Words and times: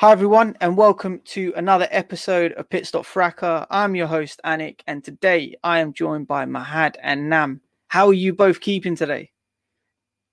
Hi, 0.00 0.12
everyone, 0.12 0.56
and 0.60 0.76
welcome 0.76 1.20
to 1.26 1.52
another 1.56 1.88
episode 1.90 2.52
of 2.52 2.68
Pit 2.70 2.86
Stop 2.86 3.04
Fracas. 3.04 3.66
I'm 3.70 3.96
your 3.96 4.06
host, 4.06 4.40
Anik, 4.44 4.80
and 4.86 5.02
today 5.02 5.56
I 5.64 5.80
am 5.80 5.92
joined 5.92 6.28
by 6.28 6.44
Mahad 6.44 6.94
and 7.02 7.28
Nam. 7.28 7.60
How 7.88 8.06
are 8.08 8.12
you 8.14 8.32
both 8.32 8.60
keeping 8.60 8.94
today? 8.94 9.30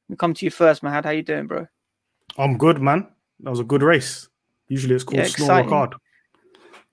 We 0.07 0.15
come 0.17 0.35
to 0.35 0.45
you 0.45 0.51
first, 0.51 0.83
Mahad. 0.83 1.05
How 1.05 1.09
you 1.11 1.23
doing, 1.23 1.47
bro? 1.47 1.65
I'm 2.37 2.57
good, 2.57 2.79
man. 2.79 3.07
That 3.39 3.49
was 3.49 3.59
a 3.59 3.63
good 3.63 3.81
race. 3.81 4.29
Usually 4.67 4.93
it's 4.95 5.03
called 5.03 5.17
Yeah, 5.17 5.23
exciting. 5.25 5.69
Card. 5.69 5.95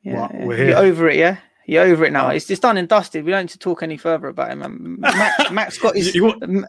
Yeah, 0.02 0.28
yeah. 0.32 0.44
we're 0.46 0.56
here. 0.56 0.68
You're 0.70 0.78
over 0.78 1.08
it, 1.10 1.16
yeah? 1.18 1.36
You're 1.66 1.84
over 1.84 2.04
it 2.06 2.12
now. 2.12 2.28
It's 2.30 2.46
just 2.46 2.62
done 2.62 2.78
and 2.78 2.88
dusted. 2.88 3.24
We 3.24 3.32
don't 3.32 3.42
need 3.44 3.50
to 3.50 3.58
talk 3.58 3.82
any 3.82 3.98
further 3.98 4.28
about 4.28 4.50
it, 4.50 4.56
man. 4.56 4.66
Um, 4.70 4.96
Max, 5.00 5.50
Max 5.50 5.78
got 5.78 5.94
his. 5.94 6.14
You- 6.14 6.22
you 6.22 6.24
want- 6.24 6.66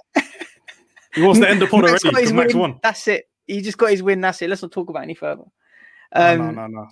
He 1.16 1.22
wants 1.22 1.40
to 1.42 1.50
end 1.50 1.62
the 1.62 1.68
pod 1.68 1.86
already 1.86 2.34
Max 2.34 2.54
win. 2.54 2.60
won. 2.60 2.80
That's 2.84 3.08
it. 3.08 3.26
He 3.46 3.62
just 3.62 3.78
got 3.78 3.92
his 3.92 4.02
win. 4.04 4.20
That's 4.20 4.42
it. 4.42 4.50
Let's 4.50 4.64
not 4.64 4.72
talk 4.72 4.90
about 4.90 5.02
it 5.02 5.04
any 5.04 5.14
further. 5.14 5.44
No, 6.16 6.22
Um, 6.34 6.38
no, 6.40 6.52
no, 6.52 6.68
no. 6.68 6.88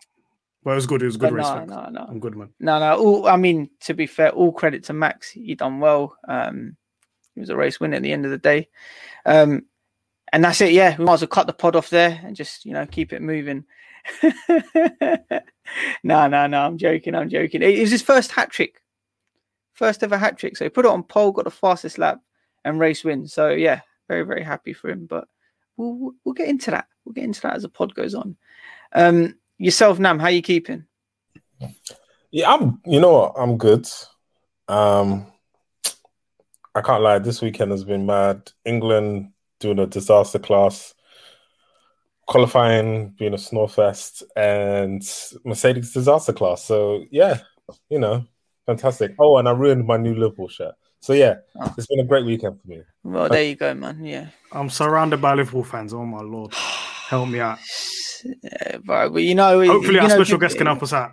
But 0.63 0.71
it 0.71 0.75
was 0.75 0.87
good. 0.87 1.01
It 1.01 1.05
was 1.07 1.15
a 1.15 1.19
good 1.19 1.33
race. 1.33 1.45
no, 1.45 1.65
no, 1.65 1.89
no. 1.89 2.05
I'm 2.07 2.19
good, 2.19 2.35
man. 2.35 2.49
No, 2.59 2.79
no. 2.79 2.95
All, 2.97 3.27
I 3.27 3.35
mean, 3.35 3.69
to 3.81 3.93
be 3.95 4.05
fair, 4.05 4.29
all 4.29 4.51
credit 4.51 4.83
to 4.85 4.93
Max. 4.93 5.29
He 5.31 5.55
done 5.55 5.79
well. 5.79 6.15
Um, 6.27 6.77
he 7.33 7.39
was 7.39 7.49
a 7.49 7.55
race 7.57 7.79
winner 7.79 7.95
at 7.97 8.03
the 8.03 8.11
end 8.13 8.25
of 8.25 8.31
the 8.31 8.37
day. 8.37 8.67
Um, 9.25 9.63
and 10.31 10.43
that's 10.43 10.61
it. 10.61 10.71
Yeah, 10.73 10.95
we 10.97 11.05
might 11.05 11.13
as 11.15 11.21
well 11.21 11.27
cut 11.29 11.47
the 11.47 11.53
pod 11.53 11.75
off 11.75 11.89
there 11.89 12.21
and 12.23 12.35
just 12.35 12.63
you 12.65 12.73
know 12.73 12.85
keep 12.85 13.11
it 13.11 13.21
moving. 13.21 13.65
no, 16.03 16.27
no, 16.27 16.47
no. 16.47 16.61
I'm 16.65 16.77
joking. 16.77 17.15
I'm 17.15 17.29
joking. 17.29 17.61
It 17.61 17.79
was 17.79 17.91
his 17.91 18.01
first 18.01 18.31
hat 18.31 18.49
trick, 18.51 18.81
first 19.73 20.03
ever 20.03 20.17
hat 20.17 20.37
trick. 20.37 20.57
So 20.57 20.65
he 20.65 20.69
put 20.69 20.85
it 20.85 20.91
on 20.91 21.03
pole, 21.03 21.31
got 21.31 21.45
the 21.45 21.51
fastest 21.51 21.97
lap, 21.97 22.19
and 22.65 22.79
race 22.79 23.03
win. 23.03 23.27
So 23.27 23.49
yeah, 23.49 23.81
very 24.07 24.23
very 24.23 24.43
happy 24.43 24.73
for 24.73 24.89
him. 24.89 25.05
But 25.05 25.27
we'll 25.77 25.95
we'll- 25.95 26.15
we'll 26.23 26.33
get 26.33 26.49
into 26.49 26.71
that. 26.71 26.85
We'll 27.05 27.13
get 27.13 27.23
into 27.23 27.41
that 27.41 27.55
as 27.55 27.63
the 27.63 27.69
pod 27.69 27.93
goes 27.95 28.13
on. 28.15 28.37
Um, 28.93 29.35
yourself, 29.57 29.99
Nam, 29.99 30.19
how 30.19 30.25
are 30.25 30.31
you 30.31 30.41
keeping? 30.41 30.85
Yeah, 32.31 32.51
I'm. 32.53 32.81
You 32.85 32.99
know 32.99 33.11
what? 33.13 33.33
I'm 33.37 33.57
good. 33.57 33.87
Um, 34.67 35.27
I 36.73 36.81
can't 36.81 37.03
lie. 37.03 37.19
This 37.19 37.41
weekend 37.41 37.71
has 37.71 37.83
been 37.83 38.05
mad. 38.05 38.51
England 38.65 39.31
doing 39.59 39.79
a 39.79 39.85
disaster 39.85 40.39
class, 40.39 40.93
qualifying 42.27 43.09
being 43.19 43.33
a 43.33 43.37
snorefest, 43.37 44.23
and 44.35 45.01
Mercedes 45.45 45.93
disaster 45.93 46.33
class. 46.33 46.63
So 46.63 47.03
yeah, 47.11 47.39
you 47.89 47.99
know, 47.99 48.25
fantastic. 48.65 49.13
Oh, 49.19 49.37
and 49.37 49.47
I 49.47 49.51
ruined 49.51 49.85
my 49.85 49.97
new 49.97 50.15
Liverpool 50.15 50.47
shirt. 50.47 50.75
So 51.01 51.13
yeah, 51.13 51.35
Oh. 51.59 51.73
it's 51.77 51.87
been 51.87 51.99
a 51.99 52.05
great 52.05 52.25
weekend 52.25 52.61
for 52.61 52.67
me. 52.67 52.81
Well, 53.03 53.27
there 53.27 53.43
you 53.43 53.55
go, 53.55 53.73
man. 53.73 54.05
Yeah. 54.05 54.27
I'm 54.51 54.69
surrounded 54.69 55.19
by 55.21 55.33
Liverpool 55.33 55.63
fans. 55.63 55.93
Oh, 55.93 56.05
my 56.05 56.21
Lord. 56.21 56.53
Help 57.09 57.27
me 57.27 57.39
out. 57.39 57.57
Yeah, 58.23 58.77
but, 58.83 59.09
but 59.09 59.23
you 59.23 59.35
know, 59.35 59.63
Hopefully, 59.65 59.95
you 59.95 60.01
our 60.01 60.07
know, 60.07 60.15
special 60.15 60.37
guest 60.37 60.57
can 60.57 60.67
help 60.67 60.83
us 60.83 60.93
out. 60.93 61.11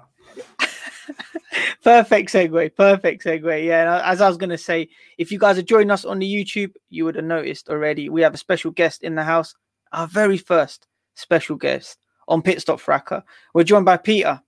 Perfect 1.82 2.30
segue. 2.30 2.74
Perfect 2.76 3.24
segue. 3.24 3.64
Yeah. 3.64 4.02
As 4.04 4.20
I 4.20 4.28
was 4.28 4.36
going 4.36 4.50
to 4.50 4.58
say, 4.58 4.88
if 5.16 5.32
you 5.32 5.38
guys 5.38 5.58
are 5.58 5.62
joining 5.62 5.90
us 5.90 6.04
on 6.04 6.18
the 6.18 6.32
YouTube, 6.32 6.72
you 6.90 7.04
would 7.04 7.16
have 7.16 7.24
noticed 7.24 7.68
already 7.68 8.08
we 8.08 8.20
have 8.22 8.34
a 8.34 8.38
special 8.38 8.70
guest 8.70 9.02
in 9.02 9.14
the 9.14 9.24
house. 9.24 9.54
Our 9.92 10.06
very 10.06 10.36
first 10.36 10.86
special 11.14 11.56
guest 11.56 11.98
on 12.28 12.42
Pit 12.42 12.60
Stop 12.60 12.80
Fracas. 12.80 13.22
We're 13.54 13.64
joined 13.64 13.86
by 13.86 13.96
Peter 13.96 14.40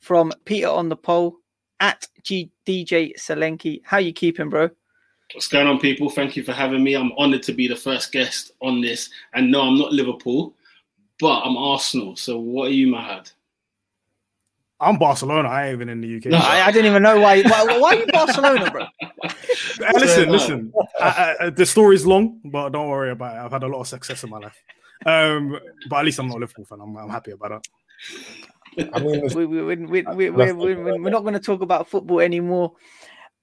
from 0.00 0.32
Peter 0.44 0.68
on 0.68 0.88
the 0.88 0.96
Pole 0.96 1.36
at 1.80 2.06
G- 2.22 2.50
DJ 2.66 3.18
Selenki. 3.18 3.80
How 3.84 3.98
you 3.98 4.12
keeping, 4.12 4.48
bro? 4.48 4.70
What's 5.32 5.48
going 5.48 5.66
on, 5.66 5.80
people? 5.80 6.10
Thank 6.10 6.36
you 6.36 6.44
for 6.44 6.52
having 6.52 6.84
me. 6.84 6.94
I'm 6.94 7.12
honoured 7.12 7.42
to 7.44 7.52
be 7.52 7.66
the 7.66 7.76
first 7.76 8.12
guest 8.12 8.52
on 8.60 8.80
this. 8.80 9.10
And 9.32 9.50
no, 9.50 9.62
I'm 9.62 9.78
not 9.78 9.92
Liverpool, 9.92 10.54
but 11.20 11.42
I'm 11.42 11.56
Arsenal. 11.56 12.16
So 12.16 12.38
what 12.38 12.68
are 12.68 12.74
you, 12.74 12.88
mad? 12.90 13.30
I'm 14.80 14.98
Barcelona. 14.98 15.48
I 15.48 15.66
ain't 15.66 15.74
even 15.74 15.88
in 15.88 16.00
the 16.00 16.16
UK. 16.16 16.26
No, 16.26 16.38
I, 16.38 16.66
I 16.66 16.72
didn't 16.72 16.90
even 16.90 17.02
know 17.02 17.18
why. 17.20 17.42
Why, 17.42 17.78
why 17.78 17.94
are 17.94 17.98
you 18.00 18.06
Barcelona, 18.06 18.70
bro? 18.70 18.86
Hey, 19.22 19.30
listen, 19.94 20.28
listen. 20.30 20.72
I, 21.00 21.36
I, 21.40 21.50
the 21.50 21.64
story's 21.64 22.04
long, 22.04 22.40
but 22.44 22.70
don't 22.70 22.88
worry 22.88 23.12
about 23.12 23.36
it. 23.36 23.40
I've 23.40 23.52
had 23.52 23.62
a 23.62 23.68
lot 23.68 23.80
of 23.80 23.88
success 23.88 24.24
in 24.24 24.30
my 24.30 24.38
life. 24.38 24.62
Um, 25.06 25.58
but 25.88 25.96
at 25.96 26.04
least 26.04 26.18
I'm 26.18 26.28
not 26.28 26.38
a 26.38 26.40
Liverpool 26.40 26.64
fan. 26.64 26.80
I'm, 26.80 26.96
I'm 26.96 27.08
happy 27.08 27.30
about 27.30 27.62
that. 27.62 28.94
I 28.94 28.98
mean, 28.98 29.22
we, 29.34 29.46
we, 29.46 29.62
we, 29.62 29.76
we, 29.76 30.02
we, 30.02 30.02
we, 30.02 30.30
we, 30.30 30.52
we, 30.52 30.74
we're 30.74 31.10
not 31.10 31.22
going 31.22 31.34
to 31.34 31.40
talk 31.40 31.62
about 31.62 31.88
football 31.88 32.20
anymore. 32.20 32.72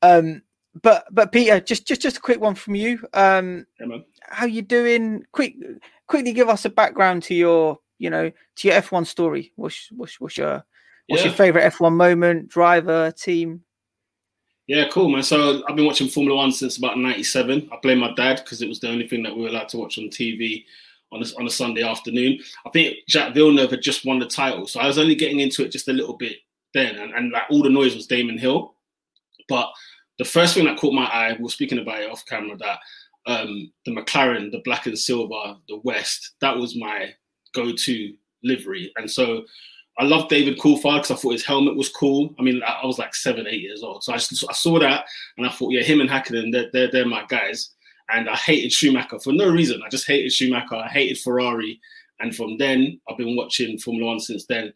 Um, 0.02 0.42
but 0.82 1.06
but 1.12 1.32
Peter, 1.32 1.60
just 1.60 1.86
just 1.88 2.02
just 2.02 2.18
a 2.18 2.22
quick 2.22 2.40
one 2.40 2.56
from 2.56 2.76
you. 2.76 3.00
Um, 3.14 3.66
Yeah, 3.80 3.88
man. 3.88 4.06
How 4.32 4.46
you 4.46 4.62
doing? 4.62 5.26
Quick, 5.32 5.56
quickly 6.08 6.34
give 6.34 6.50
us 6.50 6.66
a 6.66 6.70
background 6.70 7.24
to 7.24 7.36
your 7.36 7.80
you 8.00 8.10
know 8.10 8.32
to 8.58 8.68
your 8.68 8.82
F1 8.82 9.06
story. 9.06 9.52
What's 9.56 9.90
what's, 9.92 10.20
what's 10.20 10.38
your 10.38 10.66
what's 11.08 11.24
your 11.24 11.34
favorite 11.34 11.72
F1 11.74 11.94
moment, 11.94 12.50
driver, 12.50 13.12
team? 13.12 13.64
Yeah, 14.68 14.88
cool, 14.90 15.10
man. 15.10 15.24
So 15.24 15.64
I've 15.68 15.76
been 15.76 15.86
watching 15.86 16.08
Formula 16.08 16.38
One 16.38 16.52
since 16.52 16.78
about 16.78 16.98
'97. 16.98 17.70
I 17.72 17.78
blame 17.82 18.00
my 18.00 18.14
dad 18.14 18.42
because 18.44 18.62
it 18.62 18.70
was 18.70 18.80
the 18.80 18.90
only 18.90 19.08
thing 19.08 19.22
that 19.24 19.36
we 19.36 19.44
were 19.44 19.50
allowed 19.50 19.70
to 19.70 19.78
watch 19.78 19.98
on 19.98 20.06
TV 20.06 20.66
on 21.12 21.22
a, 21.22 21.26
on 21.38 21.46
a 21.46 21.50
Sunday 21.50 21.84
afternoon. 21.84 22.40
I 22.66 22.70
think 22.70 22.98
Jacques 23.10 23.34
Villeneuve 23.34 23.72
had 23.72 23.82
just 23.82 24.06
won 24.06 24.20
the 24.20 24.28
title, 24.28 24.68
so 24.68 24.80
I 24.80 24.88
was 24.88 24.98
only 24.98 25.16
getting 25.16 25.40
into 25.40 25.64
it 25.64 25.72
just 25.72 25.88
a 25.88 25.94
little 25.94 26.16
bit 26.16 26.38
then, 26.74 26.96
and, 26.96 27.14
and 27.14 27.32
like 27.32 27.44
all 27.50 27.64
the 27.64 27.70
noise 27.70 27.96
was 27.96 28.08
Damon 28.08 28.38
Hill. 28.38 28.74
But 29.50 29.70
the 30.18 30.26
first 30.26 30.54
thing 30.54 30.66
that 30.66 30.78
caught 30.78 30.94
my 30.94 31.06
eye, 31.06 31.34
we 31.34 31.44
were 31.44 31.50
speaking 31.50 31.80
about 31.80 32.00
it 32.00 32.10
off 32.10 32.26
camera, 32.26 32.56
that 32.58 32.80
um, 33.26 33.72
the 33.86 33.92
McLaren, 33.92 34.52
the 34.52 34.62
black 34.64 34.88
and 34.88 34.98
silver, 34.98 35.56
the 35.68 35.80
West, 35.84 36.36
that 36.42 36.58
was 36.58 36.76
my 36.76 37.14
go-to 37.54 38.14
livery, 38.44 38.92
and 38.98 39.10
so 39.10 39.44
I 40.00 40.06
love 40.06 40.30
David 40.30 40.58
Coulthard 40.58 41.02
because 41.02 41.12
I 41.12 41.16
thought 41.16 41.34
his 41.34 41.46
helmet 41.46 41.76
was 41.76 41.90
cool. 41.90 42.34
I 42.40 42.44
mean, 42.44 42.64
I 42.64 42.80
I 42.82 42.86
was 42.86 42.98
like 42.98 43.14
seven, 43.14 43.46
eight 43.48 43.62
years 43.62 43.84
old, 43.84 44.04
so 44.04 44.14
I, 44.14 44.18
just, 44.18 44.50
I 44.50 44.54
saw 44.54 44.80
that 44.80 45.06
and 45.38 45.46
I 45.46 45.52
thought, 45.52 45.72
yeah, 45.72 45.84
him 45.84 46.02
and 46.02 46.10
Hakkinen, 46.10 46.52
they're, 46.52 46.70
they're 46.72 46.92
they're 46.92 47.06
my 47.06 47.26
guys. 47.28 47.72
And 48.14 48.30
I 48.30 48.36
hated 48.36 48.74
Schumacher 48.74 49.20
for 49.20 49.32
no 49.32 49.50
reason. 49.50 49.82
I 49.86 49.90
just 49.90 50.08
hated 50.08 50.34
Schumacher. 50.34 50.76
I 50.76 50.88
hated 50.88 51.20
Ferrari, 51.20 51.80
and 52.20 52.36
from 52.36 52.58
then 52.58 53.00
I've 53.08 53.18
been 53.18 53.36
watching 53.36 53.78
Formula 53.78 54.08
One 54.08 54.20
since 54.20 54.46
then. 54.46 54.74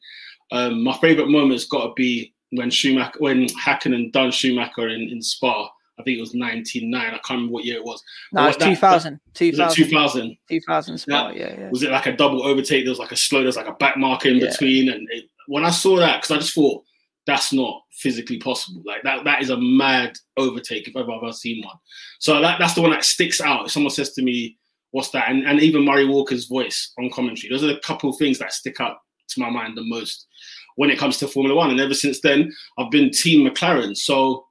Um, 0.51 0.83
my 0.83 0.95
favorite 0.98 1.30
moment's 1.30 1.65
got 1.65 1.88
to 1.88 1.94
be 1.95 2.33
when 2.51 2.69
Schumacher, 2.69 3.18
when 3.19 3.48
Hakkinen 3.48 4.12
done 4.12 4.31
Schumacher 4.31 4.89
in, 4.89 5.09
in 5.09 5.21
Spa. 5.21 5.69
I 5.97 6.03
think 6.03 6.18
it 6.18 6.21
was 6.21 6.33
99. 6.33 6.94
I 7.01 7.09
can't 7.12 7.24
remember 7.31 7.53
what 7.53 7.63
year 7.65 7.77
it 7.77 7.86
was. 7.86 8.03
No, 8.33 8.47
it's 8.47 8.57
That- 8.57 8.65
2000, 8.65 9.13
Was 9.13 9.42
it 9.42 9.51
2000, 9.51 9.75
2000? 9.86 10.38
2000 10.50 10.97
Spa. 10.97 11.30
Yeah, 11.30 11.56
yeah. 11.57 11.69
was 11.69 11.83
it 11.83 11.92
like 11.92 12.06
a 12.06 12.15
double 12.15 12.44
overtake? 12.45 12.83
There 12.83 12.92
was 12.92 13.00
like 13.00 13.12
a 13.13 13.18
slow, 13.18 13.44
there's 13.44 13.56
like 13.56 13.68
a 13.68 13.74
back 13.74 13.97
marker 13.97 14.30
in 14.30 14.38
Yeah. 14.38 14.50
between. 14.50 14.89
And 14.89 15.07
it, 15.12 15.25
when 15.47 15.63
I 15.63 15.69
saw 15.69 15.97
that, 15.97 16.21
because 16.21 16.31
I 16.36 16.39
just 16.39 16.53
thought 16.53 16.83
that's 17.25 17.53
not 17.53 17.81
physically 17.92 18.38
possible. 18.38 18.81
Like 18.86 19.03
that, 19.03 19.24
that 19.24 19.42
is 19.42 19.50
a 19.50 19.57
mad 19.57 20.13
overtake 20.38 20.88
if 20.88 20.95
ever 20.97 21.12
I've 21.12 21.24
ever 21.24 21.31
seen 21.31 21.63
one. 21.63 21.77
So 22.19 22.41
that, 22.41 22.59
that's 22.59 22.74
the 22.74 22.81
one 22.81 22.91
that 22.91 23.06
sticks 23.06 23.39
out. 23.39 23.65
If 23.65 23.71
someone 23.71 23.91
says 23.91 24.12
to 24.13 24.21
me, 24.21 24.57
what's 24.91 25.09
that? 25.12 25.30
And, 25.30 25.48
and 25.48 25.59
even 25.62 25.86
Murray 25.86 26.06
Walker's 26.06 26.45
voice 26.45 26.91
on 27.00 27.09
commentary. 27.09 27.50
Those 27.51 27.63
are 27.63 27.68
the 27.74 27.80
couple 27.80 28.09
of 28.09 28.18
things 28.18 28.38
that 28.39 28.51
stick 28.53 28.80
out 28.81 28.98
to 29.30 29.39
my 29.39 29.50
mind 29.50 29.75
the 29.77 29.83
most 29.83 30.27
when 30.75 30.89
it 30.91 31.00
comes 31.00 31.18
to 31.19 31.27
Formula 31.27 31.56
One. 31.56 31.71
And 31.71 31.80
ever 31.80 31.94
since 31.94 32.19
then, 32.21 32.51
I've 32.77 32.91
been 32.91 33.09
Team 33.12 33.48
McLaren. 33.48 33.95
So, 33.98 34.45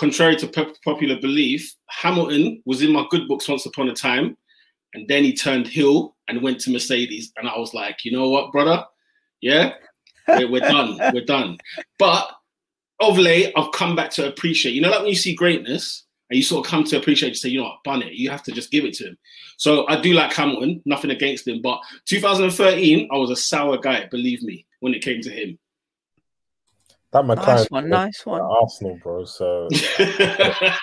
contrary 0.00 0.34
to 0.34 0.76
popular 0.82 1.20
belief, 1.20 1.76
Hamilton 1.90 2.62
was 2.64 2.80
in 2.80 2.90
my 2.90 3.04
good 3.10 3.28
books 3.28 3.46
once 3.46 3.66
upon 3.66 3.90
a 3.90 3.94
time, 3.94 4.34
and 4.94 5.06
then 5.08 5.22
he 5.22 5.36
turned 5.36 5.66
heel 5.66 6.16
and 6.26 6.40
went 6.40 6.58
to 6.60 6.72
Mercedes. 6.72 7.32
And 7.36 7.46
I 7.46 7.58
was 7.58 7.74
like, 7.74 8.02
you 8.04 8.10
know 8.10 8.30
what, 8.30 8.50
brother? 8.50 8.82
Yeah, 9.42 9.74
we're, 10.26 10.50
we're 10.50 10.60
done. 10.60 10.98
We're 11.12 11.26
done. 11.26 11.58
But 11.98 12.30
of 13.00 13.18
late, 13.18 13.52
I've 13.56 13.72
come 13.72 13.94
back 13.94 14.10
to 14.12 14.26
appreciate. 14.26 14.74
You 14.74 14.80
know, 14.80 14.90
like 14.90 15.00
when 15.00 15.08
you 15.08 15.14
see 15.14 15.34
greatness 15.34 16.04
and 16.30 16.36
you 16.38 16.42
sort 16.42 16.66
of 16.66 16.70
come 16.70 16.84
to 16.84 16.96
appreciate, 16.96 17.30
you 17.30 17.34
say, 17.34 17.50
you 17.50 17.58
know 17.58 17.64
what, 17.64 17.84
bun 17.84 18.02
it. 18.02 18.14
You 18.14 18.30
have 18.30 18.42
to 18.44 18.52
just 18.52 18.70
give 18.70 18.86
it 18.86 18.94
to 18.94 19.08
him. 19.08 19.18
So 19.58 19.86
I 19.88 20.00
do 20.00 20.14
like 20.14 20.32
Hamilton, 20.32 20.80
nothing 20.86 21.10
against 21.10 21.46
him. 21.46 21.60
But 21.62 21.78
2013, 22.06 23.08
I 23.12 23.16
was 23.16 23.30
a 23.30 23.36
sour 23.36 23.76
guy, 23.76 24.06
believe 24.10 24.42
me, 24.42 24.66
when 24.80 24.94
it 24.94 25.02
came 25.02 25.20
to 25.22 25.30
him. 25.30 25.58
That 27.12 27.24
McLaren, 27.24 27.46
nice 27.46 27.70
one, 27.70 27.88
nice 27.88 28.24
one. 28.24 28.40
Arsenal, 28.40 28.96
bro. 29.02 29.24
So, 29.24 29.68
hey, 29.96 30.76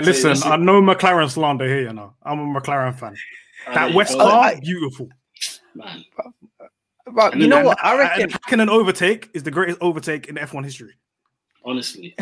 listen, 0.00 0.36
I 0.44 0.56
know 0.56 0.80
McLaren 0.80 1.28
slander 1.28 1.66
here. 1.66 1.82
You 1.82 1.92
know, 1.92 2.14
I'm 2.22 2.38
a 2.38 2.60
McLaren 2.60 2.96
fan. 2.96 3.16
That 3.72 3.94
West 3.94 4.16
car, 4.16 4.54
beautiful, 4.60 5.08
man. 5.74 6.04
Right, 7.06 7.36
you 7.36 7.48
know 7.48 7.64
what? 7.64 7.84
I 7.84 7.98
reckon 7.98 8.30
can 8.46 8.60
an 8.60 8.70
overtake 8.70 9.28
is 9.34 9.42
the 9.42 9.50
greatest 9.50 9.78
overtake 9.80 10.28
in 10.28 10.36
F1 10.36 10.64
history. 10.64 10.94
Honestly, 11.64 12.14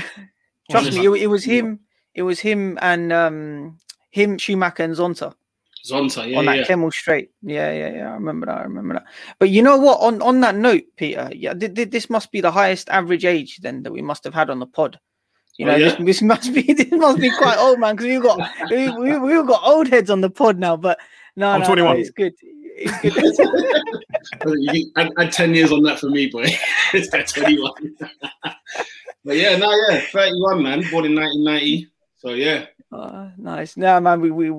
trust 0.71 0.87
Honestly. 0.87 1.01
me, 1.01 1.19
it, 1.19 1.25
it, 1.25 1.27
was 1.27 1.45
him. 1.45 1.81
It 2.15 2.23
was 2.23 2.41
him 2.41 2.79
and 2.81 3.13
um 3.13 3.77
him, 4.11 4.39
Schumacher, 4.39 4.85
and 4.85 4.95
Zonta. 4.95 5.35
Zonta, 5.85 6.31
yeah, 6.31 6.39
on 6.39 6.45
that 6.45 6.59
yeah. 6.59 6.65
Kemmel 6.65 6.93
Straight. 6.93 7.31
Yeah, 7.43 7.73
yeah, 7.73 7.93
yeah. 7.93 8.11
I 8.11 8.15
remember 8.15 8.47
that. 8.47 8.59
I 8.59 8.63
remember 8.63 8.95
that. 8.95 9.05
But 9.39 9.51
you 9.51 9.63
know 9.63 9.77
what? 9.77 10.01
On 10.01 10.23
on 10.23 10.41
that 10.41 10.55
note, 10.55 10.85
Peter, 10.97 11.31
yeah, 11.35 11.55
th- 11.55 11.75
th- 11.75 11.91
this 11.91 12.09
must 12.09 12.31
be 12.31 12.41
the 12.41 12.53
highest 12.53 12.89
average 12.89 13.25
age 13.25 13.59
then 13.59 13.83
that 13.83 13.93
we 13.93 14.03
must 14.03 14.23
have 14.25 14.35
had 14.35 14.49
on 14.49 14.61
the 14.61 14.67
pod. 14.67 15.01
You 15.59 15.67
know, 15.67 15.73
oh, 15.73 15.77
yeah? 15.77 15.95
this, 15.97 16.05
this, 16.05 16.23
must 16.23 16.55
be 16.55 16.63
this 16.73 16.91
must 16.93 17.19
be 17.19 17.31
quite 17.31 17.59
old, 17.59 17.81
man, 17.81 17.97
because 17.97 18.07
we've 18.07 18.23
got 18.23 18.39
we, 18.71 18.91
we 18.91 19.19
we've 19.19 19.47
got 19.47 19.63
old 19.65 19.89
heads 19.89 20.09
on 20.09 20.21
the 20.21 20.31
pod 20.31 20.59
now. 20.59 20.77
But 20.77 20.99
no, 21.37 21.49
I'm 21.49 21.61
no, 21.61 21.67
21. 21.67 21.95
No, 21.95 22.01
it's 22.01 22.11
good. 22.11 22.35
add, 24.97 25.13
add 25.19 25.33
10 25.33 25.55
years 25.55 25.73
on 25.73 25.83
that 25.83 26.01
for 26.01 26.09
me, 26.09 26.29
boy. 26.29 26.45
it's 26.95 27.13
at 27.13 27.29
21. 27.29 27.73
but 29.25 29.37
yeah, 29.37 29.57
no, 29.57 29.71
yeah, 29.89 30.01
31, 30.11 30.63
man, 30.63 30.81
born 30.91 31.05
in 31.05 31.15
1990. 31.15 31.89
So 32.19 32.31
yeah. 32.31 32.67
Uh, 32.91 33.31
nice. 33.39 33.77
No, 33.77 34.01
man, 34.01 34.21
we, 34.21 34.31
we 34.31 34.51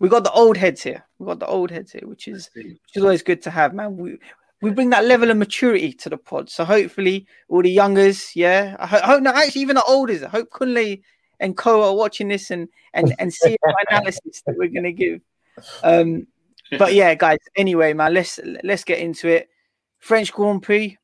we 0.00 0.08
got 0.08 0.24
the 0.24 0.32
old 0.32 0.56
heads 0.56 0.82
here. 0.82 1.04
We 1.18 1.26
got 1.26 1.38
the 1.38 1.46
old 1.46 1.70
heads 1.70 1.92
here, 1.92 2.02
which 2.04 2.26
is 2.26 2.50
which 2.54 2.78
is 2.94 3.02
always 3.02 3.22
good 3.22 3.42
to 3.42 3.50
have, 3.50 3.74
man. 3.74 3.96
We 3.96 4.18
we 4.62 4.70
bring 4.70 4.90
that 4.90 5.04
level 5.04 5.30
of 5.30 5.36
maturity 5.36 5.92
to 5.92 6.08
the 6.08 6.16
pod. 6.16 6.50
So 6.50 6.64
hopefully, 6.64 7.26
all 7.48 7.62
the 7.62 7.70
youngers, 7.70 8.34
yeah, 8.34 8.76
I 8.78 8.86
hope 8.86 9.22
no, 9.22 9.30
actually 9.30 9.62
even 9.62 9.76
the 9.76 9.84
olders. 9.84 10.22
I 10.22 10.28
hope 10.28 10.50
Kunle 10.50 11.02
and 11.38 11.56
Co 11.56 11.82
are 11.82 11.94
watching 11.94 12.28
this 12.28 12.50
and 12.50 12.68
and 12.94 13.14
and 13.18 13.32
see 13.32 13.56
the 13.62 13.76
analysis 13.90 14.42
that 14.46 14.56
we're 14.56 14.68
gonna 14.68 14.92
give. 14.92 15.20
Um, 15.82 16.26
but 16.78 16.94
yeah, 16.94 17.14
guys. 17.14 17.38
Anyway, 17.54 17.92
man, 17.92 18.14
let's 18.14 18.40
let's 18.64 18.84
get 18.84 18.98
into 18.98 19.28
it. 19.28 19.48
French 19.98 20.32
Grand 20.32 20.62
Prix. 20.62 20.96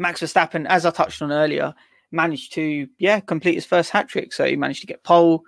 Max 0.00 0.20
Verstappen, 0.20 0.64
as 0.68 0.86
I 0.86 0.90
touched 0.90 1.20
on 1.22 1.32
earlier, 1.32 1.74
managed 2.12 2.54
to 2.54 2.88
yeah 2.98 3.20
complete 3.20 3.56
his 3.56 3.66
first 3.66 3.90
hat 3.90 4.08
trick. 4.08 4.32
So 4.32 4.46
he 4.46 4.56
managed 4.56 4.80
to 4.82 4.86
get 4.86 5.02
pole, 5.02 5.42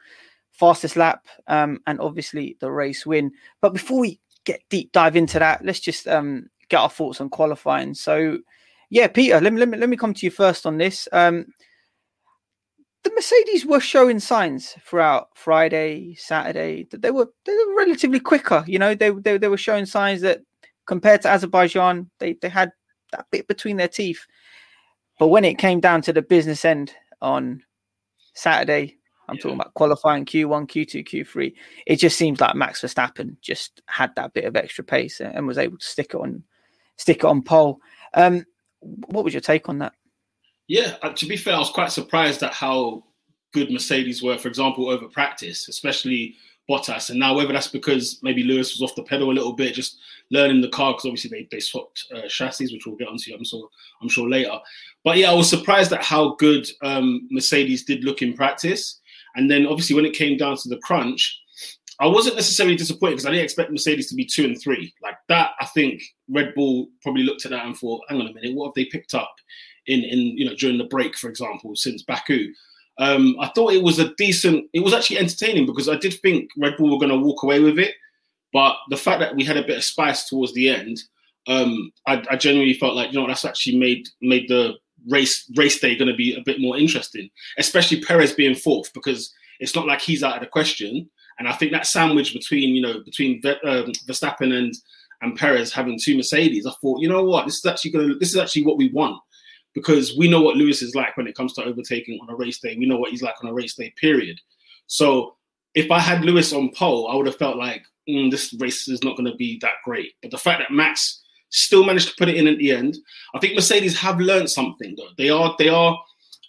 fastest 0.60 0.96
lap, 0.96 1.26
um, 1.46 1.80
and 1.86 1.98
obviously 2.00 2.56
the 2.60 2.70
race 2.70 3.06
win. 3.06 3.32
But 3.62 3.72
before 3.72 4.00
we 4.00 4.20
get 4.44 4.60
deep 4.68 4.92
dive 4.92 5.16
into 5.16 5.38
that, 5.38 5.64
let's 5.64 5.80
just 5.80 6.06
um, 6.06 6.50
get 6.68 6.80
our 6.80 6.90
thoughts 6.90 7.20
on 7.20 7.30
qualifying. 7.30 7.94
So 7.94 8.38
yeah, 8.90 9.08
Peter, 9.08 9.40
let 9.40 9.52
me 9.52 9.58
let 9.58 9.68
me 9.70 9.78
let 9.78 9.88
me 9.88 9.96
come 9.96 10.12
to 10.14 10.26
you 10.26 10.30
first 10.30 10.66
on 10.66 10.76
this. 10.76 11.08
Um, 11.12 11.46
the 13.02 13.12
Mercedes 13.14 13.64
were 13.64 13.80
showing 13.80 14.20
signs 14.20 14.76
throughout 14.84 15.28
Friday, 15.34 16.14
Saturday 16.16 16.86
that 16.90 17.00
they 17.00 17.10
were 17.10 17.30
they 17.46 17.52
were 17.52 17.76
relatively 17.76 18.20
quicker. 18.20 18.62
You 18.66 18.78
know, 18.78 18.94
they 18.94 19.10
they, 19.10 19.38
they 19.38 19.48
were 19.48 19.56
showing 19.56 19.86
signs 19.86 20.20
that 20.20 20.42
compared 20.86 21.22
to 21.22 21.30
Azerbaijan, 21.30 22.10
they 22.18 22.34
they 22.34 22.50
had 22.50 22.72
that 23.12 23.26
bit 23.30 23.48
between 23.48 23.78
their 23.78 23.88
teeth. 23.88 24.26
But 25.18 25.28
when 25.28 25.44
it 25.44 25.58
came 25.58 25.80
down 25.80 26.02
to 26.02 26.12
the 26.12 26.22
business 26.22 26.64
end 26.64 26.92
on 27.22 27.62
Saturday, 28.34 28.99
I'm 29.30 29.36
yeah. 29.36 29.42
talking 29.42 29.60
about 29.60 29.74
qualifying 29.74 30.24
Q1, 30.24 30.68
Q2, 30.68 31.08
Q3. 31.08 31.54
It 31.86 31.96
just 31.96 32.18
seems 32.18 32.40
like 32.40 32.54
Max 32.54 32.82
Verstappen 32.82 33.36
just 33.40 33.82
had 33.86 34.10
that 34.16 34.34
bit 34.34 34.44
of 34.44 34.56
extra 34.56 34.84
pace 34.84 35.20
and 35.20 35.46
was 35.46 35.58
able 35.58 35.78
to 35.78 35.86
stick 35.86 36.10
it 36.14 36.20
on, 36.20 36.42
stick 36.96 37.18
it 37.18 37.24
on 37.24 37.42
pole. 37.42 37.80
Um, 38.14 38.44
what 38.80 39.24
was 39.24 39.34
your 39.34 39.40
take 39.40 39.68
on 39.68 39.78
that? 39.78 39.94
Yeah, 40.68 40.96
uh, 41.02 41.10
to 41.10 41.26
be 41.26 41.36
fair, 41.36 41.54
I 41.54 41.58
was 41.58 41.70
quite 41.70 41.92
surprised 41.92 42.42
at 42.42 42.52
how 42.52 43.04
good 43.52 43.70
Mercedes 43.70 44.22
were, 44.22 44.38
for 44.38 44.48
example, 44.48 44.88
over 44.88 45.08
practice, 45.08 45.68
especially 45.68 46.36
Bottas. 46.70 47.10
And 47.10 47.18
now, 47.18 47.34
whether 47.34 47.52
that's 47.52 47.66
because 47.66 48.20
maybe 48.22 48.44
Lewis 48.44 48.72
was 48.72 48.88
off 48.88 48.94
the 48.94 49.02
pedal 49.02 49.30
a 49.30 49.32
little 49.32 49.52
bit, 49.52 49.74
just 49.74 49.98
learning 50.30 50.60
the 50.60 50.68
car, 50.68 50.92
because 50.92 51.06
obviously 51.06 51.30
they, 51.30 51.48
they 51.50 51.60
swapped 51.60 52.06
uh, 52.14 52.28
chassis, 52.28 52.72
which 52.72 52.86
we'll 52.86 52.96
get 52.96 53.08
onto, 53.08 53.34
I'm 53.34 53.44
sure, 53.44 53.68
I'm 54.00 54.08
sure 54.08 54.28
later. 54.28 54.56
But 55.02 55.16
yeah, 55.16 55.30
I 55.30 55.34
was 55.34 55.50
surprised 55.50 55.92
at 55.92 56.04
how 56.04 56.36
good 56.36 56.68
um, 56.82 57.26
Mercedes 57.30 57.84
did 57.84 58.04
look 58.04 58.22
in 58.22 58.34
practice. 58.34 58.99
And 59.36 59.50
then 59.50 59.66
obviously 59.66 59.96
when 59.96 60.04
it 60.04 60.14
came 60.14 60.36
down 60.36 60.56
to 60.56 60.68
the 60.68 60.78
crunch, 60.78 61.40
I 62.00 62.06
wasn't 62.06 62.36
necessarily 62.36 62.76
disappointed 62.76 63.16
because 63.16 63.26
I 63.26 63.30
didn't 63.30 63.44
expect 63.44 63.70
Mercedes 63.70 64.08
to 64.08 64.14
be 64.14 64.24
two 64.24 64.44
and 64.44 64.60
three. 64.60 64.94
Like 65.02 65.16
that, 65.28 65.50
I 65.60 65.66
think 65.66 66.02
Red 66.28 66.54
Bull 66.54 66.88
probably 67.02 67.24
looked 67.24 67.44
at 67.44 67.50
that 67.50 67.66
and 67.66 67.76
thought, 67.76 68.02
hang 68.08 68.20
on 68.20 68.26
a 68.26 68.32
minute, 68.32 68.54
what 68.54 68.68
have 68.68 68.74
they 68.74 68.86
picked 68.86 69.12
up 69.12 69.34
in, 69.86 70.00
in 70.00 70.18
you 70.38 70.46
know, 70.46 70.54
during 70.54 70.78
the 70.78 70.84
break, 70.84 71.14
for 71.14 71.28
example, 71.28 71.76
since 71.76 72.02
Baku? 72.02 72.52
Um, 72.98 73.36
I 73.38 73.48
thought 73.48 73.74
it 73.74 73.82
was 73.82 73.98
a 73.98 74.14
decent, 74.14 74.66
it 74.72 74.80
was 74.80 74.94
actually 74.94 75.18
entertaining 75.18 75.66
because 75.66 75.88
I 75.88 75.96
did 75.96 76.14
think 76.14 76.50
Red 76.56 76.76
Bull 76.78 76.90
were 76.90 76.98
going 76.98 77.18
to 77.18 77.24
walk 77.26 77.42
away 77.42 77.60
with 77.60 77.78
it. 77.78 77.94
But 78.52 78.76
the 78.88 78.96
fact 78.96 79.20
that 79.20 79.36
we 79.36 79.44
had 79.44 79.58
a 79.58 79.66
bit 79.66 79.76
of 79.76 79.84
spice 79.84 80.28
towards 80.28 80.54
the 80.54 80.70
end, 80.70 81.02
um, 81.48 81.92
I, 82.06 82.22
I 82.30 82.36
genuinely 82.36 82.74
felt 82.74 82.96
like, 82.96 83.12
you 83.12 83.20
know, 83.20 83.26
that's 83.26 83.44
actually 83.44 83.78
made 83.78 84.08
made 84.20 84.48
the 84.48 84.74
race 85.08 85.50
race 85.56 85.80
day 85.80 85.96
going 85.96 86.10
to 86.10 86.16
be 86.16 86.34
a 86.34 86.42
bit 86.44 86.60
more 86.60 86.76
interesting, 86.76 87.30
especially 87.58 88.00
Perez 88.00 88.32
being 88.32 88.54
fourth 88.54 88.92
because 88.92 89.32
it's 89.58 89.74
not 89.74 89.86
like 89.86 90.00
he's 90.00 90.22
out 90.22 90.36
of 90.36 90.40
the 90.40 90.46
question. 90.46 91.08
And 91.38 91.48
I 91.48 91.52
think 91.52 91.72
that 91.72 91.86
sandwich 91.86 92.32
between 92.32 92.74
you 92.74 92.82
know 92.82 93.00
between 93.04 93.42
um, 93.46 93.92
Verstappen 94.06 94.56
and 94.56 94.74
and 95.22 95.36
Perez 95.36 95.72
having 95.72 95.98
two 96.02 96.16
Mercedes, 96.16 96.66
I 96.66 96.72
thought 96.80 97.00
you 97.00 97.08
know 97.08 97.24
what 97.24 97.46
this 97.46 97.58
is 97.58 97.66
actually 97.66 97.92
going 97.92 98.08
to 98.08 98.14
this 98.18 98.30
is 98.30 98.36
actually 98.36 98.64
what 98.64 98.78
we 98.78 98.90
want 98.90 99.20
because 99.74 100.16
we 100.16 100.28
know 100.28 100.40
what 100.40 100.56
Lewis 100.56 100.82
is 100.82 100.94
like 100.94 101.16
when 101.16 101.26
it 101.26 101.36
comes 101.36 101.52
to 101.54 101.64
overtaking 101.64 102.18
on 102.22 102.30
a 102.30 102.36
race 102.36 102.58
day. 102.58 102.76
We 102.76 102.86
know 102.86 102.98
what 102.98 103.10
he's 103.10 103.22
like 103.22 103.42
on 103.42 103.50
a 103.50 103.54
race 103.54 103.74
day. 103.74 103.92
Period. 104.00 104.40
So 104.86 105.36
if 105.74 105.90
I 105.90 106.00
had 106.00 106.24
Lewis 106.24 106.52
on 106.52 106.70
pole, 106.70 107.08
I 107.08 107.14
would 107.14 107.26
have 107.26 107.36
felt 107.36 107.56
like 107.56 107.84
mm, 108.08 108.30
this 108.30 108.54
race 108.58 108.88
is 108.88 109.04
not 109.04 109.16
going 109.16 109.30
to 109.30 109.36
be 109.36 109.58
that 109.62 109.74
great. 109.84 110.12
But 110.22 110.32
the 110.32 110.38
fact 110.38 110.60
that 110.60 110.74
Max 110.74 111.22
still 111.50 111.84
managed 111.84 112.08
to 112.08 112.14
put 112.16 112.28
it 112.28 112.36
in 112.36 112.46
at 112.46 112.58
the 112.58 112.72
end. 112.72 112.96
I 113.34 113.38
think 113.38 113.54
Mercedes 113.54 113.98
have 113.98 114.18
learned 114.20 114.50
something 114.50 114.94
though. 114.96 115.08
They 115.18 115.30
are 115.30 115.54
they 115.58 115.68
are 115.68 115.98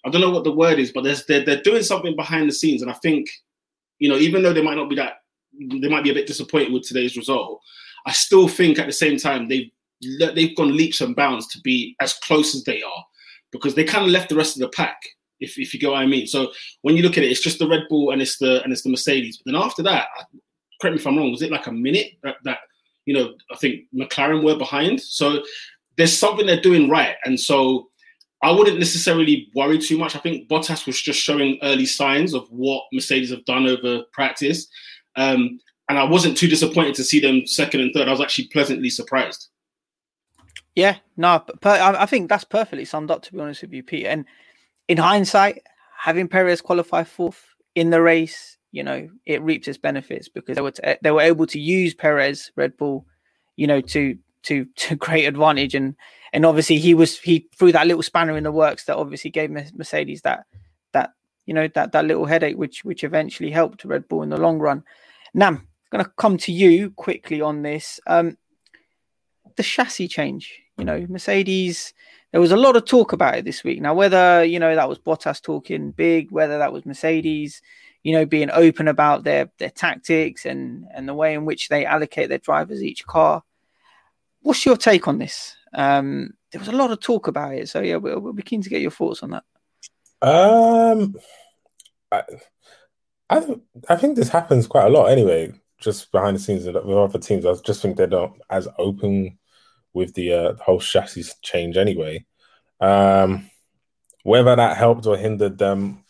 I 0.06 0.10
don't 0.10 0.22
know 0.22 0.32
what 0.32 0.44
the 0.44 0.52
word 0.52 0.80
is, 0.80 0.92
but 0.92 1.04
they're 1.04 1.44
they're 1.44 1.62
doing 1.62 1.84
something 1.84 2.16
behind 2.16 2.50
the 2.50 2.54
scenes, 2.54 2.82
and 2.82 2.92
I 2.92 2.96
think 2.96 3.28
you 4.00 4.10
know 4.10 4.18
even 4.18 4.44
though 4.44 4.54
they 4.54 4.64
might 4.64 4.78
not 4.78 4.90
be 4.90 4.96
that 4.96 5.16
they 5.60 5.90
might 5.90 6.04
be 6.04 6.12
a 6.12 6.16
bit 6.16 6.28
disappointed 6.28 6.72
with 6.72 6.88
today's 6.88 7.18
result. 7.18 7.62
I 8.06 8.14
still 8.14 8.48
think 8.48 8.80
at 8.80 8.88
the 8.88 8.94
same 8.94 9.18
time 9.18 9.48
they've 9.48 9.70
they've 10.20 10.56
gone 10.56 10.76
leaps 10.76 11.02
and 11.02 11.16
bounds 11.16 11.48
to 11.48 11.62
be 11.62 11.96
as 12.00 12.14
close 12.14 12.56
as 12.56 12.64
they 12.64 12.82
are 12.82 13.06
because 13.52 13.76
they 13.76 13.84
kind 13.84 14.06
of 14.06 14.12
left 14.12 14.30
the 14.30 14.36
rest 14.36 14.56
of 14.56 14.62
the 14.62 14.70
pack. 14.70 15.00
If, 15.40 15.58
if 15.58 15.74
you 15.74 15.80
get 15.80 15.90
what 15.90 15.98
I 15.98 16.06
mean. 16.06 16.28
So 16.28 16.52
when 16.84 16.96
you 16.96 17.02
look 17.02 17.18
at 17.18 17.24
it, 17.24 17.32
it's 17.32 17.42
just 17.42 17.58
the 17.58 17.68
Red 17.68 17.86
Bull 17.90 18.12
and 18.12 18.22
it's 18.22 18.38
the 18.38 18.62
and 18.64 18.72
it's 18.72 18.84
the 18.84 18.92
Mercedes. 18.92 19.38
But 19.38 19.52
then 19.52 19.62
after 19.62 19.82
that, 19.82 20.08
correct 20.80 20.96
me 20.96 21.00
if 21.00 21.08
I'm 21.08 21.18
wrong, 21.18 21.32
was 21.32 21.42
it 21.42 21.52
like 21.52 21.66
a 21.66 21.72
minute 21.72 22.12
that, 22.22 22.36
that 22.44 22.60
you 23.06 23.14
know, 23.14 23.34
I 23.52 23.56
think 23.58 23.86
McLaren 23.94 24.44
were 24.44 24.58
behind. 24.58 25.02
So 25.02 25.44
there's 25.98 26.18
something 26.18 26.46
they're 26.46 26.62
doing 26.62 26.90
right. 26.90 27.16
And 27.26 27.40
so 27.40 27.90
I 28.42 28.52
wouldn't 28.52 28.80
necessarily 28.80 29.50
worry 29.56 29.78
too 29.78 29.98
much. 29.98 30.16
I 30.16 30.20
think 30.20 30.50
Bottas 30.50 30.88
was 30.88 31.02
just 31.02 31.20
showing 31.20 31.60
early 31.62 31.86
signs 31.86 32.34
of 32.34 32.48
what 32.50 32.84
Mercedes 32.92 33.32
have 33.32 33.46
done 33.46 33.68
over 33.68 34.04
practice. 34.12 34.68
Um, 35.16 35.60
and 35.90 36.00
I 36.00 36.04
wasn't 36.04 36.38
too 36.38 36.48
disappointed 36.48 36.96
to 36.96 37.04
see 37.04 37.20
them 37.20 37.46
second 37.46 37.82
and 37.82 37.94
third. 37.94 38.08
I 38.08 38.12
was 38.12 38.22
actually 38.22 38.48
pleasantly 38.48 38.90
surprised. 38.90 39.50
Yeah, 40.74 40.98
no, 41.18 41.40
per- 41.40 41.96
I 41.98 42.06
think 42.06 42.30
that's 42.30 42.46
perfectly 42.46 42.86
summed 42.86 43.12
up, 43.12 43.24
to 43.24 43.34
be 43.34 43.40
honest 43.40 43.62
with 43.62 43.74
you, 43.74 43.84
Pete. 43.84 44.06
And 44.06 44.26
in 44.88 44.98
hindsight, 44.98 45.64
having 46.00 46.30
Perez 46.30 46.62
qualify 46.62 47.04
fourth 47.04 47.46
in 47.76 47.90
the 47.90 48.02
race 48.02 48.58
you 48.72 48.84
know, 48.84 49.10
it 49.26 49.42
reaped 49.42 49.68
its 49.68 49.78
benefits 49.78 50.30
because 50.30 50.56
they 50.56 50.62
were 50.62 50.72
t- 50.72 50.96
they 51.02 51.12
were 51.12 51.22
able 51.22 51.46
to 51.48 51.60
use 51.60 51.94
Perez, 51.94 52.52
Red 52.56 52.78
Bull, 52.78 53.06
you 53.56 53.68
know, 53.68 53.82
to 53.82 54.18
to 54.44 54.66
to 54.76 54.96
great 54.96 55.26
advantage, 55.26 55.76
and 55.76 55.96
and 56.34 56.46
obviously 56.46 56.78
he 56.78 56.94
was 56.94 57.20
he 57.20 57.48
threw 57.58 57.72
that 57.72 57.88
little 57.88 58.04
spanner 58.04 58.38
in 58.38 58.44
the 58.44 58.52
works 58.52 58.86
that 58.86 58.98
obviously 58.98 59.32
gave 59.32 59.52
Mercedes 59.52 60.22
that 60.22 60.46
that 60.94 61.12
you 61.46 61.54
know 61.54 61.68
that 61.70 61.92
that 61.92 62.06
little 62.06 62.26
headache, 62.26 62.58
which 62.58 62.84
which 62.84 63.04
eventually 63.04 63.52
helped 63.52 63.86
Red 63.86 64.08
Bull 64.08 64.24
in 64.24 64.30
the 64.30 64.38
long 64.38 64.60
run. 64.60 64.84
Nam, 65.34 65.68
going 65.92 66.04
to 66.04 66.12
come 66.18 66.38
to 66.38 66.52
you 66.52 66.92
quickly 66.92 67.42
on 67.42 67.62
this. 67.62 68.00
Um, 68.08 68.38
the 69.58 69.64
chassis 69.64 70.08
change, 70.08 70.62
you 70.78 70.86
know, 70.86 71.06
Mercedes. 71.10 71.94
There 72.32 72.42
was 72.42 72.54
a 72.54 72.58
lot 72.58 72.78
of 72.78 72.86
talk 72.86 73.12
about 73.12 73.36
it 73.36 73.46
this 73.46 73.64
week. 73.64 73.82
Now, 73.82 73.94
whether 73.94 74.44
you 74.46 74.60
know 74.60 74.74
that 74.76 74.88
was 74.88 75.00
Bottas 75.00 75.42
talking 75.42 75.92
big, 75.92 76.32
whether 76.32 76.58
that 76.58 76.72
was 76.72 76.86
Mercedes, 76.86 77.62
you 78.04 78.14
know, 78.14 78.26
being 78.26 78.50
open 78.52 78.88
about 78.88 79.24
their 79.24 79.52
their 79.60 79.70
tactics 79.70 80.46
and 80.46 80.86
and 80.94 81.08
the 81.08 81.14
way 81.14 81.34
in 81.34 81.46
which 81.46 81.70
they 81.70 81.86
allocate 81.86 82.30
their 82.30 82.38
drivers 82.38 82.84
each 82.84 83.06
car. 83.06 83.44
What's 84.42 84.66
your 84.66 84.78
take 84.78 85.08
on 85.08 85.20
this? 85.20 85.56
Um, 85.74 86.34
there 86.52 86.60
was 86.60 86.68
a 86.68 86.74
lot 86.74 86.92
of 86.92 87.00
talk 87.00 87.28
about 87.28 87.54
it, 87.54 87.70
so 87.70 87.82
yeah, 87.82 87.98
we'll, 87.98 88.20
we'll 88.20 88.34
be 88.34 88.44
keen 88.44 88.62
to 88.62 88.70
get 88.70 88.82
your 88.82 88.92
thoughts 88.92 89.24
on 89.24 89.32
that. 89.32 89.44
Um, 90.22 91.16
I, 92.12 92.24
I, 93.30 93.56
I 93.90 93.96
think 93.96 94.16
this 94.16 94.30
happens 94.30 94.68
quite 94.68 94.88
a 94.88 94.90
lot 94.90 95.06
anyway, 95.06 95.54
just 95.80 96.12
behind 96.12 96.36
the 96.36 96.42
scenes 96.42 96.66
with 96.66 96.76
other 96.76 97.20
teams. 97.20 97.46
I 97.46 97.54
just 97.66 97.82
think 97.82 97.96
they're 97.98 98.08
not 98.08 98.38
as 98.50 98.68
open 98.78 99.38
with 99.94 100.14
the, 100.14 100.34
uh, 100.34 100.52
the 100.54 100.64
whole 100.64 100.80
chassis 100.80 101.32
change 101.42 101.78
anyway. 101.78 102.26
Um, 102.80 103.50
whether 104.24 104.56
that 104.56 104.78
helped 104.78 105.06
or 105.06 105.18
hindered 105.18 105.58
them, 105.58 106.01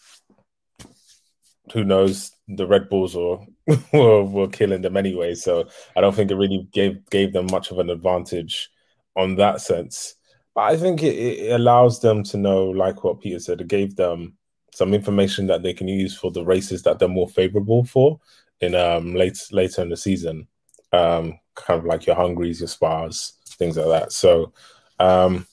who 1.71 1.83
knows? 1.83 2.31
The 2.47 2.67
Red 2.67 2.89
Bulls 2.89 3.15
were, 3.15 3.39
were, 3.93 4.23
were 4.23 4.47
killing 4.47 4.81
them 4.81 4.97
anyway, 4.97 5.35
so 5.35 5.67
I 5.95 6.01
don't 6.01 6.15
think 6.15 6.31
it 6.31 6.35
really 6.35 6.67
gave 6.71 7.09
gave 7.09 7.33
them 7.33 7.47
much 7.51 7.71
of 7.71 7.79
an 7.79 7.89
advantage 7.89 8.69
on 9.15 9.35
that 9.35 9.61
sense. 9.61 10.15
But 10.53 10.61
I 10.61 10.77
think 10.77 11.01
it, 11.03 11.15
it 11.15 11.51
allows 11.51 12.01
them 12.01 12.23
to 12.25 12.37
know, 12.37 12.65
like 12.65 13.03
what 13.03 13.21
Peter 13.21 13.39
said, 13.39 13.61
it 13.61 13.67
gave 13.67 13.95
them 13.95 14.37
some 14.73 14.93
information 14.93 15.47
that 15.47 15.63
they 15.63 15.73
can 15.73 15.87
use 15.87 16.15
for 16.17 16.31
the 16.31 16.43
races 16.43 16.83
that 16.83 16.99
they're 16.99 17.07
more 17.07 17.29
favorable 17.29 17.83
for 17.83 18.19
in 18.61 18.75
um 18.75 19.13
late 19.15 19.37
later 19.51 19.81
in 19.81 19.89
the 19.89 19.97
season. 19.97 20.47
Um, 20.93 21.39
kind 21.55 21.79
of 21.79 21.85
like 21.85 22.05
your 22.05 22.15
Hungries, 22.15 22.59
your 22.59 22.67
Spas, 22.67 23.33
things 23.57 23.77
like 23.77 23.87
that. 23.87 24.11
So 24.11 24.53
um 24.99 25.47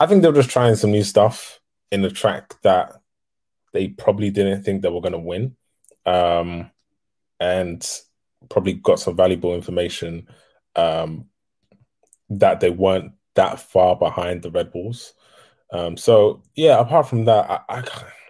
I 0.00 0.06
think 0.06 0.22
they're 0.22 0.32
just 0.32 0.50
trying 0.50 0.74
some 0.76 0.90
new 0.90 1.04
stuff 1.04 1.60
in 1.90 2.04
a 2.04 2.10
track 2.10 2.54
that 2.62 2.92
they 3.72 3.88
probably 3.88 4.30
didn't 4.30 4.62
think 4.62 4.82
they 4.82 4.88
were 4.88 5.00
gonna 5.00 5.18
win. 5.18 5.56
Um 6.06 6.70
and 7.40 7.86
probably 8.50 8.74
got 8.74 9.00
some 9.00 9.16
valuable 9.16 9.54
information 9.54 10.28
um 10.76 11.26
that 12.30 12.60
they 12.60 12.70
weren't 12.70 13.12
that 13.34 13.60
far 13.60 13.96
behind 13.96 14.42
the 14.42 14.50
Red 14.50 14.72
Bulls. 14.72 15.14
Um, 15.72 15.96
so 15.96 16.42
yeah, 16.54 16.78
apart 16.78 17.08
from 17.08 17.24
that, 17.24 17.50
I, 17.50 17.60
I, 17.68 17.84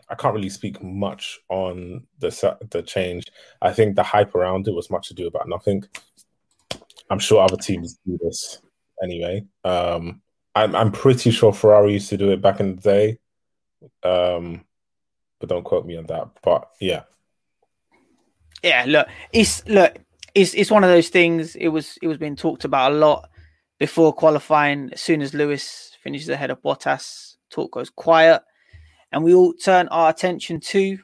I 0.09 0.15
can't 0.15 0.35
really 0.35 0.49
speak 0.49 0.83
much 0.83 1.39
on 1.49 2.07
the 2.19 2.57
the 2.71 2.83
change. 2.83 3.25
I 3.61 3.73
think 3.73 3.97
the 3.97 4.03
hype 4.03 4.35
around 4.35 4.67
it 4.67 4.75
was 4.75 4.91
much 4.91 5.09
to 5.09 5.15
do 5.15 5.27
about 5.27 5.49
nothing. 5.49 5.85
I'm 7.11 7.19
sure 7.19 7.43
other 7.43 7.57
teams 7.57 7.99
do 8.07 8.19
this 8.23 8.61
anyway. 9.03 9.45
Um, 9.65 10.23
I'm 10.55 10.75
I'm 10.75 10.93
pretty 10.93 11.31
sure 11.31 11.53
Ferrari 11.53 11.95
used 11.95 12.09
to 12.11 12.17
do 12.17 12.31
it 12.31 12.41
back 12.41 12.61
in 12.61 12.77
the 12.77 12.83
day, 12.83 13.19
um, 14.03 14.65
but 15.39 15.49
don't 15.49 15.65
quote 15.65 15.87
me 15.87 15.97
on 15.97 16.07
that. 16.07 16.29
But 16.43 16.71
yeah, 16.81 17.03
yeah. 18.65 18.85
Look, 18.87 19.09
it's 19.33 19.67
look, 19.69 19.97
it's 20.35 20.55
it's 20.55 20.71
one 20.71 20.85
of 20.85 20.91
those 20.91 21.09
things. 21.09 21.55
It 21.57 21.69
was 21.69 21.99
it 22.03 22.09
was 22.09 22.19
being 22.19 22.37
talked 22.37 22.65
about 22.65 22.93
a 22.93 22.95
lot 22.95 23.29
before 23.79 24.13
qualifying. 24.13 24.91
As 24.93 25.01
soon 25.01 25.23
as 25.23 25.35
Lewis 25.35 25.97
finishes 26.03 26.29
ahead 26.29 26.51
of 26.51 26.63
Bottas, 26.63 27.37
talk 27.51 27.73
goes 27.73 27.91
quiet, 27.91 28.43
and 29.13 29.23
we 29.23 29.35
all 29.35 29.53
turn 29.53 29.89
our 29.89 30.11
attention 30.11 30.61
to 30.61 30.99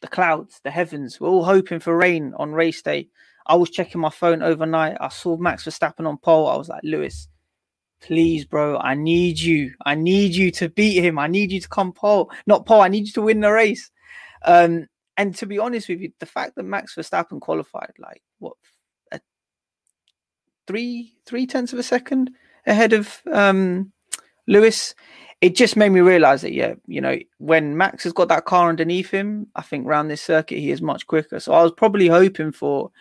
the 0.00 0.08
clouds, 0.08 0.60
the 0.64 0.70
heavens. 0.70 1.20
We're 1.20 1.28
all 1.28 1.44
hoping 1.44 1.80
for 1.80 1.96
rain 1.96 2.34
on 2.38 2.52
race 2.52 2.82
day. 2.82 3.08
I 3.46 3.56
was 3.56 3.70
checking 3.70 4.00
my 4.00 4.10
phone 4.10 4.42
overnight. 4.42 4.96
I 5.00 5.08
saw 5.08 5.36
Max 5.36 5.64
Verstappen 5.64 6.06
on 6.06 6.18
pole. 6.18 6.48
I 6.48 6.56
was 6.56 6.68
like, 6.68 6.82
Lewis, 6.84 7.28
please, 8.00 8.44
bro, 8.44 8.78
I 8.78 8.94
need 8.94 9.40
you. 9.40 9.72
I 9.84 9.94
need 9.96 10.34
you 10.34 10.50
to 10.52 10.68
beat 10.68 11.02
him. 11.02 11.18
I 11.18 11.26
need 11.26 11.50
you 11.50 11.60
to 11.60 11.68
come 11.68 11.92
pole, 11.92 12.30
not 12.46 12.66
pole. 12.66 12.80
I 12.80 12.88
need 12.88 13.06
you 13.06 13.12
to 13.14 13.22
win 13.22 13.40
the 13.40 13.50
race. 13.50 13.90
Um, 14.44 14.86
and 15.16 15.34
to 15.36 15.46
be 15.46 15.58
honest 15.58 15.88
with 15.88 16.00
you, 16.00 16.12
the 16.20 16.26
fact 16.26 16.56
that 16.56 16.64
Max 16.64 16.94
Verstappen 16.94 17.40
qualified 17.40 17.92
like 17.98 18.22
what 18.38 18.54
three 20.66 21.14
three 21.26 21.46
tenths 21.46 21.72
of 21.72 21.78
a 21.78 21.82
second 21.82 22.30
ahead 22.66 22.92
of 22.92 23.20
um, 23.30 23.92
Lewis. 24.46 24.94
It 25.40 25.56
just 25.56 25.76
made 25.76 25.88
me 25.88 26.00
realize 26.00 26.42
that, 26.42 26.52
yeah, 26.52 26.74
you 26.86 27.00
know, 27.00 27.18
when 27.38 27.76
Max 27.76 28.04
has 28.04 28.12
got 28.12 28.28
that 28.28 28.44
car 28.44 28.68
underneath 28.68 29.10
him, 29.10 29.48
I 29.56 29.62
think 29.62 29.88
round 29.88 30.08
this 30.08 30.22
circuit 30.22 30.58
he 30.58 30.70
is 30.70 30.80
much 30.80 31.08
quicker. 31.08 31.40
So 31.40 31.52
I 31.52 31.64
was 31.64 31.72
probably 31.72 32.06
hoping 32.06 32.52
for 32.52 32.92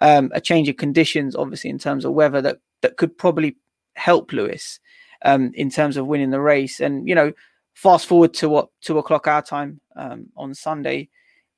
um, 0.00 0.30
a 0.34 0.40
change 0.40 0.70
of 0.70 0.78
conditions, 0.78 1.36
obviously 1.36 1.68
in 1.68 1.78
terms 1.78 2.06
of 2.06 2.14
weather 2.14 2.40
that 2.40 2.58
that 2.80 2.96
could 2.96 3.16
probably 3.18 3.56
help 3.94 4.32
Lewis 4.32 4.80
um, 5.24 5.52
in 5.54 5.68
terms 5.68 5.98
of 5.98 6.06
winning 6.06 6.30
the 6.30 6.40
race. 6.40 6.80
And 6.80 7.06
you 7.06 7.14
know, 7.14 7.32
fast 7.74 8.06
forward 8.06 8.32
to 8.34 8.48
what 8.48 8.68
two 8.80 8.98
o'clock 8.98 9.26
our 9.26 9.42
time 9.42 9.80
um, 9.94 10.28
on 10.36 10.54
Sunday 10.54 11.10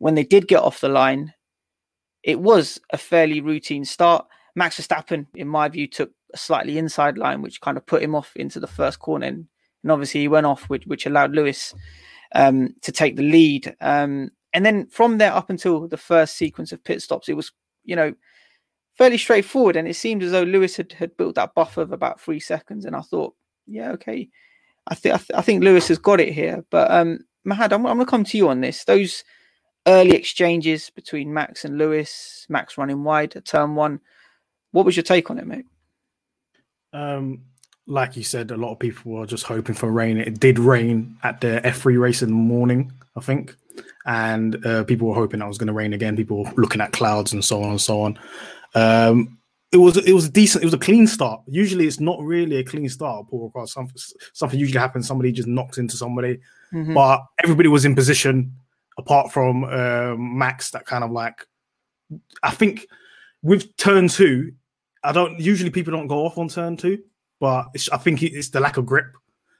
when 0.04 0.14
they 0.14 0.22
did 0.22 0.46
get 0.46 0.60
off 0.60 0.82
the 0.82 0.88
line, 0.90 1.32
it 2.22 2.38
was 2.38 2.78
a 2.92 2.98
fairly 2.98 3.40
routine 3.40 3.86
start. 3.86 4.26
Max 4.54 4.78
Verstappen, 4.78 5.26
in 5.34 5.48
my 5.48 5.66
view, 5.66 5.86
took 5.86 6.10
a 6.34 6.36
slightly 6.36 6.76
inside 6.76 7.16
line, 7.16 7.40
which 7.40 7.62
kind 7.62 7.78
of 7.78 7.86
put 7.86 8.02
him 8.02 8.14
off 8.14 8.36
into 8.36 8.60
the 8.60 8.66
first 8.66 8.98
corner. 8.98 9.26
And, 9.28 9.46
and 9.82 9.90
obviously, 9.90 10.20
he 10.20 10.28
went 10.28 10.44
off, 10.44 10.64
which, 10.64 10.84
which 10.84 11.06
allowed 11.06 11.32
Lewis 11.32 11.72
um, 12.34 12.74
to 12.82 12.92
take 12.92 13.16
the 13.16 13.22
lead. 13.22 13.74
Um, 13.80 14.28
and 14.52 14.66
then 14.66 14.88
from 14.88 15.16
there 15.16 15.32
up 15.32 15.48
until 15.48 15.88
the 15.88 15.96
first 15.96 16.36
sequence 16.36 16.70
of 16.70 16.84
pit 16.84 17.00
stops, 17.00 17.30
it 17.30 17.34
was, 17.34 17.50
you 17.84 17.96
know, 17.96 18.12
fairly 18.98 19.16
straightforward. 19.16 19.76
And 19.76 19.88
it 19.88 19.96
seemed 19.96 20.22
as 20.22 20.32
though 20.32 20.42
Lewis 20.42 20.76
had, 20.76 20.92
had 20.92 21.16
built 21.16 21.36
that 21.36 21.54
buffer 21.54 21.80
of 21.80 21.92
about 21.92 22.20
three 22.20 22.40
seconds. 22.40 22.84
And 22.84 22.94
I 22.94 23.00
thought, 23.00 23.34
yeah, 23.66 23.92
okay. 23.92 24.28
I, 24.86 24.96
th- 24.96 25.14
I, 25.14 25.16
th- 25.16 25.38
I 25.38 25.40
think 25.40 25.64
Lewis 25.64 25.88
has 25.88 25.96
got 25.96 26.20
it 26.20 26.34
here. 26.34 26.62
But 26.70 26.90
um, 26.90 27.20
Mahad, 27.48 27.72
I'm, 27.72 27.86
I'm 27.86 27.96
going 27.96 28.00
to 28.00 28.04
come 28.04 28.24
to 28.24 28.36
you 28.36 28.50
on 28.50 28.60
this. 28.60 28.84
Those 28.84 29.24
early 29.86 30.14
exchanges 30.14 30.90
between 30.90 31.32
Max 31.32 31.64
and 31.64 31.78
Lewis, 31.78 32.46
Max 32.48 32.78
running 32.78 33.04
wide 33.04 33.36
at 33.36 33.44
turn 33.44 33.74
one, 33.74 34.00
what 34.72 34.84
was 34.84 34.96
your 34.96 35.02
take 35.02 35.30
on 35.30 35.38
it, 35.38 35.46
mate? 35.46 35.66
Um, 36.92 37.42
like 37.86 38.16
you 38.16 38.22
said, 38.22 38.50
a 38.50 38.56
lot 38.56 38.72
of 38.72 38.78
people 38.78 39.12
were 39.12 39.26
just 39.26 39.44
hoping 39.44 39.74
for 39.74 39.90
rain. 39.90 40.16
It 40.16 40.40
did 40.40 40.58
rain 40.58 41.16
at 41.22 41.40
the 41.40 41.60
F3 41.64 41.98
race 41.98 42.22
in 42.22 42.30
the 42.30 42.34
morning, 42.34 42.92
I 43.16 43.20
think, 43.20 43.54
and 44.06 44.64
uh, 44.64 44.84
people 44.84 45.08
were 45.08 45.14
hoping 45.14 45.40
that 45.40 45.48
was 45.48 45.58
going 45.58 45.66
to 45.68 45.72
rain 45.72 45.92
again. 45.92 46.16
People 46.16 46.44
were 46.44 46.52
looking 46.56 46.80
at 46.80 46.92
clouds 46.92 47.32
and 47.32 47.44
so 47.44 47.62
on 47.62 47.70
and 47.70 47.80
so 47.80 48.02
on. 48.02 48.18
Um, 48.74 49.38
it 49.70 49.78
was 49.78 49.96
it 49.96 50.12
was 50.12 50.26
a 50.26 50.30
decent. 50.30 50.62
It 50.62 50.66
was 50.66 50.74
a 50.74 50.78
clean 50.78 51.06
start. 51.08 51.42
Usually, 51.46 51.86
it's 51.86 51.98
not 51.98 52.20
really 52.20 52.56
a 52.56 52.64
clean 52.64 52.88
start. 52.88 53.28
Paul 53.28 53.48
across 53.48 53.72
something 53.72 53.96
something 54.32 54.58
usually 54.58 54.78
happens. 54.78 55.08
Somebody 55.08 55.32
just 55.32 55.48
knocks 55.48 55.78
into 55.78 55.96
somebody, 55.96 56.38
mm-hmm. 56.72 56.94
but 56.94 57.24
everybody 57.42 57.68
was 57.68 57.84
in 57.84 57.96
position 57.96 58.54
apart 58.98 59.32
from 59.32 59.64
uh, 59.64 60.14
Max. 60.16 60.70
That 60.70 60.86
kind 60.86 61.04
of 61.04 61.10
like, 61.10 61.46
I 62.42 62.50
think 62.50 62.86
with 63.42 63.76
turn 63.76 64.08
two, 64.08 64.52
I 65.02 65.12
don't 65.12 65.38
usually 65.38 65.70
people 65.70 65.92
don't 65.92 66.06
go 66.06 66.24
off 66.24 66.38
on 66.38 66.48
turn 66.48 66.76
two, 66.76 67.02
but 67.40 67.66
I 67.92 67.98
think 67.98 68.22
it's 68.22 68.50
the 68.50 68.60
lack 68.60 68.76
of 68.76 68.86
grip. 68.86 69.12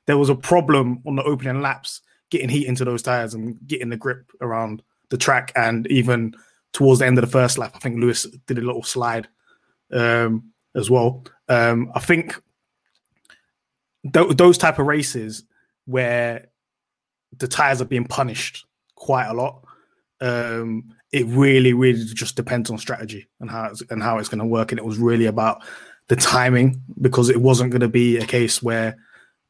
There 0.07 0.19
was 0.19 0.31
a 0.31 0.35
problem 0.35 1.03
on 1.07 1.17
the 1.17 1.23
opening 1.23 1.63
laps 1.63 2.01
getting 2.31 2.49
heat 2.49 2.67
into 2.67 2.85
those 2.85 3.03
tires 3.03 3.35
and 3.35 3.59
getting 3.67 3.91
the 3.91 3.97
grip 3.97 4.31
around 4.41 4.83
the 5.11 5.19
track, 5.19 5.53
and 5.55 5.87
even 5.89 6.35
towards 6.73 7.01
the 7.01 7.07
end 7.07 7.19
of 7.19 7.25
the 7.25 7.31
first 7.31 7.59
lap, 7.59 7.73
I 7.75 7.79
think 7.79 8.01
Lewis 8.01 8.27
did 8.47 8.59
a 8.59 8.63
little 8.63 8.83
slide 8.83 9.29
um, 9.93 10.51
as 10.75 10.91
well. 10.91 11.25
Um, 11.49 11.93
I 11.95 12.01
think 12.01 12.41
th- 14.13 14.37
those 14.37 14.59
type 14.59 14.79
of 14.79 14.87
races 14.87 15.45
where 15.85 16.49
the 17.37 17.47
tires 17.47 17.81
are 17.81 17.87
being 17.87 18.07
punished 18.07 18.65
quite 18.95 19.27
a 19.27 19.35
lot. 19.35 19.65
Um, 20.21 20.95
it 21.13 21.27
really, 21.27 21.73
really 21.73 22.05
just 22.05 22.37
depends 22.37 22.71
on 22.71 22.79
strategy 22.79 23.27
and 23.41 23.51
how 23.51 23.67
it's, 23.67 23.83
and 23.91 24.03
how 24.03 24.19
it's 24.19 24.29
going 24.29 24.41
to 24.41 24.47
work. 24.47 24.73
And 24.73 24.79
it 24.79 24.85
was 24.85 24.99
really 24.99 25.27
about 25.27 25.63
the 26.09 26.17
timing 26.17 26.83
because 27.01 27.31
it 27.31 27.41
wasn't 27.41 27.71
going 27.71 27.81
to 27.81 27.89
be 27.89 28.19
a 28.19 28.27
case 28.27 28.63
where 28.63 28.97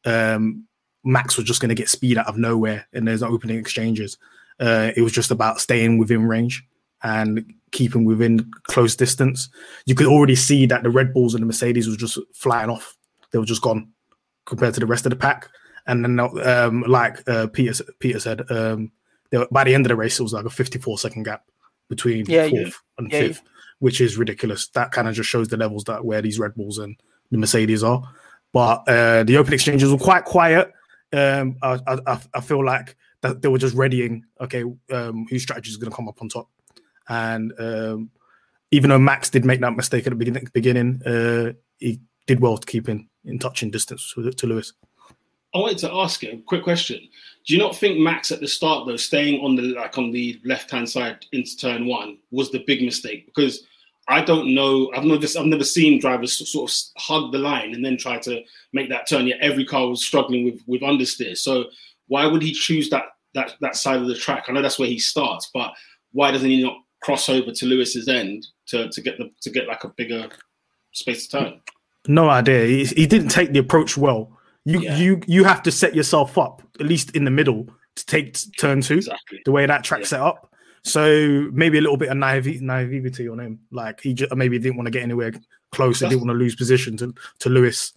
um, 0.05 0.65
Max 1.03 1.37
was 1.37 1.45
just 1.45 1.61
going 1.61 1.69
to 1.69 1.75
get 1.75 1.89
speed 1.89 2.17
out 2.17 2.27
of 2.27 2.37
nowhere 2.37 2.87
and 2.93 3.07
there's 3.07 3.23
opening 3.23 3.57
exchanges. 3.57 4.17
Uh, 4.59 4.91
it 4.95 5.01
was 5.01 5.11
just 5.11 5.31
about 5.31 5.59
staying 5.59 5.97
within 5.97 6.27
range 6.27 6.63
and 7.03 7.53
keeping 7.71 8.05
within 8.05 8.49
close 8.63 8.95
distance. 8.95 9.49
You 9.85 9.95
could 9.95 10.07
already 10.07 10.35
see 10.35 10.65
that 10.67 10.83
the 10.83 10.89
Red 10.89 11.13
Bulls 11.13 11.33
and 11.33 11.41
the 11.41 11.47
Mercedes 11.47 11.87
was 11.87 11.97
just 11.97 12.17
flying 12.33 12.69
off. 12.69 12.95
They 13.31 13.39
were 13.39 13.45
just 13.45 13.61
gone 13.61 13.91
compared 14.45 14.73
to 14.75 14.79
the 14.79 14.85
rest 14.85 15.05
of 15.05 15.09
the 15.09 15.15
pack. 15.15 15.49
And 15.87 16.03
then, 16.03 16.19
um, 16.19 16.83
like 16.87 17.27
uh, 17.29 17.47
Peter 17.47 17.83
Peter 17.99 18.19
said, 18.19 18.49
um, 18.49 18.91
were, 19.37 19.47
by 19.51 19.63
the 19.63 19.73
end 19.73 19.85
of 19.85 19.89
the 19.89 19.95
race, 19.95 20.19
it 20.19 20.23
was 20.23 20.33
like 20.33 20.45
a 20.45 20.49
54 20.49 20.97
second 20.99 21.23
gap 21.23 21.43
between 21.89 22.25
yeah, 22.27 22.47
fourth 22.49 22.53
yeah. 22.53 22.71
and 22.97 23.11
yeah, 23.11 23.19
fifth, 23.19 23.41
which 23.79 24.01
is 24.01 24.17
ridiculous. 24.17 24.67
That 24.69 24.91
kind 24.91 25.07
of 25.07 25.15
just 25.15 25.29
shows 25.29 25.47
the 25.47 25.57
levels 25.57 25.83
that 25.85 26.03
where 26.03 26.21
these 26.21 26.39
Red 26.39 26.55
Bulls 26.55 26.77
and 26.77 26.95
the 27.31 27.37
Mercedes 27.37 27.83
are. 27.83 28.03
But 28.53 28.87
uh, 28.87 29.23
the 29.23 29.37
open 29.37 29.53
exchanges 29.53 29.91
were 29.91 29.97
quite 29.97 30.25
quiet. 30.25 30.71
Um, 31.13 31.57
I, 31.61 31.79
I, 31.87 32.19
I, 32.33 32.41
feel 32.41 32.65
like 32.65 32.95
that 33.21 33.41
they 33.41 33.47
were 33.47 33.57
just 33.57 33.75
readying. 33.75 34.25
Okay, 34.41 34.63
um, 34.91 35.25
whose 35.29 35.43
strategy 35.43 35.69
is 35.69 35.77
going 35.77 35.91
to 35.91 35.95
come 35.95 36.07
up 36.07 36.21
on 36.21 36.29
top, 36.29 36.49
and 37.07 37.53
um, 37.59 38.09
even 38.71 38.89
though 38.89 38.99
Max 38.99 39.29
did 39.29 39.45
make 39.45 39.61
that 39.61 39.75
mistake 39.75 40.07
at 40.07 40.09
the 40.09 40.15
beginning, 40.15 40.47
beginning 40.53 41.01
uh, 41.05 41.53
he 41.77 42.01
did 42.27 42.39
well 42.39 42.57
to 42.57 42.65
keep 42.65 42.89
in, 42.89 43.07
in 43.23 43.39
touching 43.39 43.71
distance 43.71 44.13
to, 44.13 44.31
to 44.31 44.47
Lewis. 44.47 44.73
I 45.55 45.59
wanted 45.59 45.77
to 45.79 45.93
ask 45.93 46.21
a 46.23 46.37
quick 46.45 46.63
question. 46.63 46.99
Do 47.45 47.53
you 47.53 47.59
not 47.59 47.77
think 47.77 47.97
Max 47.97 48.31
at 48.31 48.41
the 48.41 48.47
start 48.47 48.85
though, 48.85 48.97
staying 48.97 49.41
on 49.41 49.55
the 49.55 49.61
like 49.61 49.97
on 49.97 50.11
the 50.11 50.39
left 50.43 50.69
hand 50.69 50.89
side 50.89 51.25
into 51.31 51.55
turn 51.57 51.85
one 51.85 52.17
was 52.29 52.51
the 52.51 52.63
big 52.67 52.83
mistake? 52.83 53.25
Because 53.25 53.65
I 54.09 54.21
don't 54.21 54.53
know. 54.53 54.91
I've 54.93 55.05
never 55.05 55.25
I've 55.39 55.45
never 55.45 55.63
seen 55.63 56.01
drivers 56.01 56.49
sort 56.51 56.69
of 56.69 56.77
hug 56.97 57.31
the 57.31 57.39
line 57.39 57.73
and 57.73 57.85
then 57.85 57.97
try 57.97 58.19
to 58.19 58.43
make 58.73 58.89
that 58.89 59.07
turn. 59.07 59.27
Yet 59.27 59.39
every 59.39 59.65
car 59.65 59.87
was 59.87 60.05
struggling 60.05 60.43
with 60.43 60.61
with 60.67 60.81
understeer. 60.81 61.37
So 61.37 61.65
why 62.07 62.25
would 62.25 62.41
he 62.41 62.51
choose 62.51 62.89
that 62.89 63.05
that 63.33 63.53
that 63.61 63.77
side 63.77 64.01
of 64.01 64.07
the 64.07 64.15
track? 64.15 64.45
I 64.47 64.51
know 64.51 64.61
that's 64.61 64.77
where 64.77 64.89
he 64.89 64.99
starts, 64.99 65.49
but 65.53 65.73
why 66.11 66.31
doesn't 66.31 66.49
he 66.49 66.61
not 66.61 66.77
cross 67.01 67.29
over 67.29 67.51
to 67.51 67.65
Lewis's 67.65 68.09
end 68.09 68.45
to 68.67 68.89
to 68.89 69.01
get 69.01 69.17
the 69.17 69.31
to 69.41 69.49
get 69.49 69.67
like 69.67 69.85
a 69.85 69.89
bigger 69.89 70.27
space 70.91 71.27
to 71.27 71.39
turn? 71.39 71.61
No 72.07 72.29
idea. 72.29 72.65
He, 72.65 72.85
he 72.85 73.07
didn't 73.07 73.29
take 73.29 73.53
the 73.53 73.59
approach 73.59 73.97
well. 73.97 74.34
You 74.65 74.81
yeah. 74.81 74.97
you 74.97 75.21
you 75.27 75.43
have 75.43 75.61
to 75.63 75.71
set 75.71 75.95
yourself 75.95 76.37
up 76.37 76.61
at 76.79 76.85
least 76.85 77.11
in 77.11 77.23
the 77.23 77.31
middle 77.31 77.67
to 77.95 78.05
take 78.05 78.37
turn 78.57 78.81
two. 78.81 78.97
Exactly. 78.97 79.41
The 79.45 79.51
way 79.51 79.65
that 79.65 79.83
track 79.83 80.01
yeah. 80.01 80.07
set 80.07 80.21
up. 80.21 80.51
So 80.83 81.49
maybe 81.51 81.77
a 81.77 81.81
little 81.81 81.97
bit 81.97 82.09
of 82.09 82.17
naivety, 82.17 82.59
naivety 82.59 83.27
on 83.27 83.39
him. 83.39 83.59
Like 83.71 84.01
he 84.01 84.13
just 84.13 84.33
maybe 84.35 84.59
didn't 84.59 84.77
want 84.77 84.87
to 84.87 84.91
get 84.91 85.03
anywhere 85.03 85.33
close. 85.71 85.99
He 85.99 86.07
didn't 86.07 86.21
want 86.21 86.29
to 86.29 86.39
lose 86.39 86.55
position 86.55 86.97
to 86.97 87.13
to 87.39 87.49
Lewis. 87.49 87.93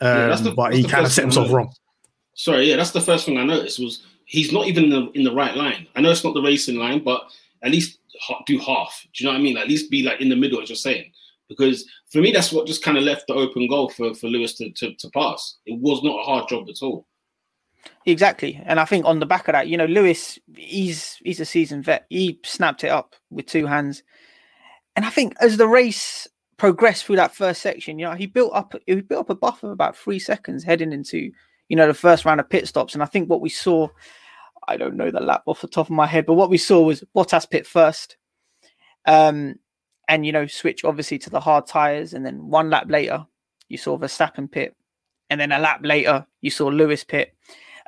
Um, 0.00 0.30
yeah, 0.30 0.36
the, 0.36 0.50
but 0.50 0.74
he 0.74 0.82
kind 0.84 1.06
of 1.06 1.12
set 1.12 1.22
himself 1.22 1.52
wrong. 1.52 1.72
Sorry, 2.34 2.68
yeah, 2.68 2.76
that's 2.76 2.90
the 2.90 3.00
first 3.00 3.26
thing 3.26 3.38
I 3.38 3.44
noticed 3.44 3.78
was 3.78 4.04
he's 4.24 4.52
not 4.52 4.66
even 4.66 4.84
in 4.84 4.90
the, 4.90 5.10
in 5.12 5.22
the 5.22 5.34
right 5.34 5.54
line. 5.54 5.86
I 5.94 6.00
know 6.00 6.10
it's 6.10 6.24
not 6.24 6.34
the 6.34 6.42
racing 6.42 6.76
line, 6.76 7.04
but 7.04 7.22
at 7.62 7.70
least 7.70 7.98
do 8.46 8.58
half. 8.58 9.06
Do 9.12 9.22
you 9.22 9.28
know 9.28 9.34
what 9.34 9.40
I 9.40 9.42
mean? 9.42 9.56
At 9.56 9.68
least 9.68 9.90
be 9.90 10.02
like 10.02 10.20
in 10.20 10.28
the 10.28 10.36
middle, 10.36 10.60
as 10.60 10.68
you're 10.68 10.76
saying. 10.76 11.11
Because 11.56 11.88
for 12.10 12.18
me, 12.18 12.32
that's 12.32 12.52
what 12.52 12.66
just 12.66 12.82
kind 12.82 12.98
of 12.98 13.04
left 13.04 13.26
the 13.26 13.34
open 13.34 13.68
goal 13.68 13.88
for, 13.88 14.14
for 14.14 14.28
Lewis 14.28 14.54
to, 14.54 14.70
to, 14.70 14.94
to 14.94 15.10
pass. 15.10 15.56
It 15.66 15.78
was 15.80 16.02
not 16.02 16.20
a 16.20 16.24
hard 16.24 16.48
job 16.48 16.68
at 16.68 16.82
all. 16.82 17.06
Exactly, 18.06 18.60
and 18.64 18.78
I 18.78 18.84
think 18.84 19.04
on 19.04 19.18
the 19.18 19.26
back 19.26 19.48
of 19.48 19.52
that, 19.52 19.68
you 19.68 19.76
know, 19.76 19.86
Lewis, 19.86 20.38
he's 20.56 21.18
he's 21.24 21.40
a 21.40 21.44
seasoned 21.44 21.84
vet. 21.84 22.06
He 22.10 22.38
snapped 22.44 22.84
it 22.84 22.90
up 22.90 23.14
with 23.30 23.46
two 23.46 23.66
hands, 23.66 24.02
and 24.94 25.04
I 25.04 25.10
think 25.10 25.34
as 25.40 25.56
the 25.56 25.68
race 25.68 26.28
progressed 26.56 27.04
through 27.04 27.16
that 27.16 27.34
first 27.34 27.60
section, 27.60 27.98
you 27.98 28.06
know, 28.06 28.14
he 28.14 28.26
built 28.26 28.52
up 28.54 28.74
he 28.86 29.00
built 29.00 29.22
up 29.22 29.30
a 29.30 29.34
buffer 29.34 29.66
of 29.66 29.72
about 29.72 29.96
three 29.96 30.18
seconds 30.18 30.62
heading 30.62 30.92
into 30.92 31.30
you 31.68 31.76
know 31.76 31.86
the 31.86 31.94
first 31.94 32.24
round 32.24 32.40
of 32.40 32.48
pit 32.48 32.68
stops, 32.68 32.94
and 32.94 33.02
I 33.02 33.06
think 33.06 33.28
what 33.28 33.40
we 33.40 33.48
saw, 33.48 33.88
I 34.68 34.76
don't 34.76 34.96
know 34.96 35.10
the 35.10 35.20
lap 35.20 35.42
off 35.46 35.60
the 35.60 35.68
top 35.68 35.86
of 35.86 35.90
my 35.90 36.06
head, 36.06 36.26
but 36.26 36.34
what 36.34 36.50
we 36.50 36.58
saw 36.58 36.82
was 36.82 37.04
Bottas 37.16 37.50
pit 37.50 37.66
first, 37.66 38.16
um, 39.06 39.56
and 40.08 40.26
you 40.26 40.32
know 40.32 40.46
switch 40.46 40.84
obviously 40.84 41.18
to 41.18 41.30
the 41.30 41.40
hard 41.40 41.66
tires, 41.66 42.14
and 42.14 42.24
then 42.24 42.48
one 42.48 42.70
lap 42.70 42.86
later 42.88 43.26
you 43.68 43.78
saw 43.78 43.98
Verstappen 43.98 44.50
pit, 44.50 44.76
and 45.30 45.40
then 45.40 45.52
a 45.52 45.58
lap 45.58 45.80
later 45.82 46.26
you 46.40 46.50
saw 46.50 46.66
Lewis 46.66 47.04
pit, 47.04 47.34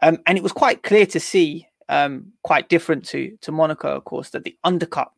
um, 0.02 0.18
and 0.26 0.38
it 0.38 0.42
was 0.42 0.52
quite 0.52 0.83
clear 0.83 1.06
to 1.06 1.21
see, 1.21 1.66
um, 1.88 2.33
quite 2.42 2.68
different 2.68 3.04
to 3.06 3.37
to 3.40 3.52
Monaco, 3.52 3.97
of 3.97 4.04
course, 4.04 4.30
that 4.30 4.44
the 4.44 4.56
undercut 4.64 5.11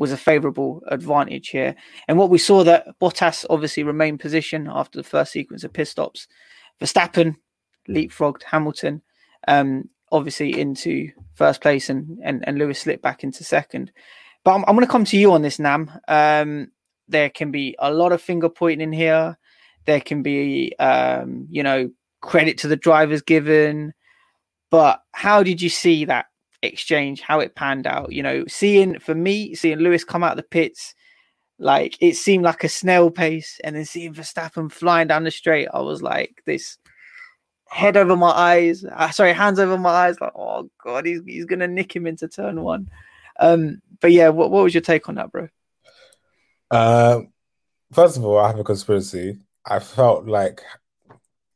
was 0.00 0.12
a 0.12 0.16
favourable 0.16 0.82
advantage 0.88 1.48
here. 1.48 1.76
And 2.08 2.16
what 2.16 2.30
we 2.30 2.38
saw 2.38 2.64
that 2.64 2.86
Bottas 3.00 3.44
obviously 3.50 3.82
remained 3.82 4.18
position 4.18 4.66
after 4.72 4.98
the 4.98 5.04
first 5.04 5.30
sequence 5.30 5.62
of 5.62 5.74
pit 5.74 5.88
stops. 5.88 6.26
Verstappen 6.80 7.36
leapfrogged 7.86 8.42
Hamilton, 8.44 9.02
um, 9.46 9.90
obviously 10.10 10.58
into 10.58 11.10
first 11.34 11.60
place, 11.60 11.90
and, 11.90 12.18
and 12.22 12.46
and 12.48 12.56
Lewis 12.58 12.80
slipped 12.80 13.02
back 13.02 13.22
into 13.22 13.44
second. 13.44 13.92
But 14.44 14.54
I'm, 14.54 14.64
I'm 14.66 14.74
going 14.74 14.86
to 14.86 14.90
come 14.90 15.04
to 15.06 15.18
you 15.18 15.32
on 15.32 15.42
this, 15.42 15.58
Nam. 15.58 15.90
Um, 16.08 16.70
there 17.08 17.30
can 17.30 17.50
be 17.50 17.76
a 17.78 17.92
lot 17.92 18.12
of 18.12 18.22
finger 18.22 18.48
pointing 18.48 18.80
in 18.80 18.92
here. 18.92 19.38
There 19.86 20.00
can 20.00 20.22
be, 20.22 20.74
um, 20.78 21.46
you 21.50 21.62
know, 21.62 21.90
credit 22.20 22.58
to 22.58 22.68
the 22.68 22.76
drivers 22.76 23.22
given. 23.22 23.92
But 24.70 25.02
how 25.12 25.42
did 25.42 25.60
you 25.60 25.68
see 25.68 26.04
that 26.04 26.26
exchange? 26.62 27.20
How 27.20 27.40
it 27.40 27.54
panned 27.54 27.86
out? 27.86 28.12
You 28.12 28.22
know, 28.22 28.44
seeing 28.46 28.98
for 28.98 29.14
me, 29.14 29.54
seeing 29.54 29.78
Lewis 29.78 30.04
come 30.04 30.22
out 30.22 30.32
of 30.32 30.36
the 30.36 30.42
pits, 30.44 30.94
like 31.58 31.96
it 32.00 32.14
seemed 32.16 32.44
like 32.44 32.64
a 32.64 32.68
snail 32.68 33.10
pace, 33.10 33.60
and 33.64 33.76
then 33.76 33.84
seeing 33.84 34.14
Verstappen 34.14 34.70
flying 34.70 35.08
down 35.08 35.24
the 35.24 35.30
straight, 35.30 35.68
I 35.74 35.80
was 35.80 36.02
like, 36.02 36.42
this 36.46 36.78
head 37.70 37.96
over 37.96 38.16
my 38.16 38.30
eyes. 38.30 38.84
Uh, 38.84 39.10
sorry, 39.10 39.32
hands 39.32 39.58
over 39.58 39.78
my 39.78 39.90
eyes. 39.90 40.20
Like, 40.20 40.32
oh 40.34 40.70
god, 40.82 41.06
he's 41.06 41.20
he's 41.26 41.46
gonna 41.46 41.68
nick 41.68 41.94
him 41.94 42.06
into 42.06 42.28
turn 42.28 42.62
one. 42.62 42.88
Um, 43.40 43.80
but 44.00 44.12
yeah, 44.12 44.28
what 44.28 44.50
what 44.50 44.62
was 44.62 44.74
your 44.74 44.82
take 44.82 45.08
on 45.08 45.16
that, 45.16 45.32
bro? 45.32 45.48
Uh, 46.70 47.20
first 47.92 48.16
of 48.16 48.24
all, 48.24 48.38
I 48.38 48.46
have 48.48 48.58
a 48.58 48.64
conspiracy. 48.64 49.38
I 49.66 49.78
felt 49.80 50.26
like 50.26 50.62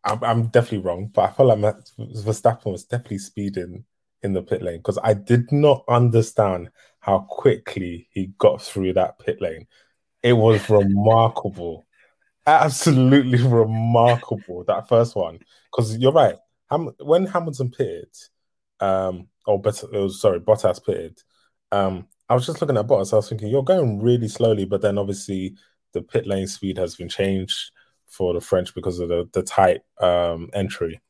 I'm, 0.04 0.22
I'm 0.22 0.46
definitely 0.48 0.78
wrong, 0.78 1.10
but 1.12 1.22
I 1.22 1.32
felt 1.32 1.58
like 1.58 1.76
Verstappen 1.98 2.72
was 2.72 2.84
definitely 2.84 3.18
speeding 3.18 3.84
in 4.22 4.32
the 4.32 4.42
pit 4.42 4.62
lane 4.62 4.78
because 4.78 4.98
I 5.02 5.14
did 5.14 5.52
not 5.52 5.84
understand 5.88 6.70
how 7.00 7.20
quickly 7.20 8.08
he 8.10 8.32
got 8.38 8.62
through 8.62 8.94
that 8.94 9.18
pit 9.18 9.40
lane. 9.40 9.66
It 10.22 10.32
was 10.32 10.68
remarkable, 10.70 11.84
absolutely 12.46 13.42
remarkable. 13.42 14.64
That 14.64 14.88
first 14.88 15.14
one, 15.14 15.38
because 15.70 15.96
you're 15.98 16.12
right. 16.12 16.36
Ham- 16.70 16.94
when 17.00 17.26
Hamilton 17.26 17.70
pitted, 17.70 18.14
um, 18.80 19.28
or 19.46 19.60
better, 19.60 19.86
it 19.92 19.98
was 19.98 20.20
sorry, 20.20 20.40
Bottas 20.40 20.84
pitted. 20.84 21.22
Um, 21.74 22.06
I 22.28 22.34
was 22.34 22.46
just 22.46 22.60
looking 22.60 22.76
at 22.76 22.86
Bottas. 22.86 23.12
I 23.12 23.16
was 23.16 23.28
thinking, 23.28 23.48
you're 23.48 23.64
going 23.64 24.00
really 24.00 24.28
slowly, 24.28 24.64
but 24.64 24.80
then 24.80 24.96
obviously 24.96 25.56
the 25.92 26.02
pit 26.02 26.26
lane 26.26 26.46
speed 26.46 26.78
has 26.78 26.94
been 26.96 27.08
changed 27.08 27.72
for 28.06 28.32
the 28.32 28.40
French 28.40 28.74
because 28.74 29.00
of 29.00 29.08
the, 29.08 29.28
the 29.32 29.42
tight 29.42 29.80
um, 30.00 30.48
entry. 30.52 31.00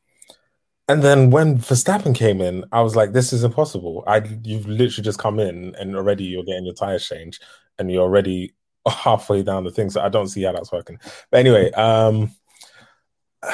And 0.89 1.03
then 1.03 1.31
when 1.31 1.59
Verstappen 1.59 2.15
came 2.15 2.41
in, 2.41 2.65
I 2.73 2.83
was 2.83 2.97
like, 2.97 3.13
this 3.13 3.33
is 3.33 3.45
impossible. 3.45 4.05
I 4.07 4.23
you've 4.43 4.67
literally 4.67 5.05
just 5.05 5.19
come 5.19 5.39
in 5.39 5.75
and 5.77 5.97
already 5.97 6.25
you're 6.25 6.45
getting 6.45 6.67
your 6.67 6.75
tires 6.75 7.07
changed 7.07 7.43
and 7.79 7.91
you're 7.91 8.03
already 8.03 8.55
halfway 8.89 9.43
down 9.43 9.65
the 9.65 9.71
thing. 9.71 9.91
So 9.91 10.03
I 10.03 10.09
don't 10.09 10.29
see 10.29 10.43
how 10.43 10.53
that's 10.53 10.73
working. 10.73 10.99
But 11.31 11.41
anyway, 11.41 11.71
um 11.73 12.31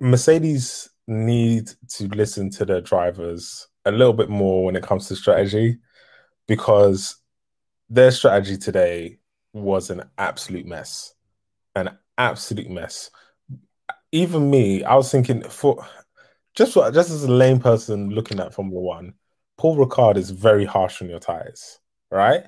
Mercedes 0.00 0.90
need 1.06 1.70
to 1.90 2.08
listen 2.08 2.50
to 2.50 2.64
their 2.64 2.80
drivers 2.80 3.68
a 3.84 3.92
little 3.92 4.12
bit 4.12 4.28
more 4.28 4.64
when 4.64 4.76
it 4.76 4.82
comes 4.82 5.08
to 5.08 5.16
strategy 5.16 5.78
because 6.46 7.16
their 7.88 8.10
strategy 8.10 8.56
today 8.56 9.18
was 9.52 9.90
an 9.90 10.02
absolute 10.18 10.66
mess 10.66 11.14
an 11.74 11.98
absolute 12.18 12.70
mess. 12.70 13.10
Even 14.12 14.50
me, 14.50 14.84
I 14.84 14.94
was 14.94 15.10
thinking 15.10 15.42
for 15.42 15.84
just 16.54 16.74
just 16.74 17.10
as 17.10 17.24
a 17.24 17.30
lame 17.30 17.58
person 17.58 18.10
looking 18.10 18.40
at 18.40 18.54
Formula 18.54 18.80
One, 18.80 19.14
Paul 19.56 19.76
Ricard 19.76 20.16
is 20.16 20.30
very 20.30 20.64
harsh 20.64 21.02
on 21.02 21.08
your 21.08 21.18
tires, 21.18 21.80
right? 22.10 22.44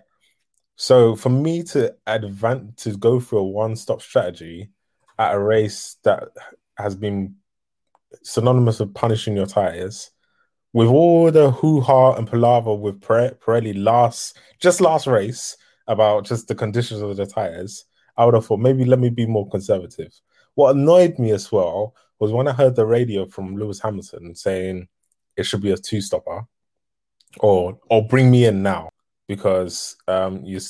So 0.76 1.16
for 1.16 1.30
me 1.30 1.62
to 1.64 1.94
advance 2.06 2.84
to 2.84 2.96
go 2.96 3.18
through 3.18 3.38
a 3.38 3.44
one-stop 3.44 4.02
strategy 4.02 4.70
at 5.18 5.34
a 5.34 5.40
race 5.40 5.96
that 6.04 6.28
has 6.76 6.94
been 6.94 7.36
synonymous 8.22 8.78
with 8.78 8.94
punishing 8.94 9.34
your 9.36 9.46
tires, 9.46 10.10
with 10.72 10.88
all 10.88 11.30
the 11.30 11.50
hoo-ha 11.50 12.14
and 12.14 12.28
palaver 12.28 12.74
with 12.74 13.00
Pirelli 13.00 13.82
last 13.82 14.38
just 14.60 14.80
last 14.80 15.06
race 15.06 15.56
about 15.86 16.26
just 16.26 16.48
the 16.48 16.54
conditions 16.54 17.00
of 17.00 17.16
the 17.16 17.26
tires, 17.26 17.84
I 18.16 18.24
would 18.24 18.34
have 18.34 18.46
thought 18.46 18.60
maybe 18.60 18.84
let 18.84 18.98
me 18.98 19.10
be 19.10 19.26
more 19.26 19.48
conservative. 19.48 20.12
What 20.54 20.76
annoyed 20.76 21.18
me 21.18 21.32
as 21.32 21.52
well 21.52 21.94
was 22.18 22.32
when 22.32 22.48
I 22.48 22.52
heard 22.52 22.76
the 22.76 22.86
radio 22.86 23.26
from 23.26 23.56
Lewis 23.56 23.80
Hamilton 23.80 24.34
saying 24.34 24.88
it 25.36 25.44
should 25.44 25.60
be 25.60 25.72
a 25.72 25.76
two 25.76 26.00
stopper 26.00 26.46
or 27.40 27.78
or 27.90 28.06
bring 28.06 28.30
me 28.30 28.46
in 28.46 28.62
now 28.62 28.90
because 29.28 29.96
um 30.08 30.42
you 30.44 30.60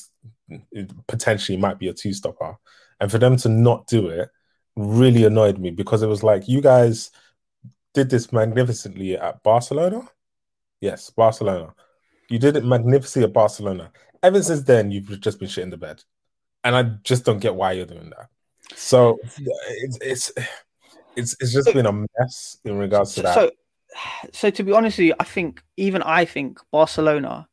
potentially 1.07 1.57
might 1.57 1.79
be 1.79 1.89
a 1.89 1.95
two 1.95 2.13
stopper. 2.13 2.57
And 3.01 3.11
for 3.11 3.19
them 3.19 3.37
to 3.39 3.49
not 3.49 3.87
do 3.87 4.09
it 4.09 4.29
really 4.77 5.25
annoyed 5.25 5.59
me 5.59 5.71
because 5.71 6.03
it 6.03 6.09
was 6.09 6.23
like 6.23 6.49
you 6.49 6.61
guys 6.61 7.11
did 7.97 8.11
this 8.11 8.31
magnificently 8.31 9.17
at 9.17 9.43
Barcelona. 9.43 10.07
Yes, 10.81 11.09
Barcelona. 11.09 11.75
You 12.29 12.39
did 12.39 12.57
it 12.57 12.65
magnificently 12.65 13.27
at 13.27 13.33
Barcelona. 13.33 13.91
Ever 14.23 14.43
since 14.43 14.63
then, 14.63 14.91
you've 14.91 15.21
just 15.21 15.41
been 15.41 15.49
shit 15.49 15.65
in 15.65 15.71
the 15.71 15.79
bed 15.79 16.03
and 16.67 16.77
I 16.77 16.83
just 17.05 17.25
don't 17.25 17.39
get 17.39 17.55
why 17.55 17.73
you're 17.73 17.87
doing 17.87 18.11
that. 18.11 18.29
So 18.75 19.19
it's 19.23 19.99
it's 20.03 20.33
it's, 21.17 21.37
it's 21.41 21.53
just 21.53 21.73
been 21.73 21.87
a 21.87 21.93
mess 21.93 22.59
in 22.65 22.77
regards 22.77 23.15
to 23.15 23.23
that. 23.23 23.35
So, 23.35 23.51
so 24.33 24.51
to 24.51 24.63
be 24.63 24.73
honest 24.73 24.99
with 24.99 25.07
you, 25.07 25.15
I 25.19 25.25
think 25.25 25.63
even 25.77 26.03
I 26.03 26.25
think 26.25 26.59
Barcelona 26.73 27.47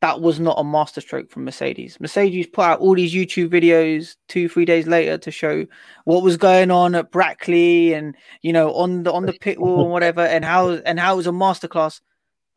that 0.00 0.20
was 0.20 0.40
not 0.40 0.58
a 0.58 0.64
masterstroke 0.64 1.30
from 1.30 1.44
Mercedes. 1.44 1.98
Mercedes 2.00 2.46
put 2.46 2.62
out 2.62 2.80
all 2.80 2.94
these 2.94 3.14
YouTube 3.14 3.48
videos 3.48 4.16
two, 4.28 4.48
three 4.48 4.64
days 4.64 4.86
later 4.86 5.18
to 5.18 5.30
show 5.30 5.66
what 6.04 6.22
was 6.22 6.38
going 6.38 6.70
on 6.70 6.94
at 6.94 7.10
Brackley 7.10 7.92
and 7.92 8.16
you 8.40 8.52
know 8.52 8.72
on 8.74 9.02
the 9.02 9.12
on 9.12 9.26
the 9.26 9.34
pit 9.34 9.60
wall 9.60 9.82
and 9.82 9.90
whatever, 9.90 10.22
and 10.22 10.44
how 10.44 10.70
and 10.70 10.98
how 10.98 11.14
it 11.14 11.16
was 11.16 11.26
a 11.26 11.30
masterclass. 11.30 12.00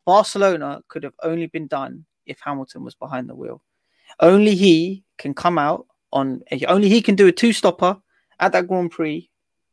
Barcelona 0.06 0.82
could 0.88 1.02
have 1.02 1.14
only 1.22 1.46
been 1.46 1.66
done 1.66 2.04
if 2.26 2.38
Hamilton 2.40 2.84
was 2.84 2.94
behind 2.94 3.28
the 3.28 3.34
wheel. 3.34 3.62
Only 4.20 4.54
he 4.54 5.04
can 5.18 5.34
come 5.34 5.58
out 5.58 5.86
on. 6.12 6.42
Only 6.66 6.88
he 6.88 7.02
can 7.02 7.14
do 7.14 7.26
a 7.26 7.32
two 7.32 7.52
stopper 7.52 7.98
at 8.40 8.52
that 8.52 8.68
Grand 8.68 8.90
Prix 8.90 9.28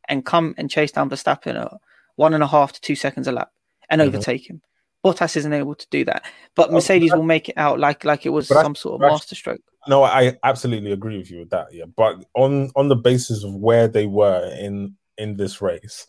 and 0.08 0.26
come 0.26 0.54
and 0.58 0.70
chase 0.70 0.92
down 0.92 1.08
Verstappen 1.08 1.58
at 1.58 1.72
one 2.16 2.34
and 2.34 2.42
a 2.42 2.46
half 2.46 2.72
to 2.72 2.80
two 2.80 2.96
seconds 2.96 3.28
a 3.28 3.32
lap 3.32 3.50
and 3.88 4.00
mm-hmm. 4.00 4.08
overtake 4.08 4.48
him. 4.48 4.60
Bottas 5.04 5.36
isn't 5.36 5.52
able 5.52 5.74
to 5.74 5.86
do 5.90 6.04
that, 6.04 6.24
but 6.54 6.70
oh, 6.70 6.74
Mercedes 6.74 7.12
will 7.12 7.24
make 7.24 7.48
it 7.48 7.58
out 7.58 7.80
like 7.80 8.04
like 8.04 8.24
it 8.24 8.30
was 8.30 8.48
some 8.48 8.74
sort 8.74 9.02
of 9.02 9.10
masterstroke. 9.10 9.60
No, 9.88 10.04
I 10.04 10.38
absolutely 10.44 10.92
agree 10.92 11.18
with 11.18 11.30
you 11.30 11.40
with 11.40 11.50
that. 11.50 11.68
Yeah, 11.72 11.86
but 11.96 12.24
on 12.34 12.70
on 12.76 12.88
the 12.88 12.96
basis 12.96 13.42
of 13.42 13.54
where 13.54 13.88
they 13.88 14.06
were 14.06 14.54
in 14.58 14.96
in 15.18 15.36
this 15.36 15.60
race, 15.60 16.06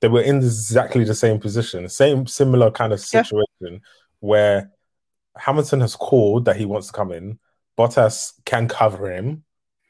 they 0.00 0.08
were 0.08 0.22
in 0.22 0.36
exactly 0.36 1.04
the 1.04 1.14
same 1.14 1.38
position, 1.38 1.88
same 1.88 2.26
similar 2.26 2.70
kind 2.70 2.92
of 2.92 3.00
situation 3.00 3.46
yeah. 3.60 3.78
where 4.20 4.70
Hamilton 5.36 5.80
has 5.80 5.94
called 5.94 6.46
that 6.46 6.56
he 6.56 6.64
wants 6.64 6.86
to 6.88 6.92
come 6.92 7.12
in. 7.12 7.38
Bottas 7.78 8.32
can 8.44 8.66
cover 8.66 9.10
him 9.10 9.44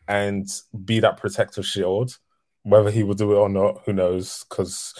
and 0.08 0.48
be 0.84 1.00
that 1.00 1.16
protective 1.16 1.66
shield. 1.66 2.18
Whether 2.64 2.90
he 2.90 3.02
will 3.02 3.14
do 3.14 3.32
it 3.32 3.36
or 3.36 3.48
not, 3.48 3.82
who 3.84 3.92
knows? 3.92 4.44
Because 4.48 4.94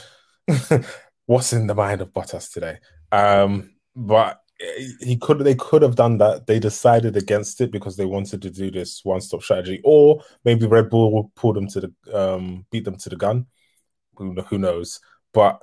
what's 1.27 1.53
in 1.53 1.67
the 1.67 1.75
mind 1.75 2.01
of 2.01 2.13
Bottas 2.13 2.53
today? 2.53 2.79
Um, 3.13 3.71
but 3.95 4.43
he 5.01 5.17
could 5.17 5.39
they 5.41 5.55
could 5.55 5.83
have 5.83 5.97
done 5.97 6.19
that. 6.19 6.47
They 6.47 6.59
decided 6.59 7.17
against 7.17 7.61
it 7.61 7.71
because 7.71 7.97
they 7.97 8.05
wanted 8.05 8.43
to 8.43 8.51
do 8.51 8.71
this 8.71 9.05
one 9.05 9.21
stop 9.21 9.43
strategy, 9.43 9.81
or 9.85 10.23
maybe 10.45 10.67
Red 10.67 10.91
Bull 10.91 11.31
pulled 11.35 11.57
them 11.57 11.69
to 11.69 11.81
the 11.81 11.93
um, 12.13 12.67
beat 12.71 12.85
them 12.85 12.97
to 12.97 13.09
the 13.09 13.17
gun. 13.17 13.47
Who, 14.17 14.35
who 14.43 14.59
knows? 14.59 15.01
But 15.33 15.61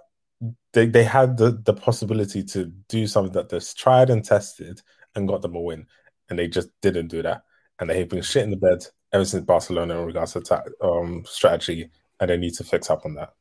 they 0.73 0.85
they 0.85 1.03
had 1.03 1.37
the 1.37 1.51
the 1.63 1.73
possibility 1.73 2.43
to 2.43 2.65
do 2.87 3.07
something 3.07 3.33
that 3.33 3.49
they've 3.49 3.75
tried 3.75 4.09
and 4.09 4.23
tested 4.23 4.81
and 5.15 5.27
got 5.27 5.41
them 5.41 5.55
a 5.55 5.61
win, 5.61 5.87
and 6.29 6.37
they 6.37 6.47
just 6.47 6.69
didn't 6.81 7.07
do 7.07 7.21
that. 7.23 7.43
And 7.79 7.89
they've 7.89 8.09
been 8.09 8.21
shit 8.21 8.43
in 8.43 8.51
the 8.51 8.57
bed 8.57 8.85
ever 9.13 9.25
since 9.25 9.45
Barcelona 9.45 9.99
in 9.99 10.05
regards 10.05 10.33
to 10.33 10.41
ta- 10.41 10.63
um, 10.81 11.23
strategy, 11.25 11.89
and 12.19 12.29
they 12.29 12.37
need 12.37 12.53
to 12.55 12.63
fix 12.63 12.89
up 12.89 13.05
on 13.05 13.15
that. 13.15 13.33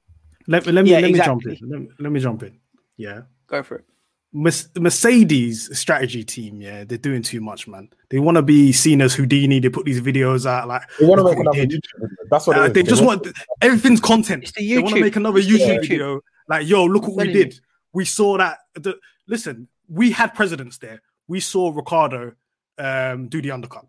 Let, 0.46 0.66
let 0.66 0.84
me 0.84 0.92
yeah, 0.92 1.00
let 1.00 1.10
exactly. 1.10 1.52
me 1.52 1.56
jump 1.56 1.62
in. 1.62 1.88
Let 1.88 2.00
let 2.00 2.12
me 2.12 2.20
jump 2.20 2.42
in. 2.44 2.60
Yeah, 2.96 3.22
go 3.46 3.62
for 3.62 3.76
it. 3.78 3.84
Mercedes 4.32 5.78
strategy 5.78 6.22
team, 6.22 6.60
yeah, 6.60 6.84
they're 6.84 6.98
doing 6.98 7.22
too 7.22 7.40
much, 7.40 7.66
man. 7.66 7.88
They 8.10 8.18
want 8.18 8.36
to 8.36 8.42
be 8.42 8.72
seen 8.72 9.00
as 9.00 9.14
Houdini. 9.14 9.58
They 9.58 9.70
put 9.70 9.86
these 9.86 10.02
videos 10.02 10.44
out 10.44 10.68
like 10.68 10.82
they 11.00 11.06
want 11.06 11.18
to 11.20 11.24
make 11.24 11.38
another 11.38 11.64
YouTube. 11.64 12.10
That's 12.30 12.46
what 12.46 12.58
uh, 12.58 12.68
they 12.68 12.82
just 12.82 13.02
want. 13.02 13.24
want 13.24 13.36
everything's 13.62 14.00
content. 14.00 14.52
The 14.54 14.74
they 14.74 14.82
want 14.82 14.94
to 14.94 15.00
make 15.00 15.16
another 15.16 15.40
YouTube, 15.40 15.78
YouTube, 15.78 15.80
video. 15.80 16.20
Like, 16.46 16.68
yo, 16.68 16.84
look 16.84 17.08
what 17.08 17.16
we 17.26 17.32
did. 17.32 17.58
We 17.94 18.04
saw 18.04 18.36
that. 18.36 18.58
The, 18.74 18.98
listen, 19.26 19.68
we 19.88 20.10
had 20.10 20.34
precedents 20.34 20.76
there. 20.78 21.00
We 21.26 21.40
saw 21.40 21.70
Ricciardo 21.70 22.32
um, 22.78 23.28
do 23.28 23.40
the 23.40 23.50
undercut 23.50 23.86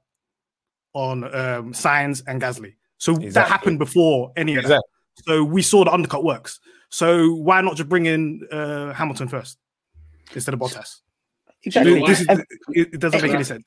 on 0.94 1.26
um, 1.26 1.74
Sainz 1.74 2.24
and 2.28 2.42
Gasly. 2.42 2.76
So 2.98 3.14
exactly. 3.14 3.30
that 3.32 3.48
happened 3.48 3.80
before 3.80 4.32
any 4.38 4.54
of 4.54 4.60
exactly. 4.64 4.84
that. 5.18 5.24
So 5.26 5.44
we 5.44 5.62
saw 5.62 5.84
the 5.84 5.92
undercut 5.92 6.24
works. 6.24 6.62
So 6.90 7.34
why 7.34 7.62
not 7.62 7.76
just 7.76 7.90
bring 7.90 8.06
in 8.06 8.48
uh, 8.52 8.94
Hamilton 8.94 9.28
first? 9.28 9.58
Instead 10.34 10.54
of 10.54 10.60
Bottas. 10.60 11.00
Exactly. 11.64 12.02
Is, 12.04 12.26
it 12.70 13.00
doesn't 13.00 13.22
make 13.22 13.34
any 13.34 13.44
sense. 13.44 13.66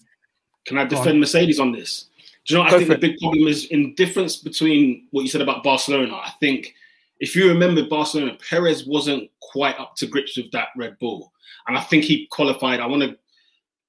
Can 0.66 0.78
I 0.78 0.84
defend 0.84 1.20
Mercedes 1.20 1.60
on 1.60 1.72
this? 1.72 2.06
Do 2.46 2.54
you 2.54 2.60
know? 2.60 2.66
I 2.66 2.70
think 2.70 2.88
the 2.88 2.98
big 2.98 3.18
problem 3.18 3.46
is 3.46 3.66
in 3.66 3.94
difference 3.94 4.36
between 4.36 5.06
what 5.10 5.22
you 5.22 5.28
said 5.28 5.40
about 5.40 5.62
Barcelona. 5.62 6.14
I 6.14 6.32
think 6.40 6.74
if 7.20 7.36
you 7.36 7.48
remember 7.48 7.84
Barcelona, 7.84 8.36
Perez 8.48 8.86
wasn't 8.86 9.30
quite 9.40 9.78
up 9.78 9.94
to 9.96 10.06
grips 10.06 10.36
with 10.36 10.50
that 10.52 10.68
Red 10.76 10.98
Bull, 10.98 11.32
and 11.66 11.76
I 11.76 11.80
think 11.80 12.04
he 12.04 12.26
qualified. 12.30 12.80
I 12.80 12.86
want 12.86 13.02
to. 13.02 13.16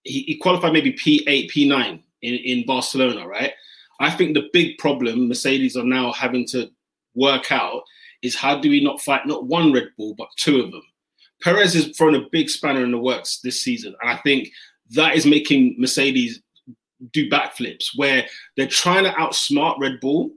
He, 0.03 0.23
he 0.23 0.37
qualified 0.37 0.73
maybe 0.73 0.91
P 0.91 1.23
eight, 1.27 1.49
P 1.49 1.67
nine 1.67 2.03
in 2.21 2.33
in 2.35 2.65
Barcelona, 2.65 3.27
right? 3.27 3.53
I 3.99 4.11
think 4.11 4.33
the 4.33 4.49
big 4.51 4.77
problem 4.77 5.27
Mercedes 5.27 5.77
are 5.77 5.85
now 5.85 6.11
having 6.11 6.45
to 6.47 6.69
work 7.15 7.51
out 7.51 7.83
is 8.21 8.35
how 8.35 8.59
do 8.59 8.69
we 8.69 8.83
not 8.83 9.01
fight 9.01 9.25
not 9.25 9.45
one 9.45 9.71
Red 9.71 9.89
Bull 9.97 10.15
but 10.15 10.27
two 10.35 10.59
of 10.59 10.71
them? 10.71 10.83
Perez 11.43 11.73
has 11.73 11.95
thrown 11.97 12.15
a 12.15 12.29
big 12.31 12.49
spanner 12.49 12.83
in 12.83 12.91
the 12.91 12.97
works 12.97 13.39
this 13.43 13.61
season, 13.61 13.95
and 14.01 14.09
I 14.09 14.17
think 14.17 14.49
that 14.91 15.15
is 15.15 15.25
making 15.25 15.75
Mercedes 15.77 16.41
do 17.11 17.29
backflips 17.29 17.89
where 17.95 18.25
they're 18.55 18.67
trying 18.67 19.03
to 19.03 19.11
outsmart 19.11 19.79
Red 19.79 19.99
Bull, 19.99 20.31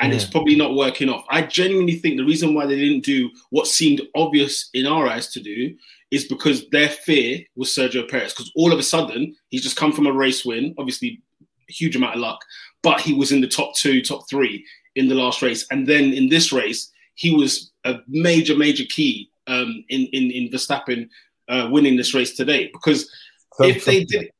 and 0.00 0.12
yeah. 0.12 0.16
it's 0.16 0.28
probably 0.28 0.56
not 0.56 0.74
working 0.74 1.08
off. 1.08 1.24
I 1.30 1.42
genuinely 1.42 1.96
think 1.96 2.16
the 2.16 2.24
reason 2.24 2.54
why 2.54 2.66
they 2.66 2.76
didn't 2.76 3.04
do 3.04 3.30
what 3.50 3.66
seemed 3.66 4.02
obvious 4.14 4.70
in 4.74 4.86
our 4.86 5.08
eyes 5.08 5.28
to 5.32 5.40
do 5.40 5.76
is 6.10 6.24
because 6.26 6.68
their 6.70 6.88
fear 6.88 7.40
was 7.54 7.68
Sergio 7.68 8.08
Perez. 8.08 8.32
Because 8.32 8.50
all 8.56 8.72
of 8.72 8.78
a 8.78 8.82
sudden 8.82 9.34
he's 9.50 9.62
just 9.62 9.76
come 9.76 9.92
from 9.92 10.06
a 10.06 10.12
race 10.12 10.44
win, 10.44 10.74
obviously 10.78 11.20
a 11.68 11.72
huge 11.72 11.96
amount 11.96 12.14
of 12.14 12.20
luck, 12.20 12.40
but 12.82 13.00
he 13.00 13.12
was 13.12 13.32
in 13.32 13.40
the 13.40 13.48
top 13.48 13.74
two, 13.74 14.00
top 14.00 14.28
three 14.28 14.64
in 14.94 15.08
the 15.08 15.14
last 15.14 15.42
race, 15.42 15.66
and 15.70 15.86
then 15.86 16.12
in 16.12 16.28
this 16.28 16.52
race 16.52 16.90
he 17.14 17.34
was 17.34 17.72
a 17.84 17.98
major, 18.06 18.56
major 18.56 18.84
key 18.88 19.30
um, 19.48 19.84
in 19.88 20.06
in 20.12 20.30
in 20.30 20.48
Verstappen 20.50 21.08
uh, 21.48 21.68
winning 21.70 21.96
this 21.96 22.14
race 22.14 22.36
today 22.36 22.70
because 22.72 23.10
so, 23.54 23.64
if 23.64 23.82
so, 23.82 23.90
they 23.90 24.04
did, 24.04 24.30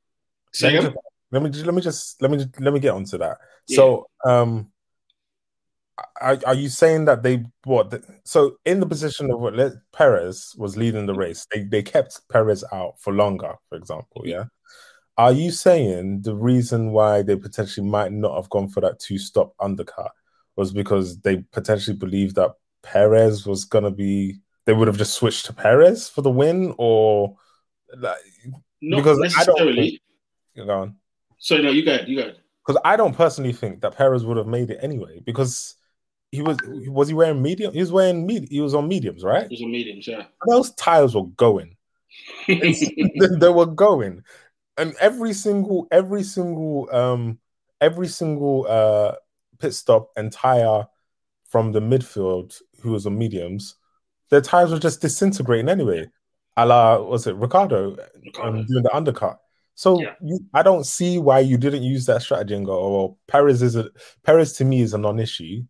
say 0.53 0.79
let, 0.79 0.85
me 0.85 0.91
just, 0.91 0.97
let 1.33 1.43
me 1.43 1.51
let 1.51 1.75
me 1.75 1.83
just 1.83 2.23
let 2.23 2.31
me 2.31 2.47
let 2.61 2.73
me 2.75 2.81
get 2.81 2.95
onto 2.95 3.19
that. 3.19 3.39
Yeah. 3.67 3.77
So, 3.77 4.07
um, 4.25 4.71
are, 6.21 6.39
are 6.47 6.55
you 6.55 6.69
saying 6.69 7.07
that 7.07 7.23
they 7.23 7.45
what? 7.65 7.91
The, 7.91 8.03
so 8.25 8.57
in 8.65 8.81
the 8.81 8.87
position 8.87 9.31
of 9.31 9.41
what 9.41 9.55
Perez 9.93 10.55
was 10.57 10.77
leading 10.77 11.07
the 11.07 11.15
race, 11.15 11.47
they 11.53 11.65
they 11.65 11.83
kept 11.83 12.21
Perez 12.31 12.65
out 12.73 13.01
for 13.01 13.13
longer, 13.13 13.55
for 13.69 13.77
example, 13.77 14.23
yeah. 14.25 14.45
Are 15.17 15.33
you 15.33 15.51
saying 15.51 16.23
the 16.23 16.37
reason 16.37 16.93
why 16.93 17.23
they 17.23 17.35
potentially 17.35 17.85
might 17.85 18.13
not 18.13 18.37
have 18.37 18.49
gone 18.51 18.69
for 18.69 18.81
that 18.83 19.01
two 19.01 19.19
stop 19.19 19.53
undercut 19.59 20.13
was 20.55 20.73
because 20.73 21.19
they 21.21 21.39
potentially 21.53 21.97
believed 21.97 22.37
that 22.37 22.53
Perez 22.85 23.45
was 23.45 23.65
going 23.65 23.83
to 23.83 23.91
be 23.91 24.39
they 24.69 24.75
would 24.75 24.87
have 24.87 24.99
just 24.99 25.15
switched 25.15 25.47
to 25.47 25.55
Perez 25.55 26.11
for 26.11 26.21
the 26.21 26.31
win, 26.31 26.75
or 26.77 27.39
like, 27.97 28.19
not 28.83 28.99
because 28.99 29.19
necessarily. 29.19 29.99
I 30.55 30.59
don't 30.59 30.67
go 30.67 30.81
on. 30.81 30.97
So 31.39 31.57
no, 31.57 31.71
you 31.71 31.83
go. 31.83 31.97
You 32.07 32.23
go. 32.23 32.33
Because 32.67 32.79
I 32.85 32.99
don't 32.99 33.17
personally 33.17 33.55
think 33.55 33.81
that 33.81 33.97
Perez 33.97 34.27
would 34.27 34.37
have 34.37 34.47
made 34.47 34.69
it 34.69 34.81
anyway. 34.83 35.23
Because 35.25 35.77
he 36.31 36.43
was 36.43 36.59
was 36.87 37.09
he 37.09 37.15
wearing 37.15 37.41
medium? 37.41 37.73
He 37.73 37.81
was 37.81 37.91
wearing 37.91 38.27
med- 38.27 38.49
He 38.51 38.61
was 38.61 38.75
on 38.75 38.89
mediums, 38.89 39.25
right? 39.25 39.49
He 39.49 39.55
was 39.55 39.63
on 39.63 39.71
mediums. 39.71 40.07
Yeah. 40.07 40.25
Those 40.47 40.71
tires 40.75 41.15
were 41.15 41.29
going. 41.29 41.75
they 42.47 43.49
were 43.49 43.65
going, 43.65 44.23
and 44.77 44.95
every 45.01 45.33
single 45.33 45.89
every 45.91 46.25
single 46.25 46.91
um 46.93 47.39
every 47.81 48.09
single 48.09 48.67
uh 48.69 49.15
pit 49.61 49.73
stop 49.73 50.11
and 50.15 50.31
tire 50.31 50.85
from 51.49 51.73
the 51.73 51.81
midfield 51.81 52.61
who 52.83 52.91
was 52.91 53.07
on 53.07 53.17
mediums 53.17 53.78
their 54.31 54.41
tires 54.41 54.71
were 54.71 54.79
just 54.79 55.01
disintegrating 55.01 55.69
anyway. 55.69 56.09
A 56.57 56.67
la, 56.67 56.99
was 56.99 57.27
it 57.27 57.37
Ricciardo 57.37 57.97
um, 58.43 58.67
doing 58.67 58.83
the 58.83 58.95
undercut? 58.95 59.39
So 59.75 60.01
yeah. 60.01 60.15
you, 60.21 60.41
I 60.53 60.63
don't 60.63 60.85
see 60.85 61.19
why 61.19 61.39
you 61.39 61.57
didn't 61.57 61.85
use 61.85 62.07
that 62.07 62.23
strategy 62.23 62.55
and 62.55 62.67
go, 62.67 62.79
oh, 62.79 62.91
well, 62.91 63.19
Perez 63.29 63.63
is 63.63 63.77
a 63.77 63.91
Perez 64.25 64.55
to 64.55 64.65
me 64.65 64.81
is 64.81 64.93
a 64.93 64.99
non-issue. 64.99 65.63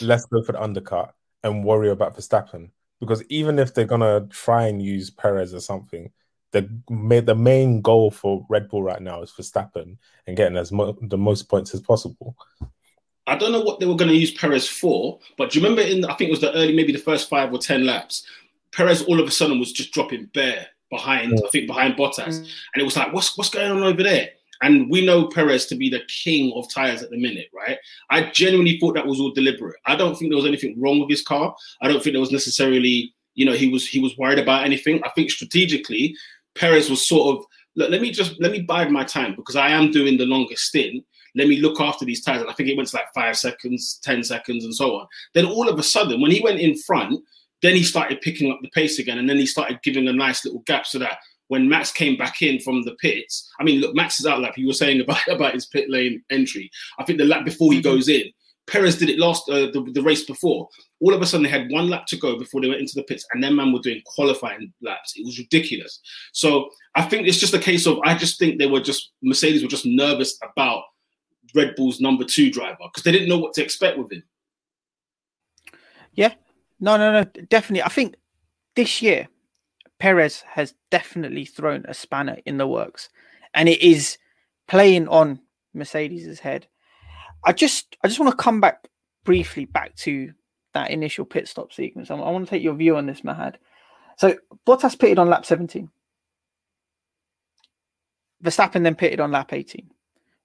Let's 0.00 0.24
go 0.24 0.42
for 0.42 0.52
the 0.52 0.62
undercut 0.62 1.14
and 1.44 1.64
worry 1.64 1.90
about 1.90 2.16
Verstappen. 2.16 2.70
Because 2.98 3.22
even 3.28 3.58
if 3.58 3.74
they're 3.74 3.84
gonna 3.84 4.26
try 4.30 4.66
and 4.68 4.82
use 4.82 5.10
Perez 5.10 5.52
or 5.52 5.60
something, 5.60 6.10
the 6.52 6.68
the 6.88 7.34
main 7.34 7.82
goal 7.82 8.10
for 8.10 8.46
Red 8.48 8.68
Bull 8.68 8.82
right 8.82 9.02
now 9.02 9.22
is 9.22 9.30
Verstappen 9.32 9.98
and 10.26 10.36
getting 10.36 10.56
as 10.56 10.72
mo- 10.72 10.96
the 11.02 11.18
most 11.18 11.44
points 11.50 11.74
as 11.74 11.80
possible. 11.80 12.36
I 13.30 13.36
don't 13.36 13.52
know 13.52 13.60
what 13.60 13.78
they 13.78 13.86
were 13.86 13.94
going 13.94 14.10
to 14.10 14.16
use 14.16 14.32
Perez 14.32 14.66
for, 14.66 15.20
but 15.38 15.50
do 15.50 15.58
you 15.58 15.64
remember 15.64 15.82
in 15.82 16.04
I 16.04 16.14
think 16.14 16.28
it 16.28 16.32
was 16.32 16.40
the 16.40 16.52
early, 16.52 16.74
maybe 16.74 16.92
the 16.92 16.98
first 16.98 17.28
five 17.28 17.52
or 17.52 17.58
ten 17.58 17.86
laps, 17.86 18.24
Perez 18.72 19.02
all 19.02 19.20
of 19.20 19.26
a 19.28 19.30
sudden 19.30 19.60
was 19.60 19.72
just 19.72 19.92
dropping 19.92 20.26
bare 20.34 20.66
behind, 20.90 21.32
yeah. 21.32 21.46
I 21.46 21.50
think 21.50 21.68
behind 21.68 21.94
Bottas, 21.94 22.26
mm. 22.26 22.38
and 22.74 22.82
it 22.82 22.84
was 22.84 22.96
like, 22.96 23.12
what's 23.12 23.38
what's 23.38 23.48
going 23.48 23.70
on 23.70 23.84
over 23.84 24.02
there? 24.02 24.30
And 24.62 24.90
we 24.90 25.06
know 25.06 25.28
Perez 25.28 25.66
to 25.66 25.76
be 25.76 25.88
the 25.88 26.02
king 26.22 26.52
of 26.54 26.70
tires 26.70 27.02
at 27.02 27.10
the 27.10 27.16
minute, 27.16 27.46
right? 27.54 27.78
I 28.10 28.30
genuinely 28.30 28.78
thought 28.78 28.94
that 28.94 29.06
was 29.06 29.20
all 29.20 29.30
deliberate. 29.30 29.76
I 29.86 29.96
don't 29.96 30.18
think 30.18 30.30
there 30.30 30.36
was 30.36 30.44
anything 30.46 30.78
wrong 30.78 31.00
with 31.00 31.08
his 31.08 31.22
car. 31.22 31.54
I 31.80 31.88
don't 31.88 32.02
think 32.02 32.14
there 32.14 32.20
was 32.20 32.32
necessarily, 32.32 33.14
you 33.36 33.46
know, 33.46 33.54
he 33.54 33.68
was 33.68 33.86
he 33.86 34.00
was 34.00 34.18
worried 34.18 34.40
about 34.40 34.64
anything. 34.64 35.00
I 35.04 35.10
think 35.10 35.30
strategically, 35.30 36.16
Perez 36.56 36.90
was 36.90 37.06
sort 37.06 37.36
of 37.36 37.44
look, 37.76 37.90
let 37.90 38.02
me 38.02 38.10
just 38.10 38.40
let 38.40 38.50
me 38.50 38.62
bide 38.62 38.90
my 38.90 39.04
time 39.04 39.36
because 39.36 39.54
I 39.54 39.68
am 39.68 39.92
doing 39.92 40.18
the 40.18 40.26
longest 40.26 40.64
stint 40.64 41.04
let 41.34 41.48
me 41.48 41.60
look 41.60 41.80
after 41.80 42.04
these 42.04 42.22
tires. 42.22 42.42
And 42.42 42.50
I 42.50 42.54
think 42.54 42.68
it 42.68 42.76
went 42.76 42.88
to 42.88 42.96
like 42.96 43.12
five 43.14 43.36
seconds, 43.36 44.00
10 44.02 44.24
seconds, 44.24 44.64
and 44.64 44.74
so 44.74 44.96
on. 44.96 45.06
Then 45.34 45.46
all 45.46 45.68
of 45.68 45.78
a 45.78 45.82
sudden, 45.82 46.20
when 46.20 46.30
he 46.30 46.40
went 46.40 46.60
in 46.60 46.76
front, 46.76 47.20
then 47.62 47.74
he 47.74 47.82
started 47.82 48.20
picking 48.20 48.50
up 48.50 48.58
the 48.62 48.70
pace 48.70 48.98
again. 48.98 49.18
And 49.18 49.28
then 49.28 49.36
he 49.36 49.46
started 49.46 49.82
giving 49.82 50.08
a 50.08 50.12
nice 50.12 50.44
little 50.44 50.62
gap 50.66 50.86
so 50.86 50.98
that 50.98 51.18
when 51.48 51.68
Max 51.68 51.92
came 51.92 52.16
back 52.16 52.42
in 52.42 52.60
from 52.60 52.82
the 52.82 52.94
pits, 52.94 53.50
I 53.58 53.64
mean, 53.64 53.80
look, 53.80 53.94
Max 53.94 54.20
is 54.20 54.26
out 54.26 54.40
like 54.40 54.56
you 54.56 54.66
were 54.66 54.72
saying 54.72 55.00
about, 55.02 55.26
about 55.28 55.54
his 55.54 55.66
pit 55.66 55.90
lane 55.90 56.22
entry. 56.30 56.70
I 56.98 57.04
think 57.04 57.18
the 57.18 57.24
lap 57.24 57.44
before 57.44 57.72
he 57.72 57.80
mm-hmm. 57.80 57.90
goes 57.90 58.08
in, 58.08 58.24
Perez 58.70 58.98
did 58.98 59.10
it 59.10 59.18
last 59.18 59.48
uh, 59.48 59.66
the, 59.72 59.84
the 59.92 60.02
race 60.02 60.24
before. 60.24 60.68
All 61.00 61.12
of 61.12 61.20
a 61.20 61.26
sudden, 61.26 61.42
they 61.42 61.50
had 61.50 61.70
one 61.70 61.90
lap 61.90 62.06
to 62.06 62.16
go 62.16 62.38
before 62.38 62.60
they 62.60 62.68
went 62.68 62.80
into 62.80 62.94
the 62.94 63.02
pits, 63.02 63.26
and 63.32 63.42
then 63.42 63.56
man 63.56 63.72
were 63.72 63.80
doing 63.80 64.00
qualifying 64.04 64.72
laps. 64.80 65.14
It 65.16 65.26
was 65.26 65.38
ridiculous. 65.38 66.00
So 66.32 66.70
I 66.94 67.02
think 67.02 67.26
it's 67.26 67.38
just 67.38 67.54
a 67.54 67.58
case 67.58 67.86
of 67.86 67.98
I 68.04 68.14
just 68.14 68.38
think 68.38 68.58
they 68.58 68.66
were 68.66 68.80
just 68.80 69.10
Mercedes 69.22 69.62
were 69.62 69.68
just 69.68 69.86
nervous 69.86 70.38
about 70.42 70.84
Red 71.54 71.74
Bull's 71.76 72.00
number 72.00 72.24
two 72.24 72.50
driver 72.50 72.76
because 72.84 73.02
they 73.02 73.12
didn't 73.12 73.28
know 73.28 73.38
what 73.38 73.54
to 73.54 73.62
expect 73.62 73.98
with 73.98 74.12
him. 74.12 74.22
Yeah, 76.14 76.34
no, 76.80 76.96
no, 76.96 77.12
no, 77.12 77.24
definitely. 77.24 77.82
I 77.82 77.88
think 77.88 78.16
this 78.74 79.00
year 79.02 79.28
Perez 79.98 80.42
has 80.48 80.74
definitely 80.90 81.44
thrown 81.44 81.84
a 81.86 81.94
spanner 81.94 82.38
in 82.46 82.56
the 82.56 82.66
works, 82.66 83.08
and 83.54 83.68
it 83.68 83.80
is 83.82 84.18
playing 84.66 85.08
on 85.08 85.40
Mercedes's 85.74 86.40
head. 86.40 86.66
I 87.44 87.52
just, 87.52 87.96
I 88.02 88.08
just 88.08 88.20
want 88.20 88.30
to 88.30 88.42
come 88.42 88.60
back 88.60 88.88
briefly 89.24 89.64
back 89.64 89.94
to 89.96 90.32
that 90.74 90.90
initial 90.90 91.24
pit 91.24 91.48
stop 91.48 91.72
sequence. 91.72 92.10
I, 92.10 92.14
want 92.14 92.46
to 92.46 92.50
take 92.50 92.62
your 92.62 92.74
view 92.74 92.96
on 92.96 93.06
this, 93.06 93.22
Mahad. 93.22 93.56
So 94.16 94.36
Bottas 94.66 94.98
pitted 94.98 95.18
on 95.18 95.28
lap 95.28 95.44
17. 95.44 95.90
Verstappen 98.42 98.82
then 98.82 98.94
pitted 98.94 99.20
on 99.20 99.32
lap 99.32 99.52
18. 99.52 99.90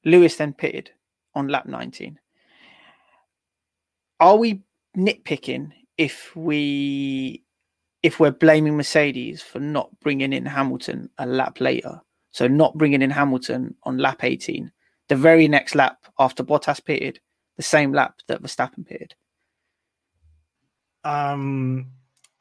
Lewis 0.05 0.37
then 0.37 0.53
pitted 0.53 0.91
on 1.33 1.47
lap 1.47 1.65
19. 1.65 2.19
Are 4.19 4.37
we 4.37 4.61
nitpicking 4.95 5.71
if 5.97 6.35
we 6.35 7.43
if 8.03 8.19
we're 8.19 8.31
blaming 8.31 8.77
Mercedes 8.77 9.41
for 9.41 9.59
not 9.59 9.89
bringing 9.99 10.31
in 10.31 10.45
Hamilton 10.45 11.09
a 11.17 11.25
lap 11.25 11.59
later? 11.59 11.99
So 12.31 12.47
not 12.47 12.77
bringing 12.77 13.01
in 13.01 13.09
Hamilton 13.09 13.75
on 13.83 13.97
lap 13.97 14.23
18, 14.23 14.71
the 15.09 15.15
very 15.15 15.47
next 15.47 15.73
lap 15.73 16.05
after 16.19 16.43
Bottas 16.43 16.83
pitted, 16.83 17.19
the 17.55 17.63
same 17.63 17.93
lap 17.93 18.15
that 18.27 18.41
Verstappen 18.41 18.85
pitted. 18.85 19.15
Um, 21.05 21.87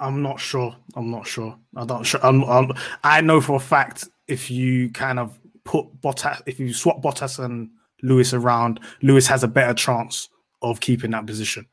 I'm 0.01 0.23
not 0.23 0.41
sure. 0.41 0.75
I'm 0.97 1.11
not 1.11 1.27
sure. 1.27 1.57
I 1.77 1.85
don't 1.85 2.03
sure. 2.05 2.21
I'm, 2.25 2.43
I'm, 2.45 2.73
i 3.05 3.21
know 3.21 3.41
for 3.41 3.57
a 3.57 3.61
fact 3.61 4.09
if 4.27 4.51
you 4.51 4.91
kind 4.91 5.19
of 5.19 5.39
put 5.65 6.01
Bottas, 6.01 6.43
if 6.47 6.61
you 6.61 6.73
swap 6.73 7.03
Bottas 7.03 7.43
and 7.43 7.71
Lewis 8.03 8.35
around, 8.35 8.81
Lewis 9.03 9.27
has 9.27 9.43
a 9.43 9.49
better 9.49 9.75
chance 9.75 10.29
of 10.63 10.81
keeping 10.81 11.11
that 11.13 11.27
position. 11.27 11.67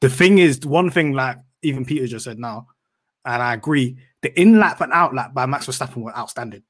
The 0.00 0.08
thing 0.08 0.38
is, 0.38 0.60
one 0.66 0.90
thing 0.90 1.12
like 1.12 1.38
even 1.62 1.84
Peter 1.84 2.06
just 2.06 2.24
said 2.24 2.38
now, 2.38 2.66
and 3.24 3.42
I 3.42 3.54
agree, 3.54 3.96
the 4.22 4.38
in 4.40 4.58
lap 4.58 4.80
and 4.80 4.92
out 4.92 5.14
lap 5.14 5.32
by 5.34 5.46
Max 5.46 5.66
Verstappen 5.66 6.02
were 6.02 6.16
outstanding. 6.16 6.62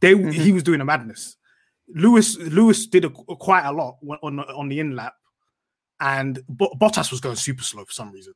They 0.00 0.14
mm-hmm. 0.14 0.30
he 0.30 0.52
was 0.52 0.62
doing 0.62 0.80
a 0.80 0.84
madness. 0.84 1.36
Lewis 1.88 2.36
Lewis 2.36 2.86
did 2.86 3.04
a, 3.04 3.10
quite 3.10 3.64
a 3.64 3.72
lot 3.72 3.98
on 4.22 4.38
on 4.38 4.68
the 4.68 4.80
in 4.80 4.94
lap, 4.94 5.14
and 6.00 6.40
B- 6.56 6.72
Bottas 6.80 7.10
was 7.10 7.20
going 7.20 7.36
super 7.36 7.62
slow 7.62 7.84
for 7.84 7.92
some 7.92 8.12
reason 8.12 8.34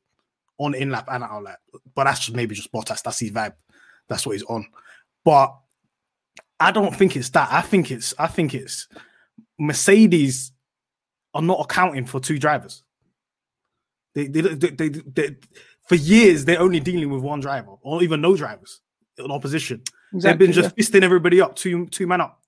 on 0.57 0.75
in 0.75 0.89
lap 0.89 1.07
and 1.09 1.23
out 1.23 1.43
lap. 1.43 1.59
But 1.95 2.05
that's 2.05 2.19
just 2.19 2.35
maybe 2.35 2.55
just 2.55 2.71
Bottas. 2.71 3.01
That's 3.01 3.19
his 3.19 3.31
vibe. 3.31 3.53
That's 4.07 4.25
what 4.25 4.33
he's 4.33 4.43
on. 4.43 4.67
But 5.23 5.55
I 6.59 6.71
don't 6.71 6.95
think 6.95 7.15
it's 7.15 7.29
that. 7.29 7.49
I 7.51 7.61
think 7.61 7.91
it's 7.91 8.13
I 8.17 8.27
think 8.27 8.53
it's 8.53 8.87
Mercedes 9.57 10.51
are 11.33 11.41
not 11.41 11.61
accounting 11.61 12.05
for 12.05 12.19
two 12.19 12.39
drivers. 12.39 12.83
They 14.15 14.27
they, 14.27 14.41
they, 14.41 14.69
they, 14.69 14.89
they 14.89 15.35
for 15.87 15.95
years 15.95 16.45
they're 16.45 16.59
only 16.59 16.79
dealing 16.79 17.09
with 17.09 17.21
one 17.21 17.39
driver 17.39 17.75
or 17.81 18.03
even 18.03 18.21
no 18.21 18.35
drivers 18.35 18.81
in 19.17 19.31
opposition. 19.31 19.83
Exactly, 20.13 20.19
They've 20.21 20.39
been 20.39 20.53
just 20.53 20.75
yeah. 20.75 20.83
fisting 20.83 21.03
everybody 21.03 21.41
up, 21.41 21.55
two 21.55 21.87
two 21.87 22.07
man 22.07 22.21
up. 22.21 22.41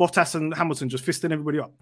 Bottas 0.00 0.34
and 0.34 0.54
Hamilton 0.54 0.88
just 0.88 1.04
fisting 1.04 1.30
everybody 1.32 1.60
up. 1.60 1.72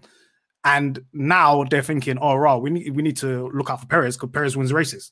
And 0.65 1.03
now 1.11 1.65
they're 1.65 1.81
thinking, 1.81 2.17
oh, 2.21 2.35
right, 2.35 2.55
we 2.55 2.69
need 2.69 2.95
we 2.95 3.03
need 3.03 3.17
to 3.17 3.49
look 3.49 3.69
out 3.69 3.81
for 3.81 3.87
Perez 3.87 4.15
because 4.15 4.29
Perez 4.29 4.55
wins 4.55 4.71
races. 4.71 5.11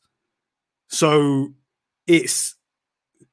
So 0.87 1.53
it's 2.07 2.55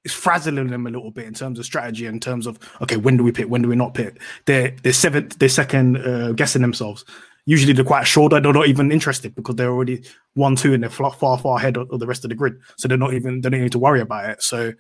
it's 0.09 0.17
frazzling 0.17 0.69
them 0.69 0.87
a 0.87 0.91
little 0.91 1.11
bit 1.11 1.27
in 1.27 1.35
terms 1.35 1.59
of 1.59 1.67
strategy, 1.67 2.07
in 2.07 2.19
terms 2.19 2.47
of 2.47 2.59
okay, 2.81 2.97
when 2.97 3.19
do 3.19 3.25
we 3.25 3.31
pick, 3.31 3.47
when 3.47 3.61
do 3.61 3.69
we 3.69 3.77
not 3.77 3.93
pick? 3.93 4.23
They're 4.47 4.75
they're 4.83 4.95
seventh, 4.95 5.39
they're 5.39 5.51
second, 5.51 5.99
uh, 5.99 6.33
guessing 6.33 6.63
themselves. 6.63 7.05
Usually 7.45 7.75
they're 7.75 7.85
quite 7.85 8.07
short. 8.07 8.31
They're 8.31 8.41
not 8.41 8.69
even 8.69 8.91
interested 8.91 9.35
because 9.35 9.57
they're 9.57 9.71
already 9.71 10.05
one, 10.33 10.57
two, 10.57 10.73
and 10.73 10.83
they're 10.83 10.89
far, 10.89 11.13
far, 11.13 11.39
far 11.39 11.59
ahead 11.59 11.77
of, 11.77 11.91
of 11.91 12.01
the 12.01 12.07
rest 12.07 12.25
of 12.25 12.31
the 12.31 12.35
grid. 12.35 12.59
So 12.79 12.89
they're 12.89 12.97
not 12.97 13.13
even 13.13 13.43
they 13.43 13.51
don't 13.51 13.61
need 13.61 13.73
to 13.73 13.79
worry 13.79 14.01
about 14.01 14.31
it. 14.31 14.43
So 14.43 14.73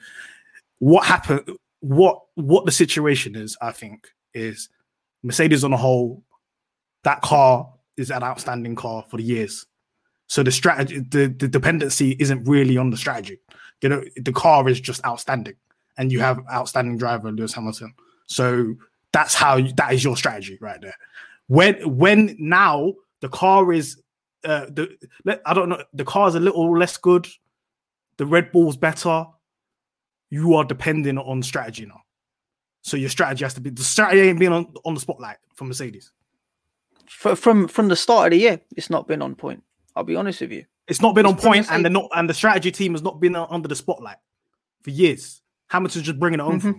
what 0.79 1.05
happened? 1.05 1.43
What 1.81 2.23
what 2.35 2.64
the 2.64 2.73
situation 2.73 3.37
is? 3.37 3.55
I 3.61 3.73
think 3.73 4.09
is 4.33 4.71
Mercedes 5.23 5.62
on 5.62 5.73
the 5.73 5.77
whole. 5.77 6.23
That 7.05 7.21
car 7.21 7.71
is 7.99 8.11
an 8.11 8.23
outstanding 8.23 8.77
car 8.77 9.05
for 9.11 9.19
the 9.19 9.23
years. 9.23 9.67
So 10.27 10.43
the 10.43 10.53
strategy, 10.53 11.01
the, 11.01 11.27
the 11.27 11.49
dependency 11.49 12.17
isn't 12.19 12.45
really 12.45 12.77
on 12.77 12.91
the 12.91 12.97
strategy. 12.97 13.38
You 13.83 13.88
know, 13.88 14.05
the 14.17 14.33
car 14.33 14.69
is 14.69 14.81
just 14.81 15.05
outstanding, 15.05 15.55
and 15.97 16.11
you 16.11 16.21
have 16.21 16.41
outstanding 16.51 16.99
driver 16.99 17.31
Lewis 17.31 17.55
Hamilton. 17.55 17.95
So 18.27 18.75
that's 19.12 19.35
how 19.35 19.57
you, 19.57 19.73
that 19.75 19.93
is 19.93 20.05
your 20.05 20.17
strategy 20.17 20.59
right 20.61 20.81
there. 20.81 20.97
When 21.47 21.97
when 21.97 22.37
now 22.38 22.95
the 23.21 23.29
car 23.29 23.73
is 23.73 24.01
uh 24.45 24.67
the 24.67 24.97
I 25.47 25.55
don't 25.55 25.69
know 25.69 25.83
the 25.93 26.05
car 26.05 26.29
is 26.29 26.35
a 26.35 26.41
little 26.41 26.77
less 26.77 26.97
good, 26.97 27.27
the 28.17 28.27
Red 28.27 28.53
Bull's 28.53 28.77
better. 28.77 29.27
You 30.31 30.55
are 30.55 30.64
depending 30.64 31.17
on 31.19 31.43
strategy 31.43 31.87
now. 31.87 32.03
So 32.83 32.97
your 32.97 33.09
strategy 33.09 33.45
has 33.45 33.55
to 33.55 33.61
be 33.61 33.71
the 33.71 33.83
strategy 33.83 34.21
ain't 34.23 34.38
being 34.38 34.53
on, 34.53 34.73
on 34.85 34.95
the 34.95 35.01
spotlight 35.01 35.38
for 35.55 35.64
Mercedes. 35.64 36.12
From 37.07 37.67
from 37.69 37.88
the 37.88 37.97
start 37.97 38.27
of 38.27 38.31
the 38.33 38.38
year, 38.38 38.61
it's 38.77 38.91
not 38.91 39.09
been 39.09 39.23
on 39.23 39.35
point. 39.35 39.62
I'll 39.97 40.05
be 40.05 40.17
honest 40.17 40.43
with 40.43 40.53
you. 40.53 40.64
It's 40.88 41.03
not 41.03 41.14
been 41.14 41.27
it's 41.27 41.35
on 41.35 41.40
point, 41.40 41.70
and 41.70 41.85
the 41.85 41.90
not 41.90 42.09
and 42.14 42.29
the 42.29 42.35
strategy 42.35 42.72
team 42.72 42.92
has 42.92 43.03
not 43.03 43.20
been 43.20 43.37
under 43.37 43.68
the 43.68 43.77
spotlight 43.77 44.16
for 44.83 44.90
years. 44.90 45.42
Hamilton's 45.68 46.07
just 46.07 46.18
bringing 46.18 46.40
it 46.40 46.42
on, 46.42 46.61
mm-hmm. 46.61 46.79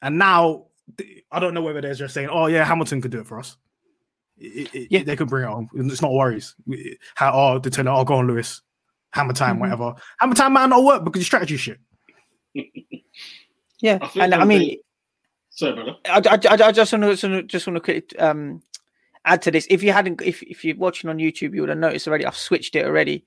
and 0.00 0.18
now 0.18 0.66
I 1.30 1.38
don't 1.38 1.54
know 1.54 1.62
whether 1.62 1.82
they're 1.82 1.94
just 1.94 2.14
saying, 2.14 2.30
"Oh 2.30 2.46
yeah, 2.46 2.64
Hamilton 2.64 3.02
could 3.02 3.10
do 3.10 3.20
it 3.20 3.26
for 3.26 3.38
us." 3.38 3.56
It, 4.38 4.74
it, 4.74 4.88
yeah, 4.90 5.02
they 5.02 5.16
could 5.16 5.28
bring 5.28 5.44
it 5.44 5.52
on. 5.52 5.68
It's 5.74 6.00
not 6.00 6.12
worries. 6.12 6.54
How 7.14 7.32
oh 7.32 7.58
they 7.58 7.70
turn 7.70 7.86
it, 7.86 7.90
oh 7.90 8.04
go 8.04 8.14
on 8.14 8.26
Lewis, 8.26 8.62
hammer 9.12 9.34
time, 9.34 9.56
mm-hmm. 9.56 9.60
whatever. 9.60 9.94
Hammer 10.18 10.34
time 10.34 10.54
might 10.54 10.70
not 10.70 10.82
work 10.82 11.04
because 11.04 11.20
your 11.20 11.26
strategy 11.26 11.58
shit. 11.58 11.78
yeah, 13.80 13.98
I 14.00 14.24
and 14.24 14.34
I 14.34 14.44
mean, 14.44 14.78
sorry, 15.50 15.74
brother. 15.74 15.96
I, 16.06 16.22
I, 16.24 16.68
I 16.68 16.72
just 16.72 16.92
want 16.92 17.18
to 17.20 17.42
just 17.42 17.66
want 17.66 17.84
to 17.84 18.02
um 18.18 18.62
add 19.24 19.42
to 19.42 19.50
this. 19.50 19.66
If 19.70 19.82
you 19.82 19.92
hadn't, 19.92 20.20
if, 20.22 20.42
if 20.42 20.64
you're 20.64 20.76
watching 20.76 21.10
on 21.10 21.18
YouTube, 21.18 21.54
you 21.54 21.60
would 21.60 21.70
have 21.70 21.78
noticed 21.78 22.06
already. 22.06 22.26
I've 22.26 22.36
switched 22.36 22.76
it 22.76 22.84
already. 22.84 23.24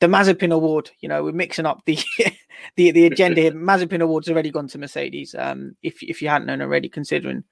The 0.00 0.06
Mazepin 0.06 0.52
Award, 0.52 0.90
you 1.00 1.08
know, 1.08 1.24
we're 1.24 1.32
mixing 1.32 1.66
up 1.66 1.82
the 1.86 1.98
the 2.76 2.90
the 2.90 3.06
agenda 3.06 3.40
here. 3.40 3.52
Mazepin 3.52 4.02
Award's 4.02 4.28
already 4.28 4.50
gone 4.50 4.68
to 4.68 4.78
Mercedes. 4.78 5.34
Um, 5.38 5.76
if 5.82 6.02
if 6.02 6.20
you 6.20 6.28
hadn't 6.28 6.46
known 6.46 6.60
already, 6.60 6.88
considering 6.88 7.44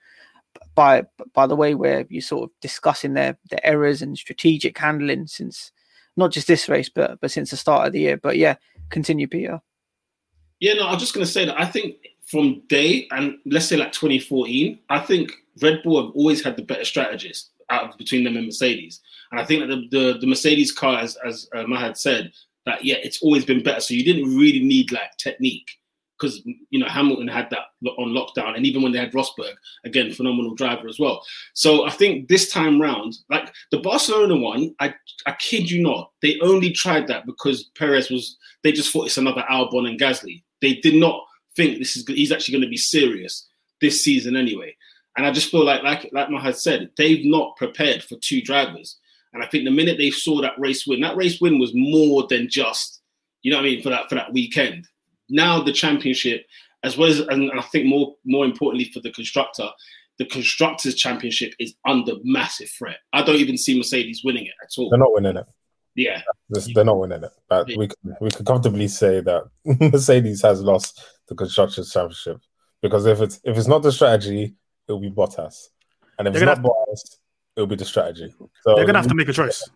by 0.74 1.04
by 1.33 1.46
the 1.46 1.57
way 1.57 1.74
where 1.74 2.04
you're 2.11 2.20
sort 2.20 2.44
of 2.44 2.50
discussing 2.61 3.14
their 3.14 3.38
their 3.48 3.64
errors 3.64 4.02
and 4.02 4.18
strategic 4.18 4.76
handling 4.76 5.26
since 5.26 5.72
not 6.16 6.33
just 6.33 6.46
this 6.46 6.68
race, 6.68 6.90
but 6.90 7.18
but 7.20 7.30
since 7.30 7.50
the 7.50 7.57
start 7.57 7.87
of 7.87 7.92
the 7.94 8.00
year. 8.00 8.18
But 8.18 8.37
yeah, 8.37 8.57
continue, 8.90 9.26
Peter. 9.26 9.61
Yeah, 10.61 10.74
no, 10.74 10.88
I'm 10.88 10.98
just 10.98 11.14
to 11.14 11.26
say 11.26 11.46
that 11.46 11.59
I 11.59 11.64
think 11.64 11.96
from 12.26 12.62
day 12.68 13.07
and 13.11 13.37
let's 13.46 13.66
say 13.66 13.76
like 13.76 13.92
2014, 13.92 14.78
I 14.88 14.98
think 14.98 15.33
Red 15.61 15.83
Bull 15.83 16.02
have 16.02 16.14
always 16.14 16.42
had 16.42 16.57
the 16.57 16.62
better 16.62 16.85
strategists 16.85 17.50
out 17.74 17.90
of, 17.90 17.98
between 17.98 18.24
them 18.24 18.37
and 18.37 18.46
Mercedes. 18.46 19.00
And 19.30 19.40
I 19.40 19.44
think 19.44 19.60
that 19.60 19.68
the, 19.68 19.88
the, 19.90 20.18
the 20.20 20.26
Mercedes 20.26 20.72
car, 20.72 21.00
as, 21.00 21.16
as 21.26 21.48
uh, 21.54 21.64
Mahad 21.64 21.96
said, 21.96 22.32
that 22.66 22.84
yeah, 22.84 22.96
it's 23.02 23.22
always 23.22 23.44
been 23.44 23.62
better. 23.62 23.80
So 23.80 23.94
you 23.94 24.04
didn't 24.04 24.37
really 24.37 24.60
need 24.60 24.92
like 24.92 25.16
technique 25.18 25.70
because 26.18 26.42
you 26.70 26.78
know 26.78 26.87
Hamilton 26.87 27.28
had 27.28 27.50
that 27.50 27.66
on 27.98 28.10
lockdown, 28.10 28.56
and 28.56 28.64
even 28.66 28.82
when 28.82 28.92
they 28.92 28.98
had 28.98 29.12
Rosberg, 29.12 29.54
again 29.84 30.12
phenomenal 30.12 30.54
driver 30.54 30.88
as 30.88 30.98
well. 30.98 31.22
So 31.54 31.87
I 31.87 31.90
think 31.90 32.28
this 32.28 32.50
time 32.50 32.80
round, 32.80 33.18
like 33.30 33.52
the 33.70 33.78
Barcelona 33.78 34.37
one, 34.37 34.74
I 34.80 34.94
I 35.26 35.32
kid 35.38 35.70
you 35.70 35.82
not, 35.82 36.12
they 36.22 36.38
only 36.40 36.70
tried 36.72 37.06
that 37.08 37.26
because 37.26 37.64
Perez 37.76 38.10
was. 38.10 38.37
They 38.62 38.72
just 38.72 38.92
thought 38.92 39.06
it's 39.06 39.18
another 39.18 39.44
Albon 39.50 39.88
and 39.88 40.00
Gasly. 40.00 40.42
They 40.62 40.74
did 40.74 40.94
not 40.94 41.22
think 41.56 41.78
this 41.78 41.96
is 41.96 42.04
he's 42.06 42.32
actually 42.32 42.52
going 42.52 42.62
to 42.62 42.70
be 42.70 42.76
serious 42.76 43.46
this 43.80 44.02
season 44.02 44.37
anyway. 44.37 44.74
And 45.16 45.27
I 45.27 45.33
just 45.33 45.50
feel 45.50 45.64
like, 45.64 45.83
like, 45.83 46.11
like 46.12 46.29
Mahad 46.29 46.57
said, 46.57 46.90
they've 46.96 47.24
not 47.24 47.57
prepared 47.57 48.03
for 48.03 48.16
two 48.16 48.42
drivers. 48.42 48.98
And 49.33 49.42
I 49.42 49.46
think 49.46 49.64
the 49.64 49.70
minute 49.70 49.98
they 49.98 50.11
saw 50.11 50.40
that 50.42 50.59
race 50.59 50.87
win, 50.87 51.00
that 51.00 51.16
race 51.16 51.40
win 51.40 51.59
was 51.59 51.72
more 51.74 52.27
than 52.29 52.48
just, 52.48 53.00
you 53.42 53.50
know 53.50 53.59
what 53.59 53.66
I 53.66 53.68
mean, 53.70 53.83
for 53.83 53.90
that 53.90 54.09
for 54.09 54.14
that 54.14 54.33
weekend. 54.33 54.87
Now 55.29 55.62
the 55.62 55.72
championship, 55.72 56.46
as 56.83 56.96
well 56.96 57.11
as, 57.11 57.20
and 57.20 57.50
I 57.53 57.62
think 57.62 57.87
more 57.87 58.14
more 58.24 58.44
importantly 58.44 58.90
for 58.92 59.00
the 59.00 59.11
constructor, 59.12 59.68
the 60.18 60.27
constructors 60.27 60.94
championship 60.94 61.53
is 61.59 61.74
under 61.85 62.14
massive 62.22 62.70
threat. 62.70 62.98
I 63.12 63.22
don't 63.22 63.37
even 63.37 63.59
see 63.59 63.77
Mercedes 63.77 64.22
winning 64.24 64.46
it 64.46 64.55
at 64.62 64.70
all. 64.79 64.90
They're 64.90 64.98
not 64.98 65.12
winning 65.12 65.37
it. 65.37 65.46
Yeah, 65.96 66.22
they're 66.74 66.85
not 66.85 66.98
winning 66.98 67.22
it. 67.22 67.31
Uh, 67.50 67.64
but 67.64 67.66
we 67.77 67.88
we 68.20 68.31
could 68.31 68.46
comfortably 68.46 68.88
say 68.88 69.20
that 69.20 69.44
Mercedes 69.92 70.42
has 70.42 70.61
lost 70.61 71.00
the 71.29 71.35
constructors 71.35 71.92
championship 71.92 72.40
because 72.83 73.07
if 73.07 73.20
it's 73.20 73.40
if 73.44 73.57
it's 73.57 73.68
not 73.68 73.83
the 73.83 73.92
strategy, 73.92 74.55
it'll 74.88 75.00
be 75.00 75.10
Bottas, 75.10 75.68
and 76.18 76.28
if 76.28 76.34
they're 76.34 76.48
it's 76.48 76.60
not 76.60 76.62
Bottas, 76.62 77.16
it'll 77.56 77.66
be 77.66 77.76
the 77.76 77.84
strategy. 77.84 78.34
So 78.62 78.76
they're 78.76 78.86
gonna 78.86 78.98
have 78.98 79.08
to 79.08 79.14
make 79.14 79.28
a 79.28 79.32
choice. 79.32 79.68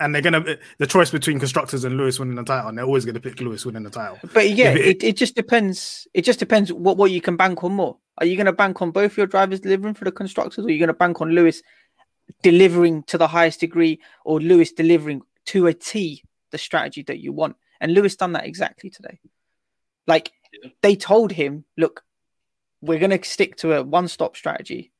and 0.00 0.14
they're 0.14 0.22
gonna 0.22 0.58
the 0.78 0.86
choice 0.86 1.10
between 1.10 1.38
constructors 1.38 1.84
and 1.84 1.96
Lewis 1.96 2.18
winning 2.18 2.36
the 2.36 2.44
title, 2.44 2.68
and 2.68 2.78
they're 2.78 2.84
always 2.84 3.04
gonna 3.04 3.20
pick 3.20 3.40
Lewis 3.40 3.64
winning 3.66 3.82
the 3.82 3.90
title. 3.90 4.18
But 4.32 4.50
yeah, 4.50 4.70
it, 4.70 4.86
it, 4.86 5.04
it, 5.04 5.16
just 5.16 5.34
depends. 5.34 6.06
It 6.14 6.22
just 6.22 6.38
depends 6.38 6.72
what, 6.72 6.96
what 6.96 7.10
you 7.10 7.20
can 7.20 7.36
bank 7.36 7.62
on 7.64 7.72
more. 7.72 7.96
Are 8.18 8.26
you 8.26 8.36
gonna 8.36 8.52
bank 8.52 8.80
on 8.82 8.90
both 8.90 9.16
your 9.16 9.26
drivers 9.26 9.60
delivering 9.60 9.94
for 9.94 10.04
the 10.04 10.12
constructors, 10.12 10.64
or 10.64 10.68
are 10.68 10.70
you 10.70 10.78
gonna 10.78 10.94
bank 10.94 11.20
on 11.20 11.30
Lewis 11.30 11.62
delivering 12.42 13.02
to 13.04 13.18
the 13.18 13.28
highest 13.28 13.60
degree, 13.60 14.00
or 14.24 14.40
Lewis 14.40 14.72
delivering 14.72 15.22
to 15.46 15.66
a 15.66 15.74
T 15.74 16.22
the 16.50 16.58
strategy 16.58 17.02
that 17.02 17.18
you 17.18 17.32
want? 17.32 17.56
And 17.80 17.94
Lewis 17.94 18.16
done 18.16 18.32
that 18.32 18.46
exactly 18.46 18.90
today. 18.90 19.18
Like 20.06 20.32
yeah. 20.52 20.70
they 20.82 20.96
told 20.96 21.32
him, 21.32 21.64
look, 21.76 22.02
we're 22.80 22.98
gonna 22.98 23.22
stick 23.24 23.56
to 23.56 23.74
a 23.74 23.82
one-stop 23.82 24.36
strategy. 24.36 24.92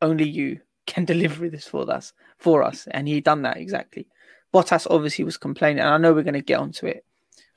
Only 0.00 0.28
you 0.28 0.60
can 0.86 1.04
deliver 1.04 1.48
this 1.48 1.66
for 1.66 1.90
us 1.90 2.12
for 2.38 2.62
us, 2.62 2.88
and 2.90 3.06
he 3.06 3.20
done 3.20 3.42
that 3.42 3.56
exactly. 3.56 4.06
Bottas 4.52 4.86
obviously 4.90 5.24
was 5.24 5.36
complaining, 5.36 5.80
and 5.80 5.88
I 5.88 5.98
know 5.98 6.12
we're 6.12 6.22
going 6.22 6.34
to 6.34 6.42
get 6.42 6.58
onto 6.58 6.86
it 6.86 7.04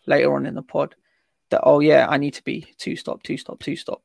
later 0.06 0.34
on 0.34 0.46
in 0.46 0.56
the 0.56 0.62
pod. 0.62 0.96
That 1.50 1.62
oh 1.64 1.80
yeah, 1.80 2.08
I 2.10 2.18
need 2.18 2.34
to 2.36 2.44
be 2.44 2.74
two 2.78 2.96
stop, 2.96 3.22
two 3.22 3.38
stop, 3.38 3.60
two 3.60 3.76
stop. 3.76 4.02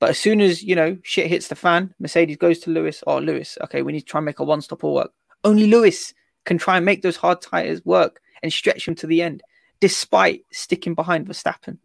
But 0.00 0.10
as 0.10 0.18
soon 0.18 0.40
as 0.40 0.62
you 0.62 0.74
know 0.74 0.98
shit 1.02 1.28
hits 1.28 1.48
the 1.48 1.54
fan, 1.54 1.94
Mercedes 1.98 2.36
goes 2.36 2.58
to 2.60 2.70
Lewis. 2.70 3.04
Oh 3.06 3.18
Lewis, 3.18 3.58
okay, 3.64 3.82
we 3.82 3.92
need 3.92 4.00
to 4.00 4.06
try 4.06 4.18
and 4.18 4.26
make 4.26 4.40
a 4.40 4.44
one 4.44 4.60
stop 4.60 4.82
all 4.82 4.94
work. 4.94 5.12
Only 5.44 5.66
Lewis 5.66 6.14
can 6.44 6.58
try 6.58 6.76
and 6.76 6.86
make 6.86 7.02
those 7.02 7.16
hard 7.16 7.42
tires 7.42 7.84
work 7.84 8.20
and 8.42 8.52
stretch 8.52 8.86
them 8.86 8.94
to 8.96 9.06
the 9.06 9.22
end, 9.22 9.42
despite 9.80 10.44
sticking 10.50 10.94
behind 10.94 11.28
Verstappen 11.28 11.78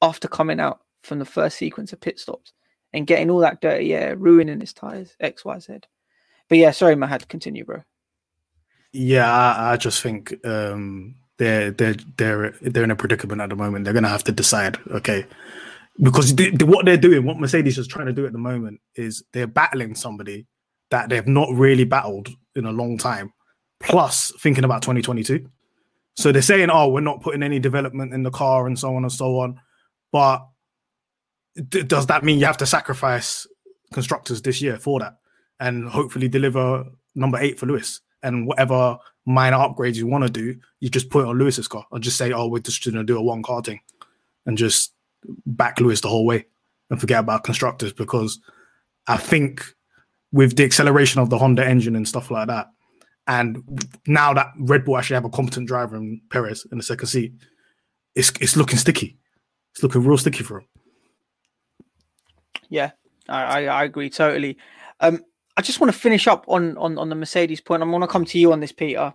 after 0.00 0.28
coming 0.28 0.60
out 0.60 0.80
from 1.02 1.18
the 1.18 1.24
first 1.24 1.58
sequence 1.58 1.92
of 1.92 2.00
pit 2.00 2.18
stops 2.18 2.52
and 2.96 3.06
getting 3.06 3.30
all 3.30 3.40
that 3.40 3.60
dirty 3.60 3.94
air, 3.94 4.16
ruining 4.16 4.58
his 4.58 4.72
tires, 4.72 5.14
X, 5.20 5.44
Y, 5.44 5.58
Z. 5.58 5.80
But 6.48 6.58
yeah, 6.58 6.70
sorry, 6.70 6.96
Mahad, 6.96 7.28
continue, 7.28 7.62
bro. 7.62 7.82
Yeah, 8.92 9.30
I, 9.30 9.72
I 9.72 9.76
just 9.76 10.02
think 10.02 10.34
um, 10.46 11.14
they're 11.36 11.70
they're 11.72 11.96
they're 12.16 12.54
they're 12.62 12.84
in 12.84 12.90
a 12.90 12.96
predicament 12.96 13.42
at 13.42 13.50
the 13.50 13.56
moment. 13.56 13.84
They're 13.84 13.92
gonna 13.92 14.08
have 14.08 14.24
to 14.24 14.32
decide, 14.32 14.78
okay, 14.90 15.26
because 16.00 16.34
the, 16.34 16.50
the, 16.50 16.64
what 16.64 16.86
they're 16.86 16.96
doing, 16.96 17.26
what 17.26 17.38
Mercedes 17.38 17.76
is 17.76 17.86
trying 17.86 18.06
to 18.06 18.14
do 18.14 18.24
at 18.24 18.32
the 18.32 18.38
moment, 18.38 18.80
is 18.94 19.22
they're 19.34 19.46
battling 19.46 19.94
somebody 19.94 20.46
that 20.90 21.10
they've 21.10 21.26
not 21.26 21.50
really 21.52 21.84
battled 21.84 22.30
in 22.54 22.64
a 22.64 22.72
long 22.72 22.96
time. 22.96 23.30
Plus, 23.78 24.32
thinking 24.40 24.64
about 24.64 24.80
2022. 24.80 25.46
So 26.14 26.32
they're 26.32 26.40
saying, 26.40 26.70
"Oh, 26.70 26.88
we're 26.88 27.00
not 27.00 27.20
putting 27.20 27.42
any 27.42 27.58
development 27.58 28.14
in 28.14 28.22
the 28.22 28.30
car 28.30 28.66
and 28.66 28.78
so 28.78 28.96
on 28.96 29.02
and 29.02 29.12
so 29.12 29.38
on," 29.40 29.60
but 30.12 30.46
d- 31.68 31.82
does 31.82 32.06
that 32.06 32.24
mean 32.24 32.38
you 32.38 32.46
have 32.46 32.56
to 32.58 32.66
sacrifice 32.66 33.46
constructors 33.92 34.42
this 34.42 34.60
year 34.60 34.78
for 34.78 35.00
that? 35.00 35.16
and 35.60 35.88
hopefully 35.88 36.28
deliver 36.28 36.84
number 37.14 37.38
eight 37.38 37.58
for 37.58 37.66
Lewis. 37.66 38.00
And 38.22 38.46
whatever 38.46 38.98
minor 39.24 39.56
upgrades 39.56 39.96
you 39.96 40.06
want 40.06 40.24
to 40.24 40.30
do, 40.30 40.58
you 40.80 40.88
just 40.88 41.10
put 41.10 41.24
it 41.24 41.28
on 41.28 41.38
Lewis's 41.38 41.68
car 41.68 41.86
or 41.90 41.98
just 41.98 42.16
say, 42.16 42.32
oh, 42.32 42.48
we're 42.48 42.60
just 42.60 42.84
going 42.84 42.94
to 42.94 43.04
do 43.04 43.18
a 43.18 43.22
one 43.22 43.42
car 43.42 43.62
thing 43.62 43.80
and 44.46 44.58
just 44.58 44.92
back 45.46 45.80
Lewis 45.80 46.00
the 46.00 46.08
whole 46.08 46.26
way 46.26 46.46
and 46.90 47.00
forget 47.00 47.20
about 47.20 47.44
constructors 47.44 47.92
because 47.92 48.40
I 49.06 49.16
think 49.16 49.64
with 50.32 50.56
the 50.56 50.64
acceleration 50.64 51.20
of 51.20 51.30
the 51.30 51.38
Honda 51.38 51.66
engine 51.66 51.96
and 51.96 52.06
stuff 52.06 52.30
like 52.30 52.48
that, 52.48 52.68
and 53.28 53.62
now 54.06 54.32
that 54.34 54.52
Red 54.58 54.84
Bull 54.84 54.96
actually 54.96 55.14
have 55.14 55.24
a 55.24 55.30
competent 55.30 55.66
driver 55.66 55.96
in 55.96 56.20
Perez 56.30 56.64
in 56.70 56.78
the 56.78 56.84
second 56.84 57.08
seat, 57.08 57.32
it's 58.14 58.32
it's 58.40 58.56
looking 58.56 58.78
sticky. 58.78 59.18
It's 59.72 59.82
looking 59.82 60.04
real 60.04 60.16
sticky 60.16 60.44
for 60.44 60.60
him. 60.60 60.66
Yeah, 62.68 62.90
I, 63.28 63.66
I, 63.66 63.84
agree 63.84 64.10
totally. 64.10 64.58
Um, 65.00 65.24
I 65.56 65.62
just 65.62 65.80
want 65.80 65.92
to 65.92 65.98
finish 65.98 66.26
up 66.26 66.44
on 66.48 66.76
on 66.78 66.98
on 66.98 67.08
the 67.08 67.14
Mercedes 67.14 67.60
point. 67.60 67.82
I'm 67.82 67.90
going 67.90 68.00
to 68.02 68.06
come 68.06 68.24
to 68.24 68.38
you 68.38 68.52
on 68.52 68.60
this, 68.60 68.72
Peter. 68.72 69.14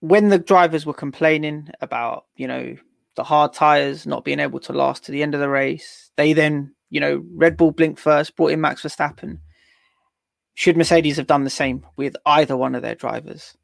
When 0.00 0.28
the 0.28 0.38
drivers 0.38 0.86
were 0.86 0.94
complaining 0.94 1.68
about, 1.82 2.24
you 2.34 2.46
know, 2.46 2.76
the 3.16 3.24
hard 3.24 3.52
tires 3.52 4.06
not 4.06 4.24
being 4.24 4.40
able 4.40 4.60
to 4.60 4.72
last 4.72 5.04
to 5.04 5.12
the 5.12 5.22
end 5.22 5.34
of 5.34 5.40
the 5.40 5.48
race, 5.48 6.10
they 6.16 6.32
then, 6.32 6.74
you 6.88 7.00
know, 7.00 7.22
Red 7.34 7.58
Bull 7.58 7.70
blinked 7.70 8.00
first, 8.00 8.34
brought 8.34 8.52
in 8.52 8.62
Max 8.62 8.82
Verstappen. 8.82 9.40
Should 10.54 10.78
Mercedes 10.78 11.18
have 11.18 11.26
done 11.26 11.44
the 11.44 11.50
same 11.50 11.84
with 11.96 12.16
either 12.24 12.56
one 12.56 12.74
of 12.74 12.82
their 12.82 12.94
drivers? 12.94 13.56